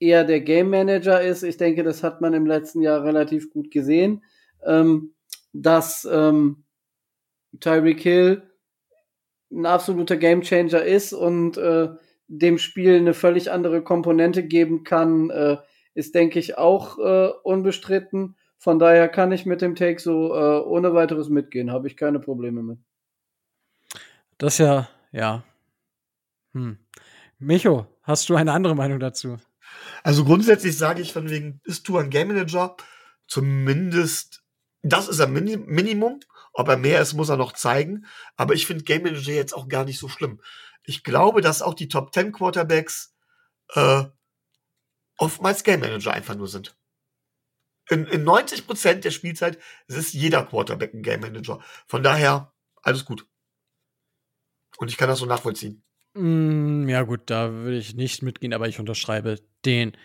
eher 0.06 0.24
der 0.24 0.42
Game 0.42 0.70
Manager 0.70 1.22
ist. 1.22 1.44
Ich 1.44 1.58
denke, 1.58 1.84
das 1.84 2.04
hat 2.04 2.22
man 2.22 2.34
im 2.34 2.46
letzten 2.46 2.82
Jahr 2.82 3.04
relativ 3.04 3.52
gut 3.52 3.72
gesehen, 3.72 4.24
ähm, 4.66 5.14
dass 5.54 6.08
ähm, 6.12 6.64
Tyreek 7.60 8.02
Hill 8.02 8.51
ein 9.52 9.66
absoluter 9.66 10.18
Game 10.18 10.42
Changer 10.42 10.84
ist 10.84 11.14
und 11.14 11.58
äh, 11.58 11.90
dem 12.28 12.58
Spiel 12.58 12.98
eine 12.98 13.14
völlig 13.14 13.52
andere 13.52 13.84
Komponente 13.84 14.44
geben 14.44 14.84
kann, 14.84 15.30
äh, 15.30 15.58
ist, 15.94 16.16
denke 16.16 16.40
ich, 16.40 16.58
auch 16.58 16.98
äh, 17.00 17.32
unbestritten. 17.44 18.36
Von 18.58 18.80
daher 18.80 19.10
kann 19.10 19.32
ich 19.32 19.46
mit 19.46 19.62
dem 19.62 19.76
Take 19.76 20.00
so 20.00 20.34
äh, 20.34 20.62
ohne 20.62 20.94
weiteres 20.94 21.30
mitgehen, 21.30 21.72
habe 21.72 21.88
ich 21.88 21.98
keine 21.98 22.20
Probleme 22.20 22.64
mit. 22.64 22.80
Das 24.38 24.58
ja, 24.58 24.88
ja. 25.12 25.44
Hm. 26.54 26.78
Micho, 27.40 27.88
hast 28.04 28.30
du 28.30 28.36
eine 28.36 28.54
andere 28.54 28.76
Meinung 28.76 29.00
dazu? 29.00 29.38
Also 30.04 30.24
grundsätzlich 30.24 30.78
sage 30.78 31.02
ich 31.02 31.12
von 31.12 31.30
wegen, 31.30 31.60
ist 31.64 31.88
du 31.88 31.98
ein 31.98 32.10
Game 32.10 32.30
Manager? 32.30 32.76
Zumindest, 33.28 34.44
das 34.84 35.08
ist 35.08 35.20
ein 35.20 35.34
Min 35.34 35.66
Minimum. 35.66 36.20
Ob 36.54 36.68
er 36.68 36.78
mehr 36.78 37.02
ist, 37.02 37.14
muss 37.14 37.30
er 37.30 37.38
noch 37.38 37.54
zeigen. 37.54 38.06
Aber 38.36 38.54
ich 38.54 38.66
finde 38.66 38.84
Game 38.84 39.04
Manager 39.04 39.32
jetzt 39.32 39.54
auch 39.54 39.68
gar 39.68 39.86
nicht 39.86 40.00
so 40.00 40.10
schlimm 40.10 40.42
ich 40.84 41.04
glaube, 41.04 41.42
dass 41.42 41.62
auch 41.62 41.74
die 41.74 41.88
Top 41.88 42.14
10 42.14 42.32
Quarterbacks 42.32 43.16
äh, 43.74 44.04
oftmals 45.18 45.64
Game 45.64 45.82
Manager 45.82 46.14
einfach 46.14 46.36
nur 46.36 46.48
sind. 46.48 46.76
In, 47.90 48.06
in 48.06 48.24
90 48.24 48.68
Prozent 48.68 49.04
der 49.04 49.12
Spielzeit 49.12 49.60
ist 49.88 50.14
jeder 50.14 50.46
Quarterback 50.46 50.94
ein 50.94 51.04
Game 51.04 51.22
Manager. 51.22 51.62
Von 51.88 52.04
daher, 52.04 52.54
alles 52.82 53.06
gut. 53.06 53.28
Und 54.78 54.90
ich 54.90 54.98
kann 54.98 55.10
das 55.10 55.20
so 55.20 55.26
nachvollziehen. 55.26 55.84
Mm, 56.14 56.88
ja, 56.88 57.04
gut, 57.04 57.22
da 57.26 57.52
würde 57.52 57.78
ich 57.78 57.96
nicht 57.96 58.22
mitgehen, 58.22 58.54
aber 58.54 58.68
ich 58.68 58.80
unterschreibe 58.80 59.40
den 59.66 59.96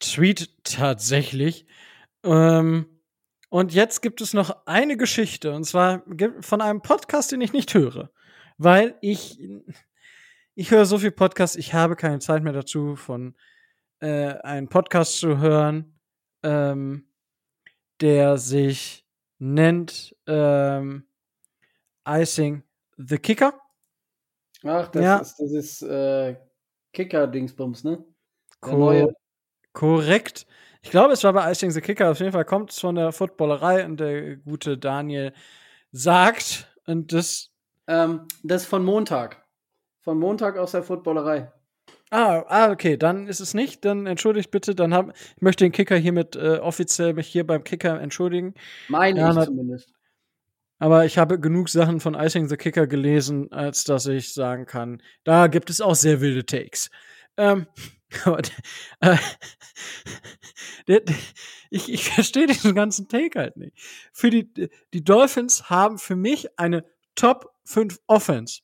Tweet 0.00 0.50
tatsächlich. 0.64 1.66
Ähm, 2.24 2.97
und 3.48 3.72
jetzt 3.72 4.02
gibt 4.02 4.20
es 4.20 4.34
noch 4.34 4.66
eine 4.66 4.96
Geschichte, 4.96 5.54
und 5.54 5.64
zwar 5.64 6.02
von 6.40 6.60
einem 6.60 6.82
Podcast, 6.82 7.32
den 7.32 7.40
ich 7.40 7.52
nicht 7.52 7.74
höre, 7.74 8.10
weil 8.58 8.96
ich 9.00 9.40
ich 10.54 10.72
höre 10.72 10.86
so 10.86 10.98
viel 10.98 11.12
Podcasts, 11.12 11.54
ich 11.54 11.72
habe 11.72 11.94
keine 11.94 12.18
Zeit 12.18 12.42
mehr 12.42 12.52
dazu, 12.52 12.96
von 12.96 13.36
äh, 14.00 14.32
einen 14.42 14.68
Podcast 14.68 15.18
zu 15.18 15.38
hören, 15.38 16.00
ähm, 16.42 17.06
der 18.00 18.38
sich 18.38 19.06
nennt 19.38 20.16
ähm, 20.26 21.06
Icing 22.04 22.64
the 22.96 23.18
Kicker. 23.18 23.54
Ach, 24.64 24.88
das 24.88 25.04
ja. 25.04 25.18
ist, 25.18 25.36
das 25.38 25.52
ist 25.52 25.82
äh, 25.82 26.36
Kicker-Dingsbums, 26.92 27.84
ne? 27.84 28.04
Ko 28.60 29.12
korrekt. 29.72 30.46
Ich 30.88 30.92
glaube, 30.92 31.12
es 31.12 31.22
war 31.22 31.34
bei 31.34 31.52
Icing 31.52 31.70
the 31.70 31.82
Kicker. 31.82 32.10
Auf 32.10 32.18
jeden 32.20 32.32
Fall 32.32 32.46
kommt 32.46 32.70
es 32.70 32.78
von 32.78 32.94
der 32.94 33.12
Footballerei 33.12 33.84
und 33.84 34.00
der 34.00 34.36
gute 34.36 34.78
Daniel 34.78 35.34
sagt, 35.92 36.66
und 36.86 37.12
das. 37.12 37.50
Ähm, 37.86 38.22
das 38.42 38.62
ist 38.62 38.68
von 38.68 38.86
Montag. 38.86 39.44
Von 40.00 40.18
Montag 40.18 40.56
aus 40.56 40.72
der 40.72 40.82
Footballerei. 40.82 41.52
Ah, 42.08 42.42
ah, 42.48 42.70
okay, 42.70 42.96
dann 42.96 43.26
ist 43.26 43.40
es 43.40 43.52
nicht. 43.52 43.84
Dann 43.84 44.06
entschuldigt 44.06 44.50
bitte. 44.50 44.74
Dann 44.74 44.94
hab, 44.94 45.14
ich 45.14 45.42
möchte 45.42 45.62
den 45.62 45.72
Kicker 45.72 45.94
hiermit 45.94 46.36
äh, 46.36 46.56
offiziell 46.56 47.12
mich 47.12 47.26
hier 47.26 47.46
beim 47.46 47.64
Kicker 47.64 48.00
entschuldigen. 48.00 48.54
Meine 48.88 49.20
ja, 49.20 49.38
ich 49.38 49.44
zumindest. 49.44 49.92
Aber 50.78 51.04
ich 51.04 51.18
habe 51.18 51.38
genug 51.38 51.68
Sachen 51.68 52.00
von 52.00 52.14
Icing 52.14 52.48
the 52.48 52.56
Kicker 52.56 52.86
gelesen, 52.86 53.52
als 53.52 53.84
dass 53.84 54.06
ich 54.06 54.32
sagen 54.32 54.64
kann, 54.64 55.02
da 55.22 55.48
gibt 55.48 55.68
es 55.68 55.82
auch 55.82 55.96
sehr 55.96 56.22
wilde 56.22 56.46
Takes. 56.46 56.88
Ähm, 57.36 57.66
äh, 59.00 59.16
ich, 61.70 61.92
ich 61.92 62.04
verstehe 62.10 62.46
diesen 62.46 62.74
ganzen 62.74 63.08
Take 63.08 63.38
halt 63.38 63.56
nicht. 63.56 63.76
Für 64.12 64.30
die, 64.30 64.70
die 64.92 65.04
Dolphins 65.04 65.68
haben 65.70 65.98
für 65.98 66.16
mich 66.16 66.58
eine 66.58 66.84
Top 67.14 67.54
5 67.64 68.00
Offense 68.06 68.62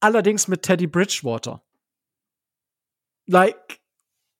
allerdings 0.00 0.48
mit 0.48 0.62
Teddy 0.62 0.86
Bridgewater. 0.86 1.62
Like, 3.26 3.80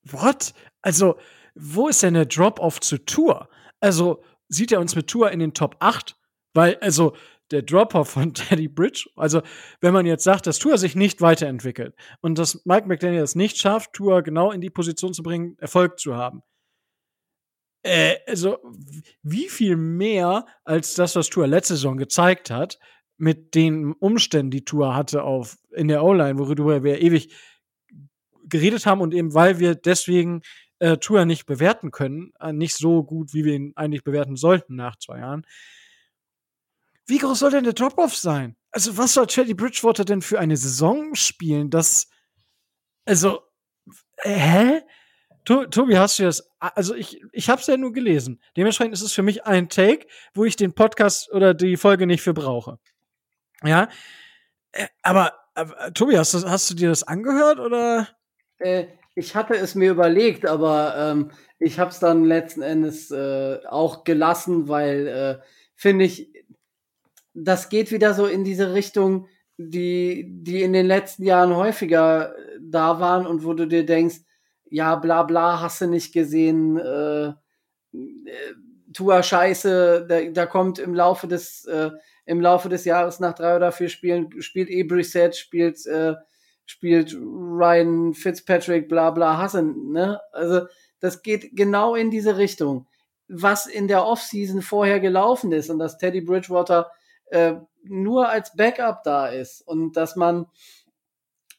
what? 0.05 0.55
Also, 0.83 1.19
wo 1.55 1.89
ist 1.89 2.03
denn 2.03 2.15
der 2.15 2.27
Drop-off 2.27 2.81
zu 2.81 3.05
Tour? 3.05 3.49
Also, 3.81 4.23
sieht 4.49 4.73
er 4.73 4.81
uns 4.81 4.95
mit 4.95 5.09
Tour 5.09 5.31
in 5.31 5.41
den 5.41 5.55
Top 5.55 5.77
8? 5.81 6.17
Weil, 6.55 6.77
also, 6.77 7.17
der 7.51 7.63
Drop-off 7.63 8.11
von 8.11 8.35
Teddy 8.35 8.69
Bridge, 8.69 9.09
also, 9.17 9.43
wenn 9.81 9.93
man 9.93 10.07
jetzt 10.07 10.25
sagt, 10.25 10.47
dass 10.47 10.59
Tour 10.59 10.79
sich 10.79 10.97
nicht 10.97 11.21
weiterentwickelt 11.21 11.95
und 12.21 12.39
dass 12.39 12.65
Mike 12.65 12.87
McDaniel 12.87 13.23
es 13.23 13.35
nicht 13.35 13.59
schafft, 13.59 13.93
Tour 13.93 14.23
genau 14.23 14.53
in 14.53 14.61
die 14.61 14.71
Position 14.71 15.15
zu 15.15 15.23
bringen, 15.23 15.57
Erfolg 15.59 15.99
zu 15.99 16.17
haben, 16.17 16.43
äh, 17.87 18.17
also, 18.27 18.59
wie 19.23 19.49
viel 19.49 19.77
mehr 19.77 20.47
als 20.65 20.95
das, 20.95 21.15
was 21.15 21.29
Tour 21.29 21.47
letzte 21.47 21.75
Saison 21.75 21.97
gezeigt 21.97 22.51
hat, 22.51 22.81
mit 23.17 23.55
den 23.55 23.93
Umständen, 23.93 24.51
die 24.51 24.65
Tour 24.65 24.95
hatte 24.95 25.23
auf 25.23 25.57
in 25.73 25.89
der 25.89 26.03
O-Line, 26.03 26.39
worüber 26.39 26.83
wir 26.83 27.01
ewig 27.01 27.33
geredet 28.49 28.87
haben 28.87 29.01
und 29.01 29.15
eben 29.15 29.35
weil 29.35 29.59
wir 29.59 29.75
deswegen 29.75 30.43
äh, 30.79 30.97
Tour 30.99 31.25
nicht 31.25 31.47
bewerten 31.47 31.91
können, 31.93 32.33
äh, 32.41 32.53
nicht 32.53 32.75
so 32.75 33.05
gut, 33.05 33.33
wie 33.33 33.45
wir 33.45 33.55
ihn 33.55 33.73
eigentlich 33.77 34.05
bewerten 34.05 34.37
sollten 34.37 34.77
nach 34.77 34.97
zwei 34.97 35.21
Jahren. 35.21 35.47
Wie 37.07 37.19
groß 37.19 37.39
soll 37.39 37.51
denn 37.51 37.65
der 37.65 37.73
Drop-off 37.73 38.17
sein? 38.17 38.57
Also 38.71 38.97
was 38.97 39.15
soll 39.15 39.27
Teddy 39.27 39.55
Bridgewater 39.55 40.05
denn 40.05 40.23
für 40.23 40.39
eine 40.39 40.57
Saison 40.57 41.15
spielen? 41.15 41.71
Das 41.71 42.09
also 43.07 43.41
äh, 44.19 44.31
hä? 44.31 44.83
Tobi, 45.45 45.97
hast 45.97 46.19
du 46.19 46.25
das? 46.25 46.51
Also 46.59 46.97
ich, 46.97 47.23
ich 47.31 47.49
habe 47.49 47.61
es 47.61 47.69
ja 47.69 47.77
nur 47.77 47.93
gelesen. 47.93 48.43
Dementsprechend 48.57 48.95
ist 48.95 49.03
es 49.03 49.13
für 49.13 49.23
mich 49.23 49.45
ein 49.45 49.69
Take, 49.69 50.09
wo 50.35 50.45
ich 50.45 50.57
den 50.57 50.73
Podcast 50.73 51.31
oder 51.31 51.55
die 51.55 51.77
Folge 51.77 52.09
nicht 52.09 52.23
für 52.23 52.35
brauche. 52.35 52.81
Ja. 53.63 53.89
Äh, 54.73 54.89
aber, 55.03 55.35
aber 55.55 55.95
Tobi, 55.95 56.19
hast 56.19 56.35
du, 56.35 56.51
hast 56.51 56.69
du 56.71 56.75
dir 56.75 56.89
das 56.89 57.05
angehört 57.05 57.61
oder? 57.61 58.09
Äh, 58.59 58.87
ich 59.15 59.37
hatte 59.37 59.55
es 59.55 59.77
mir 59.77 59.93
überlegt, 59.93 60.47
aber 60.47 60.97
ähm, 60.97 61.31
ich 61.61 61.79
habe 61.79 61.91
es 61.91 62.01
dann 62.01 62.25
letzten 62.25 62.63
Endes 62.63 63.13
äh, 63.13 63.61
auch 63.69 64.03
gelassen, 64.03 64.67
weil 64.67 65.07
äh, 65.07 65.45
finde 65.77 66.07
ich, 66.07 66.33
das 67.37 67.69
geht 67.69 67.93
wieder 67.93 68.15
so 68.15 68.27
in 68.27 68.45
diese 68.45 68.73
Richtung. 68.75 69.29
die, 69.59 70.27
die 70.29 70.63
in 70.63 70.73
den 70.73 70.87
letzten 70.87 71.25
Jahren 71.25 71.55
häufiger 71.57 72.35
da 72.61 73.01
waren 73.01 73.27
und 73.27 73.45
wo 73.45 73.55
du 73.55 73.67
dir 73.67 73.87
denkst, 73.87 74.17
ja, 74.69 74.97
bla 74.97 75.23
bla, 75.23 75.61
hast 75.61 75.81
du 75.81 75.87
nicht 75.87 76.13
gesehen, 76.13 76.77
äh, 76.77 77.29
äh, 77.29 77.35
Tua 78.93 79.23
Scheiße, 79.23 80.07
da, 80.09 80.23
da 80.31 80.47
kommt 80.47 80.79
im 80.79 80.95
Laufe 80.95 81.29
des 81.29 81.65
äh, 81.67 81.91
im 82.27 82.41
Laufe 82.41 82.69
des 82.69 82.85
Jahres 82.85 83.21
nach 83.21 83.35
drei 83.35 83.57
oder 83.57 83.73
vier 83.73 83.89
Spielen 83.89 84.43
spielt 84.43 84.69
e 84.71 84.83
Brissett, 84.83 85.37
spielt 85.37 85.87
äh, 85.87 86.15
spielt 86.67 87.15
Ryan 87.15 88.15
Fitzpatrick, 88.15 88.89
bla 88.89 89.11
bla 89.11 89.39
Hassen, 89.39 89.93
ne? 89.93 90.21
Also 90.33 90.67
das 91.01 91.23
geht 91.23 91.57
genau 91.57 91.95
in 91.95 92.11
diese 92.11 92.37
Richtung. 92.39 92.87
Was 93.29 93.67
in 93.67 93.89
der 93.89 94.05
Offseason 94.05 94.63
vorher 94.63 95.01
gelaufen 95.01 95.53
ist 95.53 95.71
und 95.71 95.79
dass 95.79 95.99
Teddy 95.99 96.21
Bridgewater 96.21 96.91
äh, 97.27 97.55
nur 97.85 98.29
als 98.29 98.57
Backup 98.57 99.03
da 99.05 99.29
ist 99.29 99.63
und 99.63 99.97
dass 99.97 100.17
man 100.17 100.47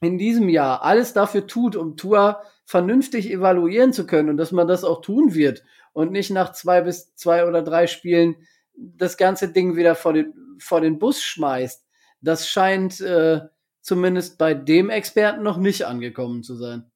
in 0.02 0.18
diesem 0.18 0.50
Jahr 0.50 0.84
alles 0.84 1.14
dafür 1.14 1.48
tut, 1.48 1.76
um 1.76 1.98
Tour 1.98 2.42
vernünftig 2.66 3.32
evaluieren 3.32 3.94
zu 3.94 4.06
können 4.06 4.30
und 4.30 4.38
dass 4.38 4.52
man 4.52 4.68
das 4.68 4.84
auch 4.84 5.02
tun 5.02 5.34
wird 5.34 5.64
und 5.94 6.12
nicht 6.12 6.30
nach 6.30 6.52
zwei 6.52 6.82
bis 6.82 7.16
zwei 7.16 7.46
oder 7.46 7.64
drei 7.64 7.88
Spielen 7.88 8.36
das 8.76 9.18
ganze 9.18 9.52
Ding 9.52 9.76
wieder 9.76 9.96
vor 9.96 10.14
den, 10.14 10.34
vor 10.60 10.82
den 10.82 11.00
Bus 11.00 11.24
schmeißt. 11.24 11.86
Das 12.22 12.48
scheint 12.48 13.00
äh, 13.02 13.42
zumindest 13.82 14.38
bei 14.38 14.54
dem 14.54 14.90
Experten 14.90 15.44
noch 15.44 15.58
nicht 15.58 15.86
angekommen 15.86 16.44
zu 16.44 16.56
sein. 16.56 16.92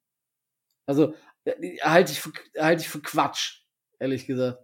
Also 0.86 1.14
äh, 1.44 1.78
halte 1.80 2.12
ich, 2.12 2.20
für, 2.20 2.32
halte 2.58 2.82
ich 2.82 2.88
für 2.88 3.00
Quatsch, 3.00 3.62
ehrlich 3.98 4.26
gesagt. 4.26 4.62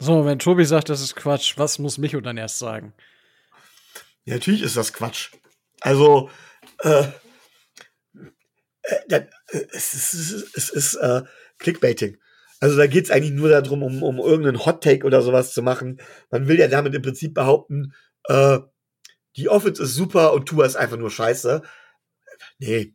So, 0.00 0.24
wenn 0.24 0.38
Tobi 0.38 0.64
sagt, 0.64 0.88
das 0.88 1.00
ist 1.00 1.16
Quatsch, 1.16 1.58
was 1.58 1.78
muss 1.78 1.98
Micho 1.98 2.20
dann 2.20 2.36
erst 2.36 2.58
sagen? 2.58 2.94
Ja, 4.24 4.34
natürlich 4.34 4.62
ist 4.62 4.76
das 4.76 4.92
Quatsch. 4.92 5.32
Also, 5.80 6.30
äh, 6.80 7.08
äh, 9.08 9.26
es 9.72 9.94
ist, 9.94 10.56
es 10.56 10.70
ist 10.70 10.94
äh, 10.96 11.22
Clickbaiting. 11.58 12.18
Also 12.60 12.76
da 12.76 12.86
geht 12.86 13.04
es 13.04 13.10
eigentlich 13.10 13.32
nur 13.32 13.48
darum, 13.48 13.82
um, 13.82 14.02
um 14.02 14.18
irgendeinen 14.18 14.64
Hot 14.64 14.82
Take 14.82 15.06
oder 15.06 15.22
sowas 15.22 15.52
zu 15.52 15.62
machen. 15.62 16.00
Man 16.30 16.48
will 16.48 16.58
ja 16.58 16.68
damit 16.68 16.94
im 16.94 17.02
Prinzip 17.02 17.34
behaupten, 17.34 17.94
äh, 18.24 18.58
die 19.36 19.48
Offense 19.48 19.82
ist 19.82 19.94
super 19.94 20.32
und 20.32 20.46
Tua 20.46 20.66
ist 20.66 20.76
einfach 20.76 20.96
nur 20.96 21.10
scheiße. 21.10 21.62
Nee. 22.58 22.94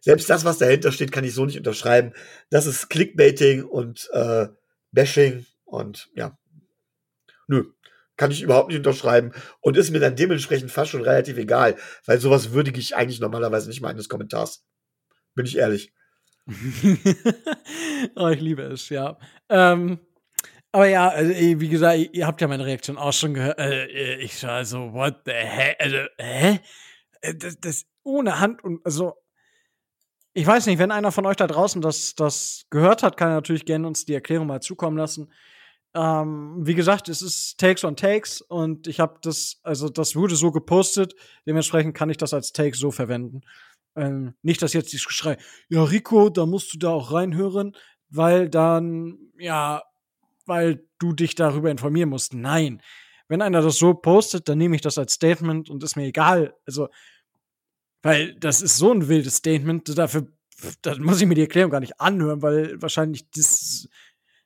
Selbst 0.00 0.28
das, 0.28 0.44
was 0.44 0.58
dahinter 0.58 0.92
steht, 0.92 1.12
kann 1.12 1.24
ich 1.24 1.32
so 1.32 1.46
nicht 1.46 1.56
unterschreiben. 1.56 2.12
Das 2.50 2.66
ist 2.66 2.90
Clickbaiting 2.90 3.64
und 3.64 4.10
äh, 4.12 4.48
Bashing 4.92 5.46
und 5.64 6.08
ja. 6.14 6.38
Nö. 7.48 7.64
Kann 8.16 8.30
ich 8.30 8.42
überhaupt 8.42 8.68
nicht 8.68 8.78
unterschreiben 8.78 9.32
und 9.60 9.76
ist 9.76 9.90
mir 9.90 9.98
dann 9.98 10.16
dementsprechend 10.16 10.70
fast 10.70 10.90
schon 10.90 11.02
relativ 11.02 11.38
egal, 11.38 11.76
weil 12.06 12.20
sowas 12.20 12.52
würdige 12.52 12.78
ich 12.78 12.94
eigentlich 12.94 13.20
normalerweise 13.20 13.68
nicht 13.68 13.80
mal 13.80 13.88
eines 13.88 14.08
Kommentars. 14.08 14.64
Bin 15.34 15.46
ich 15.46 15.56
ehrlich. 15.56 15.92
oh, 18.16 18.28
ich 18.28 18.40
liebe 18.40 18.62
es, 18.62 18.88
ja. 18.90 19.18
Ähm, 19.48 19.98
aber 20.72 20.88
ja, 20.88 21.08
also, 21.08 21.32
wie 21.32 21.68
gesagt, 21.68 21.98
ihr 22.12 22.26
habt 22.26 22.40
ja 22.40 22.48
meine 22.48 22.64
Reaktion 22.64 22.96
auch 22.96 23.12
schon 23.12 23.34
gehört. 23.34 23.58
Äh, 23.58 23.86
äh, 23.86 24.16
ich 24.22 24.42
war 24.42 24.64
so, 24.64 24.92
what 24.92 25.22
the 25.26 25.32
heck? 25.32 25.76
Also, 25.78 25.98
hä? 26.18 26.60
Äh, 27.20 27.34
das, 27.34 27.60
das 27.60 27.84
ohne 28.02 28.40
Hand 28.40 28.64
und 28.64 28.84
also. 28.84 29.14
Ich 30.34 30.46
weiß 30.46 30.66
nicht, 30.66 30.78
wenn 30.78 30.90
einer 30.90 31.12
von 31.12 31.26
euch 31.26 31.36
da 31.36 31.46
draußen 31.46 31.82
das, 31.82 32.14
das 32.14 32.64
gehört 32.70 33.02
hat, 33.02 33.16
kann 33.16 33.28
er 33.28 33.34
natürlich 33.34 33.66
gerne 33.66 33.86
uns 33.86 34.06
die 34.06 34.14
Erklärung 34.14 34.46
mal 34.46 34.62
zukommen 34.62 34.96
lassen. 34.96 35.30
Ähm, 35.94 36.56
wie 36.60 36.74
gesagt, 36.74 37.10
es 37.10 37.20
ist 37.20 37.58
Takes 37.58 37.84
on 37.84 37.96
Takes 37.96 38.40
und 38.40 38.86
ich 38.86 38.98
habe 38.98 39.18
das, 39.20 39.60
also 39.62 39.90
das 39.90 40.16
wurde 40.16 40.36
so 40.36 40.50
gepostet, 40.50 41.14
dementsprechend 41.46 41.94
kann 41.94 42.08
ich 42.08 42.16
das 42.16 42.32
als 42.32 42.52
Take 42.52 42.74
so 42.74 42.90
verwenden. 42.90 43.42
Ähm, 43.94 44.34
nicht, 44.40 44.62
dass 44.62 44.72
jetzt 44.72 44.92
dieses 44.92 45.06
Geschrei, 45.06 45.36
ja, 45.68 45.82
Rico, 45.84 46.30
da 46.30 46.46
musst 46.46 46.72
du 46.72 46.78
da 46.78 46.90
auch 46.90 47.12
reinhören, 47.12 47.76
weil 48.08 48.48
dann, 48.48 49.18
ja, 49.38 49.82
weil 50.46 50.86
du 50.98 51.12
dich 51.12 51.34
darüber 51.34 51.70
informieren 51.70 52.08
musst. 52.08 52.32
Nein. 52.32 52.80
Wenn 53.28 53.42
einer 53.42 53.60
das 53.60 53.76
so 53.76 53.94
postet, 53.94 54.48
dann 54.48 54.58
nehme 54.58 54.76
ich 54.76 54.82
das 54.82 54.96
als 54.96 55.12
Statement 55.14 55.68
und 55.68 55.82
ist 55.82 55.96
mir 55.96 56.06
egal. 56.06 56.54
Also, 56.66 56.88
weil 58.02 58.34
das 58.34 58.62
ist 58.62 58.76
so 58.76 58.92
ein 58.92 59.08
wildes 59.08 59.36
Statement, 59.36 59.96
dafür 59.96 60.26
da 60.82 60.96
muss 60.98 61.20
ich 61.20 61.26
mir 61.26 61.34
die 61.34 61.42
Erklärung 61.42 61.70
gar 61.70 61.80
nicht 61.80 62.00
anhören, 62.00 62.42
weil 62.42 62.80
wahrscheinlich 62.80 63.28
das 63.30 63.88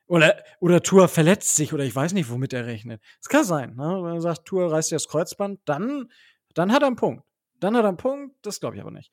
oder, 0.07 0.41
oder 0.59 0.81
Tour 0.81 1.07
verletzt 1.07 1.55
sich 1.55 1.73
oder 1.73 1.83
ich 1.83 1.95
weiß 1.95 2.13
nicht, 2.13 2.29
womit 2.29 2.53
er 2.53 2.65
rechnet. 2.65 3.01
Es 3.21 3.27
kann 3.27 3.43
sein, 3.43 3.75
ne? 3.75 3.99
Wenn 4.01 4.15
er 4.15 4.21
sagt, 4.21 4.45
Tour 4.45 4.71
reißt 4.71 4.89
sich 4.89 4.95
das 4.95 5.09
Kreuzband, 5.09 5.59
dann, 5.65 6.09
dann 6.53 6.71
hat 6.71 6.81
er 6.81 6.87
einen 6.87 6.95
Punkt. 6.95 7.23
Dann 7.59 7.75
hat 7.75 7.83
er 7.83 7.89
einen 7.89 7.97
Punkt, 7.97 8.35
das 8.41 8.59
glaube 8.59 8.77
ich 8.77 8.81
aber 8.81 8.91
nicht. 8.91 9.11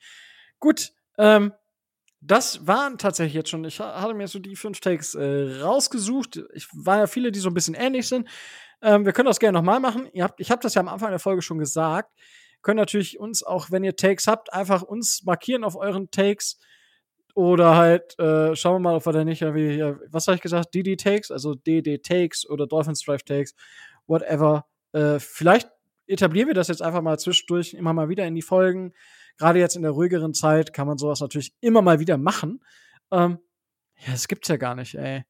Gut, 0.60 0.92
ähm, 1.18 1.52
das 2.20 2.66
waren 2.66 2.96
tatsächlich 2.96 3.34
jetzt 3.34 3.50
schon, 3.50 3.64
ich 3.64 3.80
hatte 3.80 4.14
mir 4.14 4.28
so 4.28 4.38
die 4.38 4.56
fünf 4.56 4.80
Takes 4.80 5.14
äh, 5.14 5.60
rausgesucht. 5.60 6.42
Ich 6.54 6.68
war 6.72 6.98
ja 6.98 7.06
viele, 7.06 7.32
die 7.32 7.40
so 7.40 7.50
ein 7.50 7.54
bisschen 7.54 7.74
ähnlich 7.74 8.08
sind. 8.08 8.28
Ähm, 8.80 9.04
wir 9.04 9.12
können 9.12 9.26
das 9.26 9.40
gerne 9.40 9.58
nochmal 9.58 9.80
machen. 9.80 10.08
Ihr 10.12 10.24
habt, 10.24 10.40
ich 10.40 10.50
habe 10.50 10.62
das 10.62 10.74
ja 10.74 10.80
am 10.80 10.88
Anfang 10.88 11.10
der 11.10 11.18
Folge 11.18 11.42
schon 11.42 11.58
gesagt. 11.58 12.10
Könnt 12.64 12.78
natürlich 12.78 13.20
uns 13.20 13.42
auch, 13.42 13.70
wenn 13.70 13.84
ihr 13.84 13.94
Takes 13.94 14.26
habt, 14.26 14.52
einfach 14.52 14.82
uns 14.82 15.22
markieren 15.24 15.64
auf 15.64 15.76
euren 15.76 16.10
Takes. 16.10 16.58
Oder 17.34 17.76
halt, 17.76 18.18
äh, 18.18 18.56
schauen 18.56 18.76
wir 18.76 18.78
mal, 18.78 18.96
ob 18.96 19.06
wir 19.06 19.12
da 19.12 19.22
nicht, 19.22 19.42
wie, 19.42 19.82
was 20.10 20.26
habe 20.26 20.36
ich 20.36 20.40
gesagt, 20.40 20.74
DD 20.74 20.96
Takes, 20.96 21.30
also 21.30 21.54
DD 21.54 21.98
Takes 21.98 22.48
oder 22.48 22.66
Dolphins 22.66 23.02
Drive 23.02 23.22
Takes, 23.22 23.54
whatever. 24.06 24.64
Äh, 24.92 25.18
vielleicht 25.18 25.68
etablieren 26.06 26.48
wir 26.48 26.54
das 26.54 26.68
jetzt 26.68 26.80
einfach 26.80 27.02
mal 27.02 27.18
zwischendurch 27.18 27.74
immer 27.74 27.92
mal 27.92 28.08
wieder 28.08 28.24
in 28.24 28.34
die 28.34 28.42
Folgen. 28.42 28.94
Gerade 29.36 29.58
jetzt 29.58 29.76
in 29.76 29.82
der 29.82 29.90
ruhigeren 29.90 30.32
Zeit 30.32 30.72
kann 30.72 30.86
man 30.86 30.96
sowas 30.96 31.20
natürlich 31.20 31.52
immer 31.60 31.82
mal 31.82 32.00
wieder 32.00 32.16
machen. 32.16 32.64
Ähm, 33.10 33.40
ja, 33.98 34.12
das 34.12 34.26
gibt's 34.26 34.48
ja 34.48 34.56
gar 34.56 34.74
nicht, 34.74 34.94
ey. 34.94 35.24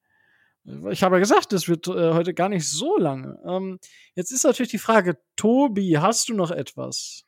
Ich 0.91 1.03
habe 1.03 1.16
ja 1.16 1.20
gesagt, 1.20 1.53
das 1.53 1.69
wird 1.69 1.86
äh, 1.89 2.15
heute 2.15 2.32
gar 2.32 2.49
nicht 2.49 2.66
so 2.69 2.97
lange. 2.97 3.39
Ähm, 3.47 3.78
jetzt 4.15 4.31
ist 4.31 4.45
natürlich 4.45 4.70
die 4.70 4.78
Frage, 4.78 5.19
Tobi, 5.36 5.99
hast 5.99 6.28
du 6.28 6.35
noch 6.35 6.51
etwas? 6.51 7.24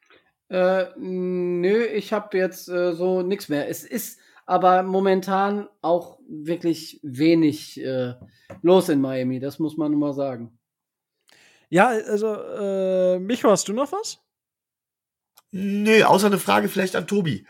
Äh, 0.49 0.87
nö, 0.97 1.85
ich 1.85 2.13
habe 2.13 2.39
jetzt 2.39 2.69
äh, 2.69 2.95
so 2.95 3.23
nichts 3.23 3.49
mehr. 3.49 3.69
Es 3.69 3.85
ist 3.85 4.19
aber 4.47 4.83
momentan 4.85 5.69
auch 5.83 6.19
wirklich 6.29 7.01
wenig 7.03 7.81
äh, 7.81 8.15
los 8.63 8.89
in 8.89 9.01
Miami, 9.01 9.41
das 9.41 9.59
muss 9.59 9.77
man 9.77 9.91
nur 9.91 10.01
mal 10.01 10.13
sagen. 10.15 10.59
Ja, 11.69 11.89
also, 11.89 12.33
äh, 12.35 13.19
Micho, 13.19 13.51
hast 13.51 13.69
du 13.69 13.73
noch 13.73 13.91
was? 13.91 14.21
Nee, 15.51 16.05
außer 16.05 16.29
eine 16.29 16.39
Frage 16.39 16.69
vielleicht 16.69 16.95
an 16.95 17.07
Tobi. 17.09 17.47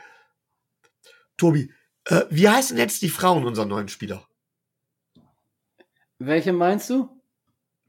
Tobi, 1.36 1.70
äh, 2.06 2.22
wie 2.30 2.48
heißen 2.48 2.78
jetzt 2.78 3.02
die 3.02 3.10
Frauen 3.10 3.44
unserer 3.44 3.66
neuen 3.66 3.88
Spieler? 3.88 4.25
Welche 6.18 6.52
meinst 6.52 6.90
du? 6.90 7.08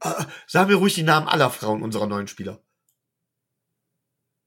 Äh, 0.02 0.24
sag 0.46 0.68
mir 0.68 0.76
ruhig 0.76 0.94
die 0.94 1.02
Namen 1.02 1.28
aller 1.28 1.50
Frauen 1.50 1.82
unserer 1.82 2.06
neuen 2.06 2.28
Spieler. 2.28 2.60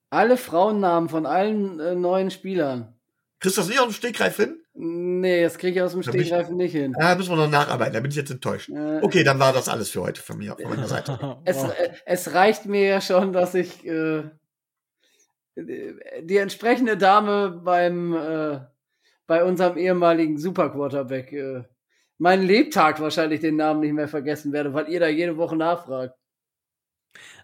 Alle 0.09 0.37
Frauennamen 0.37 1.09
von 1.09 1.25
allen 1.25 1.79
äh, 1.79 1.95
neuen 1.95 2.31
Spielern. 2.31 2.99
Kriegst 3.39 3.57
du 3.57 3.61
das 3.61 3.69
nicht 3.69 3.79
aus 3.79 3.87
dem 3.87 3.93
Stegreif 3.93 4.37
hin? 4.37 4.61
Nee, 4.73 5.43
das 5.43 5.57
kriege 5.57 5.79
ich 5.79 5.81
aus 5.81 5.93
dem 5.93 6.03
Stegreif 6.03 6.49
nicht 6.49 6.73
hin. 6.73 6.95
Ja, 6.99 7.15
müssen 7.15 7.31
wir 7.31 7.37
noch 7.37 7.49
nacharbeiten, 7.49 7.93
da 7.93 7.99
bin 7.99 8.11
ich 8.11 8.17
jetzt 8.17 8.31
enttäuscht. 8.31 8.69
Äh, 8.69 8.99
okay, 9.01 9.23
dann 9.23 9.39
war 9.39 9.51
das 9.51 9.67
alles 9.67 9.89
für 9.89 10.01
heute 10.01 10.21
von 10.21 10.37
mir, 10.37 10.55
von 10.55 10.69
meiner 10.69 10.87
Seite. 10.87 11.37
es, 11.45 11.63
äh, 11.63 11.93
es 12.05 12.33
reicht 12.33 12.65
mir 12.65 12.85
ja 12.85 13.01
schon, 13.01 13.33
dass 13.33 13.55
ich 13.55 13.85
äh, 13.85 14.23
die 15.55 16.37
entsprechende 16.37 16.97
Dame 16.97 17.49
beim 17.49 18.13
äh, 18.13 18.59
bei 19.27 19.43
unserem 19.43 19.77
ehemaligen 19.77 20.37
Superquarterback 20.37 21.31
äh, 21.31 21.63
meinen 22.21 22.43
Lebtag 22.43 22.99
wahrscheinlich 22.99 23.39
den 23.39 23.55
Namen 23.55 23.79
nicht 23.79 23.93
mehr 23.93 24.07
vergessen 24.07 24.53
werde, 24.53 24.75
weil 24.75 24.87
ihr 24.89 24.99
da 24.99 25.07
jede 25.07 25.37
Woche 25.37 25.55
nachfragt. 25.55 26.15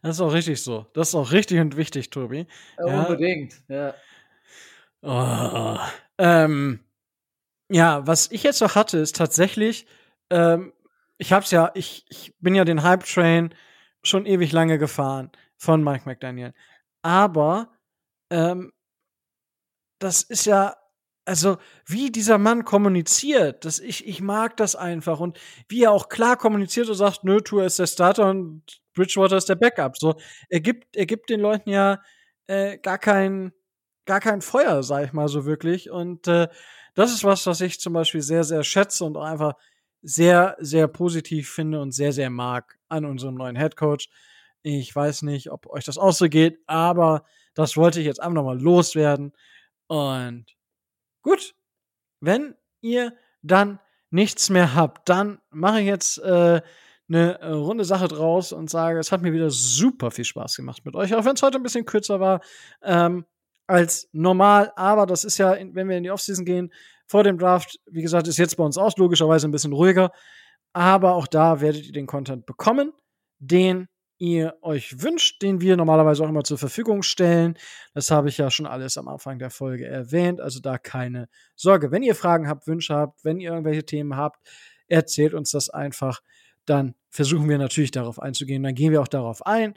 Das 0.03 0.17
ist 0.17 0.21
auch 0.21 0.31
richtig 0.31 0.61
so. 0.61 0.85
Das 0.93 1.09
ist 1.09 1.15
auch 1.15 1.31
richtig 1.31 1.59
und 1.59 1.75
wichtig, 1.77 2.11
Tobi. 2.11 2.45
Ja, 2.77 3.01
Unbedingt, 3.01 3.55
ja. 3.67 3.95
Oh, 5.01 5.77
ähm, 6.19 6.79
ja, 7.69 8.05
was 8.05 8.31
ich 8.31 8.43
jetzt 8.43 8.61
noch 8.61 8.75
hatte, 8.75 8.99
ist 8.99 9.15
tatsächlich, 9.15 9.87
ähm, 10.29 10.73
ich 11.17 11.33
hab's 11.33 11.49
ja, 11.49 11.71
ich, 11.73 12.05
ich 12.09 12.35
bin 12.39 12.53
ja 12.53 12.63
den 12.63 12.83
Hype 12.83 13.03
Train 13.03 13.53
schon 14.03 14.27
ewig 14.27 14.51
lange 14.51 14.77
gefahren 14.77 15.31
von 15.57 15.83
Mike 15.83 16.03
McDaniel. 16.05 16.53
Aber 17.01 17.71
ähm, 18.29 18.71
das 19.97 20.21
ist 20.21 20.45
ja, 20.45 20.75
also 21.27 21.57
wie 21.85 22.09
dieser 22.09 22.37
Mann 22.37 22.63
kommuniziert, 22.63 23.65
das 23.65 23.79
ich, 23.79 24.07
ich 24.07 24.21
mag 24.21 24.55
das 24.57 24.75
einfach 24.75 25.19
und 25.19 25.37
wie 25.67 25.83
er 25.83 25.91
auch 25.91 26.07
klar 26.07 26.37
kommuniziert 26.37 26.87
und 26.87 26.95
sagt, 26.95 27.23
nö, 27.25 27.41
Tour 27.41 27.65
ist 27.65 27.79
der 27.79 27.87
Starter 27.87 28.29
und 28.29 28.63
Bridgewater 28.93 29.35
ist 29.37 29.49
der 29.49 29.55
Backup. 29.55 29.97
So, 29.97 30.15
er 30.49 30.61
gibt, 30.61 30.95
er 30.95 31.05
gibt 31.05 31.29
den 31.29 31.41
Leuten 31.41 31.69
ja 31.69 32.01
äh, 32.47 32.77
gar 32.77 32.97
kein, 32.97 33.51
gar 34.05 34.21
kein 34.21 34.41
Feuer, 34.41 34.83
sag 34.83 35.05
ich 35.05 35.13
mal 35.13 35.27
so 35.27 35.45
wirklich. 35.45 35.91
Und 35.91 36.27
äh, 36.27 36.47
das 36.95 37.13
ist 37.13 37.25
was, 37.25 37.45
was 37.45 37.59
ich 37.59 37.79
zum 37.79 37.93
Beispiel 37.93 38.21
sehr, 38.21 38.45
sehr 38.45 38.63
schätze 38.63 39.03
und 39.03 39.17
einfach 39.17 39.53
sehr, 40.01 40.55
sehr 40.59 40.87
positiv 40.87 41.49
finde 41.49 41.81
und 41.81 41.91
sehr, 41.91 42.13
sehr 42.13 42.29
mag 42.29 42.79
an 42.87 43.03
unserem 43.03 43.35
neuen 43.35 43.57
Head 43.57 43.75
Coach. 43.75 44.09
Ich 44.63 44.95
weiß 44.95 45.23
nicht, 45.23 45.51
ob 45.51 45.67
euch 45.67 45.83
das 45.83 45.97
auch 45.97 46.13
so 46.13 46.29
geht, 46.29 46.59
aber 46.67 47.25
das 47.53 47.75
wollte 47.75 47.99
ich 47.99 48.05
jetzt 48.05 48.21
einfach 48.21 48.35
nochmal 48.35 48.59
loswerden. 48.61 49.33
Und 49.87 50.56
gut, 51.27 51.55
wenn 52.21 52.55
ihr 52.81 53.13
dann 53.41 53.79
nichts 54.09 54.49
mehr 54.49 54.75
habt, 54.75 55.09
dann 55.09 55.39
mache 55.49 55.81
ich 55.81 55.87
jetzt 55.87 56.19
äh, 56.19 56.61
eine 57.09 57.39
äh, 57.39 57.47
runde 57.49 57.85
Sache 57.85 58.07
draus 58.07 58.53
und 58.53 58.69
sage, 58.69 58.99
es 58.99 59.11
hat 59.11 59.21
mir 59.21 59.33
wieder 59.33 59.49
super 59.49 60.11
viel 60.11 60.25
Spaß 60.25 60.55
gemacht 60.55 60.85
mit 60.85 60.95
euch, 60.95 61.13
auch 61.13 61.25
wenn 61.25 61.35
es 61.35 61.41
heute 61.41 61.57
ein 61.57 61.63
bisschen 61.63 61.85
kürzer 61.85 62.19
war 62.19 62.41
ähm, 62.81 63.25
als 63.67 64.09
normal. 64.13 64.71
Aber 64.75 65.05
das 65.05 65.25
ist 65.25 65.37
ja, 65.37 65.57
wenn 65.59 65.89
wir 65.89 65.97
in 65.97 66.03
die 66.03 66.11
Offseason 66.11 66.45
gehen, 66.45 66.71
vor 67.05 67.23
dem 67.23 67.37
Draft, 67.37 67.79
wie 67.85 68.01
gesagt, 68.01 68.27
ist 68.27 68.37
jetzt 68.37 68.57
bei 68.57 68.63
uns 68.63 68.77
auch 68.77 68.95
logischerweise 68.97 69.47
ein 69.47 69.51
bisschen 69.51 69.73
ruhiger. 69.73 70.11
Aber 70.73 71.13
auch 71.13 71.27
da 71.27 71.61
werdet 71.61 71.85
ihr 71.85 71.93
den 71.93 72.07
Content 72.07 72.45
bekommen, 72.45 72.93
den 73.39 73.87
ihr 74.17 74.57
euch 74.61 75.01
wünscht, 75.01 75.41
den 75.41 75.61
wir 75.61 75.77
normalerweise 75.77 76.23
auch 76.23 76.29
immer 76.29 76.43
zur 76.43 76.57
Verfügung 76.57 77.03
stellen. 77.03 77.57
Das 77.93 78.11
habe 78.11 78.29
ich 78.29 78.37
ja 78.37 78.49
schon 78.49 78.65
alles 78.65 78.97
am 78.97 79.07
Anfang 79.07 79.39
der 79.39 79.49
Folge 79.49 79.85
erwähnt, 79.85 80.41
also 80.41 80.59
da 80.59 80.77
keine 80.77 81.29
Sorge. 81.55 81.91
Wenn 81.91 82.03
ihr 82.03 82.15
Fragen 82.15 82.47
habt, 82.47 82.67
Wünsche 82.67 82.95
habt, 82.95 83.23
wenn 83.23 83.39
ihr 83.39 83.51
irgendwelche 83.51 83.85
Themen 83.85 84.15
habt, 84.17 84.39
erzählt 84.87 85.33
uns 85.33 85.51
das 85.51 85.69
einfach 85.69 86.21
dann 86.67 86.95
versuchen 87.09 87.49
wir 87.49 87.57
natürlich 87.57 87.91
darauf 87.91 88.21
einzugehen. 88.21 88.61
Dann 88.61 88.75
gehen 88.75 88.91
wir 88.91 89.01
auch 89.01 89.07
darauf 89.07 89.45
ein. 89.45 89.73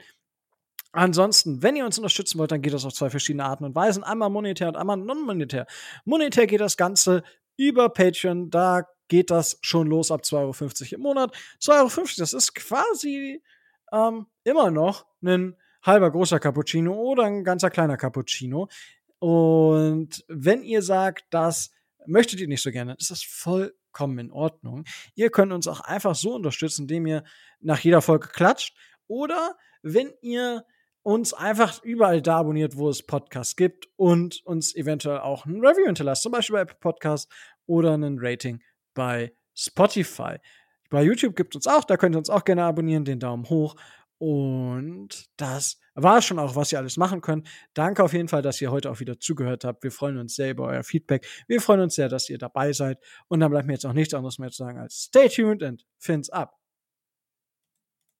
Ansonsten, 0.91 1.63
wenn 1.63 1.77
ihr 1.77 1.85
uns 1.85 1.97
unterstützen 1.97 2.37
wollt, 2.37 2.51
dann 2.51 2.61
geht 2.61 2.73
das 2.73 2.85
auf 2.85 2.93
zwei 2.93 3.09
verschiedene 3.09 3.45
Arten 3.45 3.63
und 3.63 3.75
Weisen. 3.75 4.03
Einmal 4.03 4.29
monetär 4.29 4.67
und 4.67 4.75
einmal 4.75 4.97
non-monetär. 4.97 5.65
Monetär 6.03 6.47
geht 6.47 6.59
das 6.59 6.75
Ganze 6.75 7.23
über 7.55 7.89
Patreon. 7.89 8.49
Da 8.49 8.83
geht 9.07 9.31
das 9.31 9.57
schon 9.61 9.87
los 9.87 10.11
ab 10.11 10.21
2,50 10.23 10.35
Euro 10.35 10.95
im 10.95 11.01
Monat. 11.01 11.35
2,50 11.61 11.97
Euro, 11.97 12.07
das 12.17 12.33
ist 12.33 12.55
quasi 12.55 13.41
ähm, 13.91 14.27
immer 14.43 14.71
noch 14.71 15.05
ein 15.21 15.55
halber 15.83 16.11
großer 16.11 16.39
Cappuccino 16.39 16.93
oder 16.93 17.23
ein 17.23 17.43
ganzer 17.43 17.69
kleiner 17.69 17.97
Cappuccino. 17.97 18.67
Und 19.19 20.23
wenn 20.27 20.63
ihr 20.63 20.81
sagt, 20.81 21.25
das 21.31 21.71
möchtet 22.05 22.39
ihr 22.39 22.47
nicht 22.47 22.63
so 22.63 22.71
gerne, 22.71 22.95
ist 22.99 23.11
das 23.11 23.23
voll 23.23 23.73
vollkommen 23.91 24.19
in 24.19 24.31
Ordnung. 24.31 24.85
Ihr 25.15 25.29
könnt 25.29 25.51
uns 25.51 25.67
auch 25.67 25.81
einfach 25.81 26.15
so 26.15 26.35
unterstützen, 26.35 26.83
indem 26.83 27.05
ihr 27.05 27.23
nach 27.59 27.79
jeder 27.79 28.01
Folge 28.01 28.27
klatscht 28.27 28.75
oder 29.07 29.57
wenn 29.81 30.13
ihr 30.21 30.65
uns 31.03 31.33
einfach 31.33 31.83
überall 31.83 32.21
da 32.21 32.37
abonniert, 32.37 32.77
wo 32.77 32.89
es 32.89 33.03
Podcasts 33.03 33.55
gibt 33.55 33.89
und 33.95 34.45
uns 34.45 34.75
eventuell 34.75 35.19
auch 35.19 35.45
ein 35.45 35.65
Review 35.65 35.85
hinterlasst, 35.85 36.21
zum 36.21 36.31
Beispiel 36.31 36.53
bei 36.53 36.61
Apple 36.61 36.77
Podcasts 36.79 37.31
oder 37.65 37.95
ein 37.95 38.17
Rating 38.19 38.61
bei 38.93 39.33
Spotify. 39.55 40.37
Bei 40.91 41.03
YouTube 41.03 41.35
gibt 41.35 41.55
es 41.55 41.65
uns 41.65 41.67
auch, 41.67 41.85
da 41.85 41.97
könnt 41.97 42.15
ihr 42.15 42.19
uns 42.19 42.29
auch 42.29 42.43
gerne 42.43 42.63
abonnieren, 42.63 43.05
den 43.05 43.19
Daumen 43.19 43.49
hoch. 43.49 43.75
Und 44.19 45.25
das 45.37 45.79
war 45.95 46.21
schon 46.21 46.37
auch, 46.37 46.55
was 46.55 46.71
ihr 46.71 46.77
alles 46.77 46.95
machen 46.97 47.21
könnt. 47.21 47.47
Danke 47.73 48.03
auf 48.03 48.13
jeden 48.13 48.27
Fall, 48.27 48.43
dass 48.43 48.61
ihr 48.61 48.69
heute 48.69 48.91
auch 48.91 48.99
wieder 48.99 49.19
zugehört 49.19 49.63
habt. 49.63 49.83
Wir 49.83 49.91
freuen 49.91 50.17
uns 50.17 50.35
sehr 50.35 50.51
über 50.51 50.67
euer 50.67 50.83
Feedback. 50.83 51.25
Wir 51.47 51.59
freuen 51.59 51.79
uns 51.79 51.95
sehr, 51.95 52.07
dass 52.07 52.29
ihr 52.29 52.37
dabei 52.37 52.71
seid. 52.71 52.99
Und 53.29 53.39
dann 53.39 53.49
bleibt 53.49 53.65
mir 53.65 53.73
jetzt 53.73 53.85
auch 53.85 53.93
nichts 53.93 54.13
anderes 54.13 54.37
mehr 54.37 54.51
zu 54.51 54.57
sagen 54.57 54.77
als 54.77 55.05
stay 55.05 55.27
tuned 55.27 55.63
and 55.63 55.87
fins 55.97 56.29
up. 56.29 56.60